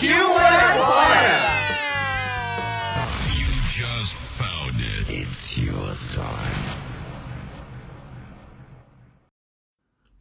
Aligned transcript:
Partiu 0.00 0.28
morar 0.30 0.78
fora! 0.78 1.60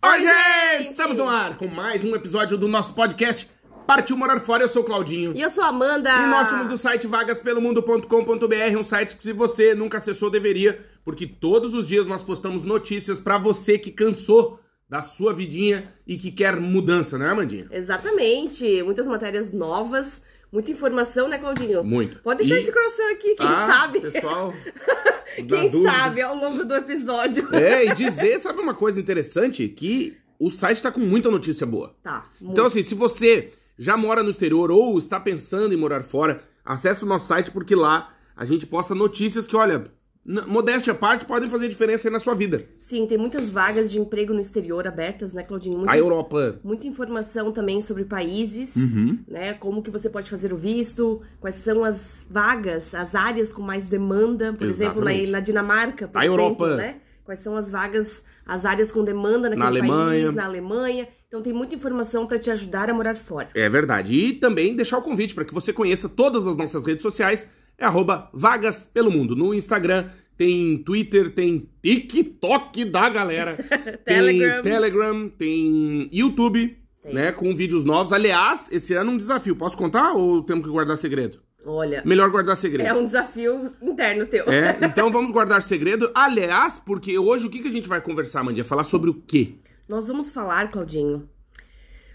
Oi, 0.04 0.22
gente! 0.22 0.90
Estamos 0.90 1.16
no 1.16 1.30
ar 1.30 1.58
com 1.58 1.68
mais 1.68 2.04
um 2.04 2.14
episódio 2.14 2.58
do 2.58 2.68
nosso 2.68 2.94
podcast 2.94 3.50
Partiu 3.88 4.18
Morar 4.18 4.42
Fora. 4.42 4.64
Eu 4.64 4.68
sou 4.68 4.82
o 4.82 4.86
Claudinho. 4.86 5.32
E 5.34 5.42
eu 5.42 5.50
sou 5.50 5.64
a 5.64 5.68
Amanda. 5.68 6.10
E 6.10 6.28
nós 6.28 6.50
somos 6.50 6.68
do 6.68 6.78
site 6.78 7.08
vagaspelomundo.com.br, 7.08 8.78
um 8.78 8.84
site 8.84 9.16
que 9.16 9.24
se 9.24 9.32
você 9.32 9.74
nunca 9.74 10.00
acessou 10.00 10.30
deveria, 10.30 10.86
porque 11.06 11.26
todos 11.26 11.74
os 11.74 11.88
dias 11.88 12.06
nós 12.06 12.22
postamos 12.22 12.66
notícias 12.66 13.18
pra 13.18 13.38
você 13.38 13.80
que 13.80 13.92
cansou 13.92 14.60
da 14.90 15.02
sua 15.02 15.34
vidinha 15.34 15.92
e 16.08 16.18
que 16.18 16.32
quer 16.32 16.60
mudança, 16.60 17.18
né, 17.18 17.30
Amandinha? 17.30 17.68
Exatamente. 17.72 18.82
Muitas 18.84 19.08
matérias 19.08 19.54
novas, 19.54 20.22
muita 20.52 20.72
informação, 20.72 21.28
né, 21.28 21.38
Claudinho? 21.38 21.84
Muito. 21.84 22.20
Pode 22.20 22.40
deixar 22.40 22.56
E- 22.56 22.64
esse 22.64 22.72
croissant 22.72 23.12
aqui, 23.12 23.36
quem 23.36 23.46
Ah, 23.46 23.70
sabe? 23.72 24.00
pessoal, 24.02 24.54
Quem 25.36 25.46
dúvida. 25.46 25.92
sabe 25.92 26.22
ao 26.22 26.36
longo 26.36 26.66
do 26.66 26.74
episódio. 26.76 27.54
É, 27.56 27.86
e 27.86 27.94
dizer, 27.94 28.40
sabe 28.40 28.60
uma 28.60 28.74
coisa 28.74 29.00
interessante? 29.00 29.68
Que 29.68 30.18
o 30.40 30.50
site 30.50 30.82
tá 30.82 30.92
com 30.92 31.02
muita 31.02 31.30
notícia 31.30 31.68
boa. 31.68 31.96
Tá. 32.02 32.26
Então, 32.42 32.66
assim, 32.66 32.82
se 32.82 32.96
você 32.96 33.52
já 33.78 33.96
mora 33.96 34.24
no 34.24 34.32
exterior 34.32 34.72
ou 34.72 34.98
está 34.98 35.20
pensando 35.20 35.72
em 35.74 35.78
morar 35.78 36.02
fora, 36.02 36.42
acesse 36.66 37.04
o 37.04 37.08
nosso 37.08 37.28
site 37.28 37.52
porque 37.52 37.76
lá 37.76 38.12
a 38.36 38.44
gente 38.44 38.66
posta 38.66 38.96
notícias 38.96 39.46
que, 39.46 39.56
olha, 39.56 39.92
modéstia 40.26 40.94
à 40.94 40.96
parte, 40.96 41.26
podem 41.26 41.50
fazer 41.50 41.68
diferença 41.70 42.08
aí 42.08 42.12
na 42.12 42.20
sua 42.20 42.36
vida. 42.36 42.66
Sim, 42.80 43.06
tem 43.08 43.18
muitas 43.18 43.50
vagas 43.50 43.92
de 43.92 44.00
emprego 44.00 44.34
no 44.34 44.40
exterior 44.40 44.88
abertas, 44.88 45.34
né, 45.34 45.44
Claudinho? 45.44 45.78
Muita, 45.78 45.92
A 45.92 45.98
Europa. 45.98 46.60
muita 46.64 46.86
informação 46.88 47.52
também 47.52 47.82
sobre 47.82 48.04
países, 48.06 48.76
Uhum. 48.76 49.20
né? 49.28 49.54
Como 49.54 49.82
que 49.82 49.90
você 49.90 50.10
pode 50.10 50.30
fazer 50.30 50.54
o 50.54 50.58
visto, 50.58 51.22
quais 51.40 51.56
são 51.56 51.84
as 51.84 52.26
vagas, 52.30 52.94
as 52.94 53.16
áreas 53.16 53.52
com 53.54 53.62
mais 53.62 53.86
demanda, 53.86 54.54
por 54.54 54.68
exemplo, 54.68 55.04
na, 55.04 55.12
Exatamente. 55.12 55.32
na 55.32 55.40
Dinamarca, 55.40 56.08
por 56.08 56.18
A 56.20 56.26
exemplo, 56.26 56.44
Europa. 56.44 56.76
né? 56.76 56.96
Quais 57.24 57.42
são 57.42 57.56
as 57.56 57.70
vagas, 57.70 58.24
as 58.46 58.66
áreas 58.66 58.92
com 58.92 59.04
demanda 59.04 59.50
naquele 59.50 59.60
Na 59.60 59.68
Alemanha. 59.68 60.24
país, 60.26 60.36
na 60.36 60.46
Alemanha. 60.46 61.08
Então 61.28 61.44
tem 61.44 61.54
muita 61.54 61.76
informação 61.76 62.26
para 62.26 62.40
te 62.40 62.50
ajudar 62.50 62.90
a 62.90 62.94
morar 62.94 63.16
fora. 63.16 63.50
É 63.54 63.70
verdade. 63.70 64.14
E 64.16 64.34
também 64.34 64.76
deixar 64.76 64.98
o 64.98 65.02
convite 65.04 65.36
para 65.36 65.46
que 65.46 65.54
você 65.54 65.72
conheça 65.72 66.10
todas 66.10 66.48
as 66.48 66.56
nossas 66.58 66.84
redes 66.84 67.04
sociais. 67.04 67.46
É 67.80 67.86
arroba 67.86 68.30
Vagas 68.34 68.86
Pelo 68.86 69.10
Mundo. 69.10 69.36
No 69.36 69.54
Instagram, 69.54 70.10
tem 70.36 70.78
Twitter, 70.84 71.30
tem 71.30 71.70
TikTok 71.82 72.86
da 72.86 73.10
galera. 73.10 73.56
Telegram. 74.06 74.62
Tem 74.62 74.72
Telegram, 74.72 75.30
tem 75.30 76.10
YouTube, 76.12 76.78
Tem. 77.02 77.14
né? 77.14 77.32
Com 77.32 77.56
vídeos 77.56 77.86
novos. 77.86 78.12
Aliás, 78.12 78.70
esse 78.72 78.94
ano 78.94 79.12
um 79.12 79.18
desafio. 79.18 79.56
Posso 79.56 79.78
contar 79.78 80.12
ou 80.14 80.44
temos 80.44 80.66
que 80.66 80.72
guardar 80.72 80.98
segredo? 80.98 81.40
Olha, 81.66 82.02
Melhor 82.06 82.30
guardar 82.30 82.56
segredo. 82.58 82.88
é 82.88 82.94
um 82.94 83.06
desafio 83.06 83.74
interno 83.82 84.26
teu. 84.26 84.46
É, 84.52 84.78
então 84.86 85.12
vamos 85.12 85.32
guardar 85.32 85.62
segredo. 85.62 86.10
Aliás, 86.16 86.80
porque 86.80 87.18
hoje 87.18 87.48
o 87.48 87.50
que, 87.50 87.60
que 87.62 87.68
a 87.68 87.72
gente 87.72 87.88
vai 87.88 88.02
conversar, 88.02 88.44
Mandinha? 88.44 88.66
Falar 88.66 88.84
sobre 88.86 89.10
o 89.10 89.14
quê? 89.14 89.56
Nós 89.88 90.08
vamos 90.08 90.32
falar, 90.32 90.70
Claudinho, 90.72 91.28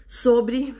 sobre 0.07 0.75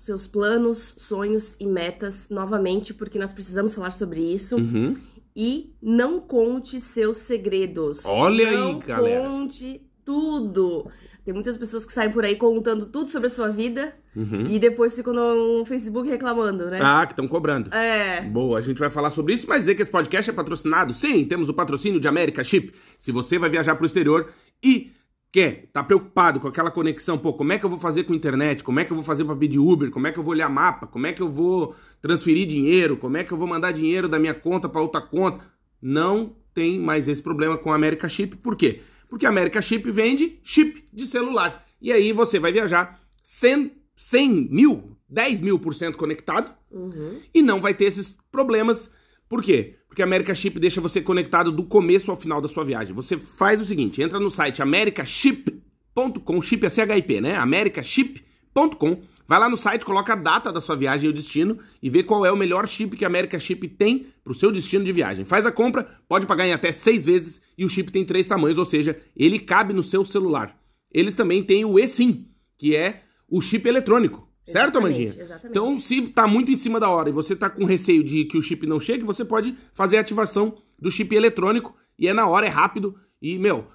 seus 0.00 0.26
planos, 0.26 0.94
sonhos 0.96 1.56
e 1.58 1.66
metas 1.66 2.28
novamente, 2.30 2.94
porque 2.94 3.18
nós 3.18 3.32
precisamos 3.32 3.74
falar 3.74 3.90
sobre 3.90 4.20
isso. 4.20 4.56
Uhum. 4.56 4.96
E 5.34 5.74
não 5.80 6.20
conte 6.20 6.80
seus 6.80 7.18
segredos. 7.18 8.04
Olha 8.04 8.48
aí, 8.48 8.56
não 8.56 8.78
galera. 8.80 9.28
conte 9.28 9.82
tudo. 10.04 10.86
Tem 11.24 11.34
muitas 11.34 11.56
pessoas 11.58 11.84
que 11.84 11.92
saem 11.92 12.10
por 12.10 12.24
aí 12.24 12.36
contando 12.36 12.86
tudo 12.86 13.08
sobre 13.10 13.26
a 13.26 13.30
sua 13.30 13.48
vida 13.48 13.94
Uhum. 14.16 14.46
e 14.46 14.58
depois 14.58 14.96
ficam 14.96 15.12
no 15.12 15.64
Facebook 15.64 16.08
reclamando, 16.08 16.66
né? 16.66 16.80
Ah, 16.82 17.04
que 17.06 17.12
estão 17.12 17.28
cobrando. 17.28 17.72
É. 17.72 18.22
Boa, 18.22 18.58
a 18.58 18.62
gente 18.62 18.78
vai 18.78 18.90
falar 18.90 19.10
sobre 19.10 19.34
isso, 19.34 19.46
mas 19.48 19.60
dizer 19.60 19.74
que 19.76 19.82
esse 19.82 19.90
podcast 19.90 20.28
é 20.28 20.32
patrocinado? 20.32 20.92
Sim, 20.94 21.24
temos 21.24 21.48
o 21.48 21.54
patrocínio 21.54 22.00
de 22.00 22.08
América 22.08 22.42
Chip. 22.42 22.72
Se 22.98 23.12
você 23.12 23.38
vai 23.38 23.48
viajar 23.50 23.76
pro 23.76 23.86
exterior 23.86 24.32
e 24.64 24.90
quer, 25.30 25.68
tá 25.72 25.82
preocupado 25.84 26.40
com 26.40 26.48
aquela 26.48 26.70
conexão, 26.70 27.18
pô, 27.18 27.32
como 27.34 27.52
é 27.52 27.58
que 27.58 27.64
eu 27.64 27.70
vou 27.70 27.78
fazer 27.78 28.04
com 28.04 28.14
internet? 28.14 28.64
Como 28.64 28.80
é 28.80 28.84
que 28.84 28.90
eu 28.90 28.94
vou 28.96 29.04
fazer 29.04 29.24
pra 29.24 29.36
pedir 29.36 29.58
Uber? 29.58 29.90
Como 29.90 30.06
é 30.06 30.12
que 30.12 30.18
eu 30.18 30.22
vou 30.22 30.32
olhar 30.32 30.48
mapa? 30.48 30.86
Como 30.86 31.06
é 31.06 31.12
que 31.12 31.20
eu 31.20 31.28
vou 31.30 31.74
transferir 32.00 32.46
dinheiro? 32.46 32.96
Como 32.96 33.16
é 33.16 33.24
que 33.24 33.32
eu 33.32 33.36
vou 33.38 33.46
mandar 33.46 33.72
dinheiro 33.72 34.08
da 34.08 34.18
minha 34.18 34.34
conta 34.34 34.68
pra 34.68 34.80
outra 34.80 35.00
conta? 35.00 35.44
Não 35.80 36.34
tem 36.54 36.78
mais 36.78 37.06
esse 37.08 37.22
problema 37.22 37.56
com 37.56 37.70
a 37.72 37.76
América 37.76 38.08
Chip. 38.08 38.36
Por 38.36 38.56
quê? 38.56 38.80
Porque 39.08 39.26
a 39.26 39.28
América 39.28 39.60
Chip 39.62 39.90
vende 39.90 40.38
chip 40.42 40.84
de 40.92 41.06
celular. 41.06 41.64
E 41.80 41.92
aí 41.92 42.12
você 42.12 42.38
vai 42.38 42.50
viajar 42.52 43.00
100, 43.22 43.72
100 43.96 44.48
mil, 44.50 44.96
10 45.08 45.40
mil 45.40 45.58
por 45.58 45.74
cento 45.74 45.96
conectado 45.96 46.52
Uhum. 46.70 47.20
e 47.34 47.40
não 47.40 47.60
vai 47.60 47.72
ter 47.72 47.84
esses 47.86 48.16
problemas. 48.30 48.90
Por 49.28 49.42
quê? 49.42 49.76
Porque 49.88 50.02
a 50.02 50.04
America 50.04 50.34
Chip 50.34 50.58
deixa 50.58 50.80
você 50.80 51.02
conectado 51.02 51.52
do 51.52 51.64
começo 51.64 52.10
ao 52.10 52.16
final 52.16 52.40
da 52.40 52.48
sua 52.48 52.64
viagem. 52.64 52.94
Você 52.94 53.18
faz 53.18 53.60
o 53.60 53.64
seguinte, 53.64 54.00
entra 54.00 54.18
no 54.18 54.30
site 54.30 54.62
americaship.com, 54.62 56.42
chip 56.42 56.64
é 56.64 56.70
CHIP, 56.70 57.20
né? 57.20 57.36
americaship.com, 57.36 59.02
vai 59.26 59.38
lá 59.38 59.48
no 59.48 59.56
site, 59.56 59.84
coloca 59.84 60.12
a 60.12 60.16
data 60.16 60.52
da 60.52 60.60
sua 60.60 60.76
viagem 60.76 61.08
e 61.08 61.10
o 61.10 61.12
destino 61.12 61.58
e 61.82 61.90
vê 61.90 62.02
qual 62.02 62.24
é 62.24 62.32
o 62.32 62.36
melhor 62.36 62.66
chip 62.66 62.96
que 62.96 63.04
a 63.04 63.08
America 63.08 63.38
Chip 63.38 63.68
tem 63.68 64.06
pro 64.24 64.34
seu 64.34 64.50
destino 64.50 64.84
de 64.84 64.92
viagem. 64.92 65.24
Faz 65.24 65.44
a 65.44 65.52
compra, 65.52 65.84
pode 66.08 66.26
pagar 66.26 66.46
em 66.46 66.52
até 66.52 66.72
seis 66.72 67.04
vezes 67.04 67.40
e 67.56 67.64
o 67.64 67.68
chip 67.68 67.90
tem 67.90 68.04
três 68.04 68.26
tamanhos, 68.26 68.56
ou 68.56 68.64
seja, 68.64 68.98
ele 69.16 69.38
cabe 69.38 69.74
no 69.74 69.82
seu 69.82 70.04
celular. 70.04 70.56
Eles 70.92 71.14
também 71.14 71.42
têm 71.42 71.64
o 71.64 71.78
eSIM, 71.78 72.28
que 72.56 72.76
é 72.76 73.02
o 73.28 73.40
chip 73.40 73.68
eletrônico. 73.68 74.27
Certo, 74.50 74.78
Exatamente, 74.78 75.02
Amandinha? 75.02 75.24
exatamente. 75.24 75.46
Então, 75.50 75.78
se 75.78 76.08
tá 76.08 76.26
muito 76.26 76.50
em 76.50 76.56
cima 76.56 76.80
da 76.80 76.88
hora 76.88 77.08
e 77.08 77.12
você 77.12 77.36
tá 77.36 77.48
com 77.50 77.64
receio 77.64 78.02
de 78.02 78.24
que 78.24 78.36
o 78.36 78.42
chip 78.42 78.66
não 78.66 78.80
chegue, 78.80 79.04
você 79.04 79.24
pode 79.24 79.54
fazer 79.74 79.98
a 79.98 80.00
ativação 80.00 80.56
do 80.78 80.90
chip 80.90 81.14
eletrônico 81.14 81.74
e 81.98 82.08
é 82.08 82.12
na 82.12 82.26
hora, 82.26 82.46
é 82.46 82.50
rápido 82.50 82.94
e, 83.20 83.38
meu, 83.38 83.66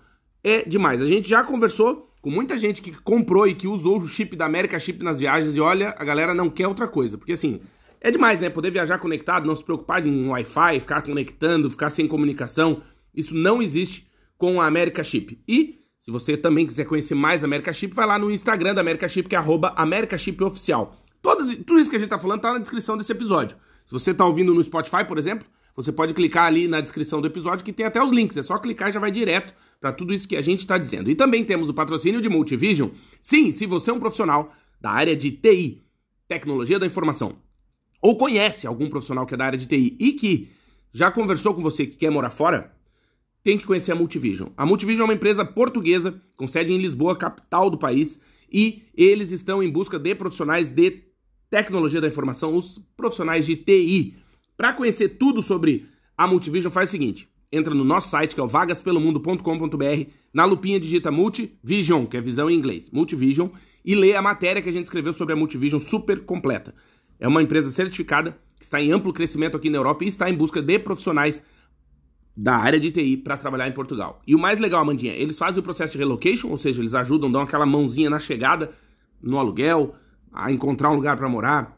é 0.44 0.64
demais. 0.64 1.02
A 1.02 1.08
gente 1.08 1.30
já 1.30 1.44
conversou 1.44 2.14
com 2.22 2.30
muita 2.30 2.58
gente 2.58 2.82
que 2.82 2.92
comprou 2.92 3.48
e 3.48 3.54
que 3.54 3.68
usou 3.68 4.00
o 4.00 4.08
chip 4.08 4.36
da 4.36 4.46
América 4.46 4.80
Chip 4.80 5.04
nas 5.04 5.20
viagens 5.20 5.56
e 5.56 5.60
olha, 5.60 5.94
a 5.98 6.06
galera 6.06 6.34
não 6.34 6.50
quer 6.50 6.68
outra 6.68 6.88
coisa, 6.88 7.18
porque 7.18 7.34
assim, 7.34 7.60
é 8.00 8.10
demais, 8.12 8.40
né? 8.40 8.50
Poder 8.50 8.72
viajar 8.72 8.98
conectado, 8.98 9.46
não 9.46 9.56
se 9.56 9.64
preocupar 9.64 10.06
em 10.06 10.28
Wi-Fi, 10.28 10.80
ficar 10.80 11.02
conectando, 11.02 11.70
ficar 11.70 11.90
sem 11.90 12.08
comunicação. 12.08 12.82
Isso 13.16 13.34
não 13.34 13.62
existe 13.62 14.08
com 14.38 14.60
a 14.62 14.66
América 14.66 15.04
Chip. 15.04 15.40
E 15.48 15.83
se 16.04 16.12
você 16.12 16.36
também 16.36 16.68
quiser 16.68 16.84
conhecer 16.84 17.16
mais 17.16 17.46
a 17.46 17.48
América 17.48 17.72
Chip, 17.72 17.96
vai 17.96 18.06
lá 18.06 18.20
no 18.20 18.30
Instagram 18.30 18.76
da 18.76 18.82
América 18.82 19.08
Chip, 19.08 19.30
que 19.30 19.36
é 19.36 19.38
arroba 19.38 19.74
Oficial. 20.46 20.98
Tudo 21.22 21.80
isso 21.80 21.90
que 21.90 21.96
a 21.96 22.00
gente 22.00 22.10
tá 22.10 22.20
falando 22.20 22.42
tá 22.42 22.52
na 22.52 22.60
descrição 22.60 22.98
desse 22.98 23.14
episódio. 23.14 23.56
Se 23.86 23.94
você 23.94 24.14
tá 24.14 24.26
ouvindo 24.26 24.54
no 24.54 24.62
Spotify, 24.62 25.06
por 25.08 25.18
exemplo, 25.18 25.48
você 25.74 25.94
pode 25.94 26.14
clicar 26.14 26.48
ali 26.48 26.68
na 26.68 26.82
descrição 26.82 27.22
do 27.22 27.28
episódio 27.28 27.64
que 27.64 27.72
tem 27.72 27.86
até 27.86 28.04
os 28.04 28.12
links. 28.12 28.36
É 28.36 28.44
só 28.44 28.58
clicar 28.58 28.90
e 28.90 28.92
já 28.92 29.00
vai 29.00 29.12
direto 29.12 29.56
para 29.80 29.94
tudo 29.94 30.14
isso 30.14 30.28
que 30.28 30.36
a 30.36 30.42
gente 30.42 30.60
está 30.60 30.78
dizendo. 30.78 31.10
E 31.10 31.16
também 31.16 31.42
temos 31.46 31.70
o 31.70 31.74
patrocínio 31.74 32.20
de 32.20 32.28
Multivision. 32.28 32.90
Sim, 33.22 33.50
se 33.54 33.66
você 33.66 33.90
é 33.90 33.94
um 33.94 34.00
profissional 34.02 34.54
da 34.82 34.92
área 34.92 35.16
de 35.16 35.32
TI, 35.32 35.84
tecnologia 36.28 36.78
da 36.78 36.86
informação, 36.86 37.38
ou 38.02 38.18
conhece 38.18 38.68
algum 38.68 38.90
profissional 38.90 39.26
que 39.26 39.36
é 39.36 39.38
da 39.38 39.46
área 39.46 39.58
de 39.58 39.68
TI 39.68 39.96
e 39.98 40.12
que 40.12 40.52
já 40.92 41.10
conversou 41.10 41.54
com 41.54 41.62
você 41.62 41.86
que 41.86 41.96
quer 41.96 42.12
morar 42.12 42.30
fora, 42.30 42.74
tem 43.44 43.58
que 43.58 43.66
conhecer 43.66 43.92
a 43.92 43.96
Multivision. 43.96 44.50
A 44.56 44.66
Multivision 44.66 45.04
é 45.04 45.10
uma 45.10 45.14
empresa 45.14 45.44
portuguesa 45.44 46.22
com 46.36 46.48
sede 46.48 46.74
em 46.74 46.78
Lisboa, 46.78 47.16
capital 47.16 47.70
do 47.70 47.78
país, 47.78 48.20
e 48.52 48.84
eles 48.96 49.32
estão 49.32 49.62
em 49.62 49.70
busca 49.70 50.00
de 50.00 50.16
profissionais 50.16 50.70
de 50.70 51.04
tecnologia 51.50 52.00
da 52.00 52.08
informação, 52.08 52.56
os 52.56 52.80
profissionais 52.96 53.46
de 53.46 53.56
TI. 53.56 54.16
Para 54.56 54.74
conhecer 54.74 55.10
tudo 55.10 55.42
sobre 55.42 55.88
a 56.18 56.26
Multivision, 56.26 56.72
faz 56.72 56.90
o 56.90 56.92
seguinte: 56.92 57.28
entra 57.52 57.74
no 57.74 57.84
nosso 57.84 58.10
site, 58.10 58.34
que 58.34 58.40
é 58.40 58.44
o 58.44 58.48
vagaspelomundo.com.br, 58.48 60.10
na 60.34 60.46
lupinha 60.46 60.80
digita 60.80 61.12
Multivision, 61.12 62.06
que 62.06 62.16
é 62.16 62.22
visão 62.22 62.50
em 62.50 62.56
inglês, 62.56 62.90
Multivision, 62.90 63.50
e 63.84 63.94
lê 63.94 64.16
a 64.16 64.22
matéria 64.22 64.62
que 64.62 64.70
a 64.70 64.74
gente 64.74 64.86
escreveu 64.86 65.12
sobre 65.12 65.34
a 65.34 65.36
Multivision 65.38 65.80
super 65.80 66.22
completa. 66.22 66.74
É 67.20 67.28
uma 67.28 67.42
empresa 67.42 67.72
certificada, 67.72 68.38
que 68.58 68.64
está 68.64 68.82
em 68.82 68.92
amplo 68.92 69.12
crescimento 69.12 69.58
aqui 69.58 69.70
na 69.70 69.78
Europa 69.78 70.06
e 70.06 70.08
está 70.08 70.30
em 70.30 70.34
busca 70.34 70.62
de 70.62 70.80
profissionais 70.80 71.44
da 72.36 72.56
área 72.56 72.80
de 72.80 72.92
TI 72.92 73.18
para 73.18 73.38
trabalhar 73.38 73.68
em 73.68 73.72
Portugal. 73.72 74.22
E 74.26 74.34
o 74.34 74.40
mais 74.40 74.60
legal, 74.60 74.82
Amandinha, 74.82 75.14
eles 75.14 75.38
fazem 75.38 75.60
o 75.60 75.64
processo 75.64 75.94
de 75.94 76.00
relocation, 76.00 76.50
ou 76.50 76.58
seja, 76.58 76.82
eles 76.82 76.96
ajudam, 76.96 77.32
dão 77.32 77.42
aquela 77.42 77.66
mãozinha 77.66 78.10
na 78.10 78.20
chegada, 78.20 78.72
no 79.22 79.38
aluguel, 79.38 79.96
a 80.32 80.52
encontrar 80.52 80.90
um 80.90 80.96
lugar 80.96 81.16
para 81.16 81.30
morar, 81.30 81.78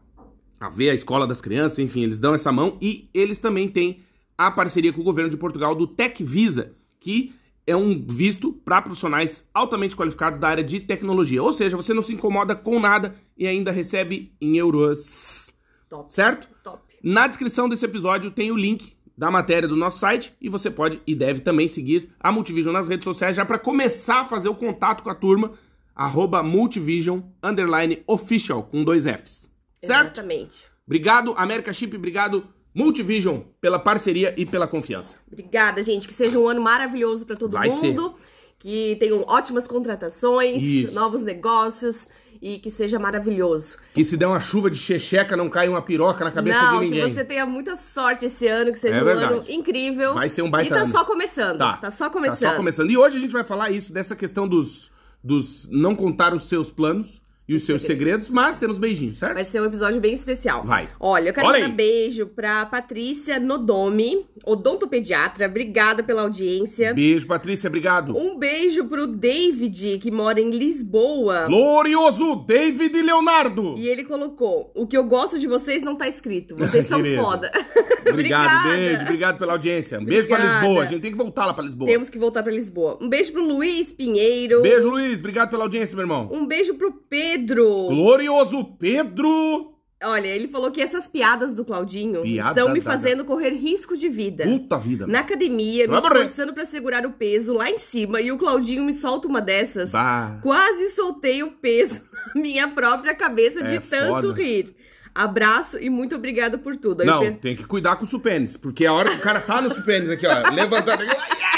a 0.59 0.69
ver 0.69 0.89
a 0.89 0.93
escola 0.93 1.27
das 1.27 1.41
crianças, 1.41 1.79
enfim, 1.79 2.03
eles 2.03 2.17
dão 2.17 2.33
essa 2.33 2.51
mão 2.51 2.77
e 2.81 3.09
eles 3.13 3.39
também 3.39 3.67
têm 3.67 3.99
a 4.37 4.49
parceria 4.49 4.93
com 4.93 5.01
o 5.01 5.03
governo 5.03 5.29
de 5.29 5.37
Portugal 5.37 5.75
do 5.75 5.85
Tech 5.85 6.23
Visa, 6.23 6.73
que 6.99 7.33
é 7.67 7.75
um 7.75 8.05
visto 8.07 8.53
para 8.53 8.81
profissionais 8.81 9.47
altamente 9.53 9.95
qualificados 9.95 10.37
da 10.37 10.47
área 10.47 10.63
de 10.63 10.79
tecnologia. 10.79 11.41
Ou 11.41 11.51
seja, 11.51 11.75
você 11.75 11.93
não 11.93 12.01
se 12.01 12.13
incomoda 12.13 12.55
com 12.55 12.79
nada 12.79 13.15
e 13.37 13.47
ainda 13.47 13.71
recebe 13.71 14.33
em 14.39 14.57
euros. 14.57 15.51
Top. 15.89 16.11
Certo? 16.11 16.47
Top. 16.63 16.83
Na 17.03 17.27
descrição 17.27 17.67
desse 17.67 17.85
episódio 17.85 18.31
tem 18.31 18.51
o 18.51 18.57
link 18.57 18.94
da 19.17 19.31
matéria 19.31 19.67
do 19.67 19.75
nosso 19.75 19.99
site 19.99 20.33
e 20.41 20.49
você 20.49 20.69
pode 20.69 21.01
e 21.07 21.15
deve 21.15 21.39
também 21.39 21.67
seguir 21.67 22.09
a 22.19 22.31
Multivision 22.31 22.73
nas 22.73 22.87
redes 22.87 23.03
sociais 23.03 23.35
já 23.35 23.45
para 23.45 23.57
começar 23.57 24.21
a 24.21 24.25
fazer 24.25 24.49
o 24.49 24.55
contato 24.55 25.03
com 25.03 25.09
a 25.09 25.15
turma 25.15 25.53
arroba 25.95 26.43
Multivision 26.43 27.21
underline 27.41 28.03
official 28.05 28.63
com 28.63 28.83
dois 28.83 29.05
Fs. 29.05 29.49
Certo? 29.83 30.19
Exatamente. 30.19 30.57
Obrigado, 30.85 31.33
América 31.37 31.71
Chip, 31.71 31.95
obrigado, 31.95 32.47
Multivision, 32.73 33.39
pela 33.61 33.79
parceria 33.79 34.33
e 34.37 34.45
pela 34.45 34.67
confiança. 34.67 35.17
Obrigada, 35.25 35.81
gente. 35.81 36.07
Que 36.07 36.13
seja 36.13 36.37
um 36.37 36.47
ano 36.47 36.61
maravilhoso 36.61 37.25
para 37.25 37.37
todo 37.37 37.51
Vai 37.51 37.69
mundo. 37.69 38.15
Que 38.59 38.95
tenham 38.99 39.23
ótimas 39.27 39.67
contratações, 39.67 40.61
Isso. 40.61 40.93
novos 40.95 41.21
negócios 41.21 42.07
e 42.41 42.57
que 42.59 42.69
seja 42.71 42.97
maravilhoso. 42.99 43.77
Que 43.93 44.03
se 44.03 44.17
der 44.17 44.27
uma 44.27 44.39
chuva 44.39 44.69
de 44.69 44.77
checheca, 44.77 45.37
não 45.37 45.49
caia 45.49 45.69
uma 45.69 45.81
piroca 45.81 46.23
na 46.23 46.31
cabeça 46.31 46.61
Não, 46.61 46.79
de 46.79 46.85
ninguém. 46.85 47.03
que 47.03 47.13
você 47.13 47.23
tenha 47.23 47.45
muita 47.45 47.75
sorte 47.75 48.25
esse 48.25 48.47
ano, 48.47 48.71
que 48.73 48.79
seja 48.79 48.97
É 48.97 49.01
um 49.01 49.05
verdade. 49.05 49.33
ano 49.33 49.45
incrível. 49.47 50.13
Vai 50.15 50.29
ser 50.29 50.41
um 50.41 50.49
baita 50.49 50.73
E 50.73 50.77
tá 50.77 50.83
ano. 50.83 50.91
só 50.91 51.03
começando. 51.05 51.57
Tá. 51.59 51.77
Tá 51.77 51.91
só 51.91 52.09
começando. 52.09 52.39
Tá 52.39 52.49
só 52.51 52.55
começando. 52.57 52.91
E 52.91 52.97
hoje 52.97 53.17
a 53.17 53.19
gente 53.19 53.31
vai 53.31 53.43
falar 53.43 53.69
isso, 53.71 53.93
dessa 53.93 54.15
questão 54.15 54.47
dos, 54.47 54.91
dos 55.23 55.67
não 55.71 55.95
contar 55.95 56.33
os 56.33 56.43
seus 56.49 56.71
planos 56.71 57.21
e 57.47 57.55
os 57.55 57.63
seus 57.63 57.83
segredos, 57.83 58.29
mas 58.29 58.57
temos 58.57 58.77
beijinhos, 58.77 59.17
certo? 59.17 59.35
Vai 59.35 59.45
ser 59.45 59.61
um 59.61 59.65
episódio 59.65 60.01
bem 60.01 60.13
especial. 60.13 60.63
Vai. 60.63 60.89
Olha, 60.99 61.29
eu 61.29 61.33
quero 61.33 61.47
Olha 61.47 61.59
mandar 61.59 61.71
aí. 61.71 61.75
beijo 61.75 62.25
pra 62.27 62.65
Patrícia 62.65 63.39
Nodomi, 63.39 64.25
odontopediatra. 64.43 65.45
Obrigada 65.47 66.01
pela 66.03 66.23
audiência. 66.23 66.93
Beijo, 66.93 67.27
Patrícia, 67.27 67.67
obrigado. 67.67 68.17
Um 68.17 68.37
beijo 68.37 68.85
pro 68.85 69.05
David, 69.07 69.99
que 69.99 70.09
mora 70.11 70.39
em 70.41 70.49
Lisboa. 70.49 71.45
Glorioso 71.47 72.35
David 72.47 73.01
Leonardo. 73.01 73.75
E 73.77 73.87
ele 73.87 74.03
colocou: 74.03 74.71
O 74.75 74.87
que 74.87 74.97
eu 74.97 75.03
gosto 75.03 75.37
de 75.37 75.47
vocês 75.47 75.83
não 75.83 75.95
tá 75.95 76.07
escrito. 76.07 76.55
Vocês 76.55 76.85
são 76.87 76.99
foda. 77.15 77.51
Obrigado, 78.09 78.69
beijo, 78.69 79.01
obrigado 79.01 79.37
pela 79.39 79.53
audiência. 79.53 79.99
Um 79.99 80.05
beijo 80.05 80.27
pra 80.27 80.37
Obrigada. 80.37 80.61
Lisboa, 80.65 80.83
a 80.83 80.85
gente 80.85 81.01
tem 81.01 81.11
que 81.11 81.17
voltar 81.17 81.45
lá 81.47 81.53
pra 81.55 81.63
Lisboa. 81.63 81.89
Temos 81.89 82.09
que 82.09 82.19
voltar 82.19 82.43
pra 82.43 82.51
Lisboa. 82.51 82.99
Um 83.01 83.09
beijo 83.09 83.31
pro 83.31 83.43
Luiz 83.43 83.91
Pinheiro. 83.91 84.61
Beijo, 84.61 84.89
Luiz, 84.89 85.19
obrigado 85.19 85.49
pela 85.49 85.63
audiência, 85.63 85.95
meu 85.95 86.03
irmão. 86.03 86.29
Um 86.31 86.45
beijo 86.45 86.75
pro 86.75 86.91
Pedro. 86.91 87.34
Glorioso 87.37 88.63
Pedro. 88.77 89.71
Olha, 90.03 90.27
ele 90.27 90.47
falou 90.47 90.69
que 90.71 90.81
essas 90.81 91.07
piadas 91.07 91.55
do 91.55 91.63
Claudinho 91.65 92.21
Piada 92.21 92.59
estão 92.61 92.73
me 92.73 92.79
da- 92.81 92.91
fazendo 92.91 93.23
correr 93.25 93.51
risco 93.51 93.95
de 93.97 94.07
vida. 94.09 94.43
Puta 94.43 94.77
vida. 94.77 95.07
Na 95.07 95.21
academia, 95.21 95.87
me 95.87 95.97
esforçando 95.97 96.53
pra 96.53 96.65
segurar 96.65 97.05
o 97.05 97.11
peso 97.13 97.53
lá 97.53 97.71
em 97.71 97.77
cima 97.77 98.21
e 98.21 98.31
o 98.31 98.37
Claudinho 98.37 98.83
me 98.83 98.93
solta 98.93 99.27
uma 99.27 99.41
dessas. 99.41 99.91
Bah. 99.91 100.37
Quase 100.43 100.89
soltei 100.91 101.41
o 101.43 101.51
peso 101.51 102.01
na 102.35 102.41
minha 102.41 102.67
própria 102.67 103.15
cabeça 103.15 103.63
de 103.63 103.75
É 103.77 103.79
tanto 103.79 104.27
foda. 104.27 104.33
rir. 104.33 104.75
Abraço 105.15 105.79
e 105.79 105.89
muito 105.89 106.13
obrigada 106.13 106.57
por 106.57 106.75
tudo. 106.75 107.01
Aí 107.01 107.07
Não, 107.07 107.21
per- 107.21 107.37
tem 107.39 107.55
que 107.55 107.63
cuidar 107.63 107.95
com 107.95 108.03
o 108.03 108.07
supênis, 108.07 108.57
porque 108.57 108.85
a 108.85 108.91
hora 108.93 109.09
que 109.11 109.15
o 109.17 109.21
cara 109.21 109.39
tá 109.39 109.61
no 109.61 109.73
supênis 109.73 110.09
aqui, 110.09 110.27
ó, 110.27 110.49
levantando. 110.51 111.03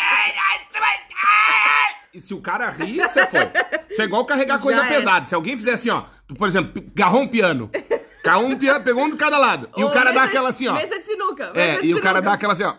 Se 2.21 2.33
o 2.33 2.41
cara 2.41 2.69
rir, 2.69 2.99
você 3.01 3.25
foi. 3.27 3.41
Isso 3.89 4.01
é 4.01 4.05
igual 4.05 4.25
carregar 4.25 4.59
coisa 4.61 4.79
Já 4.81 4.87
era. 4.87 4.95
pesada. 4.97 5.25
Se 5.25 5.35
alguém 5.35 5.57
fizer 5.57 5.73
assim, 5.73 5.89
ó, 5.89 6.03
por 6.37 6.47
exemplo, 6.47 6.83
garrou 6.93 7.21
um 7.21 7.27
piano. 7.27 7.69
Garrou 8.23 8.45
um 8.47 8.57
piano, 8.57 8.83
pegou 8.83 9.03
um 9.05 9.09
de 9.09 9.15
cada 9.17 9.37
lado. 9.37 9.69
E 9.77 9.83
o 9.83 9.87
Ô, 9.87 9.91
cara 9.91 10.11
dá 10.11 10.23
aquela 10.23 10.49
assim, 10.49 10.67
ó. 10.67 10.73
Mesa 10.73 10.99
de 10.99 11.05
sinuca. 11.05 11.51
mesa 11.53 11.59
É, 11.59 11.81
de 11.81 11.87
e 11.87 11.93
o 11.93 12.01
cara 12.01 12.19
sinuca. 12.19 12.21
dá 12.21 12.33
aquela 12.33 12.53
assim, 12.53 12.63
ó. 12.63 12.73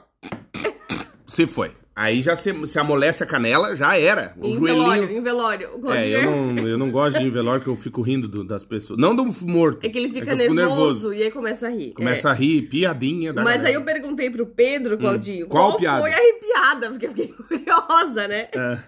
Você 1.27 1.47
foi. 1.47 1.75
Aí 2.01 2.23
já 2.23 2.37
se, 2.37 2.55
se 2.69 2.79
amolece 2.79 3.25
a 3.25 3.27
canela, 3.27 3.75
já 3.75 3.99
era. 3.99 4.33
O 4.39 4.47
Em 4.47 4.55
joelhinho. 4.55 4.83
velório, 4.85 5.11
em 5.17 5.21
velório. 5.21 5.69
É, 5.93 6.09
eu 6.25 6.31
não, 6.31 6.69
eu 6.69 6.79
não 6.79 6.91
gosto 6.93 7.19
de 7.19 7.25
ir 7.25 7.27
em 7.27 7.31
velório 7.31 7.61
que 7.61 7.67
eu 7.69 7.75
fico 7.75 8.03
rindo 8.03 8.29
do- 8.29 8.45
das 8.45 8.63
pessoas. 8.63 9.01
Não 9.01 9.17
do 9.17 9.25
morto. 9.43 9.85
É 9.85 9.89
que 9.89 9.99
ele 9.99 10.09
fica 10.11 10.31
eu 10.33 10.39
fico 10.39 10.55
nervoso, 10.55 11.13
e 11.13 11.25
aí 11.25 11.31
começa 11.33 11.67
a 11.67 11.71
rir. 11.71 11.95
Começa 11.95 12.29
É. 12.29 12.31
a 12.31 12.35
rir, 12.35 12.63
piadinha. 12.69 13.33
Da 13.33 13.43
Mas 13.43 13.55
aí 13.65 13.73
galera. 13.73 13.79
eu 13.81 13.83
perguntei 13.83 14.31
pro 14.31 14.47
Pedro, 14.47 14.97
Claudinho, 14.97 15.47
Hum. 15.47 15.49
Qual 15.49 15.71
qual, 15.71 15.79
piada? 15.81 16.01
foi 16.03 16.13
a 16.13 16.17
arrepiada, 16.17 16.91
porque 16.91 17.07
eu 17.07 17.11
fiquei 17.11 17.35
curiosa, 17.49 18.29
né? 18.29 18.49
É. 18.55 18.79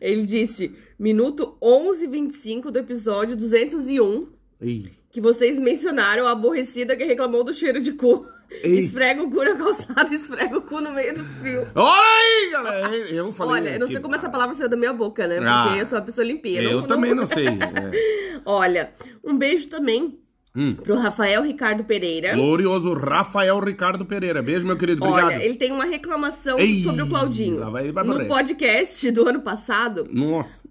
Ele 0.00 0.22
disse, 0.22 0.72
minuto 0.96 1.56
11 1.60 2.06
25 2.06 2.70
do 2.70 2.78
episódio 2.78 3.36
201, 3.36 4.28
Ih. 4.62 4.84
que 5.10 5.20
vocês 5.20 5.58
mencionaram 5.58 6.26
a 6.28 6.30
aborrecida 6.30 6.94
que 6.94 7.02
reclamou 7.02 7.42
do 7.42 7.52
cheiro 7.52 7.80
de 7.80 7.92
cu. 7.94 8.26
Ei. 8.50 8.78
Esfrega 8.80 9.22
o 9.22 9.30
cu 9.30 9.44
na 9.44 9.54
calçada, 9.56 10.08
esfrega 10.14 10.56
o 10.58 10.62
cu 10.62 10.80
no 10.80 10.92
meio 10.92 11.14
do 11.18 11.24
fio. 11.24 11.66
Aí, 11.74 12.50
galera! 12.52 12.94
Eu 12.96 13.32
falei. 13.32 13.52
Olha, 13.62 13.70
eu 13.74 13.80
não 13.80 13.88
sei 13.88 14.00
como 14.00 14.14
essa 14.14 14.28
palavra 14.28 14.54
saiu 14.54 14.68
da 14.68 14.76
minha 14.76 14.92
boca, 14.92 15.26
né? 15.26 15.36
Porque 15.36 15.48
Ah. 15.50 15.76
eu 15.78 15.86
sou 15.86 15.98
uma 15.98 16.04
pessoa 16.04 16.24
limpinha. 16.26 16.62
Eu 16.62 16.82
também 16.86 17.14
não 17.14 17.26
sei. 17.26 17.46
é. 17.48 18.40
Olha, 18.44 18.92
um 19.22 19.36
beijo 19.36 19.68
também 19.68 20.18
Hum. 20.56 20.76
pro 20.76 20.94
Rafael 20.96 21.42
Ricardo 21.42 21.82
Pereira. 21.84 22.34
Glorioso 22.36 22.92
Rafael 22.94 23.58
Ricardo 23.58 24.04
Pereira. 24.06 24.40
Beijo, 24.40 24.64
meu 24.66 24.76
querido. 24.76 25.04
Obrigado. 25.04 25.26
Olha, 25.32 25.44
ele 25.44 25.54
tem 25.56 25.72
uma 25.72 25.84
reclamação 25.84 26.58
Ei, 26.58 26.80
sobre 26.84 27.02
o 27.02 27.08
Claudinho. 27.08 27.68
vai- 27.72 27.90
vai 27.90 28.04
no 28.04 28.26
podcast 28.26 29.10
do 29.10 29.28
ano 29.28 29.40
passado, 29.40 30.06
Nossa. 30.12 30.62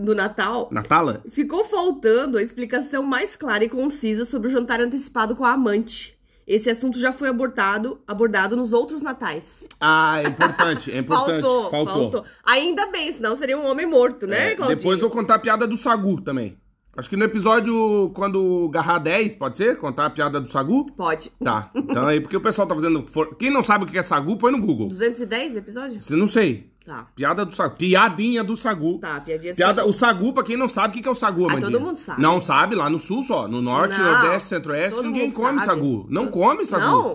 do 0.00 0.12
Natal, 0.12 0.68
Natala? 0.72 1.22
ficou 1.30 1.64
faltando 1.64 2.36
a 2.36 2.42
explicação 2.42 3.04
mais 3.04 3.36
clara 3.36 3.62
e 3.62 3.68
concisa 3.68 4.24
sobre 4.24 4.48
o 4.48 4.50
jantar 4.50 4.80
antecipado 4.80 5.36
com 5.36 5.44
a 5.44 5.52
amante. 5.52 6.17
Esse 6.48 6.70
assunto 6.70 6.98
já 6.98 7.12
foi 7.12 7.28
abordado, 7.28 8.00
abordado 8.06 8.56
nos 8.56 8.72
outros 8.72 9.02
natais. 9.02 9.66
Ah, 9.78 10.22
é 10.22 10.28
importante. 10.28 10.90
É 10.90 10.96
importante. 10.98 11.42
Faltou, 11.42 11.70
Faltou. 11.70 11.94
faltou, 11.94 12.24
Ainda 12.42 12.86
bem, 12.86 13.12
senão 13.12 13.36
seria 13.36 13.58
um 13.58 13.66
homem 13.70 13.84
morto, 13.86 14.26
né, 14.26 14.52
É, 14.52 14.54
Claudinho? 14.56 14.78
depois 14.78 14.98
eu 15.02 15.08
vou 15.08 15.16
contar 15.16 15.34
a 15.34 15.38
piada 15.38 15.66
do 15.66 15.76
Sagu 15.76 16.20
também. 16.22 16.56
Acho 16.96 17.08
que 17.10 17.16
no 17.16 17.24
episódio, 17.24 18.10
quando 18.14 18.68
garrar 18.70 18.98
10, 18.98 19.34
pode 19.36 19.56
ser? 19.58 19.76
Contar 19.76 20.06
a 20.06 20.10
piada 20.10 20.40
do 20.40 20.48
Sagu? 20.48 20.84
Pode. 20.96 21.30
Tá. 21.44 21.70
Então 21.74 22.06
aí, 22.06 22.20
porque 22.20 22.36
o 22.36 22.40
pessoal 22.40 22.66
tá 22.66 22.74
fazendo. 22.74 23.06
for- 23.06 23.36
Quem 23.36 23.52
não 23.52 23.62
sabe 23.62 23.84
o 23.84 23.86
que 23.86 23.96
é 23.98 24.02
Sagu, 24.02 24.36
põe 24.36 24.50
no 24.50 24.58
Google. 24.60 24.88
210 24.88 25.54
episódio? 25.54 26.02
Você 26.02 26.16
não 26.16 26.26
sei. 26.26 26.72
Tá. 26.88 27.06
Piada 27.14 27.44
do 27.44 27.54
Sagu. 27.54 27.76
Piadinha 27.76 28.42
do 28.42 28.56
Sagu. 28.56 28.98
Tá, 28.98 29.20
piadinha 29.20 29.54
Piada, 29.54 29.84
o 29.86 29.92
Sagu, 29.92 30.32
pra 30.32 30.42
quem 30.42 30.56
não 30.56 30.66
sabe, 30.68 30.88
o 30.88 30.92
que 30.94 31.02
que 31.02 31.08
é 31.08 31.10
o 31.10 31.14
Sagu, 31.14 31.42
Ah, 31.44 31.52
Amandinha? 31.52 31.70
todo 31.70 31.80
mundo 31.84 31.98
sabe. 31.98 32.22
Não 32.22 32.40
sabe, 32.40 32.74
lá 32.74 32.88
no 32.88 32.98
sul 32.98 33.22
só. 33.24 33.46
No 33.46 33.60
norte, 33.60 33.98
Não, 33.98 34.10
nordeste, 34.10 34.48
centro-oeste, 34.48 35.02
ninguém 35.02 35.30
come 35.30 35.58
sabe. 35.60 35.70
Sagu. 35.70 36.06
Não 36.08 36.24
Todo- 36.28 36.32
come 36.32 36.64
Sagu. 36.64 36.84
Não? 36.86 37.14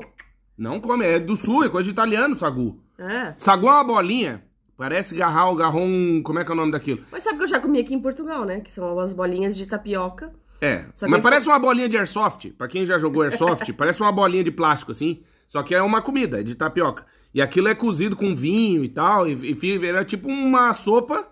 Não 0.55 0.79
come, 0.79 1.03
é 1.03 1.17
do 1.17 1.35
sul, 1.35 1.63
é 1.63 1.69
coisa 1.69 1.85
de 1.85 1.91
italiano, 1.91 2.35
Sagu. 2.37 2.79
É. 2.99 3.33
Sagu 3.39 3.67
é 3.67 3.71
uma 3.71 3.83
bolinha, 3.83 4.43
parece 4.77 5.15
garral, 5.15 5.55
garrom, 5.55 6.21
como 6.21 6.37
é 6.37 6.45
que 6.45 6.51
é 6.51 6.53
o 6.53 6.55
nome 6.57 6.71
daquilo? 6.71 7.01
Mas 7.11 7.23
sabe 7.23 7.37
que 7.37 7.43
eu 7.45 7.47
já 7.47 7.59
comi 7.59 7.79
aqui 7.79 7.95
em 7.95 7.99
Portugal, 7.99 8.45
né? 8.45 8.59
Que 8.59 8.69
são 8.69 8.99
as 8.99 9.11
bolinhas 9.11 9.57
de 9.57 9.65
tapioca. 9.65 10.31
É, 10.61 10.85
mas 11.09 11.19
parece 11.23 11.47
uma 11.47 11.57
bolinha 11.57 11.89
de 11.89 11.97
airsoft. 11.97 12.51
Pra 12.51 12.67
quem 12.67 12.85
já 12.85 12.99
jogou 12.99 13.23
airsoft, 13.23 13.67
parece 13.73 13.99
uma 14.01 14.11
bolinha 14.11 14.43
de 14.43 14.51
plástico, 14.51 14.91
assim. 14.91 15.23
Só 15.49 15.61
que 15.63 15.73
é 15.75 15.81
uma 15.81 16.01
comida, 16.01 16.39
é 16.39 16.43
de 16.43 16.53
tapioca. 16.55 17.05
E 17.33 17.41
aquilo 17.41 17.67
é 17.67 17.75
cozido 17.75 18.15
com 18.15 18.35
vinho 18.35 18.83
e 18.83 18.89
tal, 18.89 19.27
e, 19.27 19.33
e 19.33 19.85
era 19.85 20.05
tipo 20.05 20.29
uma 20.29 20.71
sopa, 20.73 21.27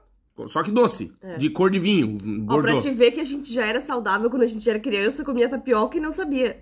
só 0.48 0.63
que 0.63 0.72
doce, 0.72 1.12
de 1.38 1.50
cor 1.51 1.70
de 1.70 1.77
vinho, 1.77 2.17
É. 2.50 2.53
Ó, 2.53 2.60
pra 2.60 2.79
te 2.79 2.89
ver 2.89 3.12
que 3.12 3.20
a 3.20 3.24
gente 3.24 3.53
já 3.53 3.63
era 3.63 3.79
saudável 3.79 4.27
quando 4.27 4.41
a 4.41 4.48
gente 4.48 4.67
era 4.67 4.79
criança, 4.79 5.24
comia 5.24 5.48
tapioca 5.48 5.98
e 5.98 6.00
não 6.00 6.12
sabia. 6.12 6.58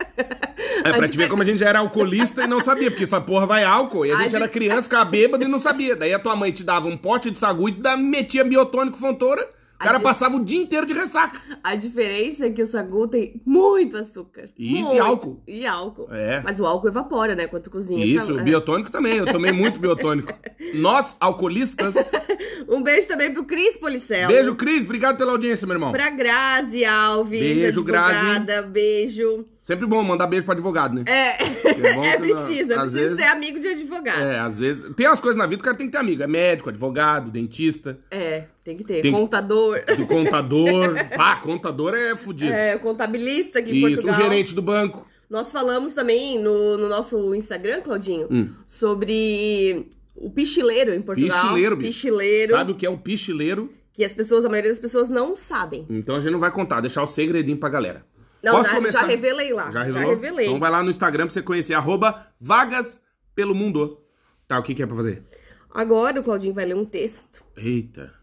É, 0.83 0.91
pra 0.93 1.07
te 1.07 1.15
ver 1.15 1.29
como 1.29 1.41
a 1.41 1.45
gente 1.45 1.59
já 1.59 1.69
era 1.69 1.79
alcoolista 1.79 2.43
e 2.43 2.47
não 2.47 2.59
sabia, 2.59 2.91
porque 2.91 3.05
essa 3.05 3.21
porra 3.21 3.45
vai 3.45 3.63
álcool. 3.63 4.05
E 4.05 4.11
a 4.11 4.15
A 4.15 4.17
gente 4.17 4.31
gente- 4.31 4.35
era 4.41 4.49
criança, 4.49 4.81
ficava 4.83 5.05
bêbado 5.09 5.43
e 5.45 5.47
não 5.47 5.59
sabia. 5.59 5.95
Daí 5.95 6.13
a 6.13 6.19
tua 6.19 6.35
mãe 6.35 6.51
te 6.51 6.63
dava 6.63 6.89
um 6.89 6.97
pote 6.97 7.31
de 7.31 7.39
sagu 7.39 7.69
e 7.69 7.77
metia 7.97 8.43
biotônico 8.43 8.97
fontora. 8.97 9.47
O 9.79 9.83
cara 9.83 9.97
gente- 9.97 10.03
passava 10.03 10.35
o 10.35 10.43
dia 10.43 10.61
inteiro 10.61 10.85
de 10.85 10.93
ressaca. 10.93 11.39
A 11.63 11.73
diferença 11.73 12.45
é 12.47 12.49
que 12.49 12.61
o 12.61 12.65
sagu 12.65 13.07
tem 13.07 13.41
muito 13.45 13.95
açúcar. 13.95 14.49
Isso, 14.57 14.77
e 14.77 14.81
Muito. 14.83 15.01
álcool. 15.01 15.41
E 15.47 15.65
álcool. 15.65 16.07
É. 16.11 16.41
Mas 16.43 16.59
o 16.59 16.65
álcool 16.65 16.89
evapora, 16.89 17.33
né? 17.33 17.47
Quando 17.47 17.69
cozinha. 17.69 18.03
Isso, 18.05 18.25
sabe? 18.27 18.39
É. 18.39 18.43
biotônico 18.43 18.91
também. 18.91 19.15
Eu 19.17 19.25
tomei 19.25 19.53
muito 19.53 19.79
biotônico. 19.79 20.33
Nós, 20.75 21.15
alcoolistas. 21.19 21.95
Um 22.67 22.83
beijo 22.83 23.07
também 23.07 23.33
pro 23.33 23.43
Cris 23.45 23.77
Policel. 23.77 24.27
Beijo, 24.27 24.53
Cris. 24.55 24.83
Obrigado 24.83 25.17
pela 25.17 25.31
audiência, 25.31 25.65
meu 25.65 25.75
irmão. 25.75 25.91
Pra 25.91 26.09
Grazi 26.11 26.85
Alves. 26.85 27.39
Beijo, 27.39 27.83
Grazi. 27.83 28.45
Beijo. 28.69 29.45
Sempre 29.69 29.85
bom 29.85 30.01
mandar 30.03 30.25
beijo 30.25 30.45
pro 30.45 30.53
advogado, 30.53 30.95
né? 30.95 31.03
É, 31.05 31.43
É 31.43 31.45
é 32.09 32.11
que 32.13 32.17
preciso. 32.17 32.71
É 32.71 32.75
às 32.75 32.89
preciso 32.89 32.91
vezes- 32.91 33.17
ser 33.17 33.25
amigo 33.25 33.59
de 33.59 33.67
advogado. 33.67 34.19
É, 34.23 34.39
às 34.39 34.59
vezes. 34.59 34.83
Tem 34.95 35.05
umas 35.05 35.19
coisas 35.21 35.37
na 35.37 35.45
vida 35.45 35.57
que 35.57 35.61
o 35.61 35.65
cara 35.65 35.77
tem 35.77 35.85
que 35.85 35.91
ter 35.91 35.99
amigo. 35.99 36.23
É 36.23 36.27
médico, 36.27 36.69
advogado, 36.69 37.29
dentista, 37.29 37.99
É, 38.09 38.45
tem 38.63 38.75
que 38.75 38.83
ter. 38.83 39.01
Tem 39.01 39.11
que- 39.13 39.19
Contador. 39.19 39.79
do 39.95 40.07
contador. 40.07 40.95
Pá, 41.15 41.35
contador 41.35 41.93
é 41.93 42.15
fudido. 42.15 42.51
É, 42.51 42.75
o 42.75 42.79
contabilista 42.79 43.59
aqui 43.59 43.71
em 43.71 43.75
Isso, 43.91 44.01
Portugal. 44.01 44.15
o 44.19 44.23
gerente 44.23 44.55
do 44.55 44.61
banco. 44.63 45.05
Nós 45.29 45.51
falamos 45.51 45.93
também 45.93 46.39
no, 46.39 46.75
no 46.75 46.89
nosso 46.89 47.35
Instagram, 47.35 47.81
Claudinho, 47.81 48.27
Hum. 48.31 48.49
sobre 48.65 49.85
o 50.15 50.31
pichileiro 50.31 50.93
em 50.93 51.01
Portugal. 51.01 51.41
Pichileiro, 51.43 51.75
bicho. 51.77 51.87
Pichileiro, 51.91 52.53
Sabe 52.55 52.71
o 52.71 52.75
que 52.75 52.85
é 52.85 52.89
o 52.89 52.97
pichileiro? 52.97 53.71
Que 53.93 54.03
as 54.05 54.13
pessoas, 54.15 54.45
a 54.45 54.49
maioria 54.49 54.71
das 54.71 54.79
pessoas 54.79 55.09
não 55.09 55.35
sabem. 55.35 55.85
Então 55.89 56.15
a 56.15 56.19
gente 56.21 56.31
não 56.31 56.39
vai 56.39 56.49
contar, 56.51 56.79
deixar 56.79 57.03
o 57.03 57.07
segredinho 57.07 57.57
pra 57.57 57.67
galera. 57.69 58.05
Não, 58.43 58.53
Posso 58.53 58.69
já, 58.69 58.75
começar? 58.75 58.99
já 59.01 59.05
revelei 59.07 59.53
lá. 59.53 59.71
Já 59.71 59.83
revelou? 59.83 60.09
revelei. 60.11 60.45
Então 60.47 60.59
vai 60.59 60.71
lá 60.71 60.81
no 60.83 60.89
Instagram 60.89 61.25
pra 61.25 61.33
você 61.33 61.41
conhecer, 61.41 61.73
arroba 61.73 62.27
vagas 62.39 63.01
pelo 63.35 63.53
mundo. 63.53 63.99
Tá, 64.47 64.57
o 64.59 64.63
que, 64.63 64.73
que 64.73 64.81
é 64.83 64.87
pra 64.87 64.95
fazer? 64.95 65.23
Agora 65.73 66.19
o 66.19 66.23
Claudinho 66.23 66.53
vai 66.53 66.65
ler 66.65 66.75
um 66.75 66.85
texto. 66.85 67.43
Eita. 67.55 68.13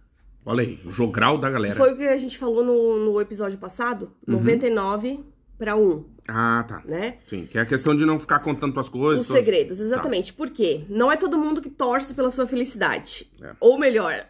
Olha 0.44 0.62
aí, 0.62 0.80
o 0.85 0.90
jogral 0.90 1.38
da 1.38 1.50
galera. 1.50 1.75
Foi 1.75 1.92
o 1.92 1.96
que 1.96 2.04
a 2.06 2.16
gente 2.16 2.38
falou 2.38 2.64
no, 2.64 2.99
no 3.12 3.20
episódio 3.20 3.58
passado, 3.58 4.12
Uhum. 4.26 4.35
99 4.35 5.25
para 5.58 5.75
1, 5.75 6.04
Ah, 6.28 6.64
tá. 6.68 6.82
né? 6.85 7.18
Sim, 7.26 7.46
que 7.46 7.56
é 7.56 7.62
a 7.62 7.66
questão 7.66 7.96
de 7.96 8.04
não 8.04 8.18
ficar 8.18 8.40
contando 8.40 8.75
tuas 8.75 8.88
coisas. 8.88 9.23
Os 9.28 9.32
segredos, 9.35 9.80
exatamente. 9.80 10.32
Por 10.32 10.50
quê? 10.50 10.85
Não 10.88 11.11
é 11.11 11.16
todo 11.16 11.38
mundo 11.38 11.62
que 11.62 11.70
torce 11.70 12.14
pela 12.14 12.30
sua 12.30 12.46
felicidade. 12.46 13.30
É. 13.42 13.52
Ou 13.58 13.78
melhor, 13.78 14.26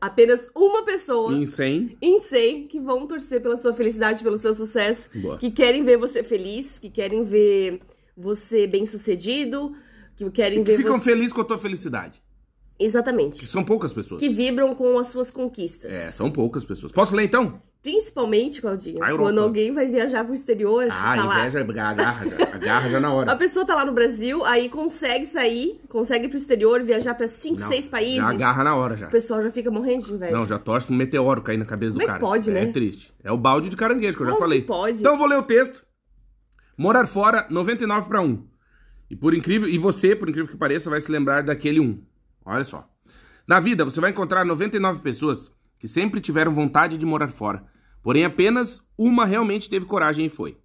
apenas 0.00 0.48
uma 0.54 0.84
pessoa. 0.84 1.32
Em 1.32 1.44
100, 1.44 1.98
em 2.00 2.18
100 2.18 2.68
que 2.68 2.80
vão 2.80 3.06
torcer 3.06 3.40
pela 3.40 3.56
sua 3.56 3.72
felicidade, 3.72 4.22
pelo 4.22 4.38
seu 4.38 4.54
sucesso, 4.54 5.08
Boa. 5.14 5.38
que 5.38 5.50
querem 5.50 5.84
ver 5.84 5.96
você 5.98 6.22
feliz, 6.22 6.78
que 6.78 6.88
querem 6.88 7.22
ver 7.24 7.80
você 8.16 8.66
bem 8.66 8.86
sucedido, 8.86 9.74
que 10.16 10.30
querem 10.30 10.64
que 10.64 10.70
ver 10.70 10.76
ficam 10.76 10.98
você. 10.98 11.04
felizes 11.04 11.32
com 11.32 11.40
a 11.40 11.44
tua 11.44 11.58
felicidade. 11.58 12.22
Exatamente. 12.78 13.40
Que 13.40 13.46
são 13.46 13.62
poucas 13.62 13.92
pessoas. 13.92 14.20
Que 14.20 14.28
vibram 14.28 14.74
com 14.74 14.98
as 14.98 15.08
suas 15.08 15.30
conquistas. 15.30 15.92
É, 15.92 16.10
são 16.10 16.30
poucas 16.30 16.64
pessoas. 16.64 16.90
Posso 16.90 17.14
ler 17.14 17.24
então? 17.24 17.60
Principalmente, 17.82 18.60
Claudinho, 18.60 19.02
A 19.02 19.08
Europa. 19.08 19.30
quando 19.30 19.38
alguém 19.40 19.72
vai 19.72 19.88
viajar 19.88 20.22
pro 20.22 20.34
exterior, 20.34 20.86
Ah, 20.90 21.16
tá 21.16 21.24
lá. 21.24 21.40
inveja 21.46 21.60
agarra 21.60 22.28
já, 22.28 22.44
agarra 22.54 22.90
já 22.90 23.00
na 23.00 23.08
A 23.08 23.12
hora. 23.14 23.36
pessoa 23.36 23.64
tá 23.64 23.74
lá 23.74 23.86
no 23.86 23.92
Brasil, 23.92 24.44
aí 24.44 24.68
consegue 24.68 25.24
sair, 25.24 25.80
consegue 25.88 26.26
ir 26.26 26.28
pro 26.28 26.36
exterior, 26.36 26.82
viajar 26.82 27.14
pra 27.14 27.26
5, 27.26 27.58
Não, 27.58 27.68
6 27.68 27.88
países. 27.88 28.16
Já 28.16 28.28
agarra 28.28 28.64
na 28.64 28.74
hora 28.76 28.96
já. 28.98 29.06
O 29.08 29.10
pessoal 29.10 29.42
já 29.42 29.50
fica 29.50 29.70
morrendo 29.70 30.04
de 30.04 30.12
inveja. 30.12 30.36
Não, 30.36 30.46
já 30.46 30.58
torce 30.58 30.92
um 30.92 30.94
meteoro 30.96 31.40
cair 31.40 31.56
na 31.56 31.64
cabeça 31.64 31.92
Como 31.92 32.02
é 32.02 32.04
do 32.04 32.06
que 32.12 32.18
cara. 32.18 32.20
pode, 32.20 32.50
é 32.50 32.52
né? 32.52 32.66
triste. 32.70 33.14
É 33.24 33.32
o 33.32 33.38
balde 33.38 33.70
de 33.70 33.76
caranguejo 33.76 34.14
que 34.14 34.22
eu 34.22 34.26
já 34.26 34.32
Como 34.32 34.42
falei. 34.44 34.60
que 34.60 34.66
pode? 34.66 34.98
Então 35.00 35.12
eu 35.12 35.18
vou 35.18 35.26
ler 35.26 35.38
o 35.38 35.42
texto. 35.42 35.82
Morar 36.76 37.06
fora, 37.06 37.46
99 37.48 38.08
para 38.08 38.20
1. 38.20 38.46
E 39.10 39.16
por 39.16 39.32
incrível, 39.34 39.66
e 39.68 39.78
você, 39.78 40.14
por 40.14 40.28
incrível 40.28 40.50
que 40.50 40.56
pareça, 40.56 40.90
vai 40.90 41.00
se 41.00 41.10
lembrar 41.10 41.42
daquele 41.42 41.80
1. 41.80 41.98
Olha 42.44 42.64
só. 42.64 42.86
Na 43.46 43.58
vida, 43.58 43.84
você 43.86 44.00
vai 44.02 44.10
encontrar 44.10 44.44
99 44.44 45.00
pessoas 45.00 45.50
que 45.80 45.88
sempre 45.88 46.20
tiveram 46.20 46.52
vontade 46.52 46.98
de 46.98 47.06
morar 47.06 47.30
fora. 47.30 47.64
Porém, 48.02 48.24
apenas 48.24 48.82
uma 48.96 49.24
realmente 49.24 49.68
teve 49.68 49.86
coragem 49.86 50.26
e 50.26 50.28
foi. 50.28 50.58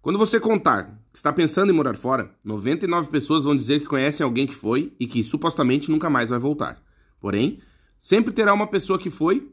Quando 0.00 0.18
você 0.18 0.40
contar 0.40 1.00
que 1.12 1.18
está 1.18 1.32
pensando 1.32 1.70
em 1.70 1.74
morar 1.74 1.94
fora, 1.94 2.34
99 2.44 3.10
pessoas 3.10 3.44
vão 3.44 3.54
dizer 3.54 3.80
que 3.80 3.86
conhecem 3.86 4.24
alguém 4.24 4.46
que 4.46 4.54
foi 4.54 4.94
e 4.98 5.06
que 5.06 5.22
supostamente 5.22 5.90
nunca 5.90 6.10
mais 6.10 6.30
vai 6.30 6.38
voltar. 6.38 6.82
Porém, 7.20 7.60
sempre 7.98 8.32
terá 8.32 8.52
uma 8.52 8.66
pessoa 8.66 8.98
que 8.98 9.10
foi 9.10 9.52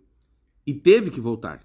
e 0.66 0.74
teve 0.74 1.12
que 1.12 1.20
voltar, 1.20 1.60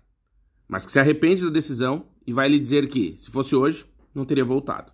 mas 0.68 0.84
que 0.84 0.90
se 0.92 0.98
arrepende 0.98 1.44
da 1.44 1.50
decisão 1.50 2.06
e 2.26 2.32
vai 2.32 2.48
lhe 2.48 2.58
dizer 2.58 2.88
que, 2.88 3.16
se 3.16 3.30
fosse 3.30 3.54
hoje, 3.54 3.86
não 4.12 4.24
teria 4.24 4.44
voltado. 4.44 4.92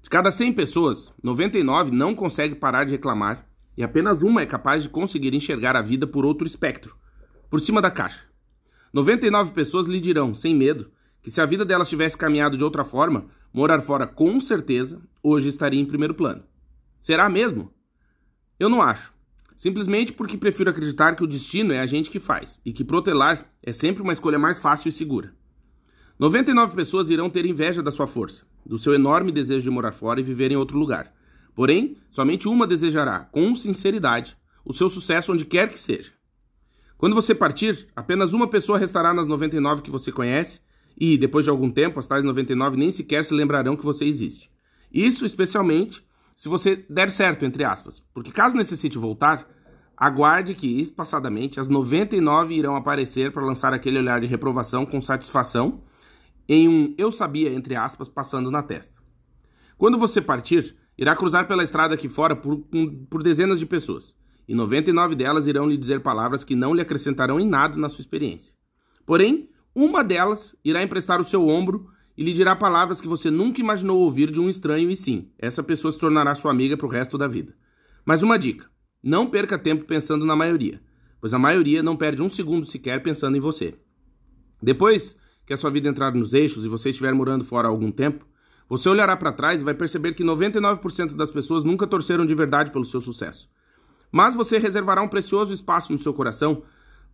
De 0.00 0.08
cada 0.08 0.30
100 0.30 0.52
pessoas, 0.52 1.12
99 1.22 1.90
não 1.90 2.14
consegue 2.14 2.54
parar 2.54 2.84
de 2.84 2.92
reclamar 2.92 3.46
e 3.76 3.82
apenas 3.82 4.22
uma 4.22 4.42
é 4.42 4.46
capaz 4.46 4.84
de 4.84 4.88
conseguir 4.88 5.34
enxergar 5.34 5.76
a 5.76 5.82
vida 5.82 6.06
por 6.06 6.24
outro 6.24 6.46
espectro, 6.46 6.96
por 7.50 7.60
cima 7.60 7.82
da 7.82 7.90
caixa. 7.90 8.24
99 8.92 9.52
pessoas 9.52 9.86
lhe 9.86 10.00
dirão, 10.00 10.34
sem 10.34 10.54
medo, 10.54 10.90
que 11.20 11.30
se 11.30 11.40
a 11.40 11.46
vida 11.46 11.64
delas 11.64 11.88
tivesse 11.88 12.16
caminhado 12.16 12.56
de 12.56 12.64
outra 12.64 12.84
forma, 12.84 13.26
morar 13.52 13.80
fora 13.80 14.06
com 14.06 14.38
certeza 14.40 15.02
hoje 15.22 15.48
estaria 15.48 15.80
em 15.80 15.84
primeiro 15.84 16.14
plano. 16.14 16.44
Será 16.98 17.28
mesmo? 17.28 17.72
Eu 18.58 18.68
não 18.68 18.80
acho. 18.80 19.12
Simplesmente 19.56 20.12
porque 20.12 20.38
prefiro 20.38 20.70
acreditar 20.70 21.14
que 21.14 21.24
o 21.24 21.26
destino 21.26 21.72
é 21.72 21.80
a 21.80 21.86
gente 21.86 22.10
que 22.10 22.18
faz 22.18 22.60
e 22.64 22.72
que 22.72 22.84
protelar 22.84 23.52
é 23.62 23.72
sempre 23.72 24.02
uma 24.02 24.12
escolha 24.12 24.38
mais 24.38 24.58
fácil 24.58 24.88
e 24.88 24.92
segura. 24.92 25.34
99 26.18 26.74
pessoas 26.74 27.10
irão 27.10 27.28
ter 27.28 27.44
inveja 27.44 27.82
da 27.82 27.90
sua 27.90 28.06
força, 28.06 28.44
do 28.64 28.78
seu 28.78 28.94
enorme 28.94 29.32
desejo 29.32 29.64
de 29.64 29.70
morar 29.70 29.92
fora 29.92 30.20
e 30.20 30.22
viver 30.22 30.50
em 30.50 30.56
outro 30.56 30.78
lugar. 30.78 31.12
Porém, 31.54 31.96
somente 32.10 32.48
uma 32.48 32.66
desejará, 32.66 33.20
com 33.20 33.54
sinceridade, 33.54 34.36
o 34.64 34.72
seu 34.72 34.88
sucesso 34.88 35.32
onde 35.32 35.44
quer 35.44 35.68
que 35.68 35.80
seja. 35.80 36.12
Quando 37.00 37.14
você 37.14 37.34
partir, 37.34 37.88
apenas 37.96 38.34
uma 38.34 38.46
pessoa 38.46 38.78
restará 38.78 39.14
nas 39.14 39.26
99 39.26 39.80
que 39.80 39.90
você 39.90 40.12
conhece 40.12 40.60
e, 40.94 41.16
depois 41.16 41.46
de 41.46 41.50
algum 41.50 41.70
tempo, 41.70 41.98
as 41.98 42.06
tais 42.06 42.26
99 42.26 42.76
nem 42.76 42.92
sequer 42.92 43.24
se 43.24 43.32
lembrarão 43.32 43.74
que 43.74 43.86
você 43.86 44.04
existe. 44.04 44.50
Isso 44.92 45.24
especialmente 45.24 46.04
se 46.36 46.46
você 46.46 46.84
der 46.90 47.10
certo, 47.10 47.46
entre 47.46 47.64
aspas, 47.64 48.00
porque 48.12 48.30
caso 48.30 48.54
necessite 48.54 48.98
voltar, 48.98 49.48
aguarde 49.96 50.54
que, 50.54 50.78
espaçadamente, 50.78 51.58
as 51.58 51.70
99 51.70 52.54
irão 52.54 52.76
aparecer 52.76 53.32
para 53.32 53.46
lançar 53.46 53.72
aquele 53.72 53.98
olhar 53.98 54.20
de 54.20 54.26
reprovação 54.26 54.84
com 54.84 55.00
satisfação 55.00 55.80
em 56.46 56.68
um 56.68 56.94
eu 56.98 57.10
sabia, 57.10 57.50
entre 57.50 57.76
aspas, 57.76 58.08
passando 58.08 58.50
na 58.50 58.62
testa. 58.62 58.98
Quando 59.78 59.96
você 59.96 60.20
partir, 60.20 60.76
irá 60.98 61.16
cruzar 61.16 61.46
pela 61.46 61.64
estrada 61.64 61.94
aqui 61.94 62.10
fora 62.10 62.36
por, 62.36 62.62
por 63.08 63.22
dezenas 63.22 63.58
de 63.58 63.64
pessoas, 63.64 64.14
e 64.48 64.54
99 64.54 65.14
delas 65.14 65.46
irão 65.46 65.68
lhe 65.68 65.76
dizer 65.76 66.00
palavras 66.00 66.44
que 66.44 66.56
não 66.56 66.74
lhe 66.74 66.80
acrescentarão 66.80 67.38
em 67.38 67.46
nada 67.46 67.76
na 67.76 67.88
sua 67.88 68.02
experiência. 68.02 68.54
Porém, 69.06 69.48
uma 69.74 70.02
delas 70.02 70.56
irá 70.64 70.82
emprestar 70.82 71.20
o 71.20 71.24
seu 71.24 71.46
ombro 71.46 71.88
e 72.16 72.24
lhe 72.24 72.32
dirá 72.32 72.54
palavras 72.54 73.00
que 73.00 73.08
você 73.08 73.30
nunca 73.30 73.60
imaginou 73.60 73.98
ouvir 73.98 74.30
de 74.30 74.40
um 74.40 74.48
estranho, 74.48 74.90
e 74.90 74.96
sim, 74.96 75.30
essa 75.38 75.62
pessoa 75.62 75.90
se 75.90 75.98
tornará 75.98 76.34
sua 76.34 76.50
amiga 76.50 76.76
para 76.76 76.86
o 76.86 76.90
resto 76.90 77.16
da 77.16 77.26
vida. 77.26 77.54
Mas 78.04 78.22
uma 78.22 78.38
dica: 78.38 78.68
não 79.02 79.26
perca 79.26 79.58
tempo 79.58 79.84
pensando 79.84 80.26
na 80.26 80.36
maioria, 80.36 80.80
pois 81.20 81.32
a 81.32 81.38
maioria 81.38 81.82
não 81.82 81.96
perde 81.96 82.22
um 82.22 82.28
segundo 82.28 82.66
sequer 82.66 83.02
pensando 83.02 83.36
em 83.36 83.40
você. 83.40 83.74
Depois 84.62 85.16
que 85.46 85.54
a 85.54 85.56
sua 85.56 85.70
vida 85.70 85.88
entrar 85.88 86.12
nos 86.12 86.34
eixos 86.34 86.64
e 86.64 86.68
você 86.68 86.90
estiver 86.90 87.14
morando 87.14 87.44
fora 87.44 87.68
há 87.68 87.70
algum 87.70 87.90
tempo, 87.90 88.26
você 88.68 88.88
olhará 88.88 89.16
para 89.16 89.32
trás 89.32 89.60
e 89.60 89.64
vai 89.64 89.74
perceber 89.74 90.14
que 90.14 90.22
99% 90.22 91.16
das 91.16 91.30
pessoas 91.30 91.64
nunca 91.64 91.86
torceram 91.86 92.24
de 92.24 92.34
verdade 92.34 92.70
pelo 92.70 92.84
seu 92.84 93.00
sucesso. 93.00 93.48
Mas 94.10 94.34
você 94.34 94.58
reservará 94.58 95.02
um 95.02 95.08
precioso 95.08 95.52
espaço 95.52 95.92
no 95.92 95.98
seu 95.98 96.12
coração 96.12 96.62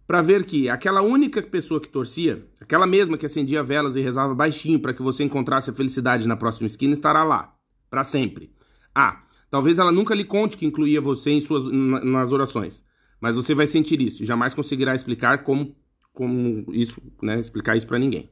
para 0.07 0.23
ver 0.23 0.45
que 0.45 0.69
aquela 0.69 1.03
única 1.03 1.43
pessoa 1.43 1.81
que 1.81 1.89
torcia, 1.89 2.47
aquela 2.61 2.87
mesma 2.87 3.19
que 3.19 3.27
acendia 3.27 3.63
velas 3.63 3.97
e 3.97 4.01
rezava 4.01 4.35
baixinho 4.35 4.79
para 4.79 4.95
que 4.95 5.03
você 5.03 5.25
encontrasse 5.25 5.69
a 5.69 5.75
felicidade 5.75 6.29
na 6.29 6.37
próxima 6.37 6.67
esquina, 6.67 6.93
estará 6.93 7.25
lá, 7.25 7.55
para 7.91 8.05
sempre. 8.05 8.53
Ah, 8.95 9.23
talvez 9.51 9.79
ela 9.79 9.91
nunca 9.91 10.15
lhe 10.15 10.25
conte 10.25 10.57
que 10.57 10.65
incluía 10.65 11.01
você 11.01 11.31
em 11.31 11.41
suas, 11.41 11.65
na- 11.65 12.05
nas 12.05 12.31
orações, 12.31 12.85
mas 13.21 13.35
você 13.35 13.55
vai 13.55 13.67
sentir 13.67 14.01
isso 14.01 14.23
e 14.23 14.27
jamais 14.27 14.55
conseguirá 14.55 14.95
explicar 14.95 15.43
como, 15.43 15.75
como 16.13 16.65
isso, 16.73 17.03
né, 17.21 17.41
explicar 17.41 17.77
isso 17.77 17.87
para 17.87 17.99
ninguém. 17.99 18.31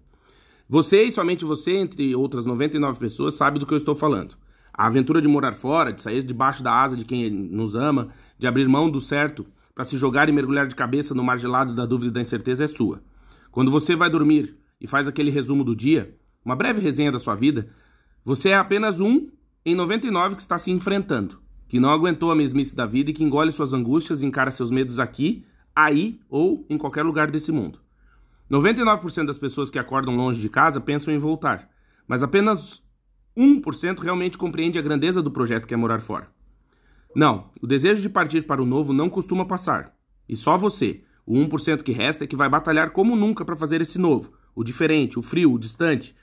Você 0.69 1.03
e 1.03 1.13
somente 1.13 1.45
você, 1.45 1.73
entre 1.73 2.15
outras 2.15 2.47
99 2.47 2.99
pessoas, 2.99 3.35
sabe 3.35 3.59
do 3.59 3.67
que 3.67 3.75
eu 3.75 3.79
estou 3.79 3.95
falando. 3.95 4.37
A 4.73 4.87
aventura 4.87 5.21
de 5.21 5.29
morar 5.29 5.53
fora, 5.53 5.93
de 5.93 6.01
sair 6.01 6.23
debaixo 6.23 6.63
da 6.63 6.73
asa 6.73 6.97
de 6.97 7.05
quem 7.05 7.29
nos 7.31 7.77
ama, 7.77 8.11
de 8.39 8.47
abrir 8.47 8.69
mão 8.69 8.91
do 8.91 9.01
certo 9.01 9.47
para 9.75 9.85
se 9.85 9.99
jogar 9.99 10.29
e 10.29 10.33
mergulhar 10.33 10.67
de 10.67 10.75
cabeça 10.75 11.15
no 11.15 11.25
mar 11.25 11.39
gelado 11.39 11.75
da 11.75 11.85
dúvida 11.85 12.11
e 12.11 12.15
da 12.15 12.21
incerteza 12.21 12.65
é 12.65 12.69
sua. 12.69 13.03
Quando 13.51 13.71
você 13.71 13.97
vai 13.97 14.09
dormir 14.09 14.57
e 14.81 14.87
faz 14.87 15.09
aquele 15.09 15.31
resumo 15.31 15.65
do 15.65 15.75
dia, 15.75 16.17
uma 16.45 16.55
breve 16.55 16.81
resenha 16.81 17.11
da 17.11 17.19
sua 17.19 17.35
vida, 17.35 17.69
você 18.23 18.51
é 18.51 18.57
apenas 18.57 19.01
um 19.01 19.29
em 19.65 19.75
99 19.75 20.37
que 20.37 20.43
está 20.43 20.59
se 20.59 20.71
enfrentando, 20.71 21.41
que 21.69 21.81
não 21.81 21.91
aguentou 21.91 22.31
a 22.31 22.37
mesmice 22.37 22.75
da 22.75 22.87
vida 22.87 23.11
e 23.11 23.15
que 23.15 23.25
engole 23.25 23.51
suas 23.51 23.73
angústias 23.73 24.23
e 24.23 24.27
encara 24.27 24.51
seus 24.51 24.71
medos 24.71 24.99
aqui, 24.99 25.45
aí 25.75 26.21
ou 26.29 26.65
em 26.69 26.79
qualquer 26.79 27.03
lugar 27.03 27.31
desse 27.31 27.51
mundo. 27.51 27.81
99% 28.51 29.27
das 29.27 29.39
pessoas 29.39 29.71
que 29.71 29.79
acordam 29.79 30.15
longe 30.15 30.41
de 30.41 30.49
casa 30.49 30.81
pensam 30.81 31.13
em 31.13 31.19
voltar, 31.19 31.69
mas 32.07 32.23
apenas 32.23 32.83
1% 33.37 34.01
realmente 34.01 34.39
compreende 34.39 34.79
a 34.79 34.83
grandeza 34.83 35.23
do 35.23 35.31
projeto 35.31 35.67
que 35.67 35.75
é 35.75 35.77
morar 35.77 36.01
fora. 36.01 36.29
Não, 37.15 37.51
o 37.63 37.67
desejo 37.67 38.03
de 38.03 38.09
partir 38.09 38.43
para 38.43 38.63
o 38.63 38.67
novo 38.67 38.93
não 38.93 39.09
costuma 39.09 39.45
passar. 39.45 39.95
E 40.29 40.35
só 40.35 40.59
você, 40.59 41.03
o 41.25 41.35
1% 41.35 41.83
que 41.83 41.93
resta, 41.93 42.25
é 42.25 42.27
que 42.27 42.37
vai 42.37 42.49
batalhar 42.49 42.91
como 42.91 43.15
nunca 43.15 43.45
para 43.45 43.57
fazer 43.57 43.81
esse 43.81 43.99
novo, 43.99 44.33
o 44.55 44.65
diferente, 44.65 45.19
o 45.19 45.23
frio, 45.23 45.53
o 45.53 45.59
distante, 45.59 46.15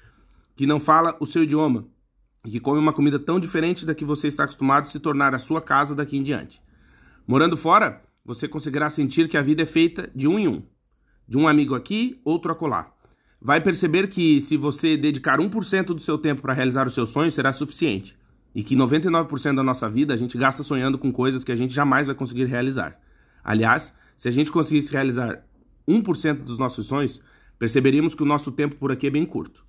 que 0.55 0.65
não 0.65 0.79
fala 0.79 1.15
o 1.19 1.25
seu 1.25 1.43
idioma 1.43 1.87
e 2.45 2.51
que 2.51 2.59
come 2.59 2.79
uma 2.79 2.93
comida 2.93 3.19
tão 3.19 3.39
diferente 3.39 3.85
da 3.85 3.95
que 3.95 4.03
você 4.03 4.27
está 4.27 4.43
acostumado 4.43 4.87
se 4.87 4.99
tornar 4.99 5.33
a 5.33 5.39
sua 5.39 5.61
casa 5.61 5.95
daqui 5.95 6.17
em 6.17 6.23
diante. 6.23 6.61
Morando 7.27 7.55
fora, 7.55 8.01
você 8.25 8.47
conseguirá 8.47 8.89
sentir 8.89 9.27
que 9.27 9.37
a 9.37 9.41
vida 9.41 9.61
é 9.61 9.65
feita 9.65 10.09
de 10.13 10.27
um 10.27 10.37
em 10.37 10.47
um. 10.47 10.63
De 11.27 11.37
um 11.37 11.47
amigo 11.47 11.75
aqui, 11.75 12.19
outro 12.25 12.51
acolá. 12.51 12.91
Vai 13.39 13.61
perceber 13.61 14.07
que 14.07 14.41
se 14.41 14.57
você 14.57 14.97
dedicar 14.97 15.39
1% 15.39 15.85
do 15.85 15.99
seu 15.99 16.17
tempo 16.17 16.41
para 16.41 16.53
realizar 16.53 16.85
os 16.85 16.93
seus 16.93 17.09
sonhos, 17.09 17.33
será 17.33 17.53
suficiente. 17.53 18.17
E 18.53 18.63
que 18.63 18.75
99% 18.75 19.55
da 19.55 19.63
nossa 19.63 19.89
vida 19.89 20.13
a 20.13 20.17
gente 20.17 20.37
gasta 20.37 20.63
sonhando 20.63 20.97
com 20.97 21.11
coisas 21.11 21.43
que 21.43 21.51
a 21.51 21.55
gente 21.55 21.73
jamais 21.73 22.07
vai 22.07 22.15
conseguir 22.15 22.45
realizar. 22.45 22.99
Aliás, 23.43 23.93
se 24.17 24.27
a 24.27 24.31
gente 24.31 24.51
conseguisse 24.51 24.91
realizar 24.91 25.43
1% 25.87 26.43
dos 26.43 26.57
nossos 26.57 26.87
sonhos, 26.87 27.21
perceberíamos 27.57 28.13
que 28.13 28.23
o 28.23 28.25
nosso 28.25 28.51
tempo 28.51 28.75
por 28.75 28.91
aqui 28.91 29.07
é 29.07 29.09
bem 29.09 29.25
curto. 29.25 29.65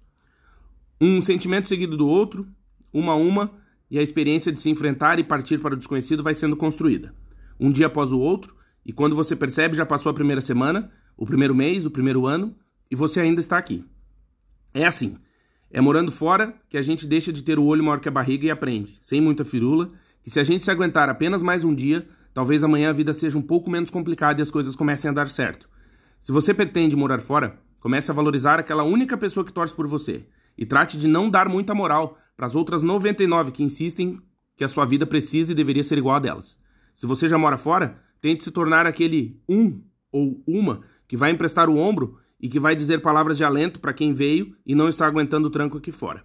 Um 1.00 1.20
sentimento 1.20 1.66
seguido 1.66 1.96
do 1.96 2.06
outro, 2.06 2.46
uma 2.92 3.12
a 3.12 3.16
uma, 3.16 3.52
e 3.90 3.98
a 3.98 4.02
experiência 4.02 4.50
de 4.50 4.58
se 4.58 4.70
enfrentar 4.70 5.18
e 5.18 5.24
partir 5.24 5.58
para 5.58 5.74
o 5.74 5.76
desconhecido 5.76 6.22
vai 6.22 6.34
sendo 6.34 6.56
construída. 6.56 7.14
Um 7.60 7.70
dia 7.70 7.86
após 7.86 8.10
o 8.12 8.18
outro, 8.18 8.56
e 8.84 8.92
quando 8.92 9.14
você 9.14 9.36
percebe 9.36 9.76
já 9.76 9.84
passou 9.84 10.10
a 10.10 10.14
primeira 10.14 10.40
semana, 10.40 10.90
o 11.16 11.26
primeiro 11.26 11.54
mês, 11.54 11.84
o 11.84 11.90
primeiro 11.90 12.26
ano, 12.26 12.56
e 12.90 12.96
você 12.96 13.20
ainda 13.20 13.40
está 13.40 13.58
aqui. 13.58 13.84
É 14.74 14.84
assim. 14.84 15.16
É 15.74 15.80
morando 15.80 16.12
fora 16.12 16.54
que 16.68 16.76
a 16.76 16.82
gente 16.82 17.06
deixa 17.06 17.32
de 17.32 17.42
ter 17.42 17.58
o 17.58 17.64
olho 17.64 17.82
maior 17.82 17.98
que 17.98 18.06
a 18.06 18.12
barriga 18.12 18.46
e 18.46 18.50
aprende, 18.50 18.98
sem 19.00 19.22
muita 19.22 19.42
firula, 19.42 19.90
que 20.22 20.28
se 20.28 20.38
a 20.38 20.44
gente 20.44 20.62
se 20.62 20.70
aguentar 20.70 21.08
apenas 21.08 21.42
mais 21.42 21.64
um 21.64 21.74
dia, 21.74 22.06
talvez 22.34 22.62
amanhã 22.62 22.90
a 22.90 22.92
vida 22.92 23.14
seja 23.14 23.38
um 23.38 23.42
pouco 23.42 23.70
menos 23.70 23.88
complicada 23.88 24.38
e 24.38 24.42
as 24.42 24.50
coisas 24.50 24.76
comecem 24.76 25.10
a 25.10 25.14
dar 25.14 25.30
certo. 25.30 25.66
Se 26.20 26.30
você 26.30 26.52
pretende 26.52 26.94
morar 26.94 27.20
fora, 27.20 27.58
comece 27.80 28.10
a 28.10 28.14
valorizar 28.14 28.60
aquela 28.60 28.82
única 28.82 29.16
pessoa 29.16 29.46
que 29.46 29.52
torce 29.52 29.74
por 29.74 29.86
você 29.86 30.26
e 30.58 30.66
trate 30.66 30.98
de 30.98 31.08
não 31.08 31.30
dar 31.30 31.48
muita 31.48 31.74
moral 31.74 32.18
para 32.36 32.44
as 32.44 32.54
outras 32.54 32.82
99 32.82 33.50
que 33.50 33.62
insistem 33.62 34.20
que 34.54 34.64
a 34.64 34.68
sua 34.68 34.84
vida 34.84 35.06
precisa 35.06 35.52
e 35.52 35.54
deveria 35.54 35.82
ser 35.82 35.96
igual 35.96 36.16
a 36.16 36.20
delas. 36.20 36.60
Se 36.94 37.06
você 37.06 37.26
já 37.26 37.38
mora 37.38 37.56
fora, 37.56 37.96
tente 38.20 38.44
se 38.44 38.50
tornar 38.50 38.86
aquele 38.86 39.40
um 39.48 39.80
ou 40.12 40.42
uma 40.46 40.82
que 41.08 41.16
vai 41.16 41.30
emprestar 41.30 41.70
o 41.70 41.78
ombro 41.78 42.18
e 42.42 42.48
que 42.48 42.58
vai 42.58 42.74
dizer 42.74 43.00
palavras 43.00 43.36
de 43.36 43.44
alento 43.44 43.78
para 43.78 43.92
quem 43.92 44.12
veio 44.12 44.54
e 44.66 44.74
não 44.74 44.88
está 44.88 45.06
aguentando 45.06 45.46
o 45.46 45.50
tranco 45.50 45.78
aqui 45.78 45.92
fora. 45.92 46.24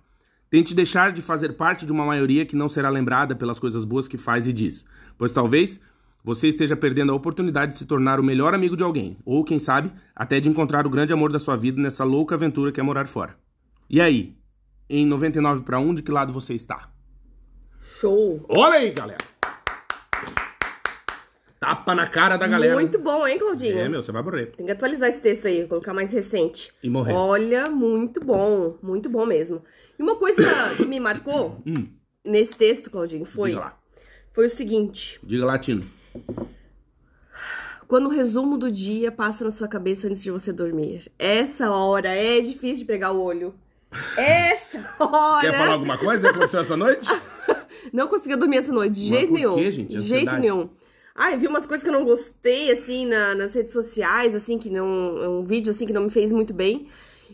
Tente 0.50 0.74
deixar 0.74 1.12
de 1.12 1.22
fazer 1.22 1.54
parte 1.54 1.86
de 1.86 1.92
uma 1.92 2.06
maioria 2.06 2.46
que 2.46 2.56
não 2.56 2.68
será 2.68 2.90
lembrada 2.90 3.36
pelas 3.36 3.60
coisas 3.60 3.86
boas 3.86 4.08
que 4.08 4.18
faz 4.18 4.48
e 4.48 4.54
diz, 4.54 4.84
pois 5.18 5.32
talvez 5.32 5.80
você 6.24 6.48
esteja 6.48 6.76
perdendo 6.76 7.12
a 7.12 7.16
oportunidade 7.16 7.74
de 7.74 7.78
se 7.78 7.86
tornar 7.86 8.20
o 8.20 8.24
melhor 8.24 8.54
amigo 8.54 8.76
de 8.76 8.84
alguém, 8.84 9.18
ou 9.24 9.44
quem 9.44 9.60
sabe, 9.60 9.92
até 10.16 10.40
de 10.40 10.50
encontrar 10.50 10.88
o 10.88 10.90
grande 10.90 11.14
amor 11.14 11.32
da 11.32 11.40
sua 11.40 11.56
vida 11.56 11.82
nessa 11.82 12.04
louca 12.04 12.36
aventura 12.36 12.72
que 12.72 12.80
é 12.80 12.84
morar 12.84 13.08
fora. 13.08 13.38
E 13.90 14.02
aí, 14.02 14.36
em 14.90 15.06
99 15.06 15.64
para 15.64 15.80
1, 15.80 15.94
de 15.94 16.02
que 16.02 16.12
lado 16.12 16.34
você 16.34 16.54
está? 16.54 16.90
Show! 18.00 18.44
Olha 18.50 18.76
aí, 18.76 18.92
galera! 18.92 19.37
Tapa 21.60 21.96
na 21.96 22.06
cara 22.08 22.38
da 22.38 22.48
galera. 22.48 22.76
Muito 22.76 23.00
bom, 23.00 23.26
hein, 23.28 23.40
Claudinho? 23.40 23.80
É, 23.80 23.90
meu, 23.90 24.04
você 24.04 24.12
vai 24.12 24.22
morrer. 24.22 24.48
Tem 24.56 24.66
que 24.66 24.72
atualizar 24.72 25.10
esse 25.10 25.20
texto 25.20 25.48
aí, 25.48 25.68
colocar 25.68 25.94
mais 25.94 26.12
recente. 26.14 26.72
E 26.84 26.90
morrer. 26.90 27.14
Olha, 27.14 27.70
muito 27.70 28.20
bom, 28.24 28.78
muito 28.82 29.10
bom 29.10 29.26
mesmo. 29.26 29.64
E 29.98 30.04
uma 30.04 30.16
coisa 30.16 30.42
que 30.78 30.86
me 30.86 31.00
marcou 31.00 31.62
nesse 32.24 32.54
texto, 32.54 32.92
Claudinho, 32.92 33.26
foi, 33.26 33.50
Hum. 33.52 33.54
Diga 33.56 33.66
lá. 33.66 33.78
foi 34.32 34.46
o 34.46 34.50
seguinte: 34.50 35.20
Diga 35.24 35.46
latino. 35.46 35.84
quando 37.88 38.06
o 38.08 38.10
resumo 38.10 38.58
do 38.58 38.72
dia 38.72 39.12
passa 39.12 39.44
na 39.44 39.52
sua 39.52 39.68
cabeça 39.68 40.08
antes 40.08 40.22
de 40.22 40.30
você 40.30 40.52
dormir. 40.54 41.12
Essa 41.18 41.72
hora 41.72 42.10
é 42.10 42.40
difícil 42.42 42.80
de 42.80 42.86
pegar 42.86 43.12
o 43.14 43.22
olho. 43.22 43.56
Essa 44.18 44.86
hora. 45.00 45.42
Quer 45.50 45.54
falar 45.58 45.74
alguma 45.74 45.98
coisa 45.98 46.22
que 46.30 46.36
aconteceu 46.36 46.60
essa 46.60 46.78
noite? 46.78 47.10
Não 47.94 48.08
conseguia 48.08 48.36
dormir 48.36 48.58
essa 48.58 48.72
noite, 48.74 48.96
de 48.96 49.06
jeito 49.08 49.28
por 49.30 49.34
nenhum. 49.36 49.56
quê, 49.56 49.72
gente? 49.72 49.90
De 49.90 50.02
jeito 50.02 50.28
Ansiedade? 50.30 50.42
Nenhum. 51.18 51.30
Ai, 51.32 51.38
vi 51.38 51.48
umas 51.48 51.66
coisas 51.66 51.84
que 51.84 51.90
eu 51.90 51.94
não 51.94 52.06
gostei, 52.06 52.72
assim, 52.72 53.06
na- 53.06 53.36
nas 53.36 53.54
redes 53.54 53.74
sociais, 53.74 54.36
assim, 54.36 54.58
que 54.58 54.70
não. 54.70 55.40
Um 55.40 55.44
vídeo, 55.44 55.72
assim, 55.72 55.86
que 55.86 55.94
não 55.94 56.04
me 56.04 56.10
fez 56.10 56.32
muito 56.32 56.54
bem. 56.54 56.88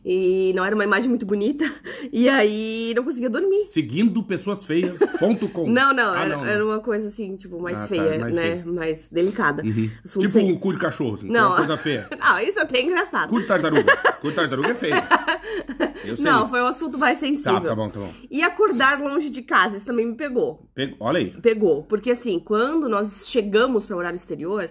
E 0.06 0.52
não 0.56 0.66
era 0.66 0.76
uma 0.76 0.84
imagem 0.84 1.10
muito 1.10 1.26
bonita. 1.26 1.66
E 2.12 2.28
aí 2.30 2.94
não 2.96 3.04
conseguia 3.04 3.30
dormir. 3.30 3.64
Seguindo 3.66 4.22
pessoasfeias.com. 4.24 5.70
Não, 5.70 5.94
não, 5.94 6.14
Ah, 6.14 6.26
era, 6.26 6.36
não, 6.38 6.46
era 6.46 6.66
uma 6.66 6.80
coisa 6.80 7.08
assim, 7.08 7.36
tipo, 7.36 7.60
mais 7.62 7.78
Ah, 7.78 7.82
tá, 7.82 7.88
feia, 7.88 8.20
mais 8.20 8.34
né? 8.34 8.42
feia. 8.62 8.66
Mais 8.66 9.10
delicada. 9.10 9.64
Assunto 10.04 10.22
Tipo 10.22 10.34
sem- 10.34 10.52
um 10.52 10.58
cu 10.60 10.74
de 10.74 10.80
cachorro, 10.80 11.16
assim. 11.16 11.30
Não. 11.30 11.48
Uma 11.48 11.56
coisa 11.58 11.78
feia. 11.78 12.08
Não, 12.20 12.40
isso 12.40 12.60
é 12.60 12.62
até 12.62 12.82
engraçado. 12.82 13.30
Cu 13.30 13.40
de 13.42 13.48
tartaruga. 13.48 13.96
Cu 14.22 14.30
de 14.30 14.36
tartaruga 14.36 14.70
é 14.70 14.74
feio. 14.76 14.96
Eu 16.06 16.18
sei. 16.18 16.26
Não, 16.26 16.50
foi 16.50 16.62
um 16.62 16.68
assunto 16.68 16.98
mais 16.98 17.18
sensível. 17.20 17.54
Tá, 17.62 17.62
tá 17.70 17.76
bom, 17.76 17.90
tá 17.90 18.00
bom. 18.00 18.14
E 18.30 18.44
acordar 18.44 19.00
longe 19.02 19.30
de 19.30 19.42
casa, 19.42 19.78
isso 19.78 19.86
também 19.86 20.06
me 20.06 20.16
pegou. 20.16 20.70
Olha 21.00 21.20
aí. 21.20 21.32
Pegou. 21.42 21.84
Porque 21.84 22.12
assim, 22.12 22.40
quando 22.40 22.90
nós 22.90 23.28
chegamos 23.28 23.86
pra 23.86 23.96
morar 23.96 24.10
no 24.10 24.16
exterior, 24.18 24.70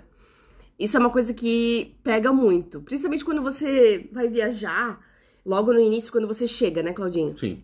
isso 0.78 0.96
é 0.96 1.00
uma 1.00 1.10
coisa 1.10 1.32
que 1.32 1.96
pega 2.04 2.32
muito. 2.32 2.82
Principalmente 2.82 3.24
quando 3.24 3.40
você 3.42 4.08
vai 4.12 4.28
viajar, 4.28 5.00
logo 5.44 5.72
no 5.72 5.80
início, 5.80 6.12
quando 6.12 6.26
você 6.26 6.46
chega, 6.46 6.82
né, 6.82 6.92
Claudinho? 6.92 7.36
Sim. 7.36 7.62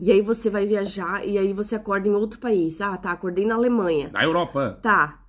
E 0.00 0.12
aí 0.12 0.20
você 0.20 0.48
vai 0.48 0.64
viajar 0.66 1.26
e 1.26 1.36
aí 1.36 1.52
você 1.52 1.74
acorda 1.74 2.06
em 2.08 2.12
outro 2.12 2.38
país. 2.38 2.80
Ah, 2.80 2.96
tá, 2.96 3.10
acordei 3.10 3.44
na 3.44 3.56
Alemanha. 3.56 4.10
Na 4.12 4.22
Europa. 4.22 4.78
Tá. 4.80 5.20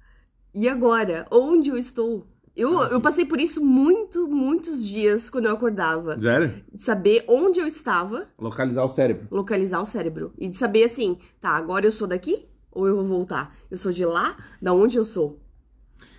E 0.54 0.68
agora? 0.70 1.26
Onde 1.32 1.70
eu 1.70 1.78
estou? 1.78 2.28
Eu, 2.56 2.80
Ah, 2.82 2.90
eu 2.92 3.00
passei 3.02 3.26
por 3.26 3.40
isso 3.40 3.64
muito, 3.64 4.28
muitos 4.28 4.86
dias 4.86 5.30
quando 5.30 5.46
eu 5.46 5.54
acordava. 5.54 6.20
Sério? 6.20 6.64
De 6.72 6.82
saber 6.82 7.24
onde 7.28 7.60
eu 7.60 7.66
estava, 7.66 8.28
Localizar 8.38 8.84
o 8.84 8.90
cérebro. 8.90 9.28
localizar 9.32 9.80
o 9.82 9.86
cérebro. 9.86 10.34
E 10.38 10.48
de 10.50 10.56
saber 10.56 10.84
assim, 10.84 11.18
tá, 11.42 11.52
agora 11.52 11.86
eu 11.86 11.92
sou 11.92 12.08
daqui 12.08 12.48
ou 12.72 12.88
eu 12.88 12.96
vou 12.98 13.06
voltar? 13.06 13.56
Eu 13.72 13.78
sou 13.78 13.92
de 13.92 14.06
lá? 14.06 14.36
Da 14.62 14.72
onde 14.74 14.98
eu 14.98 15.06
sou? 15.06 15.40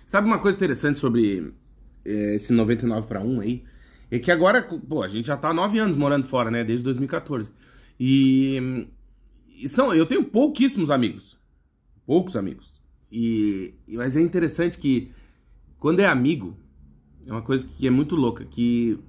Sabe 0.05 0.27
uma 0.27 0.39
coisa 0.39 0.57
interessante 0.57 0.99
sobre 0.99 1.53
eh, 2.03 2.35
esse 2.35 2.51
99 2.51 3.07
para 3.07 3.21
1 3.21 3.39
aí? 3.39 3.63
É 4.11 4.19
que 4.19 4.29
agora, 4.29 4.61
pô, 4.61 5.01
a 5.01 5.07
gente 5.07 5.27
já 5.27 5.37
tá 5.37 5.53
nove 5.53 5.79
anos 5.79 5.95
morando 5.95 6.27
fora, 6.27 6.51
né? 6.51 6.65
Desde 6.65 6.83
2014. 6.83 7.49
E, 7.97 8.87
e 9.47 9.69
são, 9.69 9.93
eu 9.93 10.05
tenho 10.05 10.25
pouquíssimos 10.25 10.91
amigos. 10.91 11.39
Poucos 12.05 12.35
amigos. 12.35 12.75
E, 13.09 13.73
mas 13.87 14.17
é 14.17 14.21
interessante 14.21 14.77
que 14.77 15.11
quando 15.79 16.01
é 16.01 16.05
amigo, 16.05 16.57
é 17.25 17.31
uma 17.31 17.41
coisa 17.41 17.65
que 17.65 17.87
é 17.87 17.89
muito 17.89 18.17
louca, 18.17 18.43
que 18.43 18.99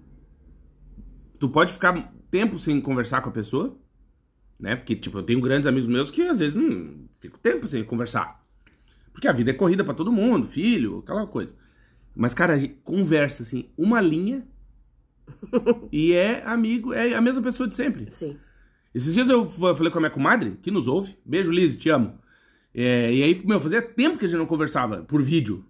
tu 1.41 1.49
pode 1.49 1.73
ficar 1.73 2.15
tempo 2.31 2.57
sem 2.61 2.81
conversar 2.81 3.23
com 3.23 3.29
a 3.29 3.33
pessoa, 3.33 3.77
né? 4.61 4.77
Porque, 4.77 4.95
tipo, 4.95 5.19
eu 5.19 5.23
tenho 5.25 5.41
grandes 5.41 5.67
amigos 5.67 5.88
meus 5.88 6.12
que 6.12 6.23
às 6.23 6.38
vezes 6.38 6.55
não 6.55 7.09
fico 7.19 7.41
tempo 7.41 7.67
sem 7.67 7.83
conversar. 7.83 8.41
Porque 9.12 9.27
a 9.27 9.33
vida 9.33 9.51
é 9.51 9.55
corrida 9.55 9.83
pra 9.83 9.95
todo 9.95 10.12
mundo, 10.12 10.47
filho, 10.47 11.01
aquela 11.01 11.27
coisa. 11.27 11.57
Mas, 12.15 12.35
cara, 12.35 12.55
a 12.55 12.59
gente 12.59 12.75
conversa, 12.85 13.43
assim, 13.43 13.69
uma 13.77 14.01
linha 14.01 14.47
e 15.92 16.12
é 16.12 16.42
amigo, 16.44 16.92
é 16.92 17.14
a 17.14 17.20
mesma 17.20 17.42
pessoa 17.42 17.68
de 17.68 17.74
sempre. 17.74 18.06
Sim. 18.11 18.37
Esses 18.94 19.14
dias 19.14 19.28
eu 19.28 19.44
fa- 19.44 19.74
falei 19.74 19.90
com 19.90 19.98
a 19.98 20.02
minha 20.02 20.11
comadre, 20.11 20.58
que 20.62 20.70
nos 20.70 20.87
ouve. 20.87 21.16
Beijo, 21.24 21.50
Liz, 21.50 21.76
te 21.76 21.88
amo. 21.90 22.18
É, 22.74 23.12
e 23.12 23.22
aí, 23.22 23.42
meu, 23.44 23.61
fazia 23.61 23.82
tempo 23.82 24.18
que 24.18 24.24
a 24.24 24.28
gente 24.28 24.38
não 24.38 24.46
conversava 24.46 24.98
por 25.02 25.22
vídeo. 25.22 25.64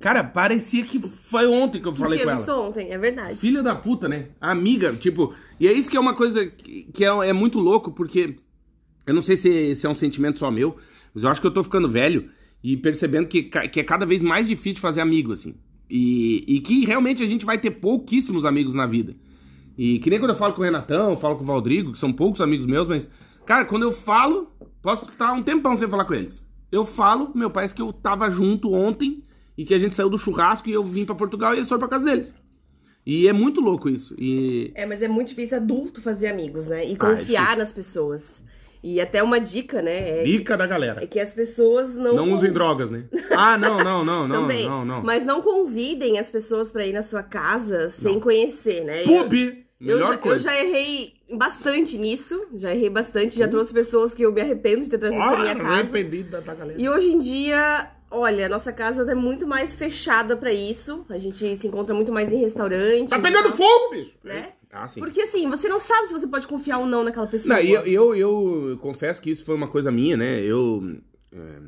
Cara, 0.00 0.22
parecia 0.22 0.84
que 0.84 1.00
foi 1.00 1.46
ontem 1.46 1.80
que 1.82 1.88
eu 1.88 1.94
falei 1.94 2.14
Tinha 2.18 2.24
com 2.24 2.30
ela. 2.30 2.38
visto 2.40 2.52
ontem, 2.52 2.90
é 2.90 2.98
verdade. 2.98 3.36
Filha 3.36 3.62
da 3.62 3.74
puta, 3.74 4.08
né? 4.08 4.28
Amiga, 4.40 4.92
tipo. 4.94 5.34
E 5.58 5.66
é 5.66 5.72
isso 5.72 5.90
que 5.90 5.96
é 5.96 6.00
uma 6.00 6.14
coisa 6.14 6.46
que, 6.46 6.84
que 6.92 7.04
é, 7.04 7.08
é 7.08 7.32
muito 7.32 7.58
louco, 7.58 7.90
porque 7.90 8.36
eu 9.06 9.14
não 9.14 9.22
sei 9.22 9.36
se, 9.36 9.74
se 9.74 9.86
é 9.86 9.90
um 9.90 9.94
sentimento 9.94 10.38
só 10.38 10.50
meu, 10.50 10.76
mas 11.14 11.24
eu 11.24 11.28
acho 11.30 11.40
que 11.40 11.46
eu 11.46 11.50
tô 11.50 11.64
ficando 11.64 11.88
velho 11.88 12.30
e 12.62 12.76
percebendo 12.76 13.26
que, 13.26 13.44
que 13.44 13.80
é 13.80 13.84
cada 13.84 14.06
vez 14.06 14.22
mais 14.22 14.46
difícil 14.46 14.80
fazer 14.80 15.00
amigo, 15.00 15.32
assim. 15.32 15.54
E, 15.90 16.44
e 16.46 16.60
que 16.60 16.84
realmente 16.84 17.22
a 17.22 17.26
gente 17.26 17.46
vai 17.46 17.58
ter 17.58 17.70
pouquíssimos 17.72 18.44
amigos 18.44 18.74
na 18.74 18.86
vida. 18.86 19.16
E 19.76 19.98
que 20.00 20.10
nem 20.10 20.18
quando 20.18 20.32
eu 20.32 20.36
falo 20.36 20.52
com 20.52 20.60
o 20.60 20.64
Renatão, 20.64 21.16
falo 21.16 21.36
com 21.36 21.44
o 21.44 21.46
Valdrigo, 21.46 21.92
que 21.92 21.98
são 21.98 22.12
poucos 22.12 22.40
amigos 22.40 22.66
meus, 22.66 22.88
mas, 22.88 23.08
cara, 23.46 23.64
quando 23.64 23.84
eu 23.84 23.92
falo, 23.92 24.50
posso 24.82 25.08
estar 25.08 25.32
um 25.32 25.42
tempão 25.42 25.76
sem 25.76 25.88
falar 25.88 26.04
com 26.04 26.14
eles. 26.14 26.44
Eu 26.70 26.84
falo, 26.84 27.30
meu, 27.34 27.48
parece 27.48 27.74
que 27.74 27.80
eu 27.80 27.92
tava 27.92 28.28
junto 28.28 28.72
ontem 28.74 29.22
e 29.56 29.64
que 29.64 29.72
a 29.72 29.78
gente 29.78 29.94
saiu 29.94 30.10
do 30.10 30.18
churrasco 30.18 30.68
e 30.68 30.72
eu 30.72 30.84
vim 30.84 31.04
pra 31.04 31.14
Portugal 31.14 31.54
e 31.54 31.58
eles 31.58 31.68
foram 31.68 31.80
pra 31.80 31.88
casa 31.88 32.04
deles. 32.04 32.34
E 33.06 33.26
é 33.26 33.32
muito 33.32 33.60
louco 33.60 33.88
isso. 33.88 34.14
E. 34.18 34.70
É, 34.74 34.84
mas 34.84 35.00
é 35.00 35.08
muito 35.08 35.28
difícil 35.28 35.56
adulto 35.56 36.02
fazer 36.02 36.28
amigos, 36.28 36.66
né? 36.66 36.84
E 36.84 36.90
Ah, 36.90 36.92
é 36.92 36.96
confiar 36.96 37.56
nas 37.56 37.72
pessoas. 37.72 38.42
E 38.82 39.00
até 39.00 39.22
uma 39.22 39.40
dica, 39.40 39.82
né? 39.82 40.20
É, 40.20 40.22
Dica 40.22 40.56
da 40.56 40.64
é 40.64 40.68
galera. 40.68 41.06
que 41.06 41.18
as 41.18 41.34
pessoas 41.34 41.96
não. 41.96 42.14
Não 42.14 42.32
usem 42.32 42.52
drogas, 42.52 42.90
né? 42.90 43.04
Ah, 43.30 43.58
não, 43.58 43.78
não, 43.78 44.04
não, 44.04 44.28
não, 44.28 44.42
Também. 44.42 44.66
não, 44.68 44.84
não. 44.84 45.02
Mas 45.02 45.24
não 45.24 45.42
convidem 45.42 46.18
as 46.18 46.30
pessoas 46.30 46.70
pra 46.70 46.86
ir 46.86 46.92
na 46.92 47.02
sua 47.02 47.22
casa 47.22 47.90
sem 47.90 48.20
conhecer, 48.20 48.84
né? 48.84 49.02
Pub! 49.04 49.32
Eu, 49.80 49.96
Melhor 49.96 50.08
já, 50.08 50.14
eu 50.14 50.18
coisa. 50.18 50.44
já 50.44 50.56
errei 50.60 51.12
bastante 51.32 51.96
nisso. 51.98 52.48
Já 52.56 52.74
errei 52.74 52.90
bastante. 52.90 53.38
Já 53.38 53.46
trouxe 53.46 53.72
pessoas 53.72 54.12
que 54.12 54.24
eu 54.24 54.32
me 54.32 54.40
arrependo 54.40 54.82
de 54.82 54.90
ter 54.90 54.98
trazido 54.98 55.22
pra 55.22 55.38
minha 55.40 55.54
casa. 55.56 55.68
arrependido 55.68 56.30
da, 56.30 56.40
da 56.40 56.54
galera. 56.54 56.80
E 56.80 56.88
hoje 56.88 57.08
em 57.10 57.18
dia, 57.20 57.88
olha, 58.10 58.46
a 58.46 58.48
nossa 58.48 58.72
casa 58.72 59.08
é 59.08 59.14
muito 59.14 59.46
mais 59.46 59.76
fechada 59.76 60.36
pra 60.36 60.52
isso. 60.52 61.06
A 61.08 61.16
gente 61.18 61.54
se 61.56 61.66
encontra 61.68 61.94
muito 61.94 62.12
mais 62.12 62.32
em 62.32 62.38
restaurantes. 62.38 63.10
Tá 63.10 63.20
pegando 63.20 63.50
tal, 63.50 63.56
fogo, 63.56 63.90
bicho! 63.92 64.14
Né? 64.24 64.48
Ah, 64.70 64.86
sim. 64.86 65.00
Porque 65.00 65.20
assim, 65.22 65.48
você 65.48 65.68
não 65.68 65.78
sabe 65.78 66.08
se 66.08 66.12
você 66.12 66.26
pode 66.26 66.46
confiar 66.46 66.78
ou 66.78 66.86
não 66.86 67.02
naquela 67.02 67.26
pessoa. 67.26 67.54
Não, 67.54 67.62
eu, 67.62 67.84
eu, 67.86 68.16
eu 68.16 68.78
confesso 68.78 69.20
que 69.20 69.30
isso 69.30 69.44
foi 69.44 69.54
uma 69.54 69.68
coisa 69.68 69.90
minha, 69.90 70.16
né? 70.16 70.40
Eu. 70.40 70.98
é, 71.32 71.60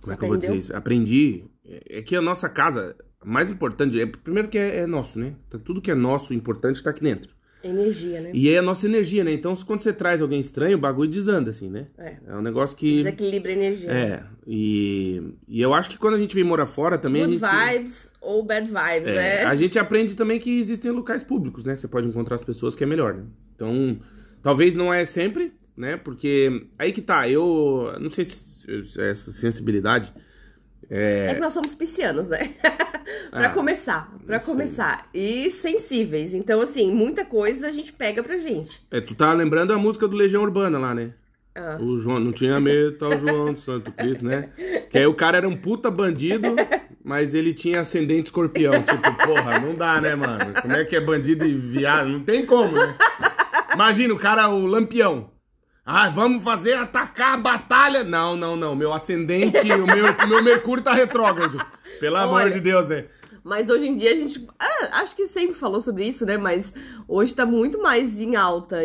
como 0.00 0.12
é 0.12 0.16
que 0.16 0.24
eu 0.24 0.28
vou 0.28 0.36
dizer 0.36 0.48
Aprendeu? 0.48 0.54
isso? 0.60 0.76
Aprendi. 0.76 1.44
É 1.66 1.98
é 1.98 2.02
que 2.02 2.14
a 2.14 2.20
nossa 2.20 2.48
casa, 2.48 2.94
mais 3.24 3.50
importante, 3.50 3.98
é, 4.00 4.06
primeiro 4.06 4.48
que 4.48 4.58
é, 4.58 4.80
é 4.80 4.86
nosso, 4.86 5.18
né? 5.18 5.36
Tá- 5.48 5.58
Tudo 5.58 5.80
que 5.80 5.90
é 5.90 5.94
nosso, 5.94 6.34
importante, 6.34 6.82
tá 6.82 6.90
aqui 6.90 7.02
dentro. 7.02 7.32
Energia, 7.62 8.20
né? 8.20 8.30
E 8.34 8.50
é 8.50 8.58
a 8.58 8.62
nossa 8.62 8.84
energia, 8.86 9.24
né? 9.24 9.32
Então, 9.32 9.56
quando 9.56 9.80
você 9.80 9.90
traz 9.90 10.20
alguém 10.20 10.38
estranho, 10.38 10.76
o 10.76 10.80
bagulho 10.80 11.08
desanda, 11.10 11.48
assim, 11.48 11.70
né? 11.70 11.86
É. 11.96 12.16
É 12.26 12.36
um 12.36 12.42
negócio 12.42 12.76
que. 12.76 12.96
Desequilibra 12.98 13.50
a 13.50 13.54
energia. 13.54 13.90
É. 13.90 14.22
E, 14.46 15.22
e 15.48 15.62
eu 15.62 15.72
acho 15.72 15.88
que 15.88 15.96
quando 15.96 16.14
a 16.14 16.18
gente 16.18 16.34
vem 16.34 16.44
morar 16.44 16.66
fora 16.66 16.98
também. 16.98 17.24
Good 17.24 17.42
a 17.42 17.66
gente, 17.66 17.78
vibes 17.78 18.12
ou 18.24 18.42
bad 18.42 18.66
vibes, 18.66 19.08
É, 19.08 19.14
né? 19.14 19.44
A 19.44 19.54
gente 19.54 19.78
aprende 19.78 20.14
também 20.14 20.38
que 20.38 20.58
existem 20.58 20.90
locais 20.90 21.22
públicos, 21.22 21.64
né? 21.64 21.74
Que 21.74 21.80
você 21.80 21.88
pode 21.88 22.08
encontrar 22.08 22.34
as 22.36 22.44
pessoas 22.44 22.74
que 22.74 22.82
é 22.82 22.86
melhor, 22.86 23.14
né? 23.14 23.24
Então, 23.54 23.98
talvez 24.42 24.74
não 24.74 24.92
é 24.92 25.04
sempre, 25.04 25.52
né? 25.76 25.96
Porque 25.96 26.66
aí 26.78 26.92
que 26.92 27.02
tá, 27.02 27.28
eu 27.28 27.94
não 28.00 28.10
sei 28.10 28.24
se 28.24 28.54
se 28.82 29.00
essa 29.00 29.30
sensibilidade 29.30 30.12
É, 30.90 31.28
é 31.30 31.34
que 31.34 31.40
nós 31.40 31.52
somos 31.52 31.74
piscianos, 31.74 32.28
né? 32.28 32.54
pra 33.30 33.46
ah, 33.46 33.50
começar, 33.50 34.12
pra 34.26 34.38
começar. 34.38 35.08
E 35.14 35.50
sensíveis. 35.50 36.34
Então, 36.34 36.60
assim, 36.60 36.92
muita 36.92 37.24
coisa 37.24 37.68
a 37.68 37.70
gente 37.70 37.92
pega 37.92 38.22
pra 38.22 38.38
gente. 38.38 38.82
É, 38.90 39.00
tu 39.00 39.14
tá 39.14 39.32
lembrando 39.32 39.72
a 39.72 39.78
música 39.78 40.06
do 40.06 40.16
Legião 40.16 40.42
Urbana 40.42 40.78
lá, 40.78 40.94
né? 40.94 41.12
Ah. 41.56 41.76
O 41.80 41.96
João 41.98 42.18
não 42.18 42.32
tinha 42.32 42.58
medo, 42.58 42.98
tá 42.98 43.08
o 43.08 43.18
João 43.18 43.52
do 43.52 43.60
Santo 43.60 43.92
Cristo, 43.92 44.24
né? 44.24 44.50
Que 44.90 44.98
aí 44.98 45.06
o 45.06 45.14
cara 45.14 45.36
era 45.36 45.48
um 45.48 45.56
puta 45.56 45.88
bandido, 45.88 46.56
mas 47.02 47.32
ele 47.32 47.54
tinha 47.54 47.80
ascendente 47.80 48.26
escorpião. 48.26 48.82
Tipo, 48.82 49.26
porra, 49.26 49.60
não 49.60 49.74
dá, 49.74 50.00
né, 50.00 50.16
mano? 50.16 50.52
Como 50.60 50.74
é 50.74 50.84
que 50.84 50.96
é 50.96 51.00
bandido 51.00 51.46
e 51.46 51.54
viado? 51.54 52.08
Não 52.08 52.20
tem 52.20 52.44
como, 52.44 52.72
né? 52.72 52.96
Imagina 53.72 54.12
o 54.12 54.18
cara, 54.18 54.48
o 54.48 54.66
lampião. 54.66 55.30
Ah, 55.86 56.08
vamos 56.08 56.42
fazer 56.42 56.74
atacar 56.74 57.34
a 57.34 57.36
batalha. 57.36 58.02
Não, 58.02 58.34
não, 58.34 58.56
não. 58.56 58.74
Meu 58.74 58.92
ascendente, 58.92 59.70
o 59.70 59.86
meu, 59.86 60.06
meu 60.26 60.42
Mercúrio 60.42 60.82
tá 60.82 60.94
retrógrado. 60.94 61.58
Pelo 62.00 62.16
Olha, 62.16 62.24
amor 62.24 62.50
de 62.50 62.58
Deus, 62.58 62.88
né? 62.88 63.04
Mas 63.44 63.68
hoje 63.68 63.86
em 63.86 63.96
dia 63.96 64.12
a 64.12 64.16
gente. 64.16 64.44
Ah, 64.58 65.02
acho 65.02 65.14
que 65.14 65.26
sempre 65.26 65.54
falou 65.54 65.80
sobre 65.80 66.08
isso, 66.08 66.24
né? 66.24 66.38
Mas 66.38 66.72
hoje 67.06 67.34
tá 67.34 67.44
muito 67.44 67.80
mais 67.82 68.18
em 68.18 68.34
alta, 68.34 68.78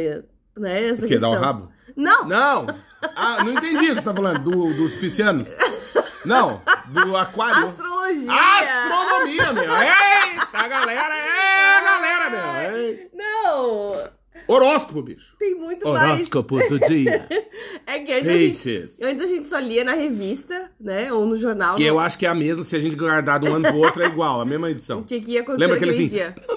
né? 0.58 0.90
Essa 0.90 1.06
o 1.06 1.08
quê? 1.08 1.18
Dá 1.18 1.30
um 1.30 1.40
rabo? 1.40 1.72
Não! 2.00 2.26
Não! 2.26 2.68
Ah, 3.16 3.44
não 3.44 3.54
entendi 3.54 3.92
o 3.92 3.96
que 3.96 4.02
você 4.02 4.02
tá 4.02 4.14
falando. 4.14 4.40
Do, 4.40 4.74
dos 4.74 4.96
piscianos. 4.96 5.48
Não, 6.26 6.62
do 6.88 7.16
aquário. 7.18 7.68
Astrologia. 7.68 8.32
Astronomia, 8.32 9.54
meu. 9.54 9.64
Eita, 9.64 10.68
galera, 10.68 11.16
é, 11.16 11.84
galera, 11.84 12.30
meu. 12.30 13.10
Não. 13.14 14.20
Horóscopo, 14.48 15.02
bicho. 15.02 15.36
Tem 15.38 15.56
muito 15.56 15.88
Horóscopo 15.88 16.08
mais. 16.08 16.20
Horóscopo 16.20 16.70
do 16.70 16.80
dia. 16.80 17.28
é 17.86 18.00
que 18.00 18.14
antes 18.14 18.30
a, 18.30 18.38
gente, 18.38 19.04
antes 19.04 19.24
a 19.24 19.28
gente 19.28 19.46
só 19.48 19.60
lia 19.60 19.84
na 19.84 19.94
revista, 19.94 20.72
né? 20.80 21.12
Ou 21.12 21.26
no 21.26 21.38
jornal. 21.38 21.76
Que 21.76 21.84
eu 21.84 22.00
acho 22.00 22.18
que 22.18 22.26
é 22.26 22.30
a 22.30 22.36
mesma, 22.36 22.64
se 22.64 22.76
a 22.76 22.80
gente 22.80 22.96
guardar 22.96 23.40
de 23.40 23.50
um 23.50 23.56
ano 23.56 23.68
pro 23.68 23.78
outro, 23.78 24.02
é 24.02 24.08
igual, 24.08 24.42
a 24.42 24.46
mesma 24.46 24.72
edição. 24.72 25.02
O 25.02 25.04
que, 25.04 25.20
que 25.20 25.32
ia 25.32 25.42
acontecer 25.42 25.60
Lembra 25.60 25.76
aquele 25.76 25.92
assim? 25.92 26.08
Dia? 26.08 26.34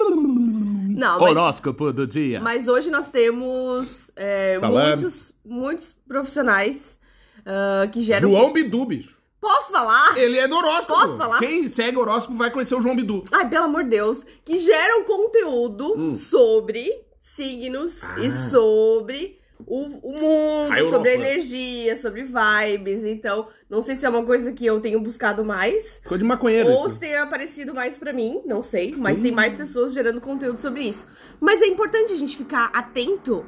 Não, 0.93 1.19
mas, 1.19 1.29
Horóscopo 1.29 1.91
do 1.91 2.07
dia. 2.07 2.39
Mas 2.39 2.67
hoje 2.67 2.89
nós 2.89 3.09
temos 3.09 4.11
é, 4.15 4.57
muitos, 4.59 5.32
muitos 5.45 5.95
profissionais 6.07 6.97
uh, 7.39 7.89
que 7.91 8.01
geram. 8.01 8.29
João 8.29 8.53
Bidu, 8.53 8.85
bicho. 8.85 9.23
Posso 9.39 9.73
falar? 9.73 10.17
Ele 10.17 10.39
é 10.39 10.47
do 10.47 10.55
horóscopo. 10.55 10.93
Posso 10.93 11.17
falar? 11.17 11.39
Quem 11.39 11.67
segue 11.67 11.97
horóscopo 11.97 12.37
vai 12.37 12.49
conhecer 12.49 12.75
o 12.75 12.81
João 12.81 12.95
Bidu. 12.95 13.23
Ai, 13.29 13.49
pelo 13.49 13.65
amor 13.65 13.83
de 13.83 13.89
Deus. 13.89 14.25
Que 14.45 14.57
geram 14.57 15.03
conteúdo 15.03 15.93
hum. 15.97 16.11
sobre 16.11 16.89
signos 17.19 18.01
ah. 18.05 18.19
e 18.21 18.31
sobre 18.31 19.37
o, 19.67 19.81
o 19.81 20.11
mundo, 20.13 20.89
sobre 20.89 21.09
a 21.09 21.15
energia, 21.15 21.95
sobre 21.97 22.23
vibes. 22.23 23.03
Então, 23.03 23.47
não 23.69 23.81
sei 23.81 23.95
se 23.95 24.05
é 24.05 24.09
uma 24.09 24.23
coisa 24.23 24.53
que 24.53 24.65
eu 24.65 24.79
tenho 24.79 25.01
buscado 25.01 25.43
mais. 25.43 25.99
Ficou 26.01 26.17
de 26.17 26.23
maconheiro. 26.23 26.69
Ou 26.69 26.85
isso. 26.85 26.95
se 26.95 27.01
tem 27.01 27.17
aparecido 27.17 27.73
mais 27.73 27.97
para 27.97 28.13
mim, 28.13 28.41
não 28.45 28.63
sei. 28.63 28.93
Mas 28.97 29.17
hum. 29.17 29.23
tem 29.23 29.31
mais 29.33 29.57
pessoas 29.57 29.93
gerando 29.93 30.21
conteúdo 30.21 30.57
sobre 30.57 30.83
isso. 30.83 31.05
Mas 31.39 31.61
é 31.61 31.65
importante 31.65 32.13
a 32.13 32.17
gente 32.17 32.37
ficar 32.37 32.71
atento 32.73 33.45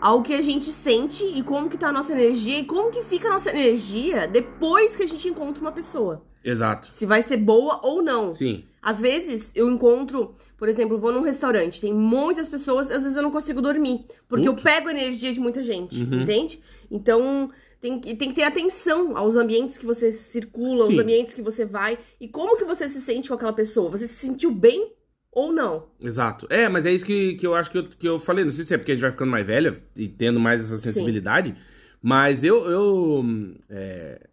ao 0.00 0.22
que 0.22 0.34
a 0.34 0.42
gente 0.42 0.70
sente 0.70 1.24
e 1.24 1.42
como 1.42 1.68
que 1.68 1.78
tá 1.78 1.88
a 1.88 1.92
nossa 1.92 2.12
energia 2.12 2.58
e 2.58 2.64
como 2.64 2.90
que 2.90 3.02
fica 3.02 3.28
a 3.28 3.32
nossa 3.32 3.50
energia 3.50 4.26
depois 4.26 4.94
que 4.94 5.02
a 5.02 5.06
gente 5.06 5.28
encontra 5.28 5.60
uma 5.60 5.72
pessoa. 5.72 6.22
Exato. 6.44 6.88
Se 6.92 7.04
vai 7.04 7.22
ser 7.22 7.38
boa 7.38 7.80
ou 7.82 8.02
não. 8.02 8.34
Sim. 8.34 8.64
Às 8.80 9.00
vezes 9.00 9.50
eu 9.54 9.68
encontro, 9.68 10.36
por 10.56 10.68
exemplo, 10.68 10.96
vou 10.96 11.12
num 11.12 11.22
restaurante, 11.22 11.80
tem 11.80 11.92
muitas 11.92 12.48
pessoas, 12.48 12.88
às 12.90 13.02
vezes 13.02 13.16
eu 13.16 13.22
não 13.22 13.32
consigo 13.32 13.60
dormir, 13.60 14.06
porque 14.28 14.48
eu 14.48 14.54
pego 14.54 14.88
a 14.88 14.92
energia 14.92 15.32
de 15.32 15.40
muita 15.40 15.60
gente, 15.60 16.04
uhum. 16.04 16.22
entende? 16.22 16.60
Então, 16.88 17.50
tem, 17.80 17.98
tem 17.98 18.28
que 18.28 18.34
ter 18.34 18.44
atenção 18.44 19.16
aos 19.16 19.36
ambientes 19.36 19.76
que 19.76 19.84
você 19.84 20.12
circula, 20.12 20.86
Sim. 20.86 20.92
aos 20.92 21.00
ambientes 21.00 21.34
que 21.34 21.42
você 21.42 21.64
vai 21.64 21.98
e 22.20 22.28
como 22.28 22.56
que 22.56 22.64
você 22.64 22.88
se 22.88 23.00
sente 23.00 23.28
com 23.28 23.34
aquela 23.34 23.52
pessoa. 23.52 23.90
Você 23.90 24.06
se 24.06 24.14
sentiu 24.14 24.52
bem 24.52 24.92
ou 25.36 25.52
não? 25.52 25.84
Exato. 26.00 26.46
É, 26.48 26.66
mas 26.66 26.86
é 26.86 26.92
isso 26.92 27.04
que, 27.04 27.34
que 27.34 27.46
eu 27.46 27.54
acho 27.54 27.70
que 27.70 27.76
eu, 27.76 27.84
que 27.84 28.08
eu 28.08 28.18
falei. 28.18 28.42
Não 28.42 28.50
sei 28.50 28.64
se 28.64 28.72
é 28.72 28.78
porque 28.78 28.92
a 28.92 28.94
gente 28.94 29.02
vai 29.02 29.10
ficando 29.10 29.30
mais 29.30 29.46
velha 29.46 29.76
e 29.94 30.08
tendo 30.08 30.40
mais 30.40 30.62
essa 30.62 30.78
sensibilidade, 30.78 31.50
Sim. 31.50 31.56
mas 32.02 32.42
eu. 32.42 32.64
eu 32.64 33.24
é, 33.68 34.26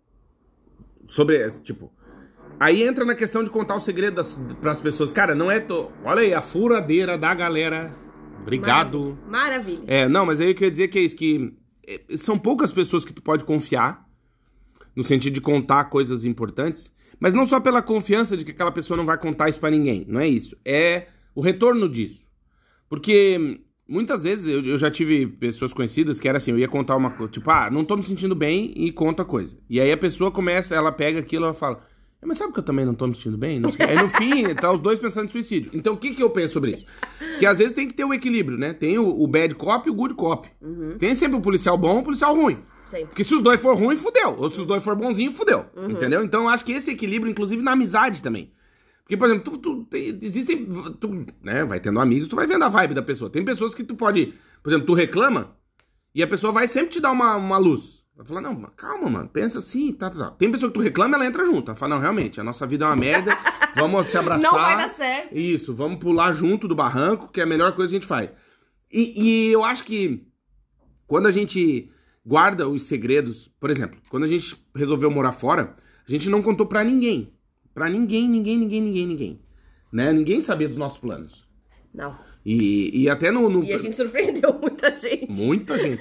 sobre. 1.06 1.50
Tipo 1.60 1.92
Aí 2.58 2.84
entra 2.84 3.04
na 3.04 3.16
questão 3.16 3.44
de 3.44 3.50
contar 3.50 3.76
o 3.76 3.82
segredo 3.82 4.24
para 4.62 4.72
as 4.72 4.80
pessoas. 4.80 5.12
Cara, 5.12 5.36
não 5.36 5.52
é. 5.52 5.60
To... 5.60 5.92
Olha 6.06 6.22
aí, 6.22 6.34
a 6.34 6.42
furadeira 6.42 7.18
da 7.18 7.34
galera. 7.34 7.94
Obrigado. 8.42 9.18
Maravilha. 9.28 9.30
Maravilha. 9.30 9.84
É, 9.88 10.08
não, 10.08 10.26
mas 10.26 10.40
aí 10.40 10.52
eu 10.52 10.54
queria 10.54 10.72
dizer 10.72 10.88
que 10.88 11.00
é 11.00 11.02
isso, 11.02 11.18
que 11.18 11.54
é, 11.86 12.16
são 12.16 12.40
poucas 12.40 12.72
pessoas 12.72 13.04
que 13.04 13.12
tu 13.12 13.22
pode 13.22 13.44
confiar, 13.44 14.08
no 14.96 15.04
sentido 15.04 15.34
de 15.34 15.42
contar 15.42 15.86
coisas 15.86 16.24
importantes, 16.24 16.94
mas 17.20 17.34
não 17.34 17.46
só 17.46 17.60
pela 17.60 17.82
confiança 17.82 18.36
de 18.36 18.46
que 18.46 18.52
aquela 18.52 18.72
pessoa 18.72 18.98
não 18.98 19.06
vai 19.06 19.18
contar 19.18 19.50
isso 19.50 19.60
para 19.60 19.72
ninguém, 19.72 20.06
não 20.08 20.20
é 20.20 20.28
isso. 20.28 20.58
É 20.66 21.08
o 21.36 21.42
retorno 21.42 21.90
disso. 21.90 22.26
Porque 22.90 23.60
muitas 23.88 24.24
vezes 24.24 24.48
eu, 24.48 24.64
eu, 24.64 24.78
já 24.78 24.90
tive 24.90 25.28
pessoas 25.28 25.74
conhecidas 25.74 26.20
que 26.20 26.28
era 26.28 26.38
assim, 26.38 26.52
eu 26.52 26.60
ia 26.60 26.68
contar 26.68 26.96
uma 26.96 27.12
coisa, 27.12 27.32
tipo, 27.32 27.50
ah, 27.50 27.70
não 27.72 27.84
tô 27.84 27.96
me 27.96 28.04
sentindo 28.04 28.36
bem 28.36 28.74
e 28.76 28.92
conta 28.92 29.24
a 29.24 29.26
coisa. 29.26 29.58
E 29.70 29.80
aí 29.80 29.92
a 29.92 29.98
pessoa 29.98 30.32
começa, 30.32 30.76
ela 30.76 30.92
pega 30.92 31.20
aquilo, 31.20 31.46
ela 31.46 31.54
fala, 31.54 31.82
é, 32.22 32.26
mas 32.26 32.38
sabe 32.38 32.54
que 32.54 32.60
eu 32.60 32.64
também 32.64 32.86
não 32.86 32.94
tô 32.94 33.06
me 33.06 33.14
sentindo 33.14 33.38
bem? 33.38 33.62
Aí 33.80 33.96
no 33.96 34.10
fim, 34.10 34.56
tá 34.56 34.72
os 34.72 34.80
dois 34.80 34.98
pensando 34.98 35.26
em 35.26 35.32
suicídio. 35.32 35.72
Então 35.74 35.94
o 35.94 35.98
que, 35.98 36.14
que 36.14 36.24
eu 36.24 36.30
penso 36.30 36.54
sobre 36.54 36.72
isso? 36.72 36.86
Que 37.38 37.46
às 37.46 37.58
vezes 37.58 37.74
tem 37.74 37.88
que 37.88 37.94
ter 37.94 38.06
o 38.06 38.08
um 38.08 38.14
equilíbrio, 38.14 38.58
né? 38.58 38.74
Tem 38.74 38.98
o, 38.98 39.08
o, 39.08 39.28
bad 39.28 39.54
cop 39.56 39.88
e 39.88 39.92
o 39.92 39.94
good 39.94 40.14
cop. 40.14 40.48
Uhum. 40.62 40.98
Tem 40.98 41.14
sempre 41.16 41.38
o 41.38 41.42
policial 41.42 41.78
bom 41.78 41.98
e 41.98 42.02
o 42.02 42.04
policial 42.04 42.34
ruim. 42.34 42.60
Sempre. 42.90 43.08
Porque 43.08 43.24
se 43.24 43.34
os 43.34 43.42
dois 43.42 43.60
for 43.60 43.76
ruim, 43.78 43.98
fudeu. 43.98 44.36
Ou 44.38 44.50
se 44.50 44.60
os 44.60 44.66
dois 44.66 44.84
for 44.84 44.96
bonzinho, 44.96 45.32
fudeu. 45.32 45.66
Uhum. 45.76 45.92
Entendeu? 45.92 46.24
Então 46.24 46.44
eu 46.44 46.50
acho 46.50 46.64
que 46.64 46.72
esse 46.72 46.92
equilíbrio, 46.92 47.32
inclusive 47.32 47.62
na 47.62 47.72
amizade 47.72 48.22
também. 48.22 48.52
Porque, 49.04 49.18
por 49.18 49.28
exemplo, 49.28 49.52
tu, 49.52 49.58
tu, 49.58 49.84
tu 49.86 49.98
existem. 49.98 50.66
Tu, 51.00 51.26
né, 51.42 51.66
vai 51.66 51.80
tendo 51.80 52.00
amigos, 52.00 52.28
tu 52.28 52.36
vai 52.36 52.48
vendo 52.48 52.64
a 52.64 52.70
vibe 52.70 52.94
da 52.94 53.02
pessoa. 53.02 53.30
Tem 53.30 53.44
pessoas 53.44 53.76
que 53.76 53.84
tu 53.84 53.96
pode. 53.96 54.34
Por 54.62 54.70
exemplo, 54.70 54.88
tu 54.88 54.94
reclama 54.94 55.58
e 56.16 56.24
a 56.24 56.28
pessoa 56.28 56.54
vai 56.54 56.68
sempre 56.68 56.92
te 56.92 57.02
dar 57.02 57.12
uma, 57.12 57.36
uma 57.36 57.58
luz. 57.58 58.04
Vai 58.16 58.26
falar, 58.26 58.42
não, 58.42 58.62
calma, 58.78 59.10
mano, 59.10 59.28
pensa 59.28 59.58
assim, 59.58 59.92
tá, 59.92 60.08
tá, 60.10 60.18
tá. 60.18 60.32
Tem 60.32 60.52
pessoa 60.52 60.70
que 60.70 60.78
tu 60.78 60.84
reclama, 60.84 61.16
ela 61.16 61.26
entra 61.26 61.44
junto. 61.44 61.72
Ela 61.72 61.76
fala, 61.76 61.96
não, 61.96 62.02
realmente, 62.02 62.40
a 62.40 62.44
nossa 62.44 62.68
vida 62.68 62.86
é 62.86 62.88
uma 62.88 62.96
merda, 62.96 63.32
vamos 63.76 64.08
se 64.08 64.18
abraçar. 64.18 64.52
Não 64.52 64.60
vai 64.60 64.78
dar 64.78 64.90
certo. 64.90 65.36
Isso, 65.36 65.74
vamos 65.74 65.98
pular 65.98 66.32
junto 66.32 66.68
do 66.68 66.76
barranco, 66.76 67.28
que 67.30 67.40
é 67.40 67.44
a 67.44 67.48
melhor 67.48 67.74
coisa 67.76 67.90
que 67.90 67.96
a 67.96 68.00
gente 68.00 68.08
faz. 68.08 68.32
E, 68.92 69.48
e 69.50 69.52
eu 69.52 69.64
acho 69.64 69.84
que 69.84 70.28
quando 71.08 71.26
a 71.26 71.32
gente 71.32 71.92
guarda 72.26 72.68
os 72.68 72.84
segredos, 72.84 73.50
por 73.60 73.70
exemplo, 73.70 74.00
quando 74.10 74.24
a 74.24 74.28
gente 74.28 74.56
resolveu 74.76 75.12
morar 75.12 75.34
fora, 75.34 75.76
a 76.08 76.12
gente 76.12 76.30
não 76.30 76.42
contou 76.42 76.66
para 76.66 76.84
ninguém. 76.84 77.34
para 77.74 77.90
ninguém, 77.90 78.28
ninguém, 78.28 78.58
ninguém, 78.58 78.82
ninguém, 78.82 79.08
ninguém. 79.08 79.42
Né? 79.92 80.12
Ninguém 80.12 80.40
sabia 80.42 80.68
dos 80.68 80.78
nossos 80.78 80.98
planos. 80.98 81.48
Não. 81.94 82.16
E, 82.46 83.04
e 83.04 83.10
até 83.10 83.32
no, 83.32 83.50
no... 83.50 83.64
E 83.64 83.74
a 83.74 83.78
gente 83.78 83.96
surpreendeu 83.96 84.54
muita 84.60 85.00
gente. 85.00 85.32
Muita 85.32 85.78
gente. 85.78 86.00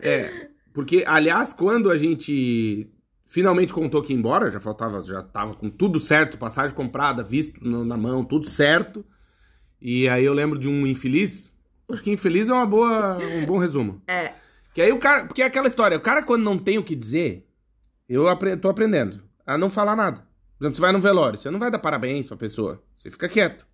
é. 0.00 0.48
Porque, 0.72 1.04
aliás, 1.06 1.52
quando 1.52 1.90
a 1.90 1.96
gente 1.96 2.90
finalmente 3.26 3.72
contou 3.72 4.02
que 4.02 4.12
ia 4.12 4.18
embora, 4.18 4.50
já 4.50 4.60
faltava, 4.60 5.02
já 5.02 5.22
tava 5.22 5.54
com 5.54 5.70
tudo 5.70 6.00
certo, 6.00 6.38
passagem 6.38 6.74
comprada, 6.74 7.22
visto 7.22 7.62
na 7.62 7.96
mão, 7.96 8.24
tudo 8.24 8.48
certo. 8.48 9.04
E 9.80 10.08
aí 10.08 10.24
eu 10.24 10.32
lembro 10.32 10.58
de 10.58 10.68
um 10.68 10.86
infeliz. 10.86 11.52
Acho 11.90 12.02
que 12.02 12.10
infeliz 12.10 12.48
é 12.48 12.52
uma 12.52 12.66
boa, 12.66 13.18
um 13.18 13.46
bom 13.46 13.58
resumo. 13.58 14.02
É. 14.06 14.32
Que 14.72 14.82
aí 14.82 14.92
o 14.92 14.98
cara, 14.98 15.26
porque 15.26 15.42
é 15.42 15.46
aquela 15.46 15.68
história, 15.68 15.96
o 15.96 16.00
cara 16.00 16.22
quando 16.22 16.42
não 16.42 16.58
tem 16.58 16.78
o 16.78 16.84
que 16.84 16.94
dizer, 16.94 17.46
eu 18.08 18.28
apre, 18.28 18.56
tô 18.56 18.68
aprendendo 18.68 19.22
a 19.46 19.58
não 19.58 19.68
falar 19.68 19.94
nada. 19.94 20.26
Por 20.58 20.64
exemplo, 20.64 20.76
você 20.76 20.80
vai 20.80 20.92
no 20.92 21.00
velório, 21.00 21.38
você 21.38 21.50
não 21.50 21.58
vai 21.58 21.70
dar 21.70 21.78
parabéns 21.78 22.26
pra 22.26 22.36
pessoa, 22.36 22.82
você 22.96 23.10
fica 23.10 23.28
quieto. 23.28 23.66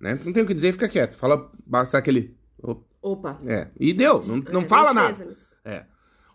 Né? 0.00 0.18
Não 0.24 0.32
tem 0.32 0.42
o 0.42 0.46
que 0.46 0.54
dizer, 0.54 0.72
fica 0.72 0.88
quieto. 0.88 1.16
Fala, 1.16 1.50
basta 1.66 1.96
aquele. 1.96 2.36
Opa. 3.00 3.38
É. 3.46 3.68
E 3.78 3.92
deu, 3.92 4.22
não, 4.26 4.36
não 4.36 4.60
é, 4.60 4.66
fala 4.66 4.92
nada. 4.92 5.36
É. 5.64 5.84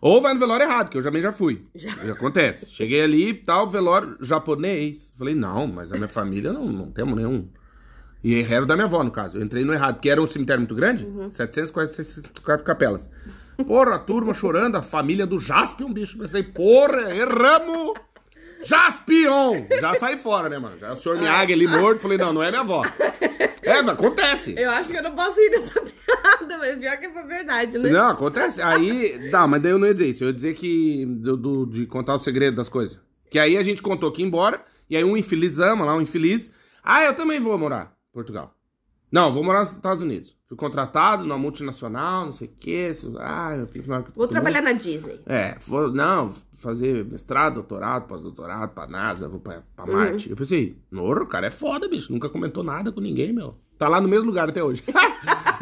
Ou 0.00 0.20
vai 0.20 0.34
no 0.34 0.40
velório 0.40 0.64
errado, 0.64 0.90
que 0.90 0.98
eu 0.98 1.02
também 1.02 1.22
já 1.22 1.30
fui. 1.30 1.68
Já. 1.74 1.90
já 1.90 2.12
acontece. 2.12 2.68
Cheguei 2.68 3.02
ali, 3.02 3.32
tal, 3.32 3.70
velório 3.70 4.16
japonês. 4.20 5.14
Falei, 5.16 5.34
não, 5.34 5.68
mas 5.68 5.92
a 5.92 5.96
minha 5.96 6.08
família 6.08 6.52
não, 6.52 6.66
não 6.66 6.90
temos 6.90 7.14
nenhum. 7.14 7.48
E 8.24 8.34
era 8.42 8.66
da 8.66 8.74
minha 8.74 8.86
avó, 8.86 9.02
no 9.04 9.12
caso. 9.12 9.38
Eu 9.38 9.42
entrei 9.42 9.64
no 9.64 9.72
errado, 9.72 9.94
porque 9.94 10.10
era 10.10 10.20
um 10.20 10.26
cemitério 10.26 10.60
muito 10.60 10.74
grande, 10.74 11.06
uhum. 11.06 11.30
744 11.30 12.64
capelas. 12.64 13.08
Porra, 13.66 13.96
a 13.96 13.98
turma 13.98 14.34
chorando, 14.34 14.76
a 14.76 14.82
família 14.82 15.26
do 15.26 15.38
Jaspion, 15.38 15.92
bicho. 15.92 16.18
Pensei, 16.18 16.42
porra, 16.42 17.14
erramos! 17.14 17.94
Jaspion! 18.64 19.66
Já 19.80 19.94
saí 19.94 20.16
fora, 20.16 20.48
né, 20.48 20.58
mano? 20.58 20.78
Já 20.78 20.92
o 20.92 20.96
senhor 20.96 21.18
Miyagi 21.18 21.52
ali 21.52 21.66
morto, 21.66 22.00
falei, 22.00 22.16
não, 22.16 22.32
não 22.32 22.42
é 22.42 22.50
minha 22.50 22.60
avó. 22.60 22.82
É, 23.62 23.78
acontece. 23.78 24.54
Eu 24.56 24.70
acho 24.70 24.88
que 24.88 24.96
eu 24.96 25.02
não 25.02 25.14
posso 25.14 25.38
ir 25.40 25.50
dessa 25.50 25.80
piada, 25.80 26.58
mas 26.58 26.78
pior 26.78 26.96
que 26.98 27.08
foi 27.10 27.22
verdade, 27.24 27.78
né? 27.78 27.90
Não, 27.90 28.08
acontece. 28.08 28.60
Aí, 28.60 29.30
não, 29.30 29.46
mas 29.48 29.62
daí 29.62 29.72
eu 29.72 29.78
não 29.78 29.86
ia 29.86 29.94
dizer 29.94 30.10
isso. 30.10 30.24
Eu 30.24 30.28
ia 30.28 30.34
dizer 30.34 30.54
que, 30.54 31.06
do, 31.06 31.36
do, 31.36 31.66
de 31.66 31.86
contar 31.86 32.14
o 32.14 32.18
segredo 32.18 32.56
das 32.56 32.68
coisas. 32.68 32.98
Que 33.30 33.38
aí 33.38 33.56
a 33.56 33.62
gente 33.62 33.82
contou 33.82 34.10
que 34.12 34.22
ia 34.22 34.26
embora, 34.26 34.64
e 34.90 34.96
aí 34.96 35.04
um 35.04 35.16
infeliz 35.16 35.58
ama 35.58 35.84
lá, 35.84 35.94
um 35.94 36.00
infeliz. 36.00 36.52
Ah, 36.82 37.04
eu 37.04 37.14
também 37.14 37.40
vou 37.40 37.56
morar 37.56 37.94
em 38.10 38.12
Portugal. 38.12 38.54
Não, 39.10 39.32
vou 39.32 39.44
morar 39.44 39.60
nos 39.60 39.72
Estados 39.72 40.02
Unidos. 40.02 40.36
Fui 40.52 40.56
contratado 40.58 41.22
numa 41.22 41.38
multinacional, 41.38 42.26
não 42.26 42.32
sei 42.32 42.46
o 42.46 42.50
quê. 42.60 42.92
Ah, 43.20 43.56
eu 43.56 43.66
fiz 43.66 43.86
Vou 44.14 44.28
trabalhar 44.28 44.60
na 44.60 44.72
Disney. 44.72 45.18
É, 45.24 45.56
vou, 45.66 45.90
não, 45.90 46.30
fazer 46.60 47.06
mestrado, 47.06 47.54
doutorado, 47.54 48.06
pós-doutorado 48.06 48.74
pra 48.74 48.86
NASA, 48.86 49.30
vou 49.30 49.40
pra, 49.40 49.62
pra 49.74 49.86
Uhum. 49.86 49.92
Marte. 49.94 50.28
Eu 50.28 50.36
pensei, 50.36 50.76
Noro, 50.90 51.24
o 51.24 51.26
cara 51.26 51.46
é 51.46 51.50
foda, 51.50 51.88
bicho. 51.88 52.12
Nunca 52.12 52.28
comentou 52.28 52.62
nada 52.62 52.92
com 52.92 53.00
ninguém, 53.00 53.32
meu. 53.32 53.54
Tá 53.78 53.88
lá 53.88 53.98
no 53.98 54.06
mesmo 54.06 54.26
lugar 54.26 54.50
até 54.50 54.62
hoje. 54.62 54.84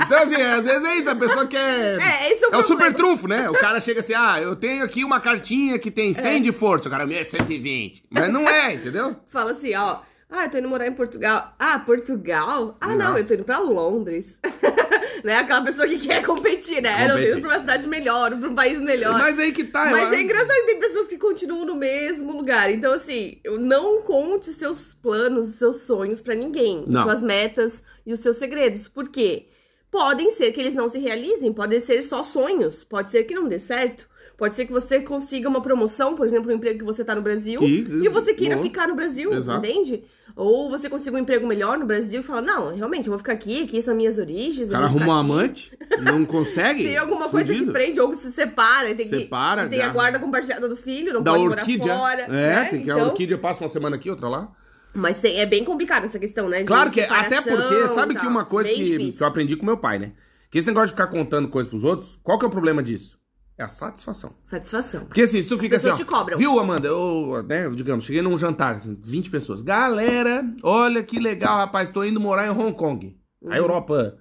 então, 0.05 0.22
assim, 0.24 0.35
às 0.35 0.64
vezes 0.64 0.83
é 0.83 0.96
isso, 0.96 1.09
a 1.09 1.14
pessoa 1.14 1.46
quer. 1.46 2.00
É, 2.00 2.33
esse 2.33 2.44
é 2.46 2.48
o 2.48 2.55
É 2.55 2.59
o 2.59 2.62
super 2.64 2.92
trunfo, 2.92 3.29
né? 3.29 3.48
O 3.48 3.53
cara 3.55 3.79
chega 3.81 4.00
assim, 4.00 4.14
ah, 4.14 4.40
eu 4.42 4.57
tenho 4.57 4.83
aqui 4.83 5.05
uma 5.05 5.20
cartinha 5.20 5.79
que 5.79 5.92
tem 5.92 6.12
100 6.12 6.38
É. 6.38 6.40
de 6.40 6.50
força. 6.50 6.88
O 6.88 6.90
cara, 6.90 7.07
meu, 7.07 7.16
é 7.16 7.22
120. 7.22 8.03
Mas 8.11 8.33
não 8.33 8.48
é, 8.48 8.74
entendeu? 8.74 9.14
Fala 9.29 9.53
assim, 9.53 9.72
ó. 9.76 9.98
Ah, 10.31 10.45
eu 10.45 10.51
tô 10.51 10.59
indo 10.59 10.69
morar 10.69 10.87
em 10.87 10.93
Portugal. 10.93 11.55
Ah, 11.59 11.79
Portugal? 11.81 12.77
Ah, 12.81 12.88
não, 12.95 13.11
Nossa. 13.11 13.19
eu 13.21 13.27
tô 13.27 13.35
indo 13.35 13.45
pra 13.45 13.59
Londres. 13.59 14.38
né? 15.25 15.37
Aquela 15.37 15.62
pessoa 15.62 15.88
que 15.88 15.99
quer 15.99 16.25
competir, 16.25 16.81
né? 16.81 17.05
Eu 17.05 17.09
tô 17.09 17.12
Competir. 17.14 17.33
indo 17.33 17.40
pra 17.40 17.51
uma 17.51 17.59
cidade 17.59 17.88
melhor, 17.88 18.38
pra 18.38 18.49
um 18.49 18.55
país 18.55 18.81
melhor. 18.81 19.19
Mas 19.19 19.38
aí 19.38 19.53
que 19.53 19.64
tá, 19.64 19.87
Mas 19.90 20.12
é 20.12 20.23
engraçado 20.23 20.55
que 20.55 20.66
tem 20.66 20.79
pessoas 20.81 21.09
que 21.09 21.19
continuam 21.19 21.64
no 21.64 21.75
mesmo 21.75 22.33
lugar. 22.33 22.71
Então, 22.71 22.93
assim, 22.93 23.38
eu 23.43 23.59
não 23.59 24.03
conte 24.03 24.53
seus 24.53 24.95
planos, 24.95 25.49
seus 25.57 25.83
sonhos 25.83 26.21
pra 26.23 26.35
ninguém. 26.35 26.85
Não. 26.87 27.03
Suas 27.03 27.23
metas 27.23 27.83
e 28.07 28.12
os 28.12 28.21
seus 28.21 28.37
segredos. 28.37 28.87
Por 28.87 29.09
quê? 29.09 29.49
Podem 29.90 30.31
ser 30.31 30.53
que 30.53 30.61
eles 30.61 30.77
não 30.77 30.88
se 30.88 30.99
realizem, 30.99 31.53
podem 31.53 31.81
ser 31.81 32.05
só 32.05 32.23
sonhos, 32.23 32.85
pode 32.85 33.11
ser 33.11 33.25
que 33.25 33.35
não 33.35 33.49
dê 33.49 33.59
certo. 33.59 34.09
Pode 34.40 34.55
ser 34.55 34.64
que 34.64 34.72
você 34.72 35.00
consiga 35.00 35.46
uma 35.50 35.61
promoção, 35.61 36.14
por 36.14 36.26
exemplo, 36.26 36.50
um 36.50 36.55
emprego 36.57 36.79
que 36.79 36.85
você 36.85 37.05
tá 37.05 37.14
no 37.14 37.20
Brasil 37.20 37.62
E- 37.62 38.07
e, 38.07 38.09
você 38.09 38.33
queira 38.33 38.57
bom. 38.57 38.62
ficar 38.62 38.88
no 38.88 38.94
Brasil, 38.96 39.35
Exato. 39.35 39.59
entende? 39.64 40.03
Ou 40.35 40.70
você 40.70 40.88
consiga 40.88 41.14
um 41.14 41.18
emprego 41.18 41.46
melhor 41.46 41.76
no 41.79 41.85
Brasil 41.85 42.20
e 42.20 42.22
fala, 42.22 42.40
não, 42.40 42.74
realmente, 42.74 43.07
eu 43.07 43.11
vou 43.11 43.18
ficar 43.18 43.35
aqui, 43.35 43.64
aqui 43.64 43.83
são 43.83 43.94
minhas 43.94 44.16
origens. 44.16 44.70
O 44.70 44.72
cara 44.72 44.87
arruma 44.87 45.09
um 45.09 45.12
amante, 45.12 45.70
não 46.03 46.24
consegue. 46.24 46.85
Tem 46.88 46.96
alguma 46.96 47.29
coisa 47.29 47.53
que 47.55 47.66
prende, 47.70 48.00
ou 48.00 48.14
se 48.14 48.33
separa, 48.33 48.94
tem 48.94 49.07
que- 49.11 49.18
Separa, 49.20 49.66
e 49.66 49.68
tem 49.68 49.83
a 49.83 49.88
guarda 49.90 50.18
compartilhada 50.18 50.66
do 50.66 50.74
filho, 50.76 51.12
não 51.12 51.22
Da 51.22 51.33
pode 51.33 51.44
orquídea. 51.44 51.94
morar 51.94 51.98
fora. 51.98 52.22
é, 52.22 52.55
né? 52.55 52.64
tem 52.70 52.83
que 52.83 52.90
a 52.90 52.94
Então, 52.94 53.07
orquídea 53.09 53.37
passa 53.37 53.62
uma 53.62 53.68
semana 53.68 53.96
aqui, 53.96 54.09
outra 54.09 54.26
lá. 54.26 54.50
Mas 54.94 55.20
tem- 55.20 55.38
é 55.38 55.44
bem 55.44 55.64
complicado 55.64 56.05
essa 56.07 56.18
questão, 56.18 56.48
né? 56.48 56.61
de 56.61 56.64
Claro 56.64 56.90
que 56.90 57.00
é, 57.03 57.11
até 57.11 57.42
porque, 57.42 57.88
sabe 57.88 58.14
que 58.14 58.26
uma 58.26 58.46
coisa 58.46 58.72
que, 58.72 59.12
que 59.12 59.22
eu 59.22 59.26
aprendi 59.26 59.55
com 59.55 59.66
meu 59.66 59.76
pai, 59.76 59.98
né? 59.98 60.12
Que 60.50 60.59
esse 60.59 60.66
negócio 60.66 60.87
de 60.88 60.92
ficar 60.94 61.09
contando 61.09 61.46
coisas 61.48 61.68
pros 61.68 61.85
outros, 61.85 62.18
qual 62.24 62.38
que 62.38 62.44
é 62.46 62.48
o 62.48 62.50
problema 62.50 62.83
disso? 62.83 63.19
É 63.61 63.64
a 63.64 63.68
satisfação. 63.68 64.35
Satisfação. 64.42 65.05
Porque 65.05 65.20
assim, 65.20 65.42
se 65.42 65.49
tu 65.49 65.59
fica 65.59 65.77
assim, 65.77 65.90
ó, 65.90 65.94
te 65.94 66.05
cobram. 66.05 66.38
viu, 66.38 66.59
Amanda? 66.59 66.88
Eu, 66.88 67.42
né, 67.46 67.68
digamos, 67.68 68.07
cheguei 68.07 68.23
num 68.23 68.38
jantar, 68.38 68.77
assim, 68.77 68.99
20 69.05 69.29
pessoas. 69.31 69.61
Galera, 69.61 70.42
olha 70.62 71.03
que 71.03 71.18
legal, 71.18 71.59
rapaz, 71.59 71.90
tô 71.90 72.03
indo 72.03 72.18
morar 72.18 72.46
em 72.46 72.51
Hong 72.51 72.73
Kong, 72.75 73.14
Uhum. 73.42 73.53
a 73.53 73.57
Europa. 73.59 74.16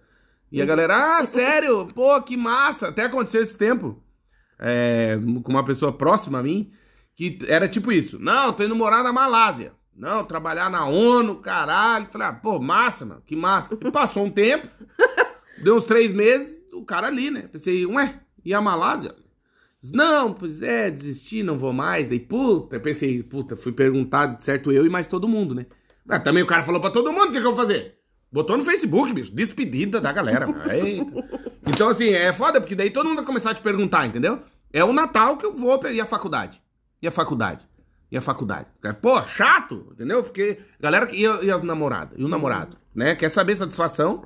E 0.51 0.61
a 0.61 0.65
galera, 0.65 1.19
ah, 1.19 1.23
sério? 1.25 1.87
Pô, 1.95 2.21
que 2.21 2.35
massa. 2.35 2.89
Até 2.89 3.05
aconteceu 3.05 3.41
esse 3.41 3.57
tempo, 3.57 4.03
é, 4.59 5.17
com 5.41 5.51
uma 5.53 5.63
pessoa 5.63 5.93
próxima 5.93 6.39
a 6.39 6.43
mim, 6.43 6.69
que 7.15 7.39
era 7.47 7.65
tipo 7.69 7.93
isso. 7.93 8.19
Não, 8.19 8.51
tô 8.51 8.63
indo 8.65 8.75
morar 8.75 9.03
na 9.03 9.13
Malásia. 9.13 9.71
Não, 9.95 10.25
trabalhar 10.25 10.69
na 10.69 10.85
ONU, 10.85 11.37
caralho. 11.37 12.07
Falei, 12.11 12.27
ah, 12.27 12.33
pô, 12.33 12.59
massa, 12.59 13.05
mano, 13.05 13.21
que 13.25 13.37
massa. 13.37 13.77
E 13.79 13.89
passou 13.91 14.25
um 14.25 14.29
tempo, 14.29 14.67
deu 15.63 15.77
uns 15.77 15.85
três 15.85 16.11
meses, 16.11 16.57
o 16.73 16.83
cara 16.83 17.07
ali, 17.07 17.31
né? 17.31 17.47
Pensei, 17.49 17.85
ué, 17.85 18.19
e 18.43 18.53
a 18.53 18.61
Malásia? 18.61 19.13
Não, 19.93 20.33
pois 20.33 20.61
é, 20.61 20.91
desisti, 20.91 21.41
não 21.41 21.57
vou 21.57 21.71
mais. 21.71 22.07
Daí, 22.07 22.19
puta, 22.19 22.75
eu 22.75 22.81
pensei, 22.81 23.23
puta, 23.23 23.55
fui 23.55 23.71
perguntar, 23.71 24.37
certo, 24.39 24.71
eu 24.71 24.85
e 24.85 24.89
mais 24.89 25.07
todo 25.07 25.27
mundo, 25.27 25.55
né? 25.55 25.65
Mas 26.05 26.23
também 26.23 26.43
o 26.43 26.47
cara 26.47 26.63
falou 26.63 26.81
pra 26.81 26.89
todo 26.89 27.13
mundo 27.13 27.29
o 27.29 27.31
que, 27.31 27.39
que 27.39 27.47
eu 27.47 27.53
vou 27.53 27.55
fazer. 27.55 27.95
Botou 28.31 28.57
no 28.57 28.65
Facebook, 28.65 29.13
bicho, 29.13 29.33
despedida 29.33 29.99
da 30.01 30.11
galera. 30.11 30.47
Então, 31.71 31.87
assim, 31.87 32.09
é 32.09 32.33
foda, 32.33 32.59
porque 32.59 32.73
daí 32.73 32.89
todo 32.89 33.05
mundo 33.05 33.17
vai 33.17 33.25
começar 33.25 33.51
a 33.51 33.53
te 33.53 33.61
perguntar, 33.61 34.05
entendeu? 34.07 34.41
É 34.73 34.83
o 34.83 34.91
Natal 34.91 35.37
que 35.37 35.45
eu 35.45 35.55
vou, 35.55 35.79
e 35.87 36.01
a 36.01 36.05
faculdade? 36.05 36.59
E 36.99 37.07
a 37.07 37.11
faculdade? 37.11 37.63
E 38.11 38.17
a 38.17 38.21
faculdade? 38.21 38.67
Pô, 38.99 39.21
chato, 39.21 39.87
entendeu? 39.91 40.23
Porque, 40.23 40.59
galera, 40.79 41.07
e, 41.13 41.21
e 41.21 41.51
as 41.51 41.61
namoradas? 41.61 42.17
E 42.17 42.23
o 42.23 42.27
namorado, 42.27 42.75
né? 42.93 43.15
Quer 43.15 43.29
saber 43.29 43.55
satisfação. 43.55 44.25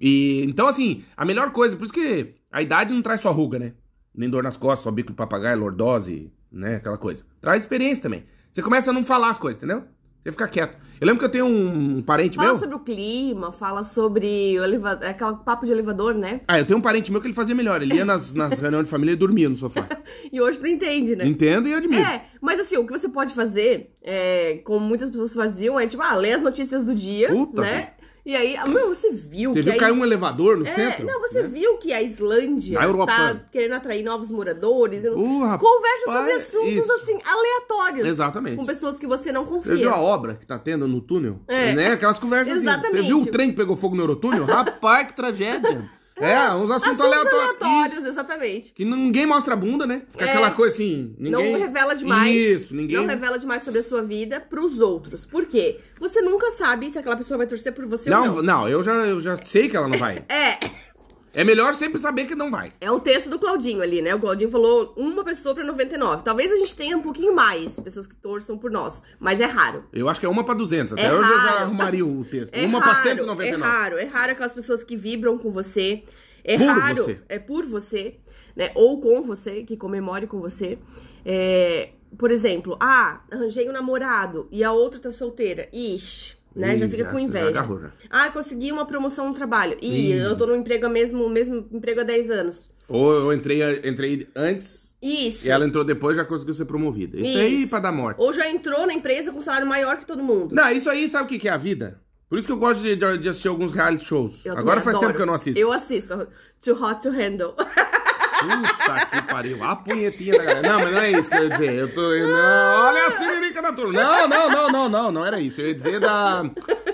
E, 0.00 0.42
então, 0.48 0.66
assim, 0.66 1.04
a 1.16 1.24
melhor 1.24 1.52
coisa, 1.52 1.76
por 1.76 1.84
isso 1.84 1.92
que 1.92 2.34
a 2.50 2.60
idade 2.60 2.92
não 2.92 3.02
traz 3.02 3.20
só 3.20 3.30
ruga, 3.30 3.58
né? 3.58 3.72
Nem 4.14 4.28
dor 4.28 4.42
nas 4.42 4.56
costas, 4.56 4.80
só 4.84 4.90
bico 4.90 5.10
de 5.10 5.16
papagaio, 5.16 5.58
lordose, 5.58 6.32
né? 6.50 6.76
Aquela 6.76 6.98
coisa. 6.98 7.24
Traz 7.40 7.62
experiência 7.62 8.02
também. 8.02 8.24
Você 8.52 8.62
começa 8.62 8.90
a 8.90 8.92
não 8.92 9.04
falar 9.04 9.30
as 9.30 9.38
coisas, 9.38 9.62
entendeu? 9.62 9.84
Você 10.22 10.32
fica 10.32 10.48
quieto. 10.48 10.76
Eu 11.00 11.06
lembro 11.06 11.18
que 11.20 11.24
eu 11.24 11.30
tenho 11.30 11.46
um 11.46 12.02
parente 12.02 12.36
Fala 12.36 12.50
meu. 12.50 12.58
sobre 12.58 12.76
o 12.76 12.80
clima, 12.80 13.52
fala 13.52 13.82
sobre 13.82 14.58
o 14.58 14.64
elevador, 14.64 15.08
aquele 15.08 15.36
papo 15.36 15.64
de 15.64 15.72
elevador, 15.72 16.14
né? 16.14 16.42
Ah, 16.46 16.58
eu 16.58 16.66
tenho 16.66 16.78
um 16.78 16.82
parente 16.82 17.10
meu 17.10 17.22
que 17.22 17.26
ele 17.26 17.32
fazia 17.34 17.54
melhor. 17.54 17.80
Ele 17.80 17.94
ia 17.94 18.04
nas, 18.04 18.32
nas 18.34 18.58
reuniões 18.58 18.84
de 18.84 18.90
família 18.90 19.12
e 19.12 19.16
dormia 19.16 19.48
no 19.48 19.56
sofá. 19.56 19.88
E 20.30 20.38
hoje 20.38 20.58
tu 20.58 20.66
entende, 20.66 21.16
né? 21.16 21.26
Entendo 21.26 21.68
e 21.68 21.74
admiro. 21.74 22.02
É, 22.02 22.26
mas 22.38 22.60
assim, 22.60 22.76
o 22.76 22.86
que 22.86 22.92
você 22.92 23.08
pode 23.08 23.32
fazer, 23.32 23.96
é, 24.02 24.60
como 24.64 24.80
muitas 24.80 25.08
pessoas 25.08 25.32
faziam, 25.32 25.80
é 25.80 25.86
tipo, 25.86 26.02
ah, 26.02 26.14
ler 26.14 26.34
as 26.34 26.42
notícias 26.42 26.84
do 26.84 26.94
dia, 26.94 27.28
Puta, 27.28 27.62
né? 27.62 27.94
E 28.24 28.36
aí, 28.36 28.54
ah, 28.56 28.66
meu, 28.66 28.94
você 28.94 29.10
viu 29.10 29.52
Você 29.52 29.60
que 29.60 29.64
viu 29.70 29.74
a 29.74 29.76
cair 29.78 29.92
Is- 29.94 29.98
um 29.98 30.04
elevador 30.04 30.56
no 30.58 30.66
É, 30.66 30.74
centro? 30.74 31.06
não, 31.06 31.20
você 31.20 31.42
né? 31.42 31.48
viu 31.48 31.78
que 31.78 31.92
a 31.92 32.02
Islândia 32.02 32.78
tá 33.06 33.40
querendo 33.50 33.72
atrair 33.74 34.02
novos 34.04 34.30
moradores. 34.30 35.02
Uh, 35.04 35.40
rapaz, 35.44 35.60
Conversa 35.62 36.04
sobre 36.06 36.32
assuntos, 36.32 36.72
isso. 36.84 36.92
assim, 36.92 37.18
aleatórios. 37.24 38.06
Exatamente. 38.06 38.56
Com 38.56 38.66
pessoas 38.66 38.98
que 38.98 39.06
você 39.06 39.32
não 39.32 39.44
Você 39.44 39.50
confia. 39.50 39.74
viu 39.76 39.90
a 39.90 39.98
obra 39.98 40.34
que 40.34 40.46
tá 40.46 40.58
tendo 40.58 40.86
no 40.86 41.00
túnel? 41.00 41.40
É. 41.48 41.72
Né? 41.74 41.92
Aquelas 41.92 42.18
conversas 42.18 42.58
assim. 42.58 42.66
Você 42.66 42.70
Exatamente. 42.72 43.06
viu 43.06 43.18
o 43.20 43.26
trem 43.26 43.50
que 43.50 43.56
pegou 43.56 43.74
fogo 43.76 43.96
no 43.96 44.02
Eurotúnel? 44.02 44.44
Rapaz, 44.46 45.06
que 45.06 45.14
tragédia. 45.16 45.88
É, 46.20 46.54
uns 46.54 46.70
assuntos, 46.70 46.88
Assuntos 47.00 47.04
aleatórios. 47.06 47.62
aleatórios, 47.62 48.06
exatamente. 48.06 48.72
Que 48.72 48.84
ninguém 48.84 49.26
mostra 49.26 49.54
a 49.54 49.56
bunda, 49.56 49.86
né? 49.86 50.02
Fica 50.10 50.24
É. 50.24 50.30
aquela 50.30 50.50
coisa 50.50 50.74
assim. 50.74 51.14
Ninguém... 51.18 51.52
Não 51.52 51.58
revela 51.60 51.94
demais. 51.94 52.34
Isso, 52.34 52.74
ninguém. 52.74 52.96
Não 52.96 53.06
revela 53.06 53.38
demais 53.38 53.62
sobre 53.62 53.80
a 53.80 53.82
sua 53.82 54.02
vida 54.02 54.40
pros 54.40 54.80
outros. 54.80 55.24
Por 55.26 55.46
quê? 55.46 55.78
Você 55.98 56.20
nunca 56.22 56.50
sabe 56.52 56.90
se 56.90 56.98
aquela 56.98 57.16
pessoa 57.16 57.38
vai 57.38 57.46
torcer 57.46 57.72
por 57.72 57.86
você 57.86 58.08
Não, 58.10 58.36
ou 58.36 58.42
não. 58.42 58.60
não, 58.62 58.68
eu, 58.68 58.82
já, 58.82 58.92
eu 59.06 59.20
já 59.20 59.36
sei 59.44 59.68
que 59.68 59.76
ela 59.76 59.88
não 59.88 59.98
vai. 59.98 60.24
É, 60.28 60.58
É 61.32 61.44
melhor 61.44 61.74
sempre 61.74 62.00
saber 62.00 62.24
que 62.26 62.34
não 62.34 62.50
vai. 62.50 62.72
é 62.80 62.90
o 62.90 62.98
texto 62.98 63.30
do 63.30 63.38
Claudinho 63.38 63.80
ali, 63.82 64.02
né? 64.02 64.14
O 64.14 64.18
Claudinho 64.20 64.50
falou 64.50 64.92
uma 64.96 65.22
pessoa 65.24 65.54
pra 65.54 65.62
99. 65.64 66.22
Talvez 66.24 66.50
a 66.50 66.56
gente 66.56 66.74
tenha 66.74 66.96
um 66.96 67.02
pouquinho 67.02 67.34
mais 67.34 67.78
pessoas 67.78 68.06
que 68.06 68.16
torçam 68.16 68.58
por 68.58 68.70
nós, 68.70 69.00
mas 69.18 69.40
é 69.40 69.44
raro. 69.44 69.84
Eu 69.92 70.08
acho 70.08 70.18
que 70.18 70.26
é 70.26 70.28
uma 70.28 70.44
pra 70.44 70.54
200. 70.54 70.92
Até 70.94 71.04
É 71.06 71.10
eu 71.10 71.22
já- 71.22 71.60
arrumaria 71.60 72.04
o 72.04 72.24
texto. 72.24 72.52
É 72.54 72.66
uma 72.66 72.80
pra 72.80 72.92
raro, 72.92 73.08
199. 73.08 73.44
É 73.44 73.56
raro, 73.68 73.98
é 73.98 74.04
raro 74.04 74.32
aquelas 74.32 74.52
pessoas 74.52 74.82
que 74.82 74.96
vibram 74.96 75.38
com 75.38 75.50
você. 75.52 76.02
É 76.42 76.56
Por 76.56 76.66
raro, 76.66 77.04
você. 77.04 77.20
é 77.28 77.38
por 77.38 77.66
você, 77.66 78.16
né? 78.56 78.70
Ou 78.74 78.98
com 79.00 79.22
você, 79.22 79.62
que 79.62 79.76
comemore 79.76 80.26
com 80.26 80.40
você. 80.40 80.78
É, 81.24 81.90
por 82.18 82.30
exemplo, 82.30 82.76
ah, 82.80 83.20
arranjei 83.30 83.68
um 83.68 83.72
namorado 83.72 84.48
e 84.50 84.64
a 84.64 84.72
outra 84.72 84.98
tá 84.98 85.12
solteira. 85.12 85.68
Ixi, 85.72 86.34
né? 86.54 86.76
já 86.76 86.86
Ih, 86.86 86.88
fica 86.90 87.04
já- 87.04 87.10
com 87.10 87.16
já 87.18 87.22
inveja. 87.22 87.48
agarrou, 87.48 87.80
já. 87.80 87.90
Ah, 88.10 88.30
consegui 88.30 88.72
uma 88.72 88.84
promoção 88.86 89.28
no 89.28 89.34
trabalho. 89.34 89.76
Ih, 89.80 90.12
Ih. 90.12 90.18
eu 90.18 90.36
tô 90.36 90.46
no 90.46 90.56
emprego 90.56 90.86
há 90.86 90.88
mesmo, 90.88 91.28
mesmo 91.28 91.66
emprego 91.72 92.00
há 92.00 92.04
10 92.04 92.30
anos. 92.30 92.70
Ou 92.88 93.12
eu 93.14 93.32
entrei, 93.32 93.62
entrei 93.88 94.28
antes 94.34 94.94
Isso. 95.00 95.46
e 95.46 95.50
ela 95.50 95.64
entrou 95.64 95.84
depois 95.84 96.16
e 96.16 96.20
já 96.20 96.24
conseguiu 96.24 96.54
ser 96.54 96.64
promovida. 96.64 97.16
Isso, 97.18 97.38
aí 97.38 97.62
Isso. 97.62 97.70
pra 97.70 97.78
dar 97.80 97.92
morte. 97.92 98.20
Ou 98.20 98.32
já 98.32 98.48
entrou 98.50 98.86
na 98.86 98.92
empresa 98.92 99.32
com 99.32 99.40
salário 99.40 99.66
maior 99.66 99.96
que 99.98 100.06
todo 100.06 100.22
mundo. 100.22 100.54
Não, 100.54 100.68
isso 100.70 100.90
aí 100.90 101.08
sabe 101.08 101.24
o 101.24 101.28
que 101.28 101.38
que 101.38 101.48
é 101.48 101.52
a 101.52 101.56
vida? 101.56 102.00
Por 102.28 102.38
isso 102.38 102.46
que 102.46 102.52
eu 102.52 102.58
gosto 102.58 102.80
de, 102.82 102.94
de- 102.94 103.28
assistir 103.28 103.48
alguns 103.48 103.72
reality 103.72 104.04
shows. 104.04 104.44
Eu 104.46 104.56
Agora 104.56 104.80
faz 104.80 104.96
adoro. 104.96 105.08
tempo 105.08 105.16
que 105.16 105.22
eu 105.22 105.26
não 105.26 105.34
assisto. 105.34 105.58
Eu 105.58 105.72
assisto. 105.72 106.28
Too 106.64 106.80
Hot 106.80 107.00
to 107.02 107.10
Handle. 107.10 107.54
Puta 108.40 109.06
que 109.06 109.22
pariu. 109.22 109.62
A 109.62 109.76
punhetinha 109.76 110.38
da 110.38 110.44
galera. 110.44 110.68
Não, 110.68 110.80
mas 110.80 110.92
não 110.92 111.02
é 111.02 111.10
isso 111.12 111.30
que 111.30 111.36
eu 111.36 111.42
ia 111.44 111.48
dizer. 111.50 111.74
Eu 111.74 111.94
tô. 111.94 112.00
Não, 112.00 112.86
olha 112.86 113.06
a 113.06 113.10
siririca 113.12 113.62
da 113.62 113.72
turma. 113.72 113.92
Não, 113.92 114.28
não, 114.28 114.50
não, 114.50 114.68
não, 114.68 114.88
não. 114.88 115.12
Não 115.12 115.26
era 115.26 115.40
isso. 115.40 115.60
Eu 115.60 115.68
ia 115.68 115.74
dizer 115.74 116.00
da. 116.00 116.42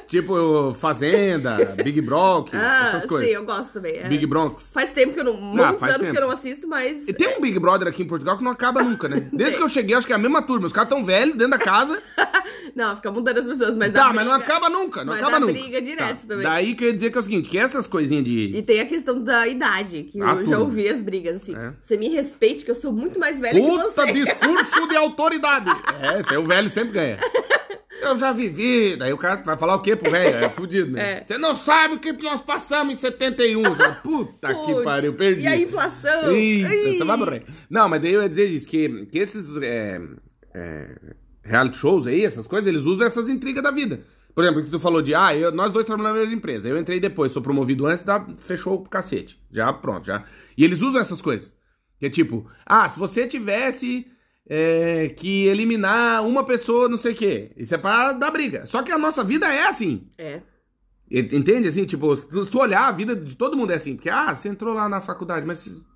Tipo, 0.09 0.73
Fazenda, 0.75 1.75
Big 1.83 2.01
Brock, 2.01 2.51
Ah, 2.55 2.87
essas 2.89 3.03
sim, 3.03 3.09
coisas. 3.09 3.31
eu 3.33 3.45
gosto 3.45 3.73
também. 3.73 3.97
é. 3.97 4.09
Big 4.09 4.25
Bronx. 4.27 4.73
Faz 4.73 4.91
tempo 4.91 5.15
que 5.15 5.21
eu 5.21 5.25
não. 5.25 5.35
Muitos 5.35 5.81
faz 5.81 5.95
anos 5.95 6.07
tempo. 6.07 6.13
que 6.13 6.23
eu 6.23 6.27
não 6.29 6.35
assisto, 6.35 6.69
mas. 6.69 7.09
E 7.09 7.13
tem 7.13 7.37
um 7.37 7.41
Big 7.41 7.59
Brother 7.59 7.89
aqui 7.89 8.03
em 8.03 8.07
Portugal 8.07 8.39
que 8.39 8.45
não 8.45 8.53
acaba 8.53 8.83
nunca, 8.83 9.09
né? 9.09 9.29
Desde 9.33 9.57
que 9.57 9.63
eu 9.63 9.69
cheguei, 9.69 9.97
acho 9.97 10.07
que 10.07 10.13
é 10.13 10.17
a 10.17 10.19
mesma 10.19 10.43
turma. 10.43 10.67
Os 10.67 10.73
caras 10.73 10.89
tão 10.89 11.03
velhos 11.05 11.35
dentro 11.37 11.51
da 11.51 11.59
casa. 11.59 12.01
Não, 12.75 12.95
fica 12.95 13.11
mudando 13.11 13.39
as 13.39 13.47
pessoas, 13.47 13.75
mas 13.75 13.91
Tá, 13.91 14.09
dá 14.09 14.13
mas 14.13 14.27
não 14.27 14.37
briga. 14.37 14.53
acaba 14.53 14.69
nunca. 14.69 15.03
Não 15.03 15.15
acaba 15.15 15.41
nunca. 15.41 15.53
briga 15.55 15.81
direto 15.81 16.21
Tá. 16.23 16.29
também. 16.29 16.43
Daí 16.45 16.75
que 16.75 16.85
eu 16.85 16.89
ia 16.89 16.95
dizer 16.95 17.11
que 17.11 17.17
é 17.17 17.21
o 17.21 17.23
seguinte: 17.25 17.49
que 17.49 17.57
essas 17.59 17.87
coisinhas 17.87 18.25
de. 18.25 18.51
E 18.55 18.63
tem 18.63 18.81
a 18.81 18.87
questão 18.87 19.19
da 19.23 19.47
idade, 19.49 20.03
que 20.13 20.21
Ah, 20.21 20.35
eu 20.35 20.45
já 20.45 20.59
ouvi 20.59 20.87
as 20.87 21.03
brigas, 21.03 21.37
assim. 21.37 21.57
É. 21.57 21.73
Você 21.81 21.97
me 21.97 22.09
respeite, 22.09 22.65
que 22.67 22.71
eu 22.71 22.75
sou 22.75 22.93
muito 22.93 23.19
mais 23.19 23.41
velha 23.41 23.59
que 23.59 23.67
Puta 23.67 23.89
você. 24.05 24.13
discurso 24.13 24.89
de 24.89 24.97
autoridade. 24.97 25.71
É, 25.71 26.23
aí 26.31 26.37
o 26.37 26.45
velho 26.45 26.69
sempre 26.69 26.93
ganha. 26.93 27.19
Eu 28.03 28.17
já 28.19 28.33
vivi. 28.33 28.97
Daí 28.97 29.13
o 29.13 29.19
cara 29.19 29.43
vai 29.43 29.57
falar 29.57 29.77
o 29.77 29.81
quê 29.83 29.95
pro 29.97 30.11
velho? 30.11 30.37
É 30.45 30.51
fudido, 30.51 30.91
né? 30.93 31.21
É. 31.21 31.25
Você 31.25 31.39
não 31.39 31.55
sabe 31.55 31.95
o 31.95 31.99
que 32.01 32.13
nós 32.13 32.41
passamos 32.41 32.93
em 32.93 32.97
71. 33.01 33.63
Você 33.63 33.77
fala, 33.77 33.95
Puta 33.97 34.49
que 34.55 34.73
Puts, 34.73 34.85
pariu, 34.85 35.15
perdi. 35.15 35.43
E 35.43 35.47
a 35.47 35.57
inflação? 35.57 36.31
Eita, 36.33 36.69
você 36.99 37.05
vai 37.05 37.17
morrer. 37.17 37.43
Não, 37.71 37.89
mas 37.89 38.01
daí 38.03 38.13
eu 38.13 38.23
ia 38.23 38.29
dizer 38.29 38.47
isso, 38.47 38.69
que, 38.69 39.07
que 39.07 39.19
esses 39.19 39.57
é, 39.63 40.01
é, 40.55 40.97
reality 41.43 41.79
shows 41.79 42.07
aí, 42.07 42.25
essas 42.25 42.47
coisas, 42.47 42.67
eles 42.67 42.83
usam 42.83 43.07
essas 43.07 43.29
intrigas 43.29 43.63
da 43.63 43.71
vida. 43.71 44.01
Por 44.35 44.45
exemplo, 44.45 44.61
o 44.61 44.65
que 44.65 44.71
tu 44.71 44.79
falou 44.79 45.01
de, 45.01 45.15
ah, 45.15 45.35
eu- 45.35 45.51
nós 45.53 45.73
dois 45.73 45.87
trabalhamos 45.87 46.17
na 46.19 46.21
mesma 46.21 46.37
empresa. 46.37 46.69
Eu 46.69 46.77
entrei 46.79 47.01
depois, 47.01 47.33
sou 47.33 47.41
promovido 47.41 47.87
antes, 47.87 48.05
dá, 48.05 48.27
fechou 48.37 48.75
o 48.75 48.83
cacete. 48.89 49.41
Já, 49.51 49.73
pronto, 49.73 50.05
já. 50.07 50.25
E 50.59 50.63
eles 50.65 50.83
usam 50.83 51.01
essas 51.01 51.23
coisas. 51.23 51.55
Que 51.99 52.07
é 52.07 52.11
tipo, 52.11 52.47
ah, 52.67 52.87
se 52.89 52.99
você 52.99 53.27
tivesse 53.27 54.07
é, 54.49 55.09
que 55.17 55.47
eliminar 55.47 56.25
uma 56.27 56.45
pessoa, 56.45 56.89
não 56.89 56.97
sei 56.97 57.13
o 57.13 57.17
quê. 57.17 57.51
Isso 57.57 57.75
é 57.75 57.79
pra 57.79 58.13
dar 58.13 58.31
briga. 58.31 58.67
Só 58.67 58.83
que 58.83 58.93
a 58.93 58.99
nossa 58.99 59.23
vida 59.25 59.47
é 59.53 59.67
assim. 59.67 60.07
É. 60.17 60.41
Entende? 61.11 61.69
Assim, 61.69 61.85
tipo, 61.85 62.17
se 62.17 62.51
tu 62.51 62.59
olhar, 62.59 62.89
a 62.89 62.93
vida 62.93 63.15
de 63.15 63.35
todo 63.37 63.57
mundo 63.57 63.73
é 63.73 63.77
assim. 63.77 63.95
Porque, 63.95 64.11
ah, 64.11 64.35
você 64.35 64.49
entrou 64.49 64.75
lá 64.75 64.89
na 64.89 65.01
faculdade, 65.01 65.47
mas 65.47 65.87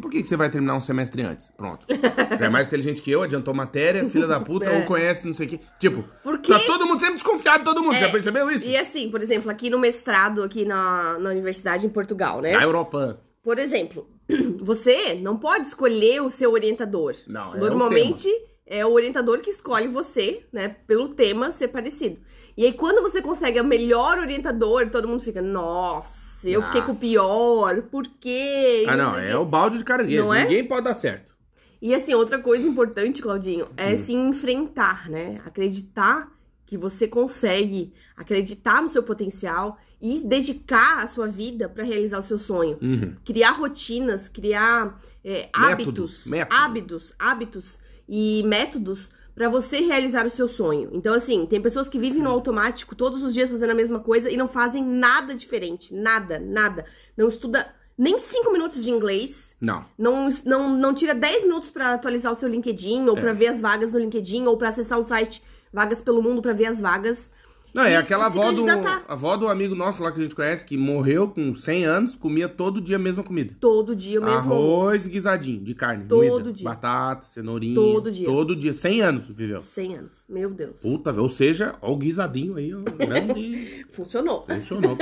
por 0.00 0.10
que 0.10 0.24
você 0.24 0.36
vai 0.36 0.48
terminar 0.50 0.76
um 0.76 0.80
semestre 0.80 1.22
antes? 1.22 1.50
Pronto. 1.56 1.86
Já 2.38 2.46
é 2.46 2.48
mais 2.48 2.66
inteligente 2.66 3.02
que 3.02 3.10
eu, 3.10 3.22
adiantou 3.22 3.52
matéria, 3.52 4.04
filha 4.06 4.26
da 4.26 4.40
puta, 4.40 4.66
É. 4.66 4.78
ou 4.78 4.84
conhece 4.84 5.26
não 5.26 5.34
sei 5.34 5.46
o 5.46 5.50
quê. 5.50 5.60
Tipo, 5.78 6.04
Por 6.22 6.38
quê? 6.40 6.52
tá 6.52 6.58
todo 6.60 6.86
mundo 6.86 7.00
sempre 7.00 7.14
desconfiado 7.14 7.58
de 7.58 7.64
todo 7.64 7.82
mundo. 7.82 7.96
É. 7.96 8.00
Já 8.00 8.08
percebeu 8.08 8.50
isso? 8.50 8.66
E 8.66 8.76
assim, 8.76 9.10
por 9.10 9.22
exemplo, 9.22 9.50
aqui 9.50 9.68
no 9.68 9.78
mestrado, 9.78 10.42
aqui 10.42 10.64
na, 10.64 11.18
na 11.18 11.30
universidade 11.30 11.84
em 11.84 11.90
Portugal, 11.90 12.40
né? 12.40 12.52
Na 12.52 12.62
Europa. 12.62 13.20
Por 13.42 13.58
exemplo, 13.58 14.08
você 14.60 15.14
não 15.14 15.36
pode 15.36 15.68
escolher 15.68 16.20
o 16.22 16.30
seu 16.30 16.52
orientador. 16.52 17.14
Não, 17.26 17.54
é 17.54 17.56
o 17.56 17.60
Normalmente 17.60 18.28
é 18.66 18.84
o 18.84 18.90
orientador 18.92 19.40
que 19.40 19.50
escolhe 19.50 19.86
você, 19.86 20.44
né? 20.52 20.76
Pelo 20.86 21.10
tema 21.10 21.52
ser 21.52 21.68
parecido. 21.68 22.20
E 22.56 22.64
aí, 22.64 22.72
quando 22.72 23.00
você 23.02 23.22
consegue 23.22 23.60
o 23.60 23.64
melhor 23.64 24.18
orientador, 24.18 24.88
todo 24.90 25.06
mundo 25.06 25.22
fica, 25.22 25.40
nossa, 25.40 26.48
eu 26.48 26.62
fiquei 26.62 26.80
com 26.80 26.88
o 26.88 26.94
Nossa. 26.94 27.00
pior, 27.00 27.82
por 27.82 28.06
quê? 28.20 28.84
Ah, 28.88 28.96
não, 28.96 29.16
é 29.16 29.36
o 29.36 29.44
balde 29.44 29.78
de 29.78 29.84
caranguejo. 29.84 30.24
Não 30.24 30.34
é? 30.34 30.42
Ninguém 30.42 30.66
pode 30.66 30.84
dar 30.84 30.94
certo. 30.94 31.34
E 31.80 31.94
assim, 31.94 32.14
outra 32.14 32.38
coisa 32.38 32.66
importante, 32.66 33.22
Claudinho, 33.22 33.68
é 33.76 33.92
Hum. 33.92 33.96
se 33.96 34.12
enfrentar, 34.14 35.08
né? 35.08 35.40
Acreditar 35.44 36.28
que 36.66 36.76
você 36.76 37.06
consegue, 37.06 37.92
acreditar 38.16 38.82
no 38.82 38.88
seu 38.88 39.02
potencial 39.02 39.78
e 40.02 40.20
dedicar 40.20 41.02
a 41.02 41.08
sua 41.08 41.28
vida 41.28 41.68
para 41.68 41.84
realizar 41.84 42.18
o 42.18 42.22
seu 42.22 42.38
sonho. 42.38 42.76
Uhum. 42.82 43.14
Criar 43.24 43.52
rotinas, 43.52 44.28
criar 44.28 45.00
é, 45.24 45.48
Método, 45.56 45.64
hábitos, 45.72 46.26
método. 46.26 46.54
hábitos, 46.56 47.14
hábitos 47.18 47.80
e 48.08 48.42
métodos 48.46 49.10
para 49.34 49.48
você 49.48 49.80
realizar 49.80 50.26
o 50.26 50.30
seu 50.30 50.48
sonho. 50.48 50.90
Então, 50.92 51.14
assim, 51.14 51.46
tem 51.46 51.60
pessoas 51.60 51.88
que 51.88 51.98
vivem 51.98 52.22
no 52.22 52.30
automático 52.30 52.94
todos 52.94 53.22
os 53.22 53.32
dias 53.34 53.50
fazendo 53.50 53.70
a 53.70 53.74
mesma 53.74 54.00
coisa 54.00 54.30
e 54.30 54.36
não 54.36 54.48
fazem 54.48 54.82
nada 54.82 55.34
diferente. 55.34 55.94
Nada, 55.94 56.38
nada. 56.38 56.84
Não 57.16 57.28
estuda 57.28 57.66
nem 57.98 58.18
cinco 58.18 58.50
minutos 58.50 58.82
de 58.82 58.90
inglês. 58.90 59.54
Não. 59.60 59.84
Não, 59.98 60.28
não, 60.44 60.76
não 60.76 60.94
tira 60.94 61.14
10 61.14 61.44
minutos 61.44 61.70
pra 61.70 61.94
atualizar 61.94 62.32
o 62.32 62.34
seu 62.34 62.48
LinkedIn, 62.48 63.06
ou 63.08 63.16
É. 63.16 63.20
pra 63.20 63.32
ver 63.32 63.48
as 63.48 63.60
vagas 63.60 63.92
no 63.92 63.98
LinkedIn, 63.98 64.46
ou 64.46 64.56
pra 64.56 64.68
acessar 64.70 64.98
o 64.98 65.02
site 65.02 65.42
Vagas 65.76 66.00
pelo 66.00 66.22
Mundo 66.22 66.40
pra 66.40 66.54
ver 66.54 66.68
as 66.68 66.80
vagas. 66.80 67.30
Não, 67.74 67.82
é 67.82 67.98
aquela 67.98 68.24
avó 68.24 68.50
do, 68.50 68.64
avó 69.06 69.36
do 69.36 69.46
amigo 69.46 69.74
nosso 69.74 70.02
lá 70.02 70.10
que 70.10 70.18
a 70.18 70.22
gente 70.22 70.34
conhece, 70.34 70.64
que 70.64 70.78
morreu 70.78 71.28
com 71.28 71.54
100 71.54 71.84
anos, 71.84 72.16
comia 72.16 72.48
todo 72.48 72.80
dia 72.80 72.96
a 72.96 72.98
mesma 72.98 73.22
comida. 73.22 73.54
Todo 73.60 73.94
dia 73.94 74.18
o 74.18 74.24
mesmo. 74.24 74.54
Arroz 74.54 75.04
e 75.04 75.10
guisadinho 75.10 75.60
de 75.60 75.74
carne. 75.74 76.06
Todo 76.08 76.26
moída, 76.26 76.50
dia. 76.50 76.64
Batata, 76.64 77.26
cenourinha. 77.26 77.74
Todo 77.74 78.10
dia. 78.10 78.26
Todo 78.26 78.56
dia. 78.56 78.72
100 78.72 79.02
anos 79.02 79.28
viveu. 79.28 79.60
100 79.60 79.96
anos. 79.96 80.24
Meu 80.26 80.48
Deus. 80.48 80.80
Puta, 80.80 81.12
ou 81.12 81.28
seja, 81.28 81.74
ó 81.82 81.92
o 81.92 81.98
guisadinho 81.98 82.56
aí, 82.56 82.72
ó. 82.74 82.80
Grande. 82.80 83.84
Funcionou. 83.92 84.46
Funcionou. 84.48 84.96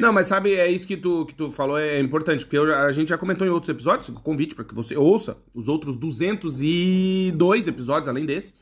Não, 0.00 0.12
mas 0.12 0.26
sabe, 0.26 0.54
é 0.54 0.68
isso 0.68 0.88
que 0.88 0.96
tu, 0.96 1.24
que 1.26 1.34
tu 1.36 1.52
falou, 1.52 1.78
é 1.78 2.00
importante, 2.00 2.44
porque 2.44 2.58
eu 2.58 2.74
a 2.74 2.90
gente 2.90 3.10
já 3.10 3.18
comentou 3.18 3.46
em 3.46 3.50
outros 3.50 3.68
episódios, 3.68 4.10
convite 4.24 4.56
para 4.56 4.64
que 4.64 4.74
você 4.74 4.96
ouça 4.96 5.36
os 5.54 5.68
outros 5.68 5.96
202 5.96 7.68
episódios, 7.68 8.08
além 8.08 8.26
desse. 8.26 8.52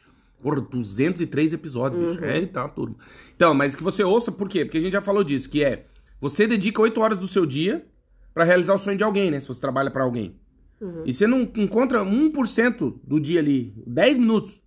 Porra, 0.42 0.60
203 0.60 1.52
episódios, 1.52 2.12
bicho. 2.12 2.24
É, 2.24 2.46
tá, 2.46 2.68
turma. 2.68 2.96
Então, 3.34 3.54
mas 3.54 3.74
que 3.74 3.82
você 3.82 4.04
ouça, 4.04 4.30
por 4.30 4.48
quê? 4.48 4.64
Porque 4.64 4.78
a 4.78 4.80
gente 4.80 4.92
já 4.92 5.00
falou 5.00 5.24
disso, 5.24 5.48
que 5.48 5.64
é, 5.64 5.86
você 6.20 6.46
dedica 6.46 6.80
8 6.80 7.00
horas 7.00 7.18
do 7.18 7.26
seu 7.26 7.44
dia 7.44 7.86
para 8.32 8.44
realizar 8.44 8.74
o 8.74 8.78
sonho 8.78 8.96
de 8.96 9.04
alguém, 9.04 9.30
né? 9.30 9.40
Se 9.40 9.48
você 9.48 9.60
trabalha 9.60 9.90
para 9.90 10.04
alguém. 10.04 10.38
E 11.04 11.12
você 11.12 11.26
não 11.26 11.40
encontra 11.40 12.04
1% 12.04 13.00
do 13.02 13.18
dia 13.18 13.40
ali, 13.40 13.74
10 13.84 14.18
minutos, 14.18 14.60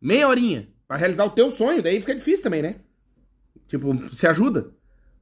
meia 0.00 0.26
horinha, 0.26 0.68
para 0.88 0.96
realizar 0.96 1.24
o 1.24 1.30
teu 1.30 1.50
sonho, 1.50 1.82
daí 1.82 2.00
fica 2.00 2.14
difícil 2.14 2.42
também, 2.42 2.62
né? 2.62 2.76
Tipo, 3.66 3.94
se 4.14 4.26
ajuda. 4.26 4.72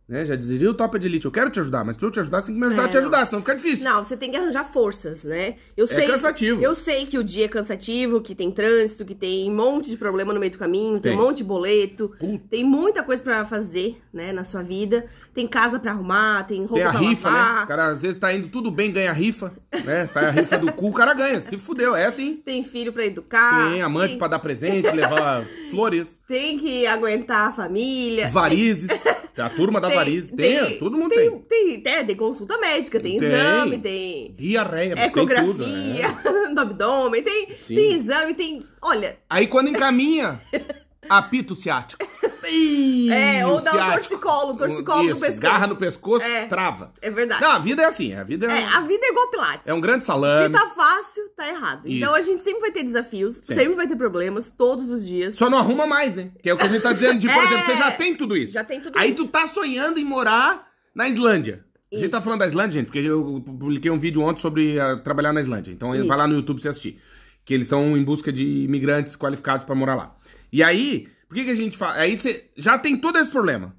Né? 0.07 0.23
Já 0.25 0.37
dizia 0.37 0.71
o 0.71 0.75
Top 0.75 0.99
de 0.99 1.07
Elite, 1.07 1.25
eu 1.25 1.31
quero 1.33 1.49
te 1.49 1.59
ajudar, 1.61 1.83
mas 1.83 1.97
pra 1.97 2.07
eu 2.07 2.11
te 2.11 2.21
ajudar, 2.21 2.43
você 2.43 2.49
tem 2.49 2.55
que 2.57 2.61
me 2.61 2.67
ajudar 2.67 2.83
É, 2.83 2.85
a 2.85 2.89
te 2.89 2.95
não. 2.95 3.01
ajudar, 3.01 3.25
senão 3.27 3.41
fica 3.41 3.55
difícil. 3.55 3.85
Não, 3.89 4.05
você 4.05 4.15
tem 4.17 4.31
que 4.31 4.37
arranjar 4.37 4.65
forças, 4.65 5.25
né? 5.25 5.55
Eu 5.75 5.87
sei. 5.87 6.05
É 6.05 6.09
cansativo. 6.09 6.63
Eu 6.63 6.75
sei 6.75 7.07
que 7.07 7.17
o 7.17 7.25
dia 7.25 7.47
é 7.47 7.49
cansativo, 7.49 8.21
que 8.21 8.35
tem 8.35 8.51
trânsito, 8.51 9.03
que 9.05 9.15
tem 9.15 9.51
um 9.51 9.55
monte 9.55 9.89
de 9.89 9.97
problema 9.97 10.35
no 10.35 10.39
meio 10.39 10.53
do 10.53 10.59
caminho, 10.59 11.01
tem, 11.01 11.13
Tem. 11.13 11.19
um 11.19 11.25
monte 11.25 11.39
de 11.39 11.45
boleto, 11.45 12.11
Puta. 12.21 12.45
tem 12.51 12.63
muita 12.63 13.03
coisa 13.03 13.23
pra 13.23 13.47
fazer, 13.47 13.97
né, 14.13 14.31
na 14.31 14.45
sua 14.45 14.63
vida. 14.63 15.07
Tem 15.33 15.47
casa 15.49 15.79
pra 15.79 15.93
arrumar, 15.93 16.45
tem 16.47 16.59
roupa 16.61 16.75
Tem 16.75 16.83
a 16.85 16.91
rifa, 16.91 17.31
lavar. 17.31 17.57
né? 17.57 17.63
O 17.65 17.67
cara 17.67 17.87
às 17.87 18.03
vezes 18.03 18.19
tá 18.19 18.31
indo 18.31 18.49
tudo 18.49 18.71
bem, 18.71 18.93
ganha 18.93 19.09
a 19.11 19.15
rifa, 19.15 19.55
né? 19.85 20.07
Sai 20.07 20.27
a 20.27 20.31
rifa 20.31 20.59
do 20.59 20.71
cu, 20.71 20.89
o 20.89 20.93
cara 20.93 21.15
ganha. 21.15 21.41
Se 21.41 21.57
fudeu, 21.57 21.97
é 21.97 22.05
assim. 22.05 22.43
Tem 22.45 22.63
filho 22.63 22.93
pra 22.93 23.07
educar. 23.07 23.71
Tem 23.71 23.81
amante 23.81 24.11
tem, 24.11 24.19
pra 24.19 24.29
dar 24.29 24.39
presente, 24.39 24.91
levar 24.91 25.47
flores, 25.71 26.21
tem 26.29 26.59
que 26.59 26.87
aguentar 26.87 27.49
a 27.49 27.53
família. 27.53 28.29
varizes. 28.29 28.89
A 29.37 29.51
turma 29.51 29.81
da 29.81 29.89
varizes. 29.95 30.31
Tem, 30.33 30.79
todo 30.79 30.97
mundo 30.97 31.15
tem. 31.15 31.31
tem. 31.31 31.81
Tem, 31.81 31.93
é, 31.95 32.05
tem 32.05 32.17
consulta 32.17 32.59
médica, 32.59 32.99
tem, 33.01 33.19
Tem. 33.19 33.29
exame, 33.29 33.79
tem 33.79 34.35
Diarreia, 34.37 34.95
tem 34.95 35.05
ecografia 35.05 35.45
tudo. 35.45 35.65
né? 36.49 36.55
do 36.55 36.61
abdômen, 36.61 37.23
tem, 37.23 37.49
Sim. 37.67 37.75
tem 37.75 37.93
exame, 37.95 38.35
tem. 38.35 38.63
Olha, 38.83 39.17
Aí 39.29 39.47
quando 39.47 39.69
encaminha, 39.69 40.41
apito 41.09 41.55
ciático. 41.55 42.05
Ih, 42.47 43.11
É, 43.11 43.47
ou 43.47 43.61
dá 43.61 43.73
o 43.73 43.93
torcicolo, 43.93 44.55
torcicolo 44.57 45.03
no 45.05 45.11
Isso, 45.13 45.21
pescoço. 45.21 45.41
Garra 45.41 45.67
no 45.67 45.77
pescoço, 45.77 46.25
É. 46.27 46.47
trava. 46.47 46.93
é 47.01 47.11
verdade. 47.11 47.41
Não, 47.41 47.51
a 47.51 47.59
vida 47.59 47.83
é 47.83 47.87
assim, 47.87 48.15
a 48.15 48.23
vida 48.23 48.47
é, 48.53 48.61
É, 48.61 48.65
a 48.67 48.81
vida 48.83 49.01
é 49.07 49.11
igual 49.11 49.31
Pilates. 49.31 49.63
é 49.67 49.73
um 49.73 49.81
grande 49.81 50.01
Se 50.05 50.07
salame. 50.09 50.53
tá 50.55 50.69
fácil, 50.69 51.23
tá 51.37 51.49
errado. 51.49 51.83
Então 51.87 52.15
a 52.15 52.21
Isso. 52.21 52.29
gente 52.31 52.43
sempre 52.43 52.61
vai 52.61 52.71
ter 52.71 52.83
desafios, 52.83 53.37
Sempre. 53.39 53.55
sempre 53.55 53.75
vai 53.75 53.87
ter 53.87 53.97
problemas, 53.97 54.51
todos 54.51 54.91
os 54.91 55.07
dias. 55.07 55.35
Só 55.37 55.49
não 55.49 55.57
arruma 55.59 55.87
mais, 55.87 56.15
né? 56.15 56.31
Que 56.43 56.51
é 56.51 56.55
o 56.55 56.57
que 56.59 56.65
a 56.65 56.69
gente 56.69 56.83
tá 56.83 56.93
dizendo 56.93 57.19
de, 57.19 57.29
por 57.29 57.35
É. 57.41 57.45
exemplo, 57.45 57.65
você 57.65 57.77
já 57.77 57.91
tem 57.93 58.15
tudo 58.15 58.37
isso. 58.37 58.53
Já 58.53 58.63
tem 58.65 58.81
tudo 58.81 58.99
Aí 58.99 59.13
isso. 59.13 59.25
tu 59.25 59.31
tá 59.31 59.47
sonhando 59.47 59.99
em 59.99 60.05
morar 60.05 60.69
na 60.95 61.09
Islândia. 61.09 61.65
A 61.91 61.97
gente 61.97 62.07
Isso. 62.07 62.11
tá 62.11 62.21
falando 62.21 62.41
da 62.41 62.47
Islândia, 62.47 62.73
gente, 62.81 62.87
porque 62.87 62.99
eu 62.99 63.41
publiquei 63.47 63.89
um 63.91 63.99
vídeo 63.99 64.21
ontem 64.21 64.41
sobre 64.41 64.81
ah, 64.81 64.97
trabalhar 64.99 65.33
na 65.33 65.41
Islândia. 65.41 65.71
Então 65.73 65.95
Isso. 65.95 66.07
vai 66.09 66.19
lá 66.19 66.27
no 66.27 66.35
YouTube 66.35 66.61
você 66.61 66.69
assistir. 66.69 67.01
Que 67.45 67.55
eles 67.55 67.67
estão 67.67 67.97
em 67.97 68.03
busca 68.03 68.33
de 68.33 68.43
imigrantes 68.65 69.17
qualificados 69.17 69.65
pra 69.65 69.75
morar 69.77 69.95
lá. 69.95 70.17
E 70.55 70.63
aí, 70.63 71.09
por 71.27 71.35
que, 71.35 71.47
que 71.47 71.51
a 71.51 71.55
gente 71.57 71.77
fala? 71.77 71.95
Aí 71.97 72.17
você 72.17 72.49
já 72.57 72.79
tem 72.79 72.97
todo 72.97 73.19
esse 73.19 73.29
problema. 73.29 73.75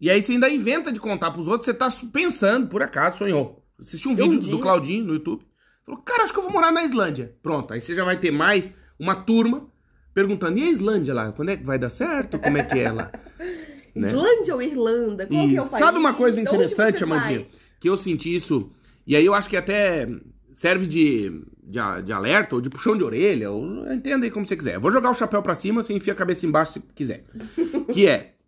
E 0.00 0.10
aí 0.10 0.20
você 0.20 0.32
ainda 0.32 0.50
inventa 0.50 0.90
de 0.90 0.98
contar 0.98 1.30
pros 1.30 1.46
outros, 1.46 1.66
você 1.66 1.72
tá 1.72 1.88
pensando, 2.12 2.66
por 2.66 2.82
acaso, 2.82 3.18
sonhou. 3.18 3.64
Assistiu 3.78 4.10
um 4.10 4.14
Um 4.14 4.16
vídeo 4.16 4.40
dia. 4.40 4.50
do 4.50 4.58
Claudinho 4.58 5.04
no 5.04 5.14
YouTube. 5.14 5.44
Falou, 5.86 6.02
cara, 6.02 6.24
acho 6.24 6.32
que 6.32 6.38
eu 6.40 6.42
vou 6.42 6.50
morar 6.50 6.72
na 6.72 6.82
Islândia. 6.82 7.36
Pronto, 7.40 7.72
aí 7.72 7.80
você 7.80 7.94
já 7.94 8.02
vai 8.02 8.18
ter 8.18 8.32
mais 8.32 8.74
uma 8.98 9.14
turma 9.14 9.68
perguntando, 10.12 10.58
e 10.58 10.64
a 10.64 10.70
Islândia 10.70 11.14
lá? 11.14 11.30
Quando 11.30 11.50
é 11.50 11.56
que 11.56 11.62
vai 11.64 11.78
dar 11.78 11.90
certo? 11.90 12.40
Como 12.40 12.58
é 12.58 12.64
que 12.64 12.76
é 12.76 12.90
lá? 12.90 13.12
né? 13.94 14.08
Islândia 14.10 14.54
ou 14.56 14.62
Irlanda? 14.62 15.28
Qual 15.28 15.48
que 15.48 15.56
é 15.56 15.62
o 15.62 15.66
país? 15.68 15.84
Sabe 15.84 15.98
uma 15.98 16.14
coisa 16.14 16.40
interessante, 16.40 17.04
Amandinha? 17.04 17.38
vai? 17.38 17.48
Que 17.78 17.88
eu 17.88 17.96
senti 17.96 18.34
isso, 18.34 18.72
e 19.06 19.14
aí 19.14 19.24
eu 19.24 19.32
acho 19.32 19.48
que 19.48 19.56
até 19.56 20.08
serve 20.52 20.88
de, 20.88 21.40
de, 21.64 21.78
de 22.04 22.12
alerta 22.12 22.54
ou 22.54 22.60
de 22.60 22.70
puxão 22.70 22.96
de 22.96 23.02
orelha, 23.04 23.50
ou 23.50 23.90
entenda 23.92 24.24
aí 24.26 24.30
como 24.30 24.46
você 24.46 24.56
quiser. 24.56 24.76
Eu 24.76 24.80
vou 24.80 24.90
jogar 24.90 25.10
o 25.10 25.14
chapéu 25.14 25.42
pra 25.42 25.54
cima, 25.54 25.82
você 25.82 25.92
enfia 25.92 26.12
a 26.12 26.16
cabeça 26.16 26.46
embaixo 26.46 26.72
se 26.72 26.80
quiser. 26.94 27.24
que 27.92 28.06
é, 28.06 28.32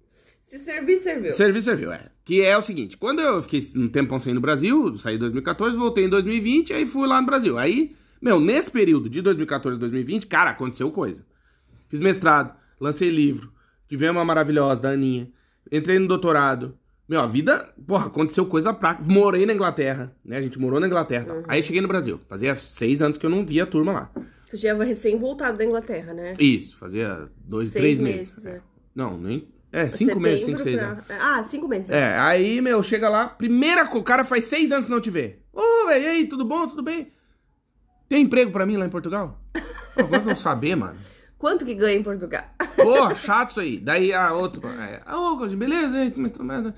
Se 0.47 0.61
servir, 0.61 0.99
serviu. 0.99 1.33
servir, 1.33 1.63
serviu, 1.63 1.93
é. 1.93 2.07
Que 2.25 2.43
é 2.43 2.57
o 2.57 2.63
seguinte, 2.63 2.97
quando 2.97 3.21
eu 3.21 3.43
fiquei 3.43 3.61
um 3.75 3.89
tempão 3.89 4.21
sem 4.21 4.31
ir 4.31 4.35
no 4.35 4.41
Brasil, 4.41 4.97
saí 4.97 5.17
em 5.17 5.19
2014, 5.19 5.77
voltei 5.77 6.05
em 6.05 6.09
2020, 6.09 6.73
aí 6.73 6.87
fui 6.87 7.07
lá 7.07 7.21
no 7.21 7.27
Brasil. 7.27 7.59
Aí, 7.59 7.97
meu, 8.23 8.39
nesse 8.39 8.71
período 8.71 9.11
de 9.11 9.21
2014 9.21 9.77
a 9.77 9.81
2020, 9.81 10.27
cara, 10.29 10.51
aconteceu 10.51 10.91
coisa. 10.93 11.27
Fiz 11.89 12.01
mestrado, 12.01 12.57
lancei 12.81 13.11
livro, 13.11 13.53
tivemos 13.89 14.17
uma 14.17 14.25
maravilhosa 14.25 14.83
da 14.83 14.91
Aninha, 14.91 15.29
entrei 15.71 15.99
no 15.99 16.07
doutorado. 16.07 16.79
Meu, 17.09 17.21
a 17.21 17.27
vida, 17.27 17.73
porra, 17.87 18.07
aconteceu 18.07 18.47
coisa 18.47 18.75
pra... 18.75 18.99
Morei 19.07 19.47
na 19.47 19.53
Inglaterra, 19.53 20.13
né? 20.25 20.39
A 20.39 20.43
gente 20.43 20.59
morou 20.59 20.81
na 20.81 20.87
Inglaterra. 20.89 21.45
Aí 21.47 21.63
cheguei 21.63 21.81
no 21.81 21.87
Brasil. 21.87 22.21
Fazia 22.29 22.55
seis 22.57 23.01
anos 23.01 23.17
que 23.17 23.25
eu 23.25 23.31
não 23.31 23.47
via 23.47 23.63
a 23.63 23.67
turma 23.67 23.93
lá. 23.93 24.11
Tu 24.51 24.57
já 24.57 24.75
vai 24.75 24.89
recém-voltado 24.89 25.57
da 25.59 25.65
Inglaterra, 25.65 26.13
né? 26.13 26.35
Isso, 26.39 26.77
fazia 26.77 27.29
dois, 27.39 27.71
Seis 27.71 27.81
três 27.83 28.01
meses, 28.01 28.43
meses. 28.43 28.47
é. 28.47 28.61
Não, 28.95 29.17
nem... 29.19 29.49
É, 29.73 29.89
cinco 29.91 30.19
meses, 30.19 30.45
cinco, 30.47 30.61
seis 30.61 30.77
pra... 30.79 30.89
anos. 30.89 31.05
Ah, 31.11 31.43
cinco 31.43 31.69
meses. 31.69 31.91
É, 31.91 32.17
aí, 32.19 32.61
meu, 32.61 32.83
chega 32.83 33.09
lá, 33.09 33.29
primeira 33.29 33.85
o 33.97 34.03
cara 34.03 34.25
faz 34.25 34.45
seis 34.45 34.73
anos 34.73 34.87
que 34.87 34.91
não 34.91 35.01
te 35.01 35.11
vê. 35.11 35.41
Ô, 35.53 35.87
velho, 35.87 36.05
e 36.05 36.09
aí, 36.09 36.27
tudo 36.29 36.45
bom? 36.45 36.67
Tudo 36.67 36.83
bem? 36.83 37.13
Tem 38.09 38.23
emprego 38.23 38.51
pra 38.53 38.65
mim 38.65 38.77
lá 38.77 38.87
em 38.87 38.91
Portugal? 38.91 39.39
Pô, 39.95 40.05
como 40.05 40.15
é 40.15 40.19
que 40.19 40.25
eu 40.25 40.35
vou 40.35 40.37
saber, 40.37 40.77
mano? 40.77 40.97
Quanto 41.39 41.65
que 41.65 41.75
ganha 41.75 41.99
em 41.99 42.03
Portugal? 42.03 42.45
Porra, 42.77 43.15
chato 43.15 43.51
isso 43.51 43.61
aí. 43.61 43.79
Daí 43.79 44.13
a 44.13 44.33
outra, 44.33 44.69
é, 44.85 45.03
ah, 45.05 45.19
ô, 45.19 45.47
beleza? 45.49 45.99
é 45.99 46.11
tá? 46.11 46.75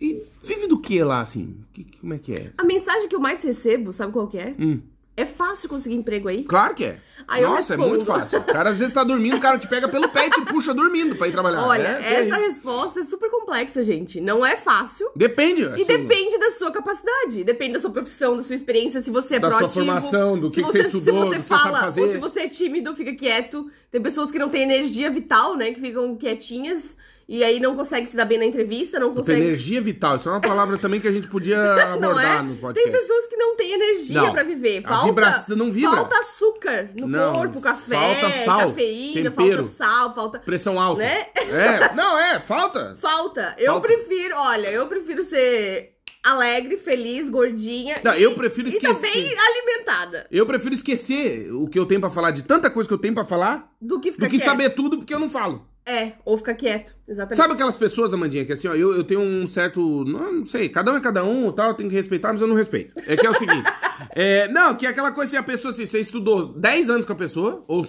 E 0.00 0.24
vive 0.42 0.68
do 0.68 0.80
que 0.80 1.02
lá, 1.02 1.20
assim? 1.20 1.60
Que, 1.72 1.84
como 2.00 2.14
é 2.14 2.18
que 2.18 2.32
é? 2.32 2.52
A 2.56 2.64
mensagem 2.64 3.08
que 3.08 3.16
eu 3.16 3.20
mais 3.20 3.42
recebo, 3.42 3.92
sabe 3.92 4.12
qual 4.12 4.28
que 4.28 4.38
é? 4.38 4.54
Hum. 4.58 4.80
É 5.20 5.26
fácil 5.26 5.68
conseguir 5.68 5.96
emprego 5.96 6.28
aí? 6.28 6.44
Claro 6.44 6.74
que 6.74 6.84
é. 6.84 6.98
Aí 7.26 7.42
Nossa, 7.42 7.74
é 7.74 7.76
muito 7.76 8.04
fácil. 8.04 8.38
O 8.38 8.44
cara 8.44 8.70
às 8.70 8.78
vezes 8.78 8.94
tá 8.94 9.02
dormindo, 9.02 9.36
o 9.36 9.40
cara 9.40 9.58
te 9.58 9.66
pega 9.66 9.88
pelo 9.88 10.08
pé 10.08 10.28
e 10.28 10.30
te 10.30 10.40
puxa 10.42 10.72
dormindo 10.72 11.16
pra 11.16 11.26
ir 11.26 11.32
trabalhar. 11.32 11.66
Olha, 11.66 11.82
É, 11.82 11.90
essa 12.00 12.14
terrível. 12.14 12.40
resposta 12.40 13.00
é 13.00 13.02
super 13.02 13.28
complexa, 13.28 13.82
gente. 13.82 14.20
Não 14.20 14.46
é 14.46 14.56
fácil. 14.56 15.10
Depende. 15.16 15.62
E 15.62 15.66
assim, 15.66 15.84
depende 15.84 16.38
da 16.38 16.50
sua 16.52 16.70
capacidade, 16.70 17.42
depende 17.42 17.72
da 17.74 17.80
sua 17.80 17.90
profissão, 17.90 18.36
da 18.36 18.42
sua 18.44 18.54
experiência, 18.54 19.00
se 19.00 19.10
você 19.10 19.34
é 19.34 19.38
Da 19.40 19.50
sua 19.50 19.58
proativo. 19.58 19.84
formação, 19.84 20.38
do 20.38 20.48
se 20.50 20.54
que 20.54 20.62
que 20.62 20.70
você 20.72 20.80
estudou, 20.82 21.02
se 21.04 21.10
você 21.30 21.36
do 21.38 21.42
que 21.42 21.48
você 21.48 21.48
sabe 21.48 21.62
fala, 21.64 21.78
fazer. 21.80 22.00
Ou 22.02 22.08
se 22.12 22.18
você 22.18 22.40
é 22.40 22.48
tímido, 22.48 22.94
fica 22.94 23.12
quieto. 23.12 23.68
Tem 23.90 24.00
pessoas 24.00 24.30
que 24.30 24.38
não 24.38 24.48
têm 24.48 24.62
energia 24.62 25.10
vital, 25.10 25.56
né? 25.56 25.72
Que 25.72 25.80
ficam 25.80 26.14
quietinhas 26.16 26.96
e 27.28 27.44
aí 27.44 27.60
não 27.60 27.76
conseguem 27.76 28.06
se 28.06 28.16
dar 28.16 28.24
bem 28.24 28.38
na 28.38 28.44
entrevista, 28.46 28.98
não 28.98 29.08
Puta, 29.10 29.20
conseguem. 29.20 29.42
energia 29.48 29.80
vital. 29.82 30.16
Isso 30.16 30.28
é 30.28 30.32
uma 30.32 30.40
palavra 30.40 30.78
também 30.78 30.98
que 31.00 31.06
a 31.06 31.12
gente 31.12 31.28
podia 31.28 31.56
Não 31.98 32.10
abordar 32.12 32.38
é? 32.38 32.42
no 32.42 32.52
Tem 32.52 32.60
podcast. 32.60 32.90
pessoas 32.90 33.26
que 33.28 33.36
não 33.36 33.54
têm 33.56 33.72
energia 33.72 34.30
pra 34.32 34.42
viver. 34.42 34.82
Falta, 34.82 35.06
vibração 35.06 35.56
não 35.56 35.70
vibra. 35.70 35.90
Falta 35.96 36.18
açúcar 36.20 36.90
no 36.98 37.06
Não, 37.06 37.34
corpo, 37.34 37.60
café, 37.60 37.94
falta 37.94 38.30
sal, 38.44 38.58
cafeína, 38.68 39.30
tempero. 39.30 39.64
falta 39.64 39.76
sal, 39.76 40.14
falta. 40.14 40.38
Pressão 40.40 40.80
alta. 40.80 41.02
Né? 41.02 41.26
É, 41.36 41.94
não, 41.94 42.18
é, 42.18 42.40
falta. 42.40 42.96
Falta. 42.98 43.54
Eu 43.58 43.72
Falta. 43.72 43.86
prefiro, 43.88 44.34
olha, 44.36 44.68
eu 44.70 44.86
prefiro 44.86 45.22
ser 45.22 45.97
alegre, 46.30 46.76
feliz, 46.76 47.28
gordinha. 47.28 47.96
Não, 48.04 48.14
e- 48.14 48.22
eu 48.22 48.34
prefiro 48.34 48.68
E 48.68 48.72
esquecer. 48.72 48.94
também 48.94 49.28
alimentada. 49.38 50.26
Eu 50.30 50.44
prefiro 50.46 50.74
esquecer 50.74 51.52
o 51.52 51.66
que 51.68 51.78
eu 51.78 51.86
tenho 51.86 52.00
pra 52.00 52.10
falar, 52.10 52.30
de 52.30 52.42
tanta 52.44 52.70
coisa 52.70 52.88
que 52.88 52.94
eu 52.94 52.98
tenho 52.98 53.14
pra 53.14 53.24
falar, 53.24 53.70
Do 53.80 53.98
que 54.00 54.12
ficar 54.12 54.26
do 54.26 54.30
que 54.30 54.38
saber 54.38 54.70
tudo 54.70 54.98
porque 54.98 55.14
eu 55.14 55.20
não 55.20 55.28
falo. 55.28 55.66
É, 55.86 56.12
ou 56.22 56.36
ficar 56.36 56.52
quieto. 56.52 56.94
Exatamente. 57.08 57.38
Sabe 57.38 57.54
aquelas 57.54 57.74
pessoas, 57.78 58.12
Amandinha, 58.12 58.44
que 58.44 58.52
assim, 58.52 58.68
ó, 58.68 58.74
eu, 58.74 58.94
eu 58.94 59.04
tenho 59.04 59.20
um 59.22 59.46
certo. 59.46 60.04
Não, 60.04 60.30
não 60.34 60.44
sei, 60.44 60.68
cada 60.68 60.92
um 60.92 60.96
é 60.98 61.00
cada 61.00 61.24
um 61.24 61.50
tal, 61.50 61.68
eu 61.68 61.74
tenho 61.74 61.88
que 61.88 61.94
respeitar, 61.94 62.30
mas 62.30 62.42
eu 62.42 62.46
não 62.46 62.54
respeito. 62.54 62.94
É 63.06 63.16
que 63.16 63.26
é 63.26 63.30
o 63.30 63.34
seguinte. 63.34 63.64
é, 64.14 64.48
não, 64.48 64.74
que 64.74 64.84
é 64.84 64.90
aquela 64.90 65.10
coisa 65.12 65.30
assim, 65.30 65.36
a 65.38 65.42
pessoa, 65.42 65.70
assim, 65.70 65.86
você 65.86 65.98
estudou 65.98 66.52
10 66.52 66.90
anos 66.90 67.06
com 67.06 67.12
a 67.14 67.16
pessoa, 67.16 67.64
ou 67.66 67.86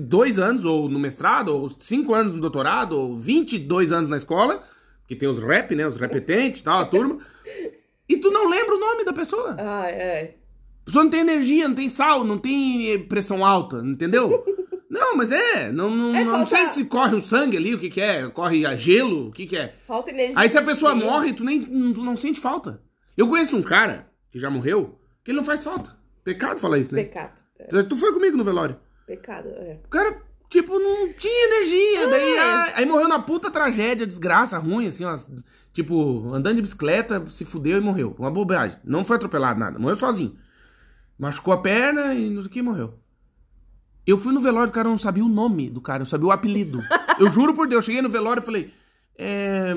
2 0.00 0.40
anos, 0.40 0.64
ou 0.64 0.88
no 0.88 0.98
mestrado, 0.98 1.50
ou 1.50 1.70
5 1.70 2.12
anos 2.12 2.34
no 2.34 2.40
doutorado, 2.40 2.98
ou 2.98 3.16
22 3.16 3.92
anos 3.92 4.08
na 4.08 4.16
escola, 4.16 4.64
que 5.06 5.14
tem 5.14 5.28
os 5.28 5.38
rap, 5.38 5.72
né? 5.76 5.86
Os 5.86 5.96
repetentes 5.98 6.60
e 6.62 6.64
tal, 6.64 6.80
a 6.80 6.84
turma. 6.86 7.18
E 8.08 8.16
tu 8.18 8.30
não 8.30 8.48
lembra 8.48 8.74
o 8.76 8.78
nome 8.78 9.04
da 9.04 9.12
pessoa. 9.12 9.56
Ah, 9.58 9.88
é. 9.90 10.34
A 10.82 10.84
pessoa 10.86 11.04
não 11.04 11.10
tem 11.10 11.20
energia, 11.20 11.66
não 11.68 11.74
tem 11.74 11.88
sal, 11.88 12.22
não 12.24 12.38
tem 12.38 12.98
pressão 13.08 13.44
alta, 13.44 13.78
entendeu? 13.84 14.44
Não, 14.88 15.14
mas 15.16 15.30
é, 15.30 15.70
não, 15.70 15.90
não, 15.90 16.14
É, 16.14 16.24
não 16.24 16.32
falta- 16.46 16.56
sei 16.56 16.66
se 16.68 16.84
corre 16.86 17.16
o 17.16 17.20
sangue 17.20 17.56
ali, 17.56 17.74
o 17.74 17.78
que 17.78 17.90
que 17.90 18.00
é, 18.00 18.30
corre 18.30 18.64
a 18.64 18.76
gelo, 18.76 19.26
o 19.28 19.30
que 19.30 19.44
que 19.44 19.54
é. 19.56 19.74
Falta 19.86 20.10
energia. 20.10 20.38
Aí 20.40 20.48
se 20.48 20.56
a 20.56 20.62
pessoa 20.62 20.92
Sim. 20.94 21.00
morre, 21.04 21.34
tu 21.34 21.44
nem 21.44 21.60
tu 21.60 22.02
não 22.02 22.16
sente 22.16 22.40
falta. 22.40 22.80
Eu 23.14 23.28
conheço 23.28 23.56
um 23.56 23.62
cara 23.62 24.08
que 24.30 24.38
já 24.38 24.48
morreu, 24.48 24.98
que 25.22 25.32
ele 25.32 25.36
não 25.38 25.44
faz 25.44 25.62
falta. 25.62 25.94
Pecado 26.24 26.58
falar 26.60 26.78
isso, 26.78 26.94
né? 26.94 27.02
Pecado. 27.02 27.32
É, 27.58 27.82
Tu 27.82 27.96
foi 27.96 28.12
comigo 28.14 28.38
no 28.38 28.44
velório. 28.44 28.76
pecado, 29.06 29.48
é. 29.48 29.80
O 29.84 29.88
cara, 29.88 30.22
tipo, 30.48 30.78
não 30.78 31.12
tinha 31.12 31.46
energia. 31.46 32.08
Daí, 32.08 32.38
ah, 32.38 32.72
aí 32.76 32.86
morreu 32.86 33.08
na 33.08 33.18
puta 33.18 33.50
tragédia, 33.50 34.06
desgraça, 34.06 34.58
ruim, 34.58 34.88
assim, 34.88 35.04
ó. 35.04 35.16
Tipo, 35.72 36.32
andando 36.32 36.56
de 36.56 36.62
bicicleta, 36.62 37.26
se 37.28 37.44
fudeu 37.44 37.76
e 37.78 37.80
morreu. 37.80 38.14
Uma 38.18 38.30
bobagem. 38.30 38.78
Não 38.84 39.04
foi 39.04 39.16
atropelado, 39.16 39.60
nada. 39.60 39.78
Morreu 39.78 39.96
sozinho. 39.96 40.36
Machucou 41.18 41.52
a 41.52 41.60
perna 41.60 42.14
e 42.14 42.30
não 42.30 42.42
sei 42.42 42.50
o 42.50 42.52
que 42.52 42.62
morreu. 42.62 42.94
Eu 44.06 44.16
fui 44.16 44.32
no 44.32 44.40
velório, 44.40 44.70
o 44.70 44.72
cara 44.72 44.86
eu 44.86 44.92
não 44.92 44.98
sabia 44.98 45.24
o 45.24 45.28
nome 45.28 45.68
do 45.68 45.80
cara, 45.80 46.02
eu 46.02 46.06
sabia 46.06 46.28
o 46.28 46.30
apelido. 46.30 46.80
Eu 47.18 47.30
juro 47.30 47.54
por 47.54 47.66
Deus, 47.66 47.82
cheguei 47.82 48.02
no 48.02 48.10
velório 48.10 48.42
e 48.42 48.44
falei. 48.44 48.70
É... 49.16 49.74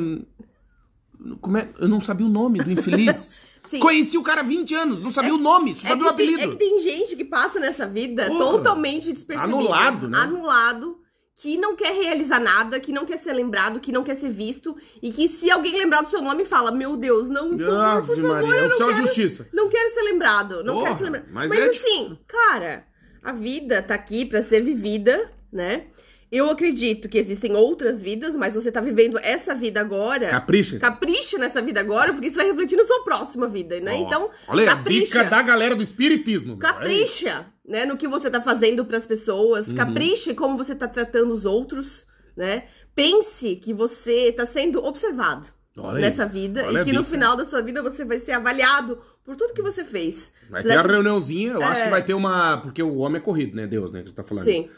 Como 1.39 1.57
é? 1.57 1.69
Eu 1.79 1.87
não 1.87 2.01
sabia 2.01 2.25
o 2.25 2.29
nome 2.29 2.59
do 2.59 2.69
infeliz. 2.69 3.41
Sim. 3.69 3.79
Conheci 3.79 4.17
o 4.17 4.23
cara 4.23 4.41
há 4.41 4.43
20 4.43 4.73
anos, 4.73 5.01
não 5.03 5.11
sabia 5.11 5.33
o 5.33 5.37
nome, 5.37 5.75
só 5.75 5.85
É 5.87 5.89
sabia 5.91 6.05
o 6.05 6.09
apelido. 6.09 6.37
tem, 6.39 6.47
é 6.47 6.51
que 6.51 6.57
tem 6.57 6.79
gente 6.79 7.15
que 7.15 7.23
passa 7.23 7.59
nessa 7.59 7.85
vida 7.85 8.25
Porra. 8.25 8.39
totalmente 8.39 9.13
despercebida. 9.13 9.55
Anulado, 9.57 10.09
né? 10.09 10.17
Anulado, 10.17 10.97
que 11.35 11.55
não 11.57 11.75
quer 11.75 11.93
realizar 11.93 12.39
nada, 12.39 12.79
que 12.79 12.91
não 12.91 13.05
quer 13.05 13.17
ser 13.17 13.31
lembrado, 13.33 13.79
que 13.79 13.91
não 13.91 14.03
quer 14.03 14.15
ser 14.15 14.29
visto. 14.31 14.75
E 15.01 15.11
que 15.11 15.27
se 15.27 15.51
alguém 15.51 15.77
lembrar 15.77 16.01
do 16.01 16.09
seu 16.09 16.21
nome, 16.21 16.45
fala, 16.45 16.71
meu 16.71 16.97
Deus, 16.97 17.29
não, 17.29 17.47
Ave 17.53 18.07
por 18.07 18.15
favor, 18.15 18.31
Maria, 18.31 18.49
eu 18.49 18.59
não 18.61 18.65
oficial 18.67 18.89
de 18.89 18.95
quero, 18.95 19.05
justiça. 19.07 19.47
Não 19.53 19.69
quero 19.69 19.93
ser 19.93 20.01
lembrado, 20.01 20.63
não 20.63 20.73
Porra, 20.73 20.85
quero 20.87 20.97
ser 20.97 21.03
lembrado. 21.05 21.25
mas 21.31 21.49
Mas, 21.49 21.59
é 21.59 21.69
assim, 21.69 22.17
cara, 22.27 22.85
a 23.23 23.31
vida 23.31 23.81
tá 23.83 23.93
aqui 23.93 24.25
pra 24.25 24.41
ser 24.41 24.61
vivida, 24.63 25.31
né? 25.53 25.85
Eu 26.31 26.49
acredito 26.49 27.09
que 27.09 27.17
existem 27.17 27.55
outras 27.55 28.03
vidas, 28.03 28.35
mas 28.35 28.53
você 28.53 28.71
tá 28.71 28.79
vivendo 28.81 29.17
essa 29.23 29.55
vida 29.55 29.79
agora. 29.81 30.29
Capricha. 30.29 30.77
Capricha 30.77 31.37
nessa 31.39 31.59
vida 31.61 31.79
agora, 31.79 32.13
porque 32.13 32.27
isso 32.27 32.35
vai 32.35 32.45
refletir 32.45 32.75
na 32.77 32.83
sua 32.83 33.03
próxima 33.03 33.47
vida, 33.47 33.79
né? 33.79 33.93
Ó, 33.93 34.05
Então, 34.07 34.29
Olha 34.47 34.61
aí, 34.63 34.69
a 34.69 34.75
capricha. 34.75 35.05
dica 35.05 35.23
da 35.23 35.41
galera 35.41 35.75
do 35.75 35.81
espiritismo. 35.81 36.57
Capricha, 36.57 37.47
né, 37.67 37.85
no 37.85 37.97
que 37.97 38.07
você 38.07 38.29
tá 38.29 38.39
fazendo 38.39 38.85
pras 38.85 39.07
pessoas. 39.07 39.67
Uhum. 39.67 39.75
Capriche 39.75 40.33
como 40.35 40.55
você 40.57 40.75
tá 40.75 40.87
tratando 40.87 41.33
os 41.33 41.45
outros, 41.45 42.05
né? 42.37 42.63
Pense 42.93 43.55
que 43.55 43.73
você 43.73 44.31
tá 44.31 44.45
sendo 44.45 44.83
observado 44.85 45.47
Olha 45.77 45.95
aí, 45.95 46.01
nessa 46.01 46.25
vida 46.25 46.65
olha 46.67 46.81
e 46.81 46.83
que 46.83 46.91
no 46.93 47.03
final 47.03 47.35
da 47.37 47.45
sua 47.45 47.61
vida 47.61 47.81
você 47.81 48.03
vai 48.05 48.19
ser 48.19 48.33
avaliado 48.33 48.99
por 49.23 49.35
tudo 49.35 49.53
que 49.53 49.61
você 49.61 49.83
fez. 49.83 50.31
Vai 50.49 50.61
Você 50.61 50.67
ter 50.67 50.77
a 50.77 50.81
vai- 50.83 50.91
reuniãozinha, 50.91 51.53
eu 51.53 51.63
acho 51.63 51.81
É. 51.81 51.83
que 51.85 51.89
vai 51.89 52.03
ter 52.03 52.13
uma. 52.13 52.57
Porque 52.57 52.83
o 52.83 52.97
homem 52.97 53.17
é 53.19 53.23
corrido, 53.23 53.55
né? 53.55 53.65
Deus, 53.65 53.91
né? 53.91 54.01
Que 54.01 54.07
gente 54.07 54.15
tá 54.15 54.23
falando. 54.23 54.43
Sim. 54.43 54.69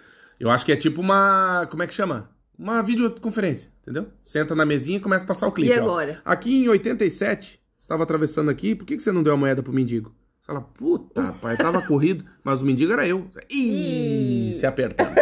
Eu 0.42 0.50
acho 0.50 0.66
que 0.66 0.72
é 0.72 0.76
tipo 0.76 1.00
uma. 1.00 1.68
Como 1.70 1.84
é 1.84 1.88
que 1.88 1.94
chama? 1.94 2.32
Uma 2.58 2.82
videoconferência, 2.82 3.72
entendeu? 3.84 4.08
Senta 4.24 4.56
na 4.56 4.66
mesinha 4.66 4.98
e 4.98 5.00
começa 5.00 5.24
a 5.24 5.28
passar 5.28 5.48
o 5.48 5.52
clipe. 5.52 5.72
E 5.72 5.80
ó. 5.80 5.84
agora? 5.84 6.20
Aqui 6.26 6.64
em 6.64 6.68
87, 6.68 7.62
você 7.78 7.88
tava 7.88 8.02
atravessando 8.02 8.50
aqui, 8.50 8.74
por 8.74 8.84
que, 8.84 8.98
que 8.98 9.04
você 9.04 9.12
não 9.12 9.22
deu 9.22 9.34
a 9.34 9.38
moeda 9.38 9.62
pro 9.62 9.72
mendigo? 9.72 10.16
Você 10.42 10.48
fala, 10.48 10.62
puta, 10.62 11.34
pai, 11.39 11.56
tava 11.58 11.84
corrido, 11.84 12.26
mas 12.44 12.64
o 12.64 12.66
mendigo 12.66 12.92
era 12.92 13.08
eu. 13.08 13.30
Ih, 13.52 14.50
Ih. 14.50 14.56
se 14.56 14.66
apertando. 14.66 15.14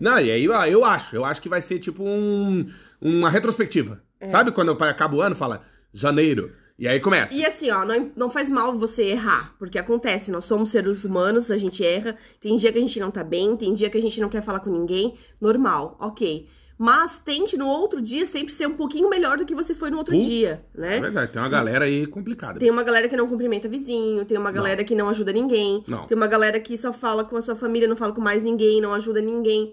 Não, 0.00 0.18
e 0.18 0.32
aí 0.32 0.48
ó, 0.48 0.66
eu 0.66 0.84
acho, 0.84 1.14
eu 1.14 1.24
acho 1.24 1.40
que 1.40 1.48
vai 1.48 1.62
ser 1.62 1.78
tipo 1.78 2.02
um, 2.02 2.68
uma 3.00 3.30
retrospectiva. 3.30 4.02
É. 4.18 4.28
Sabe 4.28 4.50
quando 4.50 4.72
acaba 4.72 5.14
o 5.14 5.20
ano, 5.20 5.36
fala 5.36 5.62
janeiro, 5.92 6.50
e 6.78 6.88
aí 6.88 6.98
começa. 7.00 7.32
E 7.34 7.44
assim, 7.44 7.70
ó, 7.70 7.84
não, 7.84 8.10
não 8.16 8.30
faz 8.30 8.50
mal 8.50 8.76
você 8.78 9.02
errar, 9.04 9.54
porque 9.58 9.78
acontece, 9.78 10.30
nós 10.30 10.44
somos 10.44 10.70
seres 10.70 11.04
humanos, 11.04 11.50
a 11.50 11.56
gente 11.56 11.84
erra, 11.84 12.16
tem 12.40 12.56
dia 12.56 12.72
que 12.72 12.78
a 12.78 12.82
gente 12.82 12.98
não 13.00 13.10
tá 13.10 13.22
bem, 13.22 13.56
tem 13.56 13.72
dia 13.74 13.88
que 13.90 13.98
a 13.98 14.02
gente 14.02 14.20
não 14.20 14.28
quer 14.28 14.42
falar 14.42 14.60
com 14.60 14.70
ninguém, 14.70 15.14
normal, 15.40 15.96
ok. 16.00 16.48
Mas 16.76 17.18
tente 17.24 17.56
no 17.56 17.68
outro 17.68 18.00
dia 18.02 18.26
sempre 18.26 18.52
ser 18.52 18.66
um 18.66 18.74
pouquinho 18.74 19.08
melhor 19.08 19.36
do 19.38 19.44
que 19.46 19.54
você 19.54 19.72
foi 19.76 19.90
no 19.90 19.98
outro 19.98 20.12
Puta, 20.16 20.26
dia, 20.26 20.64
É 20.74 20.80
né? 20.80 21.00
verdade, 21.00 21.30
tem 21.32 21.40
uma 21.40 21.48
galera 21.48 21.84
aí 21.84 22.04
complicada. 22.04 22.58
Tem 22.58 22.68
uma 22.68 22.82
galera 22.82 23.08
que 23.08 23.16
não 23.16 23.28
cumprimenta 23.28 23.68
vizinho, 23.68 24.24
tem 24.24 24.36
uma 24.36 24.50
galera 24.50 24.82
que 24.82 24.92
não 24.96 25.08
ajuda 25.08 25.32
ninguém, 25.32 25.84
Não. 25.86 26.04
tem 26.08 26.16
uma 26.16 26.26
galera 26.26 26.58
que 26.58 26.76
só 26.76 26.92
fala 26.92 27.24
com 27.24 27.36
a 27.36 27.40
sua 27.40 27.54
família, 27.54 27.86
não 27.86 27.94
fala 27.94 28.12
com 28.12 28.20
mais 28.20 28.42
ninguém, 28.42 28.80
não 28.80 28.92
ajuda 28.92 29.20
ninguém. 29.20 29.72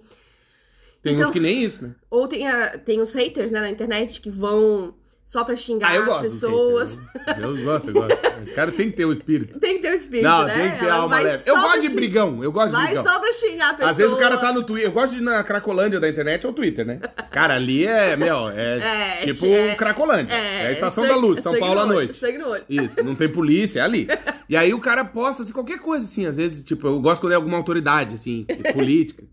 Tem 1.02 1.16
Então- 1.16 1.30
uns 1.30 1.34
que 1.34 1.40
nem 1.40 1.64
isso, 1.64 1.84
né? 1.84 1.96
Ou 2.12 2.28
tem, 2.28 2.48
a- 2.48 2.78
tem 2.78 3.02
os 3.02 3.12
haters, 3.14 3.50
né, 3.52 3.60
na 3.60 3.70
internet 3.72 4.22
que 4.22 4.30
vão 4.30 4.94
só 5.32 5.46
pra 5.46 5.56
xingar 5.56 5.92
Ah, 5.92 5.96
eu 5.96 6.02
as 6.02 6.08
gosto. 6.08 6.22
pessoas. 6.24 6.98
haters, 7.26 7.38
Eu, 7.46 7.64
gosto, 7.64 7.88
eu 7.88 7.94
gosto. 7.94 8.14
O 8.52 8.54
cara 8.54 8.72
tem 8.74 8.90
que 8.92 8.98
ter 8.98 9.06
o 9.06 9.14
espírito. 9.14 9.60
Tem 9.62 9.76
que 9.78 9.82
ter 9.84 9.92
o 9.92 9.96
espírito, 9.96 10.24
Não, 10.28 10.44
né? 10.44 10.54
tem 10.54 10.72
que 10.72 10.80
ter 10.80 10.86
Ela 10.88 10.96
alma 10.96 11.08
vai 11.16 11.24
leve. 11.24 11.44
Eu 11.46 11.56
gosto 11.56 11.80
de 11.80 11.88
xing- 11.88 11.96
brigão, 11.96 12.44
eu 12.44 12.52
gosto 12.52 12.68
de 12.68 12.74
Vai 12.74 12.86
brigão. 12.88 13.04
só 13.06 13.18
pra 13.20 13.32
xingar 13.32 13.70
a 13.70 13.74
pessoa. 13.76 13.92
Às 13.92 13.98
vezes 13.98 14.12
o 14.14 14.18
cara 14.18 14.38
tá 14.38 14.52
no 14.52 14.64
Twitter. 14.64 14.90
Eu 14.90 14.94
gosto 14.94 15.14
de 15.14 15.20
ir 15.20 15.22
na 15.22 15.42
Cracolândia 15.44 16.00
da 16.02 16.10
internet, 16.10 16.46
é 16.46 16.50
o 16.50 16.52
Twitter, 16.52 16.86
né? 16.86 17.00
Cara, 17.32 17.56
ali 17.56 17.88
é, 17.88 18.18
meu, 18.18 18.50
é, 18.50 19.22
É, 19.24 19.26
tipo 19.28 19.46
é- 19.46 19.76
Cracolândia. 19.76 20.34
É, 20.34 20.68
a 20.68 20.72
Estação 20.74 21.06
sangue- 21.06 21.16
da 21.16 21.20
Luz, 21.22 21.42
São 21.42 21.58
Paulo 21.58 21.80
à 21.80 21.86
noite. 21.86 22.14
Sangue 22.18 22.38
no 22.38 22.50
olho. 22.50 22.64
Isso, 22.68 23.02
não 23.02 23.16
tem 23.16 23.30
polícia, 23.32 23.80
é 23.80 23.84
ali. 23.84 24.08
E 24.50 24.58
aí 24.58 24.74
o 24.74 24.80
cara 24.80 25.06
posta 25.06 25.44
assim, 25.44 25.54
qualquer 25.54 25.80
coisa, 25.80 26.04
assim, 26.04 26.26
às 26.26 26.36
vezes, 26.36 26.62
tipo, 26.62 26.88
eu 26.88 27.00
gosto 27.00 27.22
quando 27.22 27.32
é 27.32 27.36
alguma 27.38 27.56
autoridade, 27.56 28.16
assim, 28.16 28.46
política, 28.74 29.24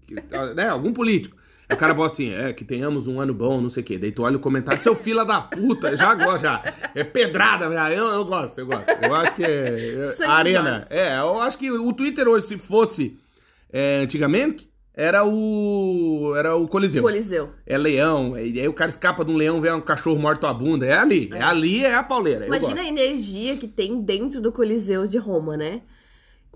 né? 0.54 0.68
Algum 0.68 0.92
político. 0.92 1.36
O 1.70 1.76
cara 1.76 1.94
posta 1.94 2.22
assim, 2.22 2.32
é, 2.32 2.52
que 2.52 2.64
tenhamos 2.64 3.06
um 3.06 3.20
ano 3.20 3.34
bom, 3.34 3.60
não 3.60 3.68
sei 3.68 3.82
o 3.82 3.86
quê. 3.86 3.98
Daí 3.98 4.10
tu 4.10 4.22
olha 4.22 4.36
o 4.36 4.40
comentário, 4.40 4.80
seu 4.82 4.96
fila 4.96 5.24
da 5.24 5.40
puta, 5.40 5.94
já 5.94 6.14
gosto, 6.14 6.42
já. 6.42 6.62
É 6.94 7.04
pedrada, 7.04 7.70
já. 7.70 7.92
Eu, 7.92 8.06
eu 8.06 8.24
gosto, 8.24 8.58
eu 8.58 8.66
gosto. 8.66 8.88
Eu 8.88 9.14
acho 9.14 9.34
que 9.34 9.44
é, 9.44 10.14
é 10.18 10.24
arena. 10.26 10.86
É, 10.88 11.18
eu 11.18 11.40
acho 11.40 11.58
que 11.58 11.70
o 11.70 11.92
Twitter 11.92 12.26
hoje, 12.26 12.46
se 12.46 12.58
fosse 12.58 13.18
é, 13.70 13.98
antigamente, 13.98 14.68
era 14.94 15.24
o. 15.24 16.34
Era 16.36 16.56
o 16.56 16.66
Coliseu. 16.66 17.02
Coliseu. 17.02 17.50
É 17.64 17.78
leão, 17.78 18.36
e 18.36 18.58
aí 18.58 18.66
o 18.66 18.72
cara 18.72 18.90
escapa 18.90 19.24
de 19.24 19.30
um 19.30 19.36
leão, 19.36 19.60
vê 19.60 19.70
um 19.70 19.80
cachorro 19.80 20.18
morto 20.18 20.46
à 20.46 20.52
bunda. 20.52 20.86
É 20.86 20.98
ali. 20.98 21.30
É, 21.32 21.42
ali, 21.42 21.84
é 21.84 21.94
a 21.94 22.02
pauleira. 22.02 22.46
Imagina 22.46 22.80
a 22.80 22.86
energia 22.86 23.56
que 23.56 23.68
tem 23.68 24.00
dentro 24.00 24.40
do 24.40 24.50
Coliseu 24.50 25.06
de 25.06 25.18
Roma, 25.18 25.56
né? 25.56 25.82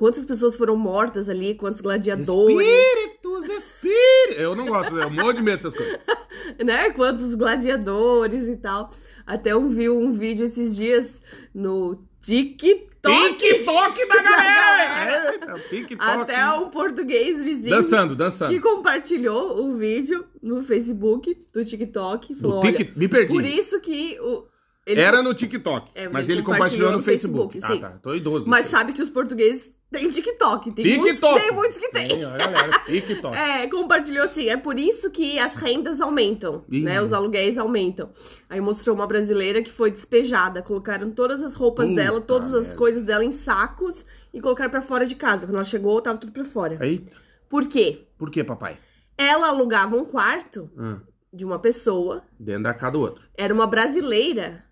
Quantas 0.03 0.27
pessoas 0.27 0.57
foram 0.57 0.75
mortas 0.77 1.29
ali, 1.29 1.55
quantos 1.55 1.81
gladiadores, 1.81 2.59
Espíritos, 2.59 3.49
espíritos. 3.49 4.37
Eu 4.37 4.57
não 4.57 4.67
gosto, 4.67 4.99
eu 4.99 5.09
morro 5.09 5.33
de 5.33 5.41
medo 5.41 5.63
dessas 5.63 5.75
coisas. 5.77 6.01
né? 6.59 6.91
Quantos 6.91 7.37
gladiadores 7.37 8.49
e 8.49 8.57
tal. 8.57 8.91
Até 9.25 9.53
eu 9.53 9.69
vi 9.69 9.89
um 9.89 10.11
vídeo 10.11 10.45
esses 10.45 10.75
dias 10.75 11.21
no 11.55 12.03
TikTok. 12.21 13.37
TikTok 13.37 14.09
da 14.09 14.17
galera! 14.25 15.33
Eita, 15.35 15.59
TikTok. 15.71 16.03
Até 16.05 16.51
um 16.51 16.69
português 16.69 17.41
vizinho 17.41 17.71
Dançando, 17.71 18.17
dançando. 18.17 18.53
que 18.53 18.59
compartilhou 18.59 19.65
o 19.65 19.77
vídeo 19.77 20.25
no 20.43 20.65
Facebook 20.65 21.45
do 21.53 21.65
TikTok. 21.65 22.35
Falou, 22.35 22.59
olha, 22.59 22.93
me 22.97 23.07
perdi. 23.07 23.35
Por 23.35 23.45
isso 23.45 23.79
que 23.81 24.19
o, 24.21 24.49
ele 24.85 25.01
Era 25.01 25.23
no 25.23 25.33
TikTok, 25.33 25.93
É, 25.95 26.09
mas 26.09 26.29
ele 26.29 26.39
ele 26.41 26.45
compartilhou 26.45 26.91
no 26.91 26.99
compartilhou 26.99 26.99
no 26.99 27.03
Facebook. 27.03 27.61
Facebook, 27.61 27.85
ah, 27.85 27.91
tá. 27.91 27.99
Tô 27.99 28.15
idoso. 28.17 28.49
Mas 28.49 28.67
sabe 28.67 28.93
que 28.93 29.01
os 29.01 29.09
portugueses 29.09 29.71
Tem 29.93 30.11
TikTok. 30.11 30.73
Tem 30.73 30.85
TikTok. 30.85 31.01
Muitos, 31.03 31.43
tem 31.43 31.53
muitos 31.53 31.79
que 31.79 31.89
tem. 31.91 32.09
Tem, 32.09 32.21
galera. 32.21 32.79
TikTok. 32.87 33.37
É, 33.37 33.67
compartilhou 33.69 34.25
assim, 34.25 34.49
é 34.49 34.57
por 34.57 34.79
isso 34.79 35.11
que 35.11 35.39
as 35.39 35.55
rendas 35.55 36.01
aumentam, 36.01 36.65
Ih. 36.71 36.83
né? 36.83 37.01
Os 37.03 37.13
aluguéis 37.13 37.59
aumentam. 37.59 38.11
Aí 38.49 38.61
mostrou 38.61 38.95
uma 38.97 39.07
brasileira 39.07 39.63
que 39.63 39.71
foi 39.71 39.91
despejada, 39.91 40.63
colocaram 40.63 41.11
todas 41.11 41.43
as 41.43 41.55
roupas 41.55 41.89
Puta 41.89 42.03
dela, 42.03 42.21
todas 42.21 42.55
as 42.55 42.65
merda. 42.67 42.77
coisas 42.79 43.03
dela 43.03 43.25
em 43.25 43.33
sacos 43.33 44.05
e 44.33 44.41
colocaram 44.41 44.71
pra 44.71 44.81
fora 44.83 45.05
de 45.07 45.15
casa. 45.15 45.47
Quando 45.47 45.57
ela 45.57 45.65
chegou, 45.65 46.01
tava 46.01 46.19
tudo 46.19 46.33
pra 46.33 46.45
fora. 46.45 46.79
Eita. 46.85 47.13
Por 47.49 47.67
quê? 47.67 48.07
Por 48.17 48.31
que, 48.31 48.43
papai? 48.43 48.79
Ela 49.19 49.49
alugava 49.49 49.95
um 49.95 50.05
quarto 50.07 50.71
Hum, 50.77 50.99
de 51.33 51.45
uma 51.45 51.59
pessoa, 51.59 52.23
dentro 52.41 52.63
da 52.63 52.73
casa 52.75 52.93
do 52.93 53.01
outro. 53.01 53.25
era 53.37 53.53
uma 53.53 53.67
brasileira, 53.67 54.65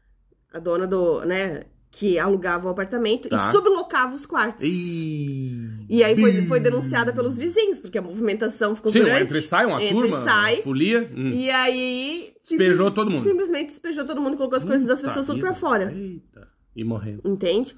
a 0.53 0.59
dona 0.59 0.87
do, 0.87 1.21
né, 1.27 1.67
que 1.91 2.19
alugava 2.19 2.69
o 2.69 2.71
apartamento 2.71 3.29
Tá. 3.29 3.49
e 3.49 3.53
sublocava 3.53 4.15
os 4.15 4.25
quartos. 4.25 4.65
Ih. 4.65 5.69
E 5.89 6.05
aí 6.05 6.17
foi, 6.19 6.43
foi 6.47 6.61
denunciada 6.61 7.13
pelos 7.13 7.37
vizinhos, 7.37 7.79
porque 7.81 7.99
a 7.99 8.03
movimentação 8.03 8.77
ficou 8.77 8.93
Sim, 8.93 9.01
grande. 9.03 9.25
entra 9.25 9.39
e 9.39 9.43
sai, 9.43 9.67
uma 9.67 9.83
Entra 9.83 9.97
e 10.07 10.11
turma, 10.11 10.25
sai. 10.25 10.57
folia. 10.63 11.11
Hum. 11.15 11.31
E 11.31 11.51
aí. 11.51 12.33
Despejou 12.49 12.91
todo 12.91 13.11
mundo. 13.11 13.29
Simplesmente 13.29 13.69
despejou 13.71 14.05
todo 14.07 14.21
mundo, 14.21 14.37
colocou 14.37 14.57
as 14.57 14.65
coisas 14.65 14.87
das 14.87 14.99
Puta 15.01 15.09
pessoas 15.11 15.27
tudo 15.27 15.41
pra 15.41 15.53
fora. 15.53 15.93
Eita. 15.93 16.49
E 16.77 16.85
morreu. 16.85 17.21
Entende? 17.25 17.77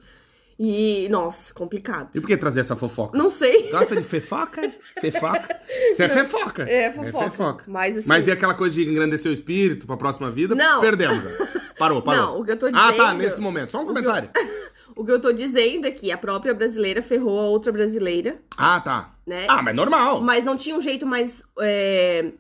E, 0.59 1.09
nossa, 1.11 1.53
complicado. 1.55 2.11
E 2.15 2.21
por 2.21 2.27
que 2.27 2.37
trazer 2.37 2.61
essa 2.61 2.77
fofoca? 2.77 3.17
Não 3.19 3.31
sei. 3.31 3.71
Gosta 3.71 3.97
de 3.97 4.03
fefoca? 4.03 4.61
Fefoca? 5.01 5.61
Isso 5.91 6.03
é 6.03 6.09
fefoca. 6.09 6.63
É, 6.71 6.93
fofoca. 6.93 7.65
Mas, 7.67 7.97
assim- 7.97 8.07
Mas 8.09 8.27
e 8.27 8.31
aquela 8.31 8.55
coisa 8.55 8.75
de 8.75 8.83
engrandecer 8.89 9.31
o 9.31 9.35
espírito 9.35 9.87
pra 9.87 9.97
próxima 9.97 10.31
vida? 10.31 10.55
Não. 10.55 10.81
Perdemos. 10.81 11.19
Parou, 11.83 12.03
parou. 12.03 12.21
Não, 12.23 12.41
o 12.41 12.45
que 12.45 12.53
eu 12.53 12.57
tô 12.59 12.67
Ah, 12.67 12.71
tá, 12.71 12.91
dizendo- 12.93 13.19
nesse 13.19 13.41
momento. 13.41 13.71
Só 13.71 13.79
um 13.79 13.85
que 13.85 13.91
eu- 13.91 13.95
comentário. 13.95 14.31
O 14.95 15.07
que 15.07 15.11
eu 15.11 15.19
tô 15.19 15.33
dizendo 15.33 15.87
é 15.87 15.91
que 15.91 16.13
a 16.13 16.19
própria 16.19 16.53
brasileira 16.53 17.01
ferrou 17.01 17.41
a 17.41 17.45
outra 17.45 17.73
brasileira, 17.73 18.37
Ah, 18.59 18.79
tá. 18.79 19.15
né? 19.27 19.47
Ah, 19.49 19.63
mas 19.63 19.75
normal. 19.75 20.21
Mas 20.21 20.45
não 20.45 20.55
tinha 20.55 20.77
um 20.77 20.83
jeito 20.83 21.07
mais. 21.07 21.43
é, 21.61 22.31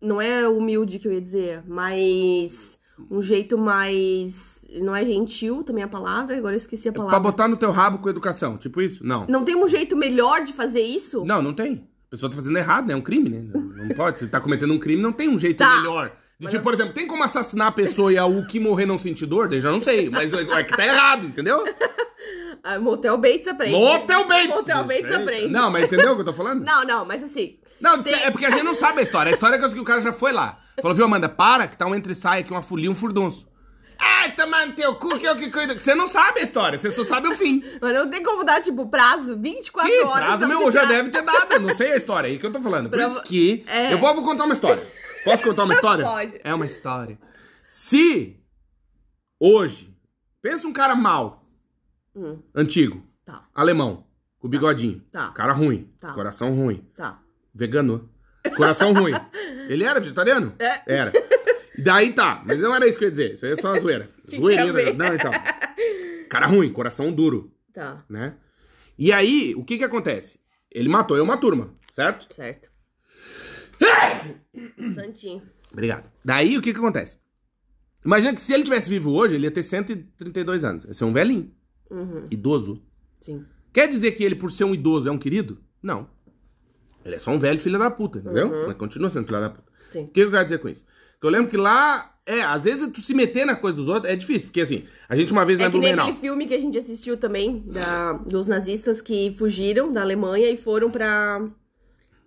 Não 0.00 0.18
é 0.18 0.48
humilde 0.48 0.98
que 0.98 1.06
eu 1.06 1.12
ia 1.12 1.20
dizer, 1.20 1.62
mas. 1.66 2.78
Um 3.10 3.20
jeito 3.20 3.58
mais. 3.58 4.64
Não 4.80 4.96
é 4.96 5.04
gentil 5.04 5.62
também 5.62 5.84
a 5.84 5.88
palavra, 5.88 6.36
agora 6.36 6.54
eu 6.54 6.58
esqueci 6.58 6.88
a 6.88 6.92
Pra 6.92 7.02
palavra. 7.02 7.20
botar 7.20 7.46
no 7.48 7.56
teu 7.58 7.70
rabo 7.72 7.98
com 7.98 8.08
educação, 8.08 8.56
tipo 8.56 8.80
isso? 8.80 9.04
Não. 9.06 9.26
Não 9.28 9.44
tem 9.44 9.54
um 9.56 9.68
jeito 9.68 9.94
melhor 9.96 10.42
de 10.44 10.52
fazer 10.54 10.80
isso? 10.82 11.24
Não, 11.26 11.42
não 11.42 11.52
tem. 11.52 11.86
A 12.06 12.10
pessoa 12.10 12.30
tá 12.30 12.36
fazendo 12.36 12.56
errado, 12.56 12.86
né? 12.86 12.94
É 12.94 12.96
um 12.96 13.02
crime, 13.02 13.28
né? 13.28 13.42
Não 13.52 13.60
não 13.60 13.88
pode. 13.94 14.18
Se 14.18 14.26
tá 14.28 14.40
cometendo 14.40 14.72
um 14.72 14.78
crime, 14.78 15.02
não 15.02 15.12
tem 15.12 15.28
um 15.28 15.38
jeito 15.38 15.58
Tá. 15.58 15.76
melhor. 15.76 16.10
De, 16.40 16.46
tipo, 16.48 16.62
por 16.62 16.72
exemplo, 16.72 16.94
tem 16.94 17.06
como 17.06 17.24
assassinar 17.24 17.66
a 17.68 17.72
pessoa 17.72 18.12
e 18.12 18.16
a 18.16 18.24
U 18.24 18.46
que 18.46 18.60
morrer 18.60 18.86
não 18.86 18.96
sentir 18.96 19.26
dor? 19.26 19.48
Daí 19.48 19.60
já 19.60 19.72
não 19.72 19.80
sei. 19.80 20.08
Mas 20.08 20.32
é 20.32 20.64
que 20.64 20.76
tá 20.76 20.86
errado, 20.86 21.26
entendeu? 21.26 21.64
Ah, 22.62 22.78
Motel 22.78 23.16
Bates 23.16 23.46
aprende. 23.46 23.72
Motel 23.72 24.26
Bates. 24.26 24.48
Motel 24.48 24.84
Bates 24.84 25.12
aprende. 25.12 25.48
Não, 25.48 25.70
mas 25.70 25.84
entendeu 25.84 26.10
o 26.12 26.14
que 26.16 26.22
eu 26.22 26.24
tô 26.24 26.32
falando? 26.34 26.64
Não, 26.64 26.84
não, 26.84 27.04
mas 27.04 27.22
assim. 27.22 27.56
Não, 27.80 28.02
Tem- 28.02 28.12
é 28.14 28.30
porque 28.32 28.44
a 28.44 28.50
gente 28.50 28.64
não 28.64 28.74
sabe 28.74 28.98
a 28.98 29.02
história. 29.02 29.30
A 29.30 29.32
história 29.32 29.54
é 29.54 29.58
que 29.68 29.78
o 29.78 29.84
cara 29.84 30.00
já 30.00 30.12
foi 30.12 30.32
lá. 30.32 30.58
Falou, 30.82 30.94
viu, 30.94 31.04
Amanda, 31.04 31.28
para, 31.28 31.68
que 31.68 31.76
tá 31.78 31.86
um 31.86 31.94
entre 31.94 32.14
sai 32.16 32.40
aqui, 32.40 32.50
uma 32.50 32.60
folia, 32.60 32.90
um 32.90 32.96
furdunço. 32.96 33.46
Ai, 33.96 34.32
tomando 34.32 34.74
teu 34.74 34.94
cu, 34.96 35.16
que 35.18 35.26
é 35.26 35.32
o 35.32 35.36
que 35.36 35.50
cuida. 35.52 35.78
Você 35.78 35.94
não 35.94 36.08
sabe 36.08 36.40
a 36.40 36.42
história, 36.42 36.76
você 36.76 36.90
só 36.90 37.04
sabe 37.04 37.28
o 37.28 37.34
fim. 37.36 37.62
Mas 37.80 37.94
não 37.94 38.10
tem 38.10 38.22
como 38.24 38.42
dar, 38.44 38.60
tipo, 38.60 38.86
prazo 38.88 39.36
24 39.38 39.90
Que 39.90 40.00
horas. 40.00 40.18
prazo 40.26 40.38
pra 40.38 40.48
meu, 40.48 40.70
já 40.72 40.84
deve 40.84 41.10
ter 41.10 41.22
dado, 41.22 41.52
eu 41.52 41.60
não 41.60 41.76
sei 41.76 41.92
a 41.92 41.96
história, 41.96 42.26
é 42.26 42.32
aí 42.32 42.38
que 42.40 42.44
eu 42.44 42.52
tô 42.52 42.60
falando. 42.60 42.90
Por 42.90 42.98
Pra- 42.98 43.06
isso 43.08 43.22
que 43.22 43.64
é. 43.68 43.92
eu 43.94 43.98
vou, 43.98 44.12
vou 44.14 44.24
contar 44.24 44.44
uma 44.44 44.54
história. 44.54 44.82
Posso 45.30 45.42
contar 45.42 45.64
uma 45.64 45.74
história? 45.74 46.04
Pode. 46.04 46.40
É 46.42 46.54
uma 46.54 46.66
história. 46.66 47.18
Se 47.66 48.36
hoje, 49.38 49.94
pensa 50.40 50.66
um 50.66 50.72
cara 50.72 50.94
mal, 50.94 51.44
Hum, 52.14 52.40
antigo, 52.54 53.02
tá, 53.24 53.46
alemão, 53.54 54.06
com 54.38 54.48
bigodinho, 54.48 55.00
Tá. 55.12 55.30
cara 55.32 55.52
ruim, 55.52 55.88
Tá. 56.00 56.12
coração 56.14 56.52
ruim, 56.54 56.84
tá. 56.94 57.20
vegano, 57.54 58.08
coração 58.56 58.92
ruim. 58.92 59.12
Ele 59.68 59.84
era 59.84 60.00
vegetariano? 60.00 60.54
É. 60.58 60.82
Era. 60.86 61.12
Daí 61.78 62.12
tá, 62.12 62.42
mas 62.44 62.58
não 62.58 62.74
era 62.74 62.88
isso 62.88 62.98
que 62.98 63.04
eu 63.04 63.08
ia 63.08 63.10
dizer, 63.12 63.34
isso 63.34 63.46
aí 63.46 63.52
é 63.52 63.56
só 63.56 63.72
uma 63.72 63.80
zoeira. 63.80 64.10
É 64.30 64.92
não, 64.92 65.14
então. 65.14 65.30
Cara 66.28 66.46
ruim, 66.46 66.72
coração 66.72 67.12
duro, 67.12 67.52
Tá, 67.72 68.04
né? 68.08 68.34
E 68.98 69.12
aí, 69.12 69.54
o 69.56 69.64
que 69.64 69.78
que 69.78 69.84
acontece? 69.84 70.40
Ele 70.70 70.88
matou 70.88 71.16
eu 71.16 71.22
uma 71.24 71.36
turma, 71.38 71.72
certo? 71.92 72.34
certo. 72.34 72.68
Santinho. 74.94 75.42
Obrigado. 75.72 76.10
Daí, 76.24 76.56
o 76.56 76.62
que 76.62 76.72
que 76.72 76.78
acontece? 76.78 77.16
Imagina 78.04 78.32
que 78.34 78.40
se 78.40 78.52
ele 78.54 78.62
tivesse 78.64 78.88
vivo 78.88 79.12
hoje, 79.12 79.34
ele 79.34 79.44
ia 79.46 79.50
ter 79.50 79.62
132 79.62 80.64
anos. 80.64 80.84
Ia 80.84 80.94
ser 80.94 81.04
um 81.04 81.12
velhinho, 81.12 81.50
Uhum, 81.90 82.26
idoso. 82.30 82.82
sim. 83.20 83.44
Quer 83.72 83.86
dizer 83.88 84.12
que 84.12 84.24
ele, 84.24 84.34
por 84.34 84.50
ser 84.50 84.64
um 84.64 84.74
idoso, 84.74 85.08
é 85.08 85.12
um 85.12 85.18
querido? 85.18 85.58
Não. 85.82 86.08
Ele 87.04 87.14
é 87.14 87.18
só 87.18 87.30
um 87.30 87.38
velho 87.38 87.60
filho 87.60 87.78
da 87.78 87.90
puta, 87.90 88.18
entendeu? 88.18 88.50
Mas 88.66 88.76
continua 88.76 89.08
sendo 89.10 89.26
filho 89.26 89.40
da 89.40 89.50
puta. 89.50 89.62
Uhum. 89.70 89.92
Sim. 89.92 90.02
O 90.04 90.08
que 90.08 90.20
eu 90.20 90.30
quero 90.30 90.44
dizer 90.44 90.58
com 90.58 90.68
isso? 90.68 90.84
Que 91.20 91.26
eu 91.26 91.30
lembro 91.30 91.50
que 91.50 91.56
lá, 91.56 92.14
é, 92.26 92.42
às 92.42 92.64
vezes 92.64 92.88
tu 92.92 93.00
se 93.00 93.14
meter 93.14 93.44
na 93.46 93.54
coisa 93.56 93.76
dos 93.76 93.88
outros 93.88 94.10
é 94.12 94.16
difícil, 94.16 94.48
porque 94.48 94.60
assim, 94.62 94.84
a 95.08 95.14
gente 95.16 95.32
uma 95.32 95.44
vez 95.44 95.58
É 95.60 95.64
na 95.64 95.68
Blumenau. 95.70 96.06
aquele 96.06 96.20
filme 96.20 96.46
que 96.46 96.54
a 96.54 96.60
gente 96.60 96.76
assistiu 96.78 97.16
também, 97.16 97.60
da, 97.66 98.12
dos 98.14 98.46
nazistas 98.46 99.00
que 99.02 99.34
fugiram 99.38 99.92
da 99.92 100.00
Alemanha 100.02 100.48
e 100.50 100.56
foram 100.56 100.90
pra, 100.90 101.46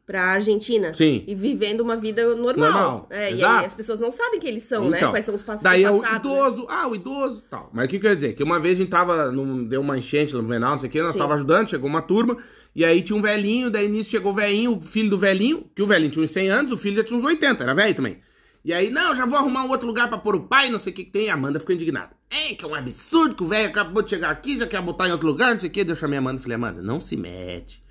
pra 0.05 0.23
Argentina. 0.23 0.93
Sim. 0.93 1.23
E 1.27 1.33
vivendo 1.35 1.81
uma 1.81 1.95
vida 1.95 2.35
normal. 2.35 2.71
Normal, 2.71 3.07
É, 3.09 3.33
e 3.33 3.43
aí 3.43 3.65
as 3.65 3.73
pessoas 3.73 3.99
não 3.99 4.11
sabem 4.11 4.39
quem 4.39 4.49
eles 4.49 4.63
são, 4.63 4.89
né? 4.89 4.97
Então, 4.97 5.11
Quais 5.11 5.25
são 5.25 5.35
os 5.35 5.41
passados. 5.41 5.63
Daí 5.63 5.83
é 5.83 5.91
o 5.91 6.01
né? 6.01 6.15
idoso, 6.15 6.65
ah, 6.69 6.87
o 6.87 6.95
idoso, 6.95 7.43
tal. 7.49 7.69
Mas 7.71 7.85
o 7.85 7.89
que 7.89 7.99
que 7.99 8.05
eu 8.05 8.09
ia 8.09 8.15
dizer? 8.15 8.33
Que 8.33 8.43
uma 8.43 8.59
vez 8.59 8.77
a 8.77 8.81
gente 8.81 8.89
tava, 8.89 9.31
num, 9.31 9.63
deu 9.63 9.81
uma 9.81 9.97
enchente 9.97 10.33
no 10.33 10.41
Blumenau, 10.41 10.71
não 10.71 10.79
sei 10.79 10.89
o 10.89 10.91
que, 10.91 11.01
nós 11.01 11.13
Sim. 11.13 11.19
tava 11.19 11.35
ajudando, 11.35 11.69
chegou 11.69 11.89
uma 11.89 12.01
turma, 12.01 12.37
e 12.75 12.83
aí 12.83 13.01
tinha 13.01 13.17
um 13.17 13.21
velhinho, 13.21 13.69
daí 13.69 13.87
nisso 13.87 14.09
chegou 14.09 14.31
o 14.31 14.35
velhinho, 14.35 14.77
o 14.77 14.81
filho 14.81 15.09
do 15.09 15.17
velhinho, 15.17 15.65
que 15.75 15.81
o 15.81 15.87
velhinho 15.87 16.11
tinha 16.11 16.25
uns 16.25 16.31
100 16.31 16.49
anos, 16.49 16.71
o 16.71 16.77
filho 16.77 16.97
já 16.97 17.03
tinha 17.03 17.17
uns 17.17 17.23
80, 17.23 17.63
era 17.63 17.73
velho 17.73 17.95
também. 17.95 18.17
E 18.63 18.71
aí, 18.73 18.91
não, 18.91 19.15
já 19.15 19.25
vou 19.25 19.39
arrumar 19.39 19.63
um 19.63 19.69
outro 19.69 19.87
lugar 19.87 20.07
pra 20.07 20.19
pôr 20.19 20.35
o 20.35 20.41
pai, 20.41 20.69
não 20.69 20.77
sei 20.77 20.93
o 20.93 20.95
que 20.95 21.05
que 21.05 21.11
tem. 21.11 21.31
A 21.31 21.33
Amanda 21.33 21.59
ficou 21.59 21.73
indignada. 21.73 22.11
É, 22.29 22.53
que 22.53 22.63
é 22.63 22.67
um 22.67 22.75
absurdo 22.75 23.33
que 23.33 23.43
o 23.43 23.47
velho 23.47 23.67
acabou 23.69 24.03
de 24.03 24.11
chegar 24.11 24.29
aqui, 24.29 24.55
já 24.55 24.67
quer 24.67 24.79
botar 24.83 25.07
em 25.07 25.11
outro 25.11 25.27
lugar, 25.27 25.49
não 25.51 25.57
sei 25.57 25.67
o 25.67 25.71
que. 25.71 25.83
Daí 25.83 25.93
Eu 25.93 25.95
chamei 25.95 26.17
a 26.17 26.21
Amanda 26.21 26.39
e 26.39 26.43
falei, 26.43 26.55
Amanda, 26.55 26.79
não 26.81 26.99
se 26.99 27.17
mete. 27.17 27.81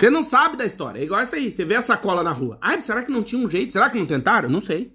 Você 0.00 0.08
não 0.08 0.22
sabe 0.22 0.56
da 0.56 0.64
história. 0.64 0.98
É 0.98 1.04
igual 1.04 1.20
essa 1.20 1.36
aí. 1.36 1.52
Você 1.52 1.62
vê 1.62 1.74
a 1.74 1.82
sacola 1.82 2.22
na 2.22 2.32
rua. 2.32 2.56
Ai, 2.58 2.80
será 2.80 3.02
que 3.02 3.12
não 3.12 3.22
tinha 3.22 3.44
um 3.44 3.46
jeito? 3.46 3.70
Será 3.70 3.90
que 3.90 3.98
não 3.98 4.06
tentaram? 4.06 4.48
Não 4.48 4.60
sei. 4.60 4.94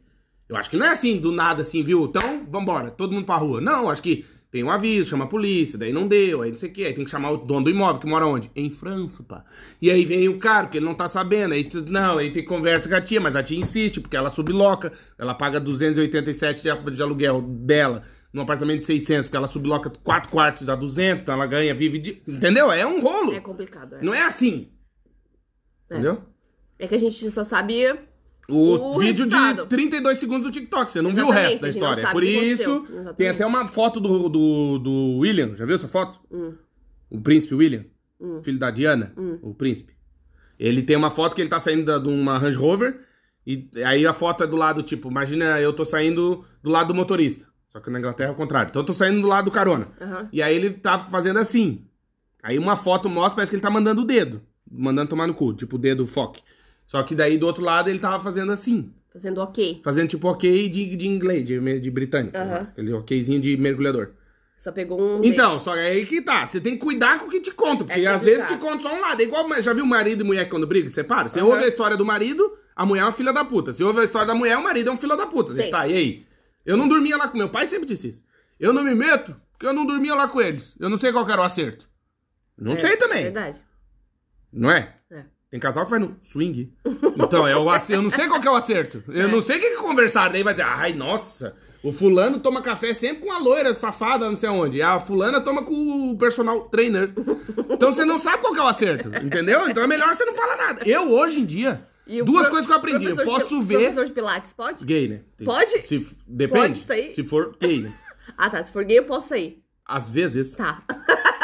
Eu 0.50 0.56
acho 0.56 0.68
que 0.68 0.78
não 0.78 0.86
é 0.86 0.90
assim, 0.90 1.20
do 1.20 1.32
nada, 1.32 1.62
assim, 1.62 1.84
viu? 1.84 2.06
Então, 2.06 2.44
vambora, 2.50 2.90
todo 2.90 3.14
mundo 3.14 3.24
pra 3.26 3.36
rua. 3.36 3.62
Não, 3.62 3.88
acho 3.88 4.02
que 4.02 4.26
tem 4.52 4.64
um 4.64 4.72
aviso, 4.72 5.10
chama 5.10 5.26
a 5.26 5.28
polícia, 5.28 5.78
daí 5.78 5.94
não 5.94 6.08
deu, 6.08 6.42
aí 6.42 6.50
não 6.50 6.58
sei 6.58 6.70
o 6.70 6.74
quê. 6.74 6.86
Aí 6.86 6.94
tem 6.94 7.06
que 7.06 7.12
chamar 7.12 7.30
o 7.30 7.38
dono 7.38 7.66
do 7.66 7.70
imóvel, 7.70 8.02
que 8.02 8.08
mora 8.08 8.26
onde? 8.26 8.50
Em 8.56 8.72
França, 8.72 9.22
pá. 9.22 9.46
E 9.80 9.92
aí 9.92 10.04
vem 10.06 10.28
o 10.28 10.40
cara, 10.40 10.64
porque 10.64 10.80
ele 10.80 10.86
não 10.86 10.96
tá 10.96 11.08
sabendo. 11.08 11.54
Aí, 11.54 11.70
não, 11.88 12.18
aí 12.18 12.32
tem 12.32 12.44
conversa 12.44 12.90
com 12.90 12.96
a 12.96 13.02
tia, 13.02 13.22
mas 13.22 13.36
a 13.36 13.44
tia 13.44 13.60
insiste, 13.60 14.02
porque 14.02 14.18
ela 14.18 14.32
subloca. 14.32 14.92
Ela 15.20 15.36
paga 15.36 15.60
287 15.60 16.64
de, 16.64 16.92
de 16.96 17.04
aluguel 17.04 17.44
dela 17.44 18.02
num 18.34 18.42
apartamento 18.42 18.80
de 18.80 18.86
600, 18.86 19.28
porque 19.28 19.38
ela 19.38 19.48
subloca 19.48 19.90
4 20.04 20.32
quartos, 20.32 20.64
dá 20.64 20.76
200, 20.76 21.24
então 21.24 21.34
ela 21.34 21.46
ganha, 21.46 21.74
vive 21.74 21.98
de... 22.00 22.22
Entendeu? 22.28 22.70
É 22.70 22.86
um 22.86 23.00
rolo. 23.00 23.34
É 23.34 23.40
complicado, 23.40 23.96
é. 23.96 24.02
Não 24.02 24.14
é 24.14 24.24
assim. 24.24 24.68
É. 25.90 25.94
Entendeu? 25.96 26.22
É 26.80 26.88
que 26.88 26.96
a 26.96 27.00
gente 27.00 27.30
só 27.32 27.44
sabia. 27.44 27.98
O, 28.48 28.56
O 28.96 29.00
vídeo 29.00 29.26
resultado. 29.26 29.64
de 29.64 29.70
32 29.70 30.18
segundos 30.20 30.44
do 30.44 30.52
TikTok, 30.52 30.92
você 30.92 31.02
não 31.02 31.12
viu 31.14 31.26
o 31.26 31.30
Exatamente, 31.30 31.50
resto 31.52 31.62
da 31.64 31.70
história. 31.70 32.02
sabe 32.04 32.14
Por 32.14 32.24
isso. 32.24 32.86
Exatamente. 32.90 33.16
tem 33.18 33.30
até 33.30 33.46
uma 33.46 33.68
foto 33.68 34.00
do, 34.00 34.30
do, 34.30 34.78
do 34.80 35.18
William, 35.18 35.56
já 35.56 35.66
viu 35.66 35.76
essa 35.76 35.88
foto? 35.88 36.20
Hum. 36.32 36.54
O 37.10 37.20
príncipe 37.20 37.56
William, 37.56 37.86
filho 38.44 38.60
da 38.60 38.70
Diana, 38.70 39.14
Hum. 39.18 39.40
o 39.42 39.54
príncipe. 39.56 39.96
Ele 40.60 40.84
tem 40.84 40.96
uma 40.96 41.10
foto 41.10 41.36
que 41.36 41.42
ele 41.42 41.50
tá 41.50 41.60
saindo 41.60 41.86
da- 41.86 41.98
de 41.98 42.08
uma 42.08 42.38
Range 42.38 42.58
Rover, 42.58 43.00
e 43.48 43.68
aí 43.84 44.06
a 44.06 44.14
foto 44.14 44.44
é 44.44 44.48
do 44.48 44.56
lado, 44.56 44.84
tipo, 44.84 45.10
imagina 45.10 45.60
eu 45.60 45.74
tô 45.74 45.84
saindo 45.84 46.46
do 46.62 46.70
lado 46.70 46.88
do 46.90 46.94
motorista. 46.96 47.46
Só 47.70 47.80
que 47.80 47.90
na 47.90 47.98
Inglaterra 48.00 48.30
é 48.30 48.34
o 48.34 48.36
contrário. 48.38 48.70
Então 48.70 48.82
eu 48.82 48.86
tô 48.86 48.94
saindo 48.94 49.22
do 49.22 49.28
lado 49.28 49.46
do 49.46 49.52
carona. 49.52 49.88
Aham. 50.00 50.30
E 50.32 50.42
aí 50.42 50.56
ele 50.56 50.70
tá 50.70 50.98
fazendo 51.00 51.40
assim. 51.40 51.86
Aí 52.44 52.58
uma 52.60 52.76
foto 52.76 53.10
mostra, 53.10 53.36
parece 53.36 53.50
que 53.52 53.56
ele 53.56 53.62
tá 53.64 53.70
mandando 53.72 54.02
o 54.02 54.06
dedo. 54.06 54.42
Mandando 54.70 55.10
tomar 55.10 55.28
no 55.28 55.34
cu, 55.34 55.54
tipo 55.54 55.76
o 55.76 55.80
dedo 55.80 56.06
foque. 56.08 56.42
Só 56.86 57.02
que 57.04 57.16
daí 57.16 57.38
do 57.38 57.46
outro 57.46 57.64
lado 57.64 57.90
ele 57.90 58.00
tava 58.00 58.22
fazendo 58.24 58.52
assim. 58.52 58.92
Fazendo 59.12 59.40
ok. 59.42 59.82
Fazendo 59.84 60.10
tipo 60.10 60.28
ok 60.28 60.68
de, 60.70 60.96
de 60.96 61.08
inglês, 61.08 61.46
de, 61.46 61.80
de 61.80 61.92
britânico. 61.92 62.38
Né? 62.38 62.68
Aquele 62.72 62.94
okzinho 62.94 63.40
de 63.40 63.56
mergulhador. 63.58 64.12
Só 64.58 64.72
pegou 64.72 65.00
um. 65.00 65.24
Então, 65.24 65.60
só 65.60 65.76
é 65.76 65.88
aí 65.90 66.06
que 66.06 66.22
tá. 66.22 66.48
Você 66.48 66.60
tem 66.60 66.74
que 66.74 66.80
cuidar 66.84 67.20
com 67.20 67.26
o 67.28 67.30
que 67.30 67.40
te 67.40 67.52
conta. 67.52 67.86
Porque 67.86 68.00
É 68.02 68.08
às 68.08 68.24
vezes 68.24 68.48
te 68.48 68.58
conta 68.58 68.84
só 68.84 68.94
um 68.96 69.00
lado. 69.00 69.22
É 69.22 69.24
igual, 69.24 69.48
já 69.62 69.74
viu 69.74 69.86
marido 69.86 70.22
e 70.22 70.24
mulher 70.24 70.50
quando 70.50 70.66
brigam? 70.66 70.90
Separa? 70.90 71.30
Você 71.30 71.40
Aham. 71.40 71.50
ouve 71.50 71.64
a 71.64 71.68
história 71.68 71.96
do 71.96 72.06
marido, 72.06 72.52
a 72.76 72.86
mulher 72.86 73.02
é 73.02 73.06
uma 73.06 73.12
filha 73.12 73.32
da 73.32 73.46
puta. 73.46 73.74
Você 73.74 73.84
ouve 73.84 74.00
a 74.00 74.04
história 74.04 74.28
da 74.28 74.34
mulher, 74.36 74.58
o 74.58 74.64
marido 74.64 74.90
é 74.90 74.94
um 74.94 74.98
filho 74.98 75.16
da 75.16 75.28
puta. 75.28 75.54
Você 75.54 75.68
tá, 75.70 75.88
e 75.88 75.94
aí? 75.96 76.26
Eu 76.66 76.76
não 76.78 76.88
dormia 76.88 77.16
lá 77.16 77.28
com 77.28 77.38
meu 77.38 77.50
pai, 77.50 77.68
sempre 77.68 77.86
disse 77.88 78.08
isso. 78.10 78.26
Eu 78.60 78.74
não 78.74 78.84
me 78.84 78.96
meto 78.96 79.36
porque 79.52 79.66
eu 79.68 79.74
não 79.74 79.86
dormia 79.86 80.16
lá 80.16 80.28
com 80.28 80.42
eles. 80.42 80.74
Eu 80.80 80.90
não 80.90 80.98
sei 80.98 81.12
qual 81.12 81.30
era 81.30 81.42
o 81.42 81.46
acerto. 81.46 81.88
Não 82.58 82.74
É, 82.74 82.76
sei 82.78 82.98
também. 82.98 83.24
Verdade. 83.24 83.62
Não 84.56 84.72
é? 84.72 84.94
É. 85.12 85.24
Tem 85.52 85.60
casal 85.60 85.86
que 85.86 85.92
vai 85.92 86.00
no 86.00 86.16
swing. 86.22 86.74
Então, 87.18 87.48
é 87.48 87.56
o 87.56 87.70
acerto. 87.70 87.94
Eu 87.94 88.02
não 88.02 88.10
sei 88.10 88.28
qual 88.28 88.42
que 88.42 88.48
é 88.48 88.52
o 88.52 88.56
acerto. 88.56 89.04
Eu 89.08 89.28
não 89.30 89.42
sei 89.42 89.58
o 89.58 89.60
que, 89.62 89.70
que 89.72 89.78
conversaram. 89.78 90.32
Daí 90.32 90.44
vai 90.44 90.54
dizer, 90.54 90.66
ai, 90.68 90.92
nossa, 90.94 91.56
O 91.84 91.92
fulano 91.92 92.40
toma 92.40 92.62
café 92.64 92.94
sempre 92.96 93.24
com 93.26 93.32
a 93.32 93.38
loira 93.38 93.74
safada, 93.74 94.28
não 94.28 94.36
sei 94.36 94.50
aonde. 94.50 94.78
E 94.78 94.82
a 94.82 95.00
fulana 95.00 95.40
toma 95.40 95.64
com 95.64 96.12
o 96.12 96.18
personal 96.18 96.62
trainer. 96.70 97.14
Então 97.70 97.94
você 97.94 98.04
não 98.04 98.18
sabe 98.18 98.42
qual 98.42 98.54
que 98.54 98.60
é 98.60 98.64
o 98.64 98.68
acerto, 98.68 99.10
entendeu? 99.24 99.70
Então 99.70 99.84
é 99.84 99.88
melhor 99.88 100.16
você 100.16 100.26
não 100.26 100.34
falar 100.34 100.58
nada. 100.58 100.82
Eu, 100.90 101.10
hoje 101.12 101.40
em 101.42 101.46
dia, 101.46 101.88
duas 102.26 102.42
pro- 102.44 102.50
coisas 102.52 102.66
que 102.66 102.72
eu 102.74 102.78
aprendi. 102.78 103.06
Eu 103.06 103.16
professor 103.16 103.34
de 103.38 103.44
posso 103.44 103.50
pil- 103.50 103.62
ver... 103.62 103.78
Professor 103.78 104.06
de 104.08 104.12
Pilates, 104.14 104.54
pode? 104.54 104.84
Gay, 104.86 105.08
né? 105.08 105.20
Tem- 105.38 105.46
Pode? 105.46 105.80
Se, 105.84 106.18
depende. 106.28 106.60
Pode 106.60 106.80
sair? 106.86 107.14
Se 107.14 107.24
for 107.24 107.56
gay, 107.62 107.82
né? 107.82 107.94
Ah, 108.38 108.50
tá. 108.50 108.64
Se 108.64 108.72
for 108.74 108.84
gay, 108.84 108.98
eu 108.98 109.04
posso 109.06 109.30
sair. 109.30 109.64
Às 109.86 110.10
vezes. 110.10 110.56
Tá. 110.56 110.82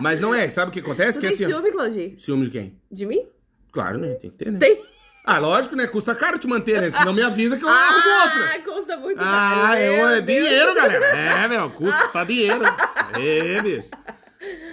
Mas 0.00 0.20
não 0.20 0.34
é. 0.34 0.48
Sabe 0.50 0.70
o 0.70 0.72
que 0.72 0.80
acontece? 0.80 1.18
Tu 1.18 1.20
que 1.20 1.26
tem 1.28 1.34
assim, 1.34 1.44
ó. 1.44 1.56
ciúme, 1.56 1.72
Claudinho? 1.72 2.18
Ciúme 2.18 2.44
de 2.44 2.50
quem? 2.50 2.80
De 2.90 3.06
mim? 3.06 3.24
Claro, 3.72 3.98
né? 3.98 4.14
Tem 4.14 4.30
que 4.30 4.36
ter, 4.36 4.50
né? 4.52 4.58
Tem. 4.58 4.82
Ah, 5.24 5.38
lógico, 5.38 5.76
né? 5.76 5.86
Custa 5.86 6.14
caro 6.14 6.38
te 6.38 6.46
manter, 6.46 6.80
né? 6.80 6.90
Senão 6.90 7.12
me 7.12 7.22
avisa 7.22 7.56
que 7.56 7.64
eu 7.64 7.68
arrumo 7.68 7.96
outra. 8.24 8.54
Ah, 8.54 8.58
custa 8.64 8.96
muito 8.96 9.18
Ah, 9.20 9.60
caro. 9.66 9.80
eu, 9.80 9.96
Meu 9.96 10.08
é 10.08 10.20
dinheiro, 10.22 10.74
galera. 10.74 11.04
É, 11.06 11.48
meu, 11.48 11.70
custa 11.70 12.24
dinheiro. 12.24 12.60
É, 13.20 13.60
bicho. 13.62 13.88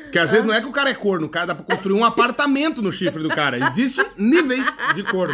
Porque 0.03 0.19
às 0.19 0.30
vezes 0.30 0.45
não 0.45 0.53
é 0.53 0.61
que 0.61 0.67
o 0.67 0.71
cara 0.71 0.89
é 0.89 0.93
corno, 0.93 1.25
o 1.25 1.30
cara 1.30 1.47
dá 1.47 1.55
pra 1.55 1.65
construir 1.75 1.93
um 1.99 2.05
apartamento 2.05 2.82
no 2.82 2.91
chifre 2.91 3.21
do 3.21 3.30
cara. 3.30 3.57
Existem 3.67 4.05
níveis 4.15 4.65
de 4.95 5.03
corno. 5.03 5.34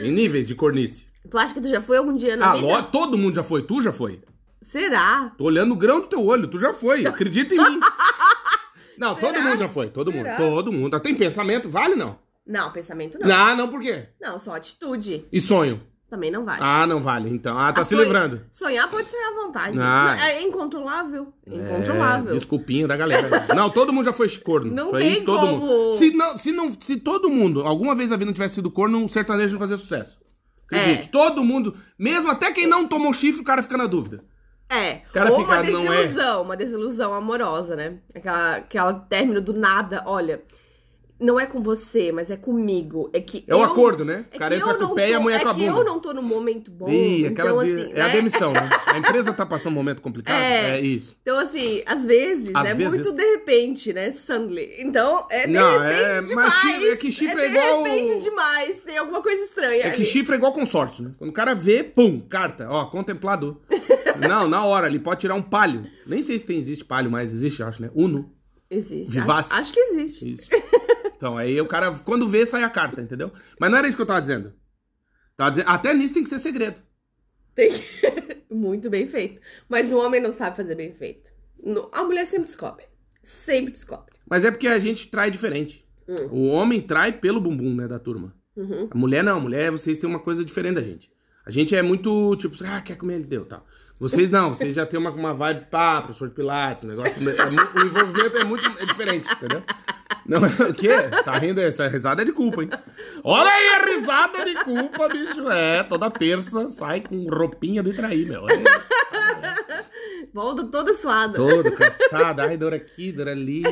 Tem 0.00 0.10
níveis 0.12 0.46
de 0.48 0.54
cornice. 0.54 1.06
Tu 1.30 1.36
acha 1.36 1.52
que 1.52 1.60
tu 1.60 1.68
já 1.68 1.82
foi 1.82 1.98
algum 1.98 2.14
dia 2.14 2.36
na 2.36 2.50
Ah, 2.52 2.54
vida? 2.54 2.66
ló- 2.66 2.82
todo 2.82 3.18
mundo 3.18 3.34
já 3.34 3.42
foi. 3.42 3.62
Tu 3.62 3.82
já 3.82 3.92
foi. 3.92 4.20
Será? 4.62 5.32
Tô 5.36 5.44
olhando 5.44 5.72
o 5.72 5.76
grão 5.76 6.00
do 6.00 6.06
teu 6.06 6.24
olho, 6.24 6.46
tu 6.48 6.58
já 6.58 6.72
foi. 6.72 7.06
Acredita 7.06 7.54
em 7.54 7.58
mim. 7.58 7.80
Não, 8.98 9.14
todo 9.14 9.34
Será? 9.36 9.44
mundo 9.50 9.58
já 9.58 9.68
foi. 9.68 9.88
Todo 9.90 10.12
mundo. 10.12 10.24
Será? 10.24 10.36
Todo 10.36 10.72
mundo. 10.72 11.00
Tem 11.00 11.14
pensamento? 11.14 11.68
Vale 11.68 11.94
não? 11.94 12.18
Não, 12.46 12.70
pensamento 12.72 13.18
não. 13.18 13.26
Não, 13.28 13.56
não, 13.56 13.68
por 13.68 13.80
quê? 13.80 14.08
Não, 14.20 14.38
só 14.38 14.54
atitude. 14.54 15.24
E 15.32 15.40
sonho? 15.40 15.82
Também 16.08 16.30
não 16.30 16.44
vale. 16.44 16.60
Ah, 16.62 16.86
não 16.86 17.02
vale. 17.02 17.28
Então, 17.28 17.58
ah, 17.58 17.72
tá 17.72 17.80
Ah, 17.80 17.84
se 17.84 17.90
sonho- 17.90 18.04
livrando. 18.04 18.42
Sonhar 18.52 18.88
pode 18.88 19.08
sonhar 19.08 19.32
à 19.32 19.34
vontade. 19.34 19.76
Ah. 19.80 20.16
É 20.30 20.40
incontrolável. 20.42 21.32
É, 21.44 21.54
Incontrolável. 21.56 22.32
desculpinho 22.34 22.86
da 22.86 22.96
galera. 22.96 23.52
Não, 23.54 23.68
todo 23.70 23.92
mundo 23.92 24.04
já 24.04 24.12
foi 24.12 24.28
corno. 24.38 24.72
Não 24.72 24.86
Isso 24.86 24.96
aí, 24.96 25.14
tem 25.16 25.24
todo 25.24 25.40
como. 25.40 25.58
mundo. 25.58 25.96
Se, 25.96 26.10
não, 26.12 26.38
se, 26.38 26.52
não, 26.52 26.72
se 26.80 26.96
todo 26.96 27.28
mundo, 27.28 27.62
alguma 27.62 27.96
vez 27.96 28.10
na 28.10 28.16
vida 28.16 28.26
não 28.26 28.32
tivesse 28.32 28.54
sido 28.54 28.70
corno, 28.70 29.04
o 29.04 29.08
sertanejo 29.08 29.54
não 29.54 29.58
fazia 29.58 29.76
sucesso. 29.76 30.16
Acredite, 30.70 31.08
É. 31.08 31.10
todo 31.10 31.44
mundo, 31.44 31.74
mesmo 31.98 32.30
até 32.30 32.52
quem 32.52 32.68
não 32.68 32.86
tomou 32.86 33.12
chifre, 33.12 33.40
o 33.40 33.44
cara 33.44 33.62
fica 33.62 33.76
na 33.76 33.86
dúvida. 33.86 34.24
É. 34.68 34.96
cara 35.12 35.30
Ou 35.30 35.38
fica, 35.38 35.52
uma 35.52 35.60
é. 35.60 35.62
desilusão, 35.62 36.42
uma 36.42 36.56
desilusão 36.56 37.14
amorosa, 37.14 37.76
né? 37.76 37.98
Aquela, 38.14 38.56
aquela 38.56 38.94
término 38.94 39.40
do 39.40 39.52
nada. 39.52 40.02
Olha, 40.06 40.42
não 41.18 41.38
é 41.40 41.46
com 41.46 41.60
você, 41.60 42.12
mas 42.12 42.30
é 42.30 42.36
comigo. 42.36 43.08
É 43.12 43.20
que 43.20 43.44
É 43.46 43.54
o 43.54 43.58
eu- 43.58 43.64
acordo, 43.64 44.04
né? 44.04 44.26
O 44.32 44.36
É 44.36 44.38
cara 44.38 44.54
que 44.54 44.60
entra 44.62 44.74
eu 44.74 44.78
com 44.88 44.92
o 44.92 44.94
pé 44.94 45.10
e 45.10 45.14
a 45.14 45.16
tô- 45.16 45.22
mulher 45.22 45.36
é 45.40 45.42
com 45.42 45.48
a 45.48 45.54
que 45.54 45.60
bunda. 45.66 45.78
eu 45.80 45.84
não 45.84 46.00
tô 46.00 46.12
no 46.12 46.22
momento 46.22 46.70
bom. 46.70 46.88
Ih, 46.88 47.26
aquela 47.26 47.50
então, 47.50 47.64
de- 47.64 47.82
assim, 47.82 47.92
é 47.94 48.00
a 48.02 48.06
né? 48.08 48.12
demissão, 48.12 48.52
né? 48.52 48.68
A 48.86 48.98
empresa 48.98 49.32
tá 49.32 49.44
passando 49.44 49.72
um 49.72 49.76
momento 49.76 50.00
complicado. 50.00 50.36
É. 50.40 50.78
É, 50.78 50.80
isso. 50.80 51.16
Então, 51.22 51.38
assim, 51.38 51.82
às 51.86 52.06
vezes 52.06 52.50
Às 52.54 52.66
é 52.66 52.74
vezes. 52.74 52.92
muito 52.94 53.12
de 53.12 53.22
repente, 53.32 53.92
né? 53.92 54.10
Suddenly. 54.12 54.70
Então, 54.78 55.26
é 55.30 55.46
de 55.46 55.52
Não, 55.52 55.78
repente 55.78 56.00
é- 56.02 56.22
demais. 56.22 56.54
chifre- 56.54 56.88
é 56.90 56.96
que 56.96 57.12
chifre 57.12 57.42
é 57.42 57.48
de 57.48 57.56
igual- 57.56 57.82
repente 57.82 58.22
demais. 58.22 58.80
Tem 58.82 58.96
alguma 58.98 59.22
coisa 59.22 59.42
estranha. 59.42 59.84
É 59.84 59.90
que 59.90 59.96
ali. 59.96 60.04
chifre 60.04 60.34
é 60.34 60.36
igual 60.38 60.52
consórcio, 60.52 61.04
né? 61.04 61.10
Quando 61.18 61.30
o 61.30 61.32
cara 61.34 61.54
vê, 61.54 61.82
pum, 61.84 62.20
carta, 62.20 62.66
ó, 62.70 62.86
contemplado. 62.86 63.60
não, 64.20 64.48
na 64.48 64.64
hora, 64.64 64.86
ele 64.86 64.98
pode 64.98 65.20
tirar 65.20 65.34
um 65.34 65.42
palio. 65.42 65.84
Nem 66.06 66.22
sei 66.22 66.38
se 66.38 66.46
tem, 66.46 66.58
existe 66.58 66.84
palio, 66.84 67.10
mas 67.10 67.32
existe, 67.32 67.62
acho, 67.62 67.82
né? 67.82 67.90
Uno. 67.94 68.30
Existe. 68.70 69.12
Vivace. 69.12 69.52
Acho, 69.52 69.60
acho 69.62 69.72
que 69.72 69.80
existe. 69.80 70.32
Isso. 70.34 70.48
Então, 71.16 71.36
aí 71.36 71.60
o 71.60 71.66
cara, 71.66 71.92
quando 72.04 72.28
vê, 72.28 72.44
sai 72.44 72.62
a 72.62 72.70
carta, 72.70 73.00
entendeu? 73.00 73.32
Mas 73.58 73.70
não 73.70 73.78
era 73.78 73.86
isso 73.88 73.96
que 73.96 74.02
eu 74.02 74.06
tava 74.06 74.20
dizendo. 74.20 74.52
Tava 75.36 75.50
dizendo, 75.50 75.68
até 75.68 75.92
nisso 75.94 76.14
tem 76.14 76.22
que 76.22 76.28
ser 76.28 76.38
segredo. 76.38 76.80
Tem 77.54 77.72
que- 77.72 78.44
Muito 78.50 78.88
bem 78.88 79.06
feito. 79.06 79.40
Mas 79.68 79.90
o 79.90 79.98
homem 79.98 80.20
não 80.20 80.32
sabe 80.32 80.56
fazer 80.56 80.74
bem 80.74 80.92
feito. 80.92 81.30
A 81.92 82.04
mulher 82.04 82.26
sempre 82.26 82.46
descobre. 82.46 82.84
Sempre 83.22 83.72
descobre. 83.72 84.14
Mas 84.28 84.44
é 84.44 84.50
porque 84.50 84.68
a 84.68 84.78
gente 84.78 85.08
trai 85.08 85.30
diferente. 85.30 85.86
Hum. 86.08 86.28
O 86.30 86.46
homem 86.48 86.80
trai 86.80 87.12
pelo 87.12 87.40
bumbum, 87.40 87.74
né, 87.74 87.88
da 87.88 87.98
turma. 87.98 88.34
Uhum. 88.54 88.88
A 88.90 88.96
mulher 88.96 89.22
não, 89.24 89.36
a 89.38 89.40
mulher, 89.40 89.70
vocês 89.70 89.98
têm 89.98 90.08
uma 90.08 90.20
coisa 90.20 90.44
diferente 90.44 90.76
da 90.76 90.82
gente. 90.82 91.10
A 91.44 91.50
gente 91.50 91.74
é 91.76 91.82
muito, 91.82 92.34
tipo, 92.36 92.56
ah, 92.64 92.80
quer 92.80 92.96
comer, 92.96 93.16
ele 93.16 93.26
deu, 93.26 93.44
tal. 93.44 93.66
Vocês 93.98 94.30
não, 94.30 94.50
vocês 94.50 94.74
já 94.74 94.84
têm 94.84 95.00
uma, 95.00 95.10
uma 95.10 95.32
vibe, 95.32 95.66
pá, 95.70 96.02
professor 96.02 96.28
de 96.28 96.34
pilates, 96.34 96.84
um 96.84 96.88
negócio, 96.88 97.12
é 97.12 97.46
o 97.46 97.86
envolvimento 97.86 98.36
é 98.36 98.44
muito 98.44 98.64
é 98.78 98.84
diferente, 98.84 99.32
entendeu? 99.32 99.62
Não, 100.26 100.40
o 100.68 100.74
quê? 100.74 100.90
Tá 101.24 101.38
rindo? 101.38 101.60
Essa 101.60 101.88
risada 101.88 102.20
é 102.20 102.24
de 102.24 102.32
culpa, 102.32 102.62
hein? 102.62 102.70
Olha 103.24 103.50
aí 103.50 103.68
a 103.68 103.84
risada 103.84 104.44
de 104.44 104.54
culpa, 104.64 105.08
bicho. 105.08 105.48
É, 105.50 105.82
toda 105.82 106.10
terça 106.10 106.68
sai 106.68 107.00
com 107.00 107.26
roupinha 107.28 107.82
de 107.82 107.94
trair, 107.94 108.26
meu. 108.26 108.46
É, 108.48 109.75
Volta 110.36 110.64
toda 110.64 110.92
suada. 110.92 111.32
todo 111.34 111.72
cansado, 111.72 112.40
ai, 112.40 112.58
dor 112.58 112.74
aqui, 112.74 113.10
dor 113.10 113.26
ali. 113.26 113.62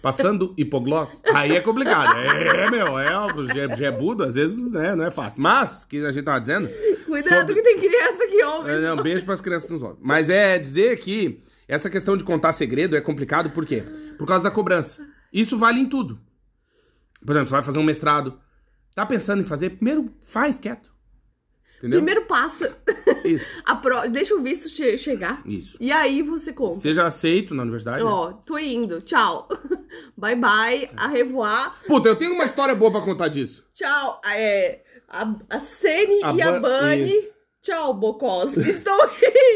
Passando 0.00 0.54
hipoglós, 0.56 1.22
aí 1.34 1.54
é 1.54 1.60
complicado. 1.60 2.16
É, 2.18 2.70
meu, 2.70 2.98
é, 2.98 3.14
o 3.34 3.44
ge- 3.44 3.76
gebudo, 3.76 4.24
às 4.24 4.34
vezes, 4.34 4.58
né, 4.58 4.96
não 4.96 5.04
é 5.04 5.10
fácil. 5.10 5.42
Mas, 5.42 5.84
o 5.84 5.88
que 5.88 6.02
a 6.02 6.10
gente 6.10 6.24
tava 6.24 6.40
dizendo... 6.40 6.70
Cuidado 7.04 7.40
sobre- 7.48 7.54
que 7.54 7.62
tem 7.62 7.78
criança 7.78 8.26
que 8.26 8.42
ouve. 8.42 8.70
É, 8.70 8.78
não, 8.80 8.96
beijo 8.96 9.26
pras 9.26 9.42
crianças 9.42 9.68
nos 9.68 9.82
olhos. 9.82 9.98
Mas 10.00 10.30
é 10.30 10.58
dizer 10.58 10.98
que 11.00 11.44
essa 11.68 11.90
questão 11.90 12.16
de 12.16 12.24
contar 12.24 12.54
segredo 12.54 12.96
é 12.96 13.00
complicado, 13.02 13.50
por 13.50 13.66
quê? 13.66 13.84
Por 14.16 14.26
causa 14.26 14.42
da 14.44 14.50
cobrança. 14.50 15.06
Isso 15.30 15.58
vale 15.58 15.80
em 15.80 15.86
tudo. 15.86 16.18
Por 17.22 17.32
exemplo, 17.32 17.48
você 17.48 17.54
vai 17.56 17.62
fazer 17.62 17.78
um 17.78 17.82
mestrado. 17.84 18.40
Tá 18.94 19.04
pensando 19.04 19.42
em 19.42 19.44
fazer? 19.44 19.68
Primeiro 19.68 20.06
faz 20.22 20.58
quieto. 20.58 20.90
Entendeu? 21.76 21.98
Primeiro 22.00 22.24
passa. 22.26 22.74
Isso. 23.24 23.46
A 23.64 23.74
pro... 23.76 24.08
Deixa 24.10 24.34
o 24.34 24.42
visto 24.42 24.68
che- 24.74 24.96
chegar. 24.98 25.42
Isso. 25.46 25.76
E 25.80 25.90
aí 25.92 26.22
você 26.22 26.52
conta. 26.52 26.78
Seja 26.80 27.06
aceito 27.06 27.54
na 27.54 27.62
universidade. 27.62 28.02
né? 28.02 28.08
Ó, 28.10 28.32
tô 28.32 28.58
indo. 28.58 29.00
Tchau. 29.02 29.48
Bye 30.16 30.36
bye. 30.36 30.90
A 30.96 31.08
revoar. 31.08 31.78
Puta, 31.86 32.08
eu 32.08 32.16
tenho 32.16 32.34
uma 32.34 32.44
história 32.44 32.74
boa 32.74 32.90
pra 32.90 33.00
contar 33.00 33.28
disso. 33.28 33.64
Tchau. 33.74 34.20
É, 34.26 34.80
a, 35.08 35.34
a 35.50 35.60
Sene 35.60 36.20
e 36.20 36.42
a 36.42 36.60
Bunny. 36.60 37.04
isso. 37.16 37.39
Tchau, 37.62 37.92
Bocós. 37.92 38.56
Estou 38.56 38.98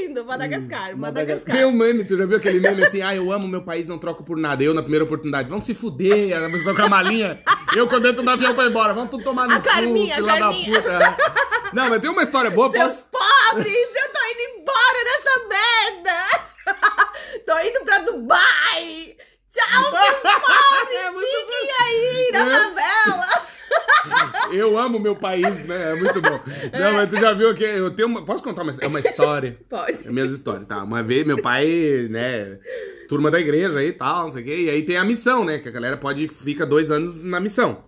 indo. 0.02 0.24
Madagascar. 0.24 0.96
Madagascar. 0.96 1.54
Tem 1.56 1.64
um 1.64 1.72
meme, 1.72 2.04
tu 2.04 2.16
já 2.16 2.26
viu 2.26 2.36
aquele 2.36 2.60
meme 2.60 2.84
assim? 2.84 3.00
Ah, 3.00 3.14
eu 3.14 3.32
amo 3.32 3.48
meu 3.48 3.62
país, 3.62 3.88
não 3.88 3.98
troco 3.98 4.22
por 4.22 4.36
nada. 4.36 4.62
Eu 4.62 4.74
na 4.74 4.82
primeira 4.82 5.04
oportunidade. 5.04 5.48
Vamos 5.48 5.64
se 5.64 5.72
fuder, 5.74 6.36
a 6.36 6.50
pessoa 6.50 6.74
com 6.74 6.82
a 6.82 6.88
malinha. 6.88 7.40
Eu 7.74 7.88
quando 7.88 8.06
entro 8.06 8.22
no 8.22 8.30
avião 8.30 8.54
pra 8.54 8.64
ir 8.64 8.70
embora. 8.70 8.92
Vamos 8.92 9.10
tudo 9.10 9.24
tomar 9.24 9.48
no 9.48 9.54
A 9.54 9.60
Carminha, 9.60 10.16
cu, 10.16 10.28
a 10.28 10.32
filha 10.32 10.32
da 10.34 10.38
Carminha. 10.38 10.82
puta. 10.82 11.16
Não, 11.72 11.88
mas 11.88 12.00
tem 12.00 12.10
uma 12.10 12.22
história 12.22 12.50
boa. 12.50 12.70
Seus 12.70 13.00
Posso... 13.00 13.06
pobres! 13.10 13.66
Eu 13.74 14.12
tô 14.12 14.20
indo 14.30 14.60
embora 14.60 15.04
dessa 15.04 15.48
merda! 15.48 16.18
tô 17.46 17.58
indo 17.66 17.84
pra 17.84 17.98
Dubai! 18.00 19.16
Tchau, 19.54 19.84
pobres! 19.90 21.00
É 21.04 21.10
muito 21.10 21.26
Fiquem 21.26 21.74
aí 21.80 22.30
na 22.32 22.38
É. 22.40 22.64
favela! 22.64 23.24
Eu 24.52 24.78
amo 24.78 24.98
meu 25.00 25.16
país, 25.16 25.64
né? 25.66 25.92
É 25.92 25.94
muito 25.94 26.20
bom. 26.20 26.40
Não, 26.78 26.92
mas 26.92 27.08
tu 27.10 27.16
já 27.18 27.32
viu 27.32 27.54
que 27.54 27.64
eu 27.64 27.90
tenho 27.90 28.08
uma... 28.08 28.24
Posso 28.24 28.42
contar 28.44 28.62
uma, 28.62 28.74
é 28.78 28.86
uma 28.86 29.00
história? 29.00 29.58
Pode. 29.68 30.06
É 30.06 30.10
minhas 30.12 30.30
histórias, 30.32 30.66
tá? 30.68 30.82
Uma 30.82 31.02
vez 31.02 31.26
meu 31.26 31.40
pai, 31.40 32.06
né, 32.10 32.58
turma 33.08 33.30
da 33.30 33.40
igreja 33.40 33.78
aí 33.78 33.88
e 33.88 33.92
tal, 33.92 34.24
não 34.26 34.32
sei 34.32 34.42
o 34.42 34.44
quê, 34.44 34.56
e 34.64 34.70
aí 34.70 34.82
tem 34.84 34.96
a 34.98 35.04
missão, 35.04 35.44
né? 35.44 35.58
Que 35.58 35.68
a 35.68 35.72
galera 35.72 35.96
pode, 35.96 36.28
fica 36.28 36.66
dois 36.66 36.90
anos 36.90 37.22
na 37.24 37.40
missão. 37.40 37.84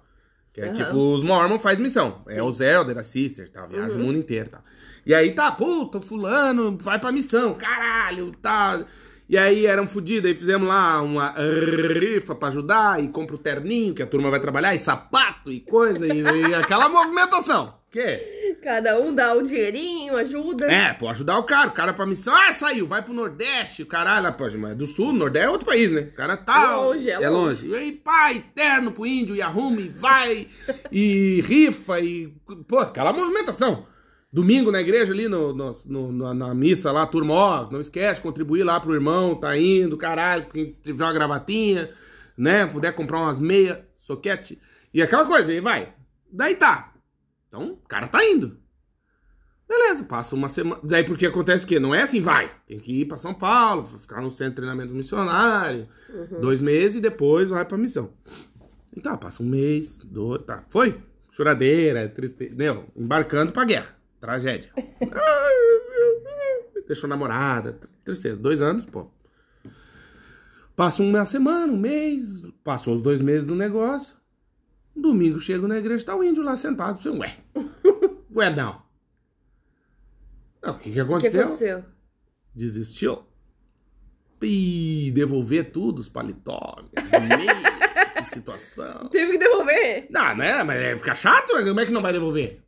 Que 0.52 0.62
é 0.62 0.64
Aham. 0.66 0.72
tipo, 0.74 1.14
os 1.14 1.22
Mormon 1.22 1.58
faz 1.58 1.78
missão. 1.78 2.22
É 2.28 2.42
os 2.42 2.60
Elder, 2.60 2.96
a 2.98 3.02
Sister, 3.02 3.50
tá? 3.50 3.66
Viaja 3.66 3.94
Uhum. 3.94 4.00
o 4.00 4.04
mundo 4.06 4.18
inteiro, 4.18 4.48
tá? 4.50 4.60
E 5.04 5.14
aí 5.14 5.34
tá, 5.34 5.52
puta, 5.52 6.00
fulano 6.00 6.76
vai 6.80 6.98
pra 6.98 7.12
missão, 7.12 7.54
caralho, 7.54 8.32
tá... 8.42 8.84
E 9.28 9.36
aí 9.36 9.66
eram 9.66 9.88
fodidos, 9.88 10.30
aí 10.30 10.36
fizemos 10.36 10.68
lá 10.68 11.02
uma 11.02 11.34
rifa 11.36 12.34
pra 12.34 12.48
ajudar, 12.48 13.02
e 13.02 13.08
compra 13.08 13.34
o 13.34 13.38
terninho 13.38 13.94
que 13.94 14.02
a 14.02 14.06
turma 14.06 14.30
vai 14.30 14.40
trabalhar, 14.40 14.74
e 14.74 14.78
sapato, 14.78 15.50
e 15.50 15.60
coisa, 15.60 16.06
e, 16.06 16.22
e 16.22 16.54
aquela 16.54 16.88
movimentação. 16.88 17.74
Que? 17.90 18.56
Cada 18.62 18.98
um 19.00 19.14
dá 19.14 19.34
um 19.34 19.42
dinheirinho, 19.42 20.16
ajuda. 20.16 20.70
É, 20.70 20.92
pô, 20.92 21.08
ajudar 21.08 21.38
o 21.38 21.44
cara. 21.44 21.68
O 21.68 21.72
cara 21.72 21.94
pra 21.94 22.04
missão. 22.04 22.34
Ah, 22.34 22.52
saiu, 22.52 22.86
vai 22.86 23.00
pro 23.00 23.14
Nordeste. 23.14 23.84
O 23.84 23.86
caralho, 23.86 24.30
pô, 24.34 24.44
mas 24.58 24.72
é 24.72 24.74
do 24.74 24.86
Sul, 24.86 25.12
Nordeste 25.12 25.46
é 25.46 25.50
outro 25.50 25.66
país, 25.66 25.90
né? 25.90 26.02
O 26.02 26.14
cara 26.14 26.36
tá. 26.36 26.72
É 26.72 26.76
longe, 26.76 27.10
é 27.10 27.30
longe. 27.30 27.68
E 27.68 27.74
aí, 27.74 27.92
pai, 27.92 28.44
terno 28.54 28.92
pro 28.92 29.06
índio, 29.06 29.34
e 29.34 29.40
arruma, 29.40 29.80
e 29.80 29.88
vai, 29.88 30.48
e 30.92 31.40
rifa, 31.42 31.98
e. 32.00 32.34
Pô, 32.68 32.80
aquela 32.80 33.12
movimentação. 33.12 33.86
Domingo 34.36 34.70
na 34.70 34.82
igreja 34.82 35.14
ali, 35.14 35.28
no, 35.28 35.54
no- 35.54 35.72
no- 36.12 36.34
na, 36.34 36.54
missa 36.54 36.92
lá, 36.92 37.06
turma, 37.06 37.32
ó, 37.32 37.70
não 37.70 37.80
esquece, 37.80 38.20
contribuir 38.20 38.64
lá 38.64 38.78
pro 38.78 38.92
irmão, 38.92 39.34
tá 39.34 39.56
indo, 39.56 39.96
caralho, 39.96 40.46
quem 40.50 40.72
tiver 40.82 41.04
uma 41.04 41.12
gravatinha, 41.14 41.88
né? 42.36 42.66
Puder 42.66 42.94
comprar 42.94 43.18
umas 43.22 43.38
meias, 43.38 43.78
soquete. 43.96 44.60
E 44.92 45.00
aquela 45.00 45.24
coisa, 45.24 45.50
aí 45.50 45.58
vai. 45.58 45.94
Daí 46.30 46.54
tá. 46.54 46.92
Então, 47.48 47.78
o 47.82 47.88
cara 47.88 48.08
tá 48.08 48.22
indo. 48.22 48.58
Beleza, 49.66 50.04
passa 50.04 50.34
uma 50.36 50.50
semana. 50.50 50.82
Daí 50.84 51.02
porque 51.02 51.24
acontece 51.24 51.64
o 51.64 51.68
quê? 51.68 51.80
Não 51.80 51.94
é 51.94 52.02
assim, 52.02 52.20
vai. 52.20 52.50
Tem 52.68 52.78
que 52.78 52.92
ir 53.00 53.06
pra 53.06 53.16
São 53.16 53.32
Paulo, 53.32 53.86
ficar 53.86 54.20
no 54.20 54.30
centro 54.30 54.50
de 54.50 54.56
treinamento 54.56 54.92
missionário. 54.92 55.88
Dois 56.42 56.60
meses 56.60 56.98
e 56.98 57.00
depois 57.00 57.48
vai 57.48 57.64
pra 57.64 57.78
missão. 57.78 58.10
Então, 58.94 59.16
passa 59.16 59.42
um 59.42 59.46
mês, 59.46 59.98
dois, 60.04 60.42
tá. 60.42 60.62
Foi? 60.68 61.00
Choradeira, 61.32 62.06
tristeza. 62.06 62.54
Não, 62.54 62.84
embarcando 62.94 63.50
pra 63.50 63.64
guerra. 63.64 63.96
Tragédia. 64.26 64.72
deixou 66.88 67.08
namorada, 67.08 67.78
tristeza. 68.04 68.36
Dois 68.36 68.60
anos, 68.60 68.84
pô. 68.84 69.08
Passa 70.74 71.00
uma 71.00 71.24
semana, 71.24 71.72
um 71.72 71.76
mês, 71.76 72.42
passam 72.64 72.92
os 72.92 73.00
dois 73.00 73.22
meses 73.22 73.46
do 73.46 73.54
negócio. 73.54 74.16
Domingo 74.96 75.38
chego 75.38 75.68
na 75.68 75.78
igreja, 75.78 76.06
tá 76.06 76.16
o 76.16 76.24
índio 76.24 76.42
lá 76.42 76.56
sentado. 76.56 77.00
Você, 77.00 77.08
ué, 77.08 77.36
ué 78.34 78.50
não. 78.50 78.82
Não, 80.60 80.74
O 80.74 80.78
que, 80.78 80.84
que 80.84 80.90
O 80.90 80.94
que 80.94 81.00
aconteceu? 81.00 81.44
aconteceu? 81.44 81.84
Desistiu. 82.52 83.22
Ih, 84.42 85.12
devolver 85.12 85.70
tudo, 85.70 86.00
os 86.00 86.08
paletó, 86.08 86.82
que 86.92 88.24
situação. 88.24 89.08
Teve 89.08 89.32
que 89.32 89.38
devolver? 89.38 90.08
Não, 90.10 90.36
né? 90.36 90.64
Mas 90.64 90.80
é, 90.80 90.96
fica 90.96 91.14
chato, 91.14 91.54
né? 91.54 91.64
como 91.64 91.78
é 91.78 91.86
que 91.86 91.92
não 91.92 92.02
vai 92.02 92.12
devolver? 92.12 92.60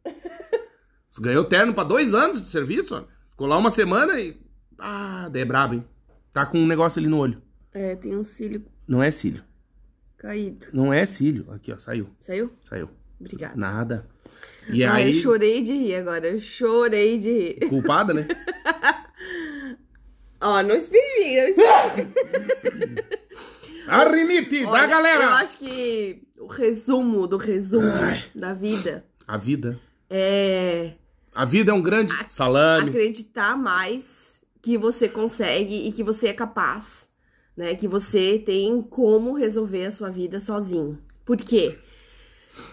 Ganhou 1.20 1.44
terno 1.44 1.74
pra 1.74 1.84
dois 1.84 2.14
anos 2.14 2.40
de 2.42 2.48
serviço, 2.48 2.94
ó. 2.94 3.04
Ficou 3.30 3.46
lá 3.46 3.56
uma 3.58 3.70
semana 3.70 4.20
e. 4.20 4.36
Ah, 4.78 5.28
daí 5.32 5.42
é 5.42 5.44
brabo, 5.44 5.74
hein? 5.74 5.84
Tá 6.32 6.46
com 6.46 6.58
um 6.58 6.66
negócio 6.66 6.98
ali 7.00 7.08
no 7.08 7.18
olho. 7.18 7.42
É, 7.72 7.96
tem 7.96 8.16
um 8.16 8.24
cílio 8.24 8.64
Não 8.86 9.02
é 9.02 9.10
cílio. 9.10 9.42
caído. 10.16 10.66
Não 10.72 10.92
é 10.92 11.04
cílio. 11.06 11.46
Aqui, 11.52 11.72
ó, 11.72 11.78
saiu. 11.78 12.08
Saiu? 12.20 12.52
Saiu. 12.68 12.88
Obrigada. 13.20 13.56
Nada. 13.56 14.06
E 14.70 14.84
Ai, 14.84 15.04
aí. 15.04 15.16
eu 15.16 15.22
chorei 15.22 15.62
de 15.62 15.72
rir 15.72 15.94
agora. 15.96 16.28
Eu 16.28 16.38
chorei 16.40 17.18
de 17.18 17.30
rir. 17.32 17.68
Culpada, 17.68 18.14
né? 18.14 18.26
Ó, 20.40 20.62
não 20.62 20.76
espere 20.76 21.02
em 21.02 21.24
mim, 21.24 21.36
não 21.36 21.48
espere 21.48 22.04
mim. 22.86 22.96
A 23.88 24.04
rinite 24.08 24.64
da 24.66 24.86
galera! 24.86 25.24
Eu 25.24 25.30
acho 25.30 25.58
que 25.58 26.22
o 26.38 26.46
resumo 26.46 27.26
do 27.26 27.38
resumo 27.38 27.90
da 28.34 28.52
vida 28.52 29.02
A 29.26 29.36
vida. 29.38 29.80
é 30.10 30.92
A 31.38 31.44
vida 31.44 31.70
é 31.70 31.74
um 31.74 31.80
grande 31.80 32.12
salame. 32.26 32.88
acreditar 32.90 33.56
mais 33.56 34.40
que 34.60 34.76
você 34.76 35.08
consegue 35.08 35.86
e 35.86 35.92
que 35.92 36.02
você 36.02 36.26
é 36.26 36.32
capaz, 36.32 37.08
né? 37.56 37.76
Que 37.76 37.86
você 37.86 38.42
tem 38.44 38.82
como 38.82 39.34
resolver 39.34 39.84
a 39.86 39.92
sua 39.92 40.10
vida 40.10 40.40
sozinho. 40.40 40.98
Por 41.24 41.36
quê? 41.36 41.78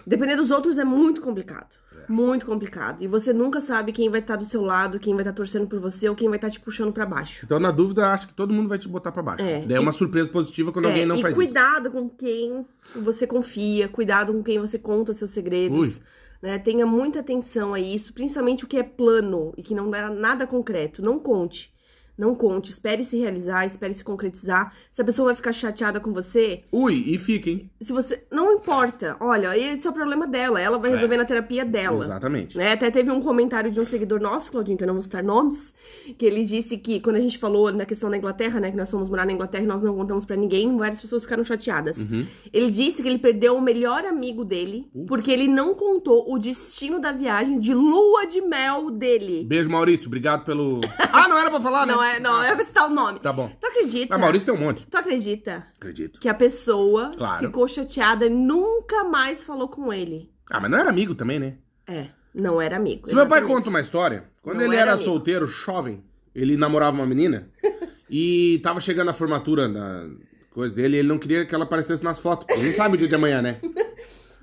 Depender 0.04 0.34
dos 0.34 0.50
outros 0.50 0.78
é 0.78 0.84
muito 0.84 1.20
complicado. 1.20 1.76
Muito 2.08 2.44
complicado. 2.44 3.04
E 3.04 3.06
você 3.06 3.32
nunca 3.32 3.60
sabe 3.60 3.92
quem 3.92 4.10
vai 4.10 4.18
estar 4.18 4.34
do 4.34 4.44
seu 4.44 4.62
lado, 4.62 4.98
quem 4.98 5.14
vai 5.14 5.22
estar 5.22 5.32
torcendo 5.32 5.68
por 5.68 5.78
você 5.78 6.08
ou 6.08 6.16
quem 6.16 6.28
vai 6.28 6.36
estar 6.38 6.50
te 6.50 6.58
puxando 6.58 6.92
pra 6.92 7.06
baixo. 7.06 7.44
Então, 7.44 7.60
na 7.60 7.70
dúvida, 7.70 8.12
acho 8.12 8.26
que 8.26 8.34
todo 8.34 8.52
mundo 8.52 8.68
vai 8.68 8.78
te 8.78 8.88
botar 8.88 9.12
pra 9.12 9.22
baixo. 9.22 9.44
É. 9.44 9.60
Daí 9.60 9.76
é 9.76 9.80
uma 9.80 9.92
surpresa 9.92 10.28
positiva 10.28 10.72
quando 10.72 10.86
alguém 10.86 11.02
É, 11.02 11.06
não 11.06 11.16
e 11.16 11.22
faz 11.22 11.36
isso. 11.36 11.44
cuidado 11.44 11.88
com 11.92 12.08
quem 12.08 12.66
você 12.96 13.28
confia, 13.28 13.88
cuidado 13.88 14.32
com 14.32 14.42
quem 14.42 14.58
você 14.58 14.76
conta 14.76 15.12
seus 15.14 15.30
segredos. 15.30 15.98
Ui. 15.98 16.02
Né? 16.40 16.58
Tenha 16.58 16.86
muita 16.86 17.20
atenção 17.20 17.74
a 17.74 17.80
isso, 17.80 18.12
principalmente 18.12 18.64
o 18.64 18.68
que 18.68 18.76
é 18.76 18.82
plano 18.82 19.52
e 19.56 19.62
que 19.62 19.74
não 19.74 19.90
dá 19.90 20.10
nada 20.10 20.46
concreto. 20.46 21.02
Não 21.02 21.18
conte. 21.18 21.75
Não 22.16 22.34
conte. 22.34 22.70
Espere 22.70 23.04
se 23.04 23.18
realizar, 23.18 23.64
espere 23.66 23.92
se 23.94 24.02
concretizar. 24.04 24.72
Se 24.90 25.00
a 25.00 25.04
pessoa 25.04 25.26
vai 25.26 25.34
ficar 25.34 25.52
chateada 25.52 26.00
com 26.00 26.12
você, 26.12 26.62
Ui, 26.72 26.94
e 27.06 27.18
fica, 27.18 27.50
hein? 27.50 27.70
se 27.80 27.92
você. 27.92 28.24
Não 28.30 28.52
importa. 28.52 29.16
Olha, 29.20 29.56
esse 29.56 29.86
é 29.86 29.90
o 29.90 29.92
problema 29.92 30.26
dela. 30.26 30.60
Ela 30.60 30.78
vai 30.78 30.90
resolver 30.90 31.16
na 31.16 31.24
terapia 31.24 31.64
dela. 31.64 32.04
Exatamente. 32.04 32.56
Né? 32.56 32.72
Até 32.72 32.90
teve 32.90 33.10
um 33.10 33.20
comentário 33.20 33.70
de 33.70 33.80
um 33.80 33.86
seguidor 33.86 34.20
nosso, 34.20 34.50
Claudinho, 34.50 34.76
que 34.78 34.84
eu 34.84 34.88
não 34.88 34.94
vou 34.94 35.02
citar 35.02 35.22
nomes, 35.22 35.74
que 36.18 36.24
ele 36.24 36.44
disse 36.44 36.78
que 36.78 37.00
quando 37.00 37.16
a 37.16 37.20
gente 37.20 37.38
falou 37.38 37.70
na 37.72 37.84
questão 37.84 38.08
da 38.10 38.16
Inglaterra, 38.16 38.60
né, 38.60 38.70
que 38.70 38.76
nós 38.76 38.90
fomos 38.90 39.08
morar 39.08 39.26
na 39.26 39.32
Inglaterra 39.32 39.64
e 39.64 39.66
nós 39.66 39.82
não 39.82 39.94
contamos 39.94 40.24
pra 40.24 40.36
ninguém, 40.36 40.76
várias 40.76 41.00
pessoas 41.00 41.22
ficaram 41.22 41.44
chateadas. 41.44 41.98
Uhum. 41.98 42.26
Ele 42.52 42.70
disse 42.70 43.02
que 43.02 43.08
ele 43.08 43.18
perdeu 43.18 43.56
o 43.56 43.60
melhor 43.60 44.04
amigo 44.04 44.44
dele 44.44 44.86
Uh. 44.94 45.06
porque 45.06 45.30
ele 45.30 45.48
não 45.48 45.74
contou 45.74 46.32
o 46.32 46.38
destino 46.38 47.00
da 47.00 47.12
viagem 47.12 47.58
de 47.58 47.72
lua 47.74 48.26
de 48.26 48.40
mel 48.40 48.90
dele. 48.90 49.44
Beijo, 49.44 49.70
Maurício. 49.70 50.06
Obrigado 50.06 50.44
pelo. 50.44 50.80
Ah, 51.12 51.28
não 51.28 51.38
era 51.38 51.50
pra 51.50 51.60
falar, 51.60 51.86
né? 51.86 51.92
Não 51.94 52.02
é, 52.06 52.20
não, 52.20 52.42
é 52.42 52.54
pra 52.54 52.64
citar 52.64 52.86
o 52.88 52.94
nome. 52.94 53.20
Tá 53.20 53.32
bom. 53.32 53.50
Tu 53.60 53.66
acredita? 53.66 54.14
Ah, 54.14 54.18
Maurício 54.18 54.46
tem 54.46 54.54
um 54.54 54.58
monte. 54.64 54.86
Tu 54.86 54.96
acredita 54.96 55.66
Acredito. 55.76 56.20
que 56.20 56.28
a 56.28 56.34
pessoa 56.34 57.10
Claro. 57.16 57.46
ficou 57.46 57.66
chateada 57.68 58.26
e 58.26 58.30
nunca 58.30 59.04
mais 59.04 59.44
falou 59.44 59.68
com 59.68 59.92
ele? 59.92 60.30
Ah, 60.50 60.60
mas 60.60 60.70
não 60.70 60.78
era 60.78 60.88
amigo 60.90 61.14
também, 61.14 61.38
né? 61.38 61.54
É, 61.86 62.06
não 62.34 62.60
era 62.60 62.76
amigo. 62.76 63.08
Se 63.08 63.14
meu 63.14 63.26
pai 63.26 63.42
conta 63.42 63.68
uma 63.68 63.80
história, 63.80 64.24
quando 64.42 64.58
Não 64.58 64.64
ele 64.64 64.76
era 64.76 64.92
era 64.92 64.98
solteiro, 64.98 65.46
jovem, 65.46 66.02
ele 66.34 66.56
namorava 66.56 66.96
uma 66.96 67.06
menina 67.06 67.48
e 68.10 68.60
tava 68.62 68.80
chegando 68.80 69.10
a 69.10 69.12
formatura 69.14 69.68
da 69.68 70.06
coisa 70.50 70.74
dele 70.74 70.96
e 70.96 70.98
ele 71.00 71.08
não 71.08 71.18
queria 71.18 71.44
que 71.46 71.54
ela 71.54 71.64
aparecesse 71.64 72.02
nas 72.04 72.18
fotos. 72.18 72.46
Ele 72.56 72.68
não 72.70 72.76
sabe 72.76 72.94
o 72.94 72.98
dia 72.98 73.08
de 73.08 73.14
amanhã, 73.14 73.42
né? 73.42 73.58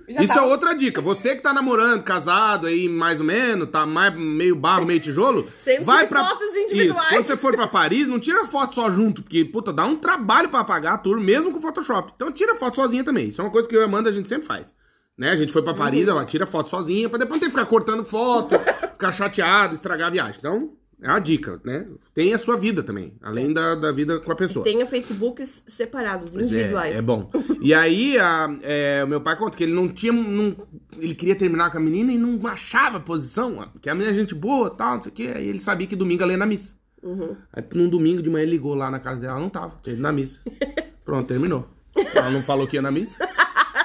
Já 0.09 0.23
Isso 0.23 0.33
tava- 0.33 0.47
é 0.47 0.49
outra 0.49 0.73
dica. 0.73 1.01
Você 1.01 1.35
que 1.35 1.41
tá 1.41 1.53
namorando, 1.53 2.03
casado 2.03 2.67
aí, 2.67 2.89
mais 2.89 3.19
ou 3.19 3.25
menos, 3.25 3.69
tá 3.69 3.85
mais, 3.85 4.13
meio 4.15 4.55
barro, 4.55 4.85
meio 4.85 4.99
tijolo, 4.99 5.47
Sempre 5.63 5.83
vai 5.85 6.07
pra... 6.07 6.25
fotos 6.25 6.55
individuais. 6.55 7.01
Isso. 7.07 7.15
Quando 7.15 7.25
você 7.25 7.37
for 7.37 7.55
pra 7.55 7.67
Paris, 7.67 8.07
não 8.07 8.19
tira 8.19 8.45
foto 8.45 8.75
só 8.75 8.89
junto, 8.91 9.21
porque, 9.23 9.45
puta, 9.45 9.71
dá 9.71 9.85
um 9.85 9.95
trabalho 9.95 10.49
pra 10.49 10.59
apagar 10.59 10.93
a 10.95 10.97
tour, 10.97 11.19
mesmo 11.19 11.51
com 11.51 11.61
Photoshop. 11.61 12.11
Então 12.15 12.31
tira 12.31 12.55
foto 12.55 12.75
sozinha 12.75 13.03
também. 13.03 13.27
Isso 13.29 13.39
é 13.41 13.43
uma 13.43 13.51
coisa 13.51 13.67
que 13.67 13.75
eu 13.75 13.81
e 13.81 13.83
a 13.83 13.87
Amanda 13.87 14.09
a 14.09 14.13
gente 14.13 14.27
sempre 14.27 14.45
faz. 14.45 14.75
Né? 15.17 15.29
A 15.29 15.35
gente 15.35 15.53
foi 15.53 15.61
pra 15.61 15.73
Paris, 15.75 16.07
ela 16.07 16.25
tira 16.25 16.45
foto 16.45 16.69
sozinha, 16.69 17.07
pra 17.07 17.19
depois 17.19 17.35
não 17.35 17.39
ter 17.39 17.45
que 17.45 17.51
ficar 17.57 17.65
cortando 17.69 18.03
foto, 18.03 18.55
ficar 18.93 19.11
chateado, 19.11 19.73
estragar 19.75 20.07
a 20.07 20.11
viagem. 20.11 20.35
Então, 20.39 20.71
é 21.03 21.07
uma 21.09 21.19
dica, 21.19 21.59
né? 21.63 21.85
Tem 22.13 22.33
a 22.33 22.37
sua 22.37 22.55
vida 22.57 22.81
também, 22.81 23.13
além 23.21 23.53
da, 23.53 23.75
da 23.75 23.91
vida 23.91 24.19
com 24.19 24.31
a 24.31 24.35
pessoa. 24.35 24.63
Tenha 24.63 24.85
Facebooks 24.85 25.61
separados, 25.67 26.31
Pois 26.31 26.47
individuais. 26.51 26.95
É, 26.95 26.99
é 26.99 27.01
bom. 27.01 27.29
E 27.61 27.73
aí, 27.73 28.17
a- 28.17 28.55
é, 28.63 29.01
o 29.03 29.07
meu 29.07 29.21
pai 29.21 29.35
conta 29.37 29.55
que 29.57 29.63
ele 29.63 29.73
não 29.73 29.87
tinha. 29.89 30.13
não- 30.13 30.55
ele 30.97 31.13
queria 31.13 31.35
terminar 31.35 31.71
com 31.71 31.77
a 31.77 31.81
menina 31.81 32.11
e 32.11 32.17
não 32.17 32.39
achava 32.47 32.99
posição, 32.99 33.67
porque 33.73 33.89
a 33.89 33.93
menina 33.93 34.11
é 34.11 34.13
gente 34.15 34.33
boa 34.33 34.69
tal, 34.69 34.95
não 34.95 35.01
sei 35.01 35.11
o 35.11 35.15
quê. 35.15 35.31
Aí 35.35 35.47
ele 35.47 35.59
sabia 35.59 35.85
que 35.87 35.95
domingo 35.95 36.23
ela 36.23 36.31
ia 36.31 36.37
na 36.37 36.45
missa. 36.45 36.73
Uhum. 37.01 37.35
Aí 37.51 37.63
num 37.73 37.89
domingo 37.89 38.21
de 38.21 38.29
manhã 38.29 38.43
ele 38.43 38.51
ligou 38.51 38.73
lá 38.75 38.89
na 38.89 38.99
casa 38.99 39.19
dela, 39.21 39.33
ela 39.33 39.41
não 39.41 39.49
tava, 39.49 39.77
tinha 39.83 39.93
ido 39.93 40.01
na 40.01 40.11
missa. 40.11 40.39
Pronto, 41.03 41.27
terminou. 41.27 41.67
Ela 42.15 42.29
não 42.29 42.41
falou 42.41 42.65
que 42.65 42.77
ia 42.77 42.81
na 42.81 42.91
missa. 42.91 43.17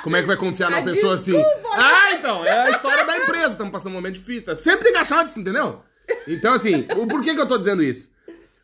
Como 0.05 0.17
é 0.17 0.21
que 0.21 0.27
vai 0.27 0.37
confiar 0.37 0.71
numa 0.71 0.83
pessoa 0.83 1.15
assim? 1.15 1.33
né? 1.33 1.43
Ah, 1.75 2.13
então, 2.15 2.45
é 2.45 2.53
a 2.69 2.71
história 2.71 3.05
da 3.05 3.17
empresa, 3.19 3.49
estamos 3.53 3.73
passando 3.73 3.93
um 3.93 3.97
momento 3.97 4.15
difícil. 4.15 4.57
Sempre 4.59 4.85
tem 4.85 4.93
que 4.93 4.99
achar 4.99 5.27
entendeu? 5.41 5.81
Então, 6.27 6.55
assim, 6.55 6.87
o- 6.97 7.07
por 7.07 7.21
que, 7.23 7.35
que 7.35 7.41
eu 7.41 7.47
tô 7.47 7.59
dizendo 7.59 7.83
isso? 7.83 8.11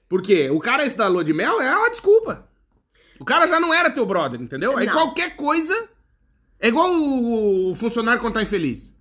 Porque 0.08 0.50
o 0.50 0.60
cara 0.60 0.84
esse 0.84 0.96
da 0.96 1.06
lua 1.08 1.24
de 1.24 1.32
mel 1.32 1.60
é 1.60 1.76
uma 1.76 1.90
desculpa. 1.90 2.46
O 3.18 3.24
cara 3.24 3.46
já 3.46 3.58
não 3.60 3.72
era 3.72 3.90
teu 3.90 4.04
brother, 4.04 4.40
entendeu? 4.40 4.76
Aí 4.76 4.86
Não. 4.86 4.92
qualquer 4.92 5.36
coisa. 5.36 5.88
É 6.60 6.68
igual 6.68 6.92
o, 6.92 7.70
o 7.70 7.74
funcionário 7.74 8.20
quando 8.20 8.34
tá 8.34 8.42
infeliz. 8.42 8.94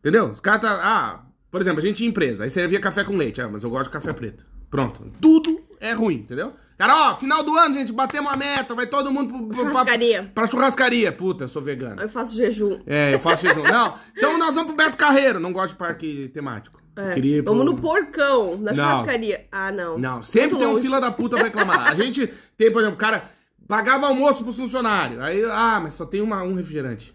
Entendeu? 0.00 0.30
Os 0.30 0.40
caras 0.40 0.60
tá. 0.60 0.80
Ah, 0.82 1.24
por 1.50 1.60
exemplo, 1.60 1.80
a 1.80 1.82
gente 1.82 1.96
tinha 1.96 2.08
empresa, 2.08 2.44
aí 2.44 2.50
servia 2.50 2.80
café 2.80 3.02
com 3.04 3.16
leite. 3.16 3.40
Ah, 3.40 3.48
mas 3.48 3.62
eu 3.62 3.70
gosto 3.70 3.84
de 3.86 3.90
café 3.92 4.12
preto. 4.12 4.46
Pronto. 4.70 5.10
Tudo 5.20 5.60
é 5.80 5.92
ruim, 5.92 6.16
entendeu? 6.16 6.52
Cara, 6.78 7.10
ó, 7.10 7.14
final 7.14 7.42
do 7.42 7.56
ano, 7.56 7.74
gente, 7.74 7.90
batemos 7.92 8.30
uma 8.30 8.36
meta, 8.36 8.74
vai 8.74 8.86
todo 8.86 9.10
mundo 9.10 9.32
pro, 9.32 9.46
pro, 9.48 9.56
Churrascaria. 9.56 10.22
Pra, 10.22 10.32
pra 10.34 10.46
churrascaria. 10.46 11.10
Puta, 11.12 11.44
eu 11.44 11.48
sou 11.48 11.62
vegano. 11.62 12.02
Eu 12.02 12.08
faço 12.08 12.36
jejum. 12.36 12.80
É, 12.86 13.14
eu 13.14 13.18
faço 13.18 13.46
jejum. 13.46 13.62
Não, 13.70 13.94
então 14.16 14.38
nós 14.38 14.54
vamos 14.54 14.74
pro 14.74 14.84
Beto 14.84 14.96
Carreiro. 14.96 15.40
Não 15.40 15.52
gosto 15.52 15.70
de 15.70 15.76
parque 15.76 16.28
temático. 16.34 16.80
É. 16.96 17.12
Queria 17.14 17.42
pro- 17.42 17.52
Vamos 17.54 17.66
no 17.72 17.80
porcão, 17.80 18.56
na 18.58 18.72
Não. 18.72 18.84
churrascaria. 18.90 19.46
Ah, 19.52 19.70
não. 19.72 19.98
Não, 19.98 20.22
sempre 20.22 20.50
Muito 20.50 20.58
tem 20.58 20.68
um 20.68 20.72
longe. 20.72 20.82
fila 20.82 21.00
da 21.00 21.10
puta 21.10 21.36
pra 21.36 21.44
reclamar. 21.46 21.90
A 21.90 21.94
gente 21.94 22.26
tem, 22.56 22.70
por 22.72 22.80
exemplo, 22.80 22.96
o 22.96 23.00
cara 23.00 23.24
pagava 23.68 24.06
almoço 24.06 24.42
pros 24.42 24.56
funcionários. 24.56 25.20
Aí, 25.22 25.44
ah, 25.44 25.80
mas 25.82 25.94
só 25.94 26.04
tem 26.06 26.20
uma, 26.20 26.42
um 26.42 26.54
refrigerante. 26.54 27.14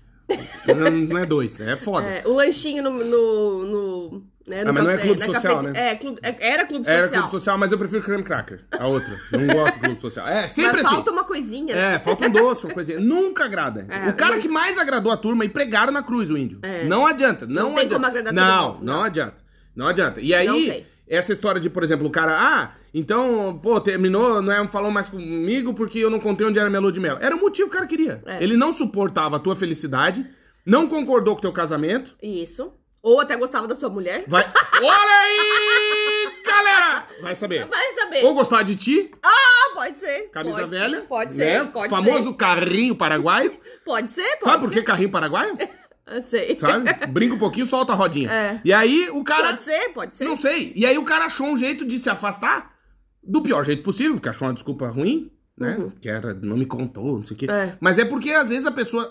Não, 0.68 0.89
não 0.91 1.18
é 1.18 1.26
dois, 1.26 1.59
é 1.59 1.76
foda. 1.76 2.07
É, 2.07 2.24
o 2.28 2.34
lanchinho 2.34 2.84
no. 2.84 2.91
no, 3.03 3.66
no 3.66 4.24
né, 4.48 4.64
Ah, 4.66 4.74
mas 4.74 4.84
não 4.84 4.89
é 4.92 4.96
café, 4.98 5.08
clube 5.08 5.26
social, 5.26 5.56
cafe- 5.58 5.68
né? 5.72 5.89
É, 5.92 5.96
clube, 5.96 6.20
é, 6.24 6.36
era 6.54 6.66
clube 6.66 6.88
Era 6.89 7.04
social. 7.04 7.22
clube 7.22 7.32
social, 7.32 7.58
mas 7.58 7.72
eu 7.72 7.78
prefiro 7.78 8.02
creme 8.04 8.24
cracker. 8.24 8.62
A 8.78 8.88
outra. 8.88 9.18
Não 9.32 9.48
gosto 9.48 9.74
de 9.76 9.80
clube 9.80 10.02
social. 10.02 10.28
É, 10.28 10.48
sempre 10.48 10.72
Mas 10.78 10.86
assim. 10.86 10.96
falta 10.96 11.12
uma 11.12 11.24
coisinha. 11.24 11.76
né? 11.76 11.96
É, 11.96 12.00
falta 12.00 12.28
um 12.28 12.32
doce, 12.32 12.66
uma 12.66 12.74
coisinha. 12.74 13.00
Nunca 13.00 13.46
agrada. 13.46 13.86
É, 13.89 14.10
o 14.10 14.14
cara 14.14 14.36
não- 14.36 14.42
que 14.42 14.48
mais 14.50 14.78
agradou 14.78 15.12
a 15.12 15.18
turma 15.18 15.46
e 15.46 15.50
pregaram 15.50 15.94
na 15.94 16.04
cruz, 16.04 16.30
o 16.30 16.38
índio. 16.38 16.60
É. 16.64 16.84
Não 16.86 17.06
adianta, 17.06 17.46
não, 17.46 17.54
Não 17.70 17.76
tem 17.76 17.86
adianta. 17.86 17.94
como 17.96 18.06
agradar 18.06 18.34
não, 18.34 18.74
não, 18.76 18.82
não. 18.82 19.04
adianta. 19.04 19.36
Não 19.76 19.88
adianta. 19.88 20.20
E 20.20 20.34
aí, 20.34 20.86
essa 21.08 21.32
história 21.32 21.60
de, 21.62 21.70
por 21.70 21.84
exemplo, 21.84 22.06
o 22.08 22.10
cara, 22.12 22.38
ah, 22.38 22.72
então, 22.94 23.58
pô, 23.64 23.80
terminou, 23.80 24.42
não 24.42 24.52
é, 24.52 24.68
falou 24.68 24.92
mais 24.92 25.08
comigo 25.08 25.74
porque 25.74 26.00
eu 26.00 26.10
não 26.10 26.20
contei 26.20 26.46
onde 26.46 26.60
era 26.60 26.70
minha 26.70 26.82
lua 26.82 26.92
de 26.92 27.00
mel. 27.00 27.18
Era 27.22 27.36
o 27.36 27.39
motivo 27.39 27.70
que 27.70 27.76
o 27.76 27.78
cara 27.78 27.88
queria. 27.88 28.22
É. 28.26 28.44
Ele 28.44 28.58
não 28.58 28.74
suportava 28.74 29.38
a 29.38 29.39
tua 29.39 29.56
felicidade, 29.56 30.26
não 30.66 30.88
concordou 30.88 31.36
com 31.36 31.39
o 31.39 31.42
teu 31.42 31.52
casamento. 31.54 32.16
Isso. 32.22 32.74
Ou 33.04 33.20
até 33.20 33.36
gostava 33.36 33.68
da 33.68 33.76
sua 33.76 33.89
mulher. 33.89 34.26
Vai. 34.28 34.43
Olha 34.82 35.20
aí, 35.22 36.32
galera! 36.45 37.08
Vai 37.22 37.36
saber. 37.36 37.66
Vai 37.66 37.93
saber. 37.95 38.24
Ou 38.26 38.34
gostar 38.34 38.64
de 38.64 38.76
ti, 38.76 39.12
Ah, 39.24 39.74
pode 39.74 39.97
ser. 39.99 40.30
camisa 40.30 40.58
pode 40.60 40.70
velha. 40.70 40.99
Ser, 41.02 41.08
pode 41.08 41.34
né? 41.38 41.60
ser. 41.60 41.72
Pode 41.72 41.89
Famoso 41.89 42.30
ser. 42.30 42.36
carrinho 42.36 42.95
paraguaio. 42.95 43.60
Pode 43.84 44.12
ser, 44.12 44.38
pode 44.38 44.43
Sabe 44.43 44.64
por 44.64 44.72
que 44.72 44.82
carrinho 44.84 45.10
paraguaio? 45.10 45.58
Eu 46.08 46.22
sei. 46.24 46.58
Sabe? 46.58 46.93
Brinca 47.08 47.36
um 47.36 47.39
pouquinho, 47.39 47.66
solta 47.66 47.93
a 47.93 47.95
rodinha. 47.95 48.30
É. 48.32 48.62
E 48.66 48.74
aí 48.74 49.10
o 49.12 49.24
cara. 49.24 49.49
Pode 49.49 49.62
ser, 49.64 49.89
pode 49.93 50.16
ser. 50.16 50.26
Não 50.26 50.36
sei. 50.36 50.74
E 50.76 50.86
aí 50.86 50.97
o 50.97 51.06
cara 51.06 51.26
achou 51.26 51.47
um 51.47 51.58
jeito 51.58 51.86
de 51.86 51.97
se 51.99 52.10
afastar 52.10 52.76
do 53.24 53.41
pior 53.41 53.64
jeito 53.64 53.82
possível, 53.84 54.16
porque 54.16 54.28
achou 54.28 54.47
uma 54.47 54.54
desculpa 54.54 54.88
ruim, 54.89 55.32
né? 55.58 55.78
Que 56.02 56.10
era, 56.10 56.34
não 56.34 56.58
me 56.58 56.66
contou, 56.66 57.18
não 57.20 57.26
sei 57.26 57.36
o 57.36 57.39
quê. 57.39 57.45
Uhum. 57.45 57.54
É. 57.56 57.78
Mas 57.80 57.97
é 57.97 58.04
porque 58.04 58.32
às 58.32 58.49
vezes 58.49 58.66
a 58.66 58.72
pessoa. 58.72 59.10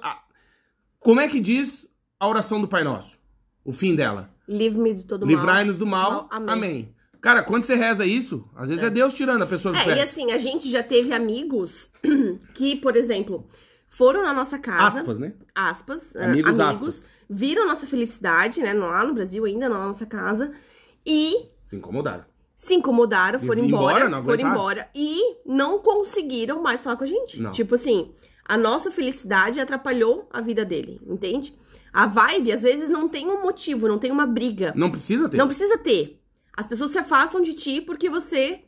Como 0.99 1.21
é 1.21 1.29
que 1.29 1.41
diz 1.41 1.89
a 2.19 2.29
oração 2.29 2.61
do 2.61 2.69
Pai 2.69 2.85
Nosso? 2.85 3.17
O 3.65 3.73
fim 3.73 3.95
dela. 3.95 4.31
Livre-me 4.49 4.95
de 4.95 5.05
todo 5.05 5.21
mal. 5.27 5.29
Livrai-nos 5.29 5.77
do 5.77 5.87
mal. 5.87 6.27
Amém. 6.31 6.51
Amém. 6.55 6.95
Cara, 7.21 7.43
quando 7.43 7.65
você 7.65 7.75
reza 7.75 8.07
isso, 8.07 8.49
às 8.57 8.69
vezes 8.71 8.83
é, 8.83 8.89
Deus 8.89 9.13
tirando 9.15 9.43
a 9.43 9.47
pessoa 9.47 9.73
do 9.75 9.79
É, 9.79 9.85
pé. 9.85 9.99
e 9.99 10.01
assim, 10.01 10.33
a 10.33 10.39
gente 10.39 10.71
já 10.71 10.83
teve 10.83 11.13
amigos 11.13 11.91
que, 12.55 12.77
por 12.77 12.97
exemplo, 12.97 13.47
foram 13.87 14.23
na 14.23 14.33
nossa 14.33 14.59
casa. 14.59 15.01
Aspas, 15.01 15.19
né? 15.19 15.35
aspas, 15.55 16.17
Amigos, 16.17 16.49
amigos, 16.51 16.61
aspas. 16.61 17.09
viram 17.29 17.67
nossa 17.67 17.87
felicidade, 17.87 18.61
né, 18.63 18.73
lá 18.73 19.05
no 19.05 19.13
Brasil 19.13 19.45
ainda, 19.45 19.69
na 19.69 19.79
nossa 19.87 20.07
casa, 20.07 20.51
e 21.05 21.35
Se 21.67 21.77
incomodaram. 21.77 22.25
se 22.57 22.75
incomodaram, 22.75 23.39
foram 23.39 23.65
embora, 23.65 24.07
embora, 24.07 24.09
não 24.09 24.25
foram 24.25 24.49
embora 24.51 24.89
e 24.95 25.37
não 25.45 25.79
conseguiram 25.81 26.63
mais 26.63 26.83
falar 26.83 26.97
com 26.97 27.05
a 27.05 27.07
gente. 27.07 27.39
Não. 27.41 27.53
Tipo 27.53 27.75
assim, 27.75 28.13
a 28.47 28.57
nossa 28.57 28.91
felicidade 28.91 29.61
atrapalhou 29.61 30.27
a 30.33 30.41
vida 30.41 30.65
dele, 30.65 30.99
entende? 31.07 31.55
A 31.93 32.07
vibe, 32.07 32.53
às 32.53 32.63
vezes, 32.63 32.89
não 32.89 33.09
tem 33.09 33.29
um 33.29 33.43
motivo, 33.43 33.89
não 33.89 33.99
tem 33.99 34.11
uma 34.13 34.27
briga. 34.27 34.73
Não 34.77 34.91
precisa 34.91 35.29
ter. 35.29 35.37
Não 35.37 35.47
precisa 35.47 35.77
ter. 35.79 36.21
As 36.57 36.67
pessoas 36.67 36.91
se 36.91 36.99
afastam 36.99 37.41
de 37.43 37.55
ti 37.55 37.81
porque 37.81 38.09
você 38.11 38.61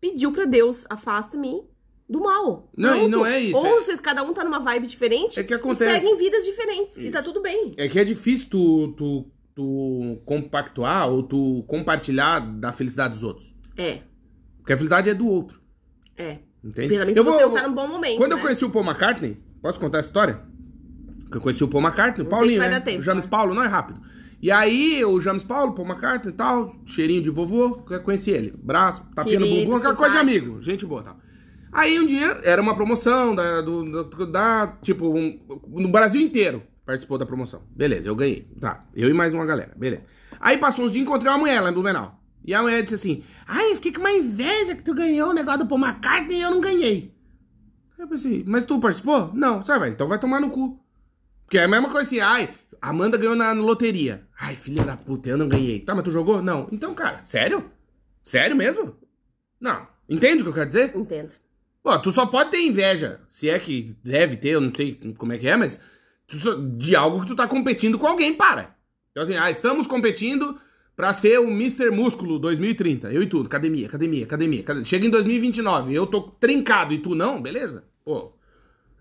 pediu 0.00 0.32
pra 0.32 0.44
Deus, 0.44 0.84
afasta-me 0.88 1.62
do 2.08 2.20
mal. 2.20 2.70
Não, 2.76 3.04
e 3.04 3.08
não 3.08 3.24
é 3.24 3.40
isso, 3.40 3.56
Ou 3.56 3.66
é- 3.66 3.70
você, 3.80 3.96
cada 3.98 4.22
um 4.22 4.32
tá 4.34 4.44
numa 4.44 4.58
vibe 4.58 4.86
diferente 4.86 5.38
É 5.40 5.44
que 5.44 5.52
e 5.52 5.56
acontece. 5.56 6.00
seguem 6.00 6.16
vidas 6.18 6.44
diferentes. 6.44 6.96
E 6.98 7.10
tá 7.10 7.20
Isso. 7.20 7.28
tudo 7.28 7.40
bem. 7.42 7.72
É 7.76 7.88
que 7.88 7.98
é 7.98 8.04
difícil 8.04 8.48
tu, 8.50 8.92
tu, 8.96 9.26
tu 9.54 10.18
compactuar 10.24 11.08
ou 11.08 11.22
tu 11.22 11.64
compartilhar 11.66 12.40
da 12.40 12.72
felicidade 12.72 13.14
dos 13.14 13.22
outros. 13.22 13.54
É, 13.76 14.02
Porque 14.58 14.72
a 14.72 14.76
felicidade 14.76 15.08
é 15.10 15.14
do 15.14 15.26
outro. 15.26 15.60
é. 16.16 16.38
Entende? 16.64 16.86
Principalmente 16.94 17.16
Eu 17.18 17.24
se 17.24 17.28
vou- 17.30 17.38
você 17.40 17.44
não 17.46 17.54
tá 17.54 17.68
num 17.68 17.74
bom 17.74 17.88
momento. 17.88 18.18
Quando 18.18 18.30
eu 18.32 18.36
né? 18.36 18.42
conheci 18.44 18.64
o 18.64 18.70
Paul 18.70 18.84
McCartney, 18.84 19.36
posso 19.60 19.80
contar 19.80 19.98
essa 19.98 20.06
história? 20.08 20.42
Que 21.32 21.38
eu 21.38 21.40
conheci 21.40 21.64
o 21.64 21.68
Paul 21.68 21.82
McCartney, 21.82 22.24
o 22.26 22.28
Paulinho, 22.30 22.62
se 22.62 22.68
né? 22.68 22.78
tempo, 22.80 23.00
o 23.00 23.02
James? 23.02 23.26
Paulo, 23.26 23.54
não 23.54 23.64
é 23.64 23.66
rápido. 23.66 24.00
E 24.40 24.50
aí, 24.50 25.04
o 25.04 25.20
James 25.20 25.42
Paulo, 25.42 25.72
Paul 25.72 25.88
McCartney 25.88 26.32
e 26.32 26.36
tal, 26.36 26.74
cheirinho 26.86 27.22
de 27.22 27.30
vovô, 27.30 27.78
conheci 28.04 28.30
ele. 28.30 28.52
Braço, 28.62 29.02
tapinha 29.14 29.40
no 29.40 29.46
bumbum, 29.46 29.76
aquela 29.76 29.94
coisa 29.96 30.14
de 30.14 30.20
amigo, 30.20 30.60
gente 30.62 30.84
boa 30.86 31.00
e 31.00 31.04
tal. 31.04 31.16
Aí 31.72 31.98
um 31.98 32.04
dia, 32.06 32.38
era 32.42 32.60
uma 32.60 32.74
promoção 32.74 33.34
da, 33.34 33.60
do, 33.62 34.04
do- 34.04 34.26
da 34.30 34.76
tipo, 34.82 35.08
um- 35.08 35.38
no 35.68 35.88
Brasil 35.88 36.20
inteiro 36.20 36.62
participou 36.84 37.16
da 37.16 37.24
promoção. 37.24 37.62
Beleza, 37.74 38.08
eu 38.08 38.14
ganhei. 38.16 38.46
Tá, 38.60 38.84
eu 38.94 39.08
e 39.08 39.12
mais 39.14 39.32
uma 39.32 39.46
galera, 39.46 39.72
beleza. 39.76 40.04
Aí 40.40 40.58
passou 40.58 40.84
uns 40.84 40.92
dias, 40.92 41.02
encontrei 41.06 41.30
uma 41.32 41.38
mulher 41.38 41.60
lá 41.60 41.70
em 41.70 41.72
Blumenau. 41.72 42.20
E 42.44 42.52
a 42.52 42.60
mulher 42.60 42.82
disse 42.82 42.96
assim, 42.96 43.22
ai, 43.46 43.70
eu 43.70 43.76
fiquei 43.76 43.92
com 43.92 44.00
uma 44.00 44.10
inveja 44.10 44.74
que 44.74 44.82
tu 44.82 44.92
ganhou 44.92 45.30
o 45.30 45.32
negócio 45.32 45.60
do 45.60 45.66
Paul 45.66 45.80
McCartney 45.80 46.38
e 46.38 46.42
eu 46.42 46.50
não 46.50 46.60
ganhei. 46.60 47.14
Aí 47.96 48.04
eu 48.04 48.08
pensei, 48.08 48.42
mas 48.46 48.64
tu 48.64 48.80
participou? 48.80 49.30
Não, 49.32 49.64
sabe, 49.64 49.78
vai, 49.78 49.90
então 49.90 50.08
vai 50.08 50.18
tomar 50.18 50.40
no 50.40 50.50
cu. 50.50 50.81
Porque 51.52 51.58
é 51.58 51.64
a 51.64 51.68
mesma 51.68 51.90
coisa 51.90 52.06
assim, 52.08 52.18
ai, 52.18 52.48
Amanda 52.80 53.18
ganhou 53.18 53.36
na 53.36 53.52
loteria. 53.52 54.22
Ai, 54.40 54.54
filha 54.54 54.82
da 54.84 54.96
puta, 54.96 55.28
eu 55.28 55.36
não 55.36 55.46
ganhei. 55.46 55.80
Tá, 55.80 55.94
mas 55.94 56.02
tu 56.02 56.10
jogou? 56.10 56.40
Não. 56.40 56.66
Então, 56.72 56.94
cara, 56.94 57.22
sério? 57.24 57.70
Sério 58.22 58.56
mesmo? 58.56 58.96
Não. 59.60 59.86
Entende 60.08 60.40
o 60.40 60.44
que 60.44 60.48
eu 60.48 60.54
quero 60.54 60.68
dizer? 60.68 60.96
Entendo. 60.96 61.34
Pô, 61.82 61.98
tu 61.98 62.10
só 62.10 62.24
pode 62.24 62.52
ter 62.52 62.62
inveja, 62.62 63.20
se 63.28 63.50
é 63.50 63.58
que 63.58 63.94
deve 64.02 64.36
ter, 64.36 64.54
eu 64.54 64.62
não 64.62 64.74
sei 64.74 64.98
como 65.18 65.34
é 65.34 65.36
que 65.36 65.46
é, 65.46 65.54
mas 65.54 65.78
só- 66.26 66.54
de 66.54 66.96
algo 66.96 67.20
que 67.20 67.26
tu 67.26 67.36
tá 67.36 67.46
competindo 67.46 67.98
com 67.98 68.06
alguém, 68.06 68.34
para. 68.34 68.74
Então 69.10 69.22
assim, 69.24 69.36
ah, 69.36 69.50
estamos 69.50 69.86
competindo 69.86 70.58
pra 70.96 71.12
ser 71.12 71.38
o 71.38 71.48
Mr. 71.50 71.90
Músculo 71.90 72.38
2030, 72.38 73.12
eu 73.12 73.22
e 73.22 73.26
tu, 73.26 73.42
academia, 73.42 73.88
academia, 73.88 74.24
academia. 74.24 74.60
academia. 74.60 74.86
Chega 74.86 75.06
em 75.06 75.10
2029, 75.10 75.92
eu 75.92 76.06
tô 76.06 76.22
trincado 76.22 76.94
e 76.94 76.98
tu 76.98 77.14
não, 77.14 77.42
beleza? 77.42 77.84
Pô, 78.02 78.32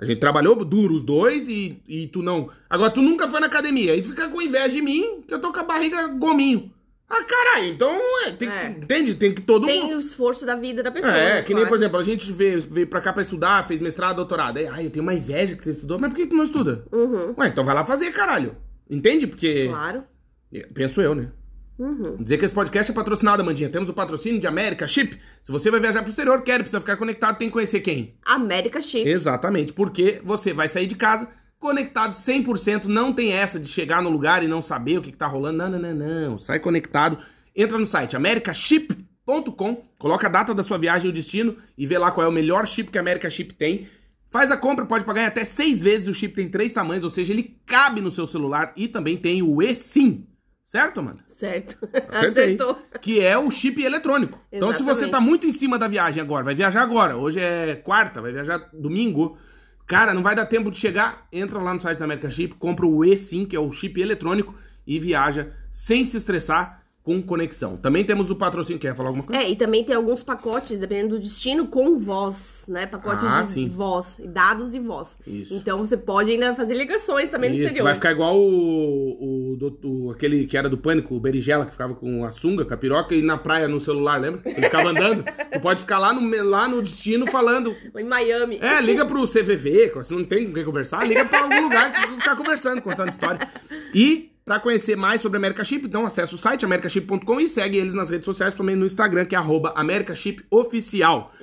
a 0.01 0.05
gente 0.05 0.19
trabalhou 0.19 0.55
duro 0.65 0.95
os 0.95 1.03
dois 1.03 1.47
e, 1.47 1.79
e 1.87 2.07
tu 2.07 2.23
não. 2.23 2.49
Agora 2.67 2.89
tu 2.89 3.01
nunca 3.01 3.27
foi 3.27 3.39
na 3.39 3.45
academia 3.45 3.95
e 3.95 4.01
tu 4.01 4.09
fica 4.09 4.27
com 4.27 4.41
inveja 4.41 4.69
de 4.69 4.81
mim, 4.81 5.21
que 5.27 5.33
eu 5.33 5.39
tô 5.39 5.53
com 5.53 5.59
a 5.59 5.63
barriga 5.63 6.07
gominho. 6.07 6.71
Ah, 7.07 7.23
caralho, 7.23 7.65
então, 7.65 7.93
é, 8.25 8.31
tem, 8.31 8.49
É. 8.49 8.69
entende? 8.69 9.15
Tem 9.15 9.35
que 9.35 9.41
todo 9.41 9.67
Tem 9.67 9.83
mundo... 9.83 9.97
o 9.97 9.99
esforço 9.99 10.45
da 10.45 10.55
vida 10.55 10.81
da 10.81 10.89
pessoa. 10.89 11.13
É, 11.13 11.35
né, 11.35 11.41
que 11.41 11.53
nem, 11.53 11.67
por 11.67 11.75
exemplo, 11.75 11.99
a 11.99 12.03
gente 12.03 12.31
veio, 12.31 12.61
veio 12.61 12.87
pra 12.87 13.01
cá 13.01 13.11
pra 13.11 13.21
estudar, 13.21 13.67
fez 13.67 13.81
mestrado, 13.81 14.15
doutorado. 14.15 14.57
Aí, 14.57 14.65
ai, 14.65 14.85
eu 14.85 14.89
tenho 14.89 15.03
uma 15.03 15.13
inveja 15.13 15.55
que 15.55 15.63
você 15.63 15.71
estudou, 15.71 15.99
mas 15.99 16.09
por 16.09 16.15
que 16.15 16.25
tu 16.27 16.35
não 16.35 16.45
estuda? 16.45 16.85
Uhum, 16.91 17.35
Ué, 17.37 17.49
então 17.49 17.65
vai 17.65 17.75
lá 17.75 17.85
fazer, 17.85 18.11
caralho. 18.11 18.55
Entende? 18.89 19.27
Porque. 19.27 19.67
claro. 19.67 20.03
Penso 20.73 21.01
eu, 21.01 21.13
né? 21.13 21.29
Uhum. 21.81 22.17
Dizer 22.17 22.37
que 22.37 22.45
esse 22.45 22.53
podcast 22.53 22.91
é 22.91 22.93
patrocinado, 22.93 23.41
Amandinha. 23.41 23.69
Temos 23.69 23.89
o 23.89 23.93
patrocínio 23.93 24.39
de 24.39 24.45
América 24.45 24.87
Chip. 24.87 25.17
Se 25.41 25.51
você 25.51 25.71
vai 25.71 25.79
viajar 25.79 26.03
pro 26.03 26.11
exterior, 26.11 26.43
quer, 26.43 26.59
precisa 26.59 26.79
ficar 26.79 26.95
conectado, 26.95 27.39
tem 27.39 27.47
que 27.47 27.53
conhecer 27.53 27.79
quem? 27.79 28.13
América 28.23 28.79
Chip. 28.79 29.09
Exatamente, 29.09 29.73
porque 29.73 30.21
você 30.23 30.53
vai 30.53 30.67
sair 30.67 30.85
de 30.85 30.95
casa 30.95 31.27
conectado 31.59 32.13
100%, 32.13 32.85
não 32.85 33.13
tem 33.13 33.33
essa 33.33 33.59
de 33.59 33.67
chegar 33.67 34.01
no 34.01 34.09
lugar 34.09 34.43
e 34.43 34.47
não 34.47 34.61
saber 34.61 34.97
o 34.97 35.01
que, 35.01 35.11
que 35.11 35.17
tá 35.17 35.27
rolando. 35.27 35.57
Não, 35.57 35.69
não, 35.69 35.79
não, 35.79 35.93
não. 35.93 36.37
Sai 36.37 36.59
conectado. 36.59 37.17
Entra 37.55 37.77
no 37.77 37.85
site 37.85 38.15
americaship.com, 38.15 39.83
coloca 39.97 40.27
a 40.27 40.29
data 40.29 40.53
da 40.53 40.63
sua 40.63 40.77
viagem 40.77 41.07
e 41.07 41.09
o 41.09 41.13
destino 41.13 41.57
e 41.77 41.85
vê 41.85 41.97
lá 41.97 42.11
qual 42.11 42.25
é 42.25 42.29
o 42.29 42.33
melhor 42.33 42.67
chip 42.67 42.91
que 42.91 42.97
a 42.97 43.01
America 43.01 43.29
Chip 43.29 43.53
tem. 43.53 43.87
Faz 44.29 44.49
a 44.49 44.55
compra, 44.55 44.85
pode 44.85 45.03
pagar 45.03 45.23
em 45.23 45.25
até 45.25 45.43
seis 45.43 45.83
vezes. 45.83 46.07
O 46.07 46.13
chip 46.13 46.33
tem 46.33 46.49
três 46.49 46.71
tamanhos, 46.71 47.03
ou 47.03 47.09
seja, 47.09 47.33
ele 47.33 47.57
cabe 47.65 48.01
no 48.01 48.09
seu 48.09 48.25
celular 48.25 48.71
e 48.77 48.87
também 48.87 49.17
tem 49.17 49.41
o 49.41 49.61
eSIM. 49.61 50.25
Certo, 50.71 51.01
Amanda? 51.01 51.19
Certo. 51.27 51.77
Acertei. 52.07 52.55
Acertou. 52.55 52.79
Que 53.01 53.19
é 53.19 53.37
o 53.37 53.51
chip 53.51 53.83
eletrônico. 53.83 54.39
Então, 54.49 54.71
se 54.71 54.81
você 54.81 55.01
Exatamente. 55.03 55.11
tá 55.11 55.19
muito 55.19 55.45
em 55.45 55.51
cima 55.51 55.77
da 55.77 55.85
viagem 55.85 56.23
agora, 56.23 56.45
vai 56.45 56.55
viajar 56.55 56.81
agora, 56.81 57.17
hoje 57.17 57.41
é 57.41 57.75
quarta, 57.75 58.21
vai 58.21 58.31
viajar 58.31 58.69
domingo, 58.71 59.37
cara, 59.85 60.13
não 60.13 60.23
vai 60.23 60.33
dar 60.33 60.45
tempo 60.45 60.71
de 60.71 60.77
chegar, 60.77 61.27
entra 61.29 61.59
lá 61.59 61.73
no 61.73 61.81
site 61.81 61.97
da 61.97 62.05
América 62.05 62.31
Chip, 62.31 62.55
compra 62.55 62.85
o 62.85 63.03
eSIM, 63.03 63.45
que 63.45 63.53
é 63.53 63.59
o 63.59 63.69
chip 63.69 63.99
eletrônico, 63.99 64.55
e 64.87 64.97
viaja 64.97 65.51
sem 65.69 66.05
se 66.05 66.15
estressar 66.15 66.80
com 67.03 67.19
conexão. 67.21 67.77
Também 67.77 68.03
temos 68.03 68.29
o 68.29 68.35
patrocínio, 68.35 68.79
quer 68.79 68.95
falar 68.95 69.09
alguma 69.09 69.25
coisa? 69.25 69.41
É, 69.41 69.49
e 69.49 69.55
também 69.55 69.83
tem 69.83 69.95
alguns 69.95 70.21
pacotes, 70.21 70.77
dependendo 70.77 71.15
do 71.15 71.19
destino, 71.19 71.65
com 71.67 71.97
voz, 71.97 72.63
né? 72.67 72.85
Pacotes 72.85 73.25
Ah, 73.25 73.41
de 73.41 73.47
sim. 73.49 73.67
voz, 73.67 74.19
dados 74.23 74.75
e 74.75 74.79
voz. 74.79 75.17
Isso. 75.25 75.51
Então 75.55 75.79
você 75.79 75.97
pode 75.97 76.29
ainda 76.29 76.53
fazer 76.55 76.75
ligações 76.75 77.29
também 77.29 77.49
no 77.49 77.55
Isso, 77.55 77.63
exterior. 77.63 77.85
vai 77.85 77.95
ficar 77.95 78.11
igual 78.11 78.37
o, 78.39 79.57
o, 79.59 79.77
o- 79.83 80.11
aquele 80.11 80.45
que 80.45 80.55
era 80.55 80.69
do 80.69 80.77
pânico, 80.77 81.15
o 81.15 81.19
Berigela, 81.19 81.65
que 81.65 81.71
ficava 81.71 81.95
com 81.95 82.23
a 82.25 82.31
sunga, 82.31 82.65
com 82.65 82.73
a 82.73 82.77
piroca 82.77 83.15
e 83.15 83.21
na 83.21 83.37
praia 83.37 83.67
no 83.67 83.79
celular, 83.81 84.21
lembra? 84.21 84.41
Ele 84.45 84.61
ficava 84.61 84.89
andando. 84.89 85.23
tu 85.51 85.59
pode 85.59 85.81
ficar 85.81 85.97
lá 85.97 86.13
no, 86.13 86.43
lá 86.49 86.67
no 86.67 86.81
destino 86.81 87.25
falando. 87.27 87.75
Em 87.97 88.03
Miami. 88.03 88.57
É, 88.61 88.79
liga 88.81 89.05
pro 89.05 89.27
CVV, 89.27 89.91
se 90.03 90.13
não 90.13 90.23
tem 90.23 90.45
com 90.47 90.53
quem 90.53 90.63
conversar, 90.65 91.05
liga 91.07 91.25
pra 91.25 91.41
algum 91.41 91.61
lugar 91.63 91.91
que 91.91 92.07
ficar 92.19 92.35
conversando, 92.35 92.81
contando 92.81 93.09
história. 93.09 93.39
E 93.93 94.30
pra 94.43 94.59
conhecer 94.59 94.95
mais 94.95 95.21
sobre 95.21 95.37
a 95.37 95.39
America 95.39 95.63
Chip, 95.63 95.85
então 95.85 96.05
acessa 96.05 96.35
o 96.35 96.37
site 96.37 96.65
americaship.com 96.65 97.39
e 97.39 97.47
segue 97.47 97.77
eles 97.77 97.93
nas 97.93 98.09
redes 98.09 98.25
sociais, 98.25 98.53
também 98.53 98.75
no 98.75 98.85
Instagram, 98.85 99.25
que 99.25 99.35
é 99.35 99.37
arroba 99.37 99.73
americashipoficial. 99.75 101.33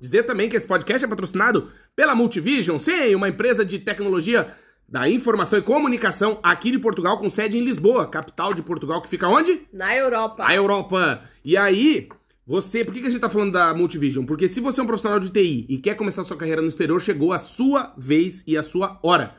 Dizer 0.00 0.24
também 0.24 0.48
que 0.48 0.56
esse 0.56 0.66
podcast 0.66 1.04
é 1.04 1.08
patrocinado 1.08 1.70
pela 1.94 2.14
Multivision, 2.14 2.78
sim, 2.78 3.14
uma 3.14 3.28
empresa 3.28 3.64
de 3.64 3.78
tecnologia 3.78 4.54
da 4.88 5.08
informação 5.08 5.58
e 5.58 5.62
comunicação 5.62 6.40
aqui 6.42 6.70
de 6.70 6.78
Portugal, 6.78 7.18
com 7.18 7.28
sede 7.28 7.58
em 7.58 7.64
Lisboa, 7.64 8.06
capital 8.08 8.54
de 8.54 8.62
Portugal, 8.62 9.02
que 9.02 9.08
fica 9.08 9.28
onde? 9.28 9.62
Na 9.72 9.94
Europa. 9.94 10.44
A 10.46 10.54
Europa. 10.54 11.22
E 11.44 11.56
aí, 11.56 12.08
você. 12.46 12.82
Por 12.82 12.94
que, 12.94 13.00
que 13.00 13.06
a 13.06 13.10
gente 13.10 13.20
tá 13.20 13.28
falando 13.28 13.52
da 13.52 13.74
Multivision? 13.74 14.24
Porque 14.24 14.48
se 14.48 14.60
você 14.60 14.80
é 14.80 14.84
um 14.84 14.86
profissional 14.86 15.20
de 15.20 15.30
TI 15.30 15.66
e 15.68 15.76
quer 15.76 15.94
começar 15.94 16.24
sua 16.24 16.38
carreira 16.38 16.62
no 16.62 16.68
exterior, 16.68 16.98
chegou 16.98 17.34
a 17.34 17.38
sua 17.38 17.92
vez 17.98 18.42
e 18.46 18.56
a 18.56 18.62
sua 18.62 18.98
hora. 19.02 19.36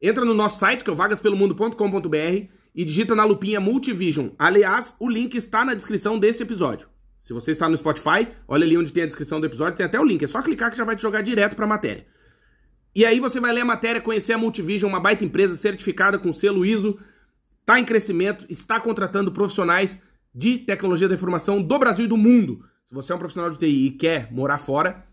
Entra 0.00 0.24
no 0.24 0.32
nosso 0.32 0.58
site, 0.58 0.82
que 0.82 0.90
é 0.90 0.92
o 0.92 0.96
vagaspelomundo.com.br, 0.96 2.48
e 2.74 2.84
digita 2.84 3.14
na 3.14 3.24
lupinha 3.24 3.60
Multivision. 3.60 4.28
Aliás, 4.38 4.94
o 4.98 5.08
link 5.08 5.34
está 5.34 5.64
na 5.64 5.74
descrição 5.74 6.18
desse 6.18 6.42
episódio. 6.42 6.88
Se 7.20 7.32
você 7.32 7.50
está 7.50 7.68
no 7.68 7.76
Spotify, 7.76 8.28
olha 8.48 8.64
ali 8.64 8.78
onde 8.78 8.92
tem 8.92 9.02
a 9.02 9.06
descrição 9.06 9.40
do 9.40 9.46
episódio, 9.46 9.76
tem 9.76 9.84
até 9.84 10.00
o 10.00 10.04
link. 10.04 10.24
É 10.24 10.26
só 10.26 10.40
clicar 10.40 10.70
que 10.70 10.76
já 10.76 10.84
vai 10.84 10.96
te 10.96 11.02
jogar 11.02 11.20
direto 11.20 11.54
para 11.54 11.66
a 11.66 11.68
matéria. 11.68 12.06
E 12.94 13.04
aí 13.04 13.20
você 13.20 13.38
vai 13.38 13.52
ler 13.52 13.60
a 13.60 13.64
matéria, 13.64 14.00
conhecer 14.00 14.32
a 14.32 14.38
Multivision, 14.38 14.90
uma 14.90 15.00
baita 15.00 15.24
empresa 15.24 15.54
certificada 15.54 16.18
com 16.18 16.32
selo 16.32 16.64
ISO, 16.64 16.98
está 17.60 17.78
em 17.78 17.84
crescimento, 17.84 18.46
está 18.48 18.80
contratando 18.80 19.30
profissionais 19.30 20.00
de 20.34 20.58
tecnologia 20.58 21.08
da 21.08 21.14
informação 21.14 21.62
do 21.62 21.78
Brasil 21.78 22.06
e 22.06 22.08
do 22.08 22.16
mundo. 22.16 22.64
Se 22.86 22.94
você 22.94 23.12
é 23.12 23.14
um 23.14 23.18
profissional 23.18 23.50
de 23.50 23.58
TI 23.58 23.86
e 23.86 23.90
quer 23.90 24.32
morar 24.32 24.58
fora, 24.58 25.06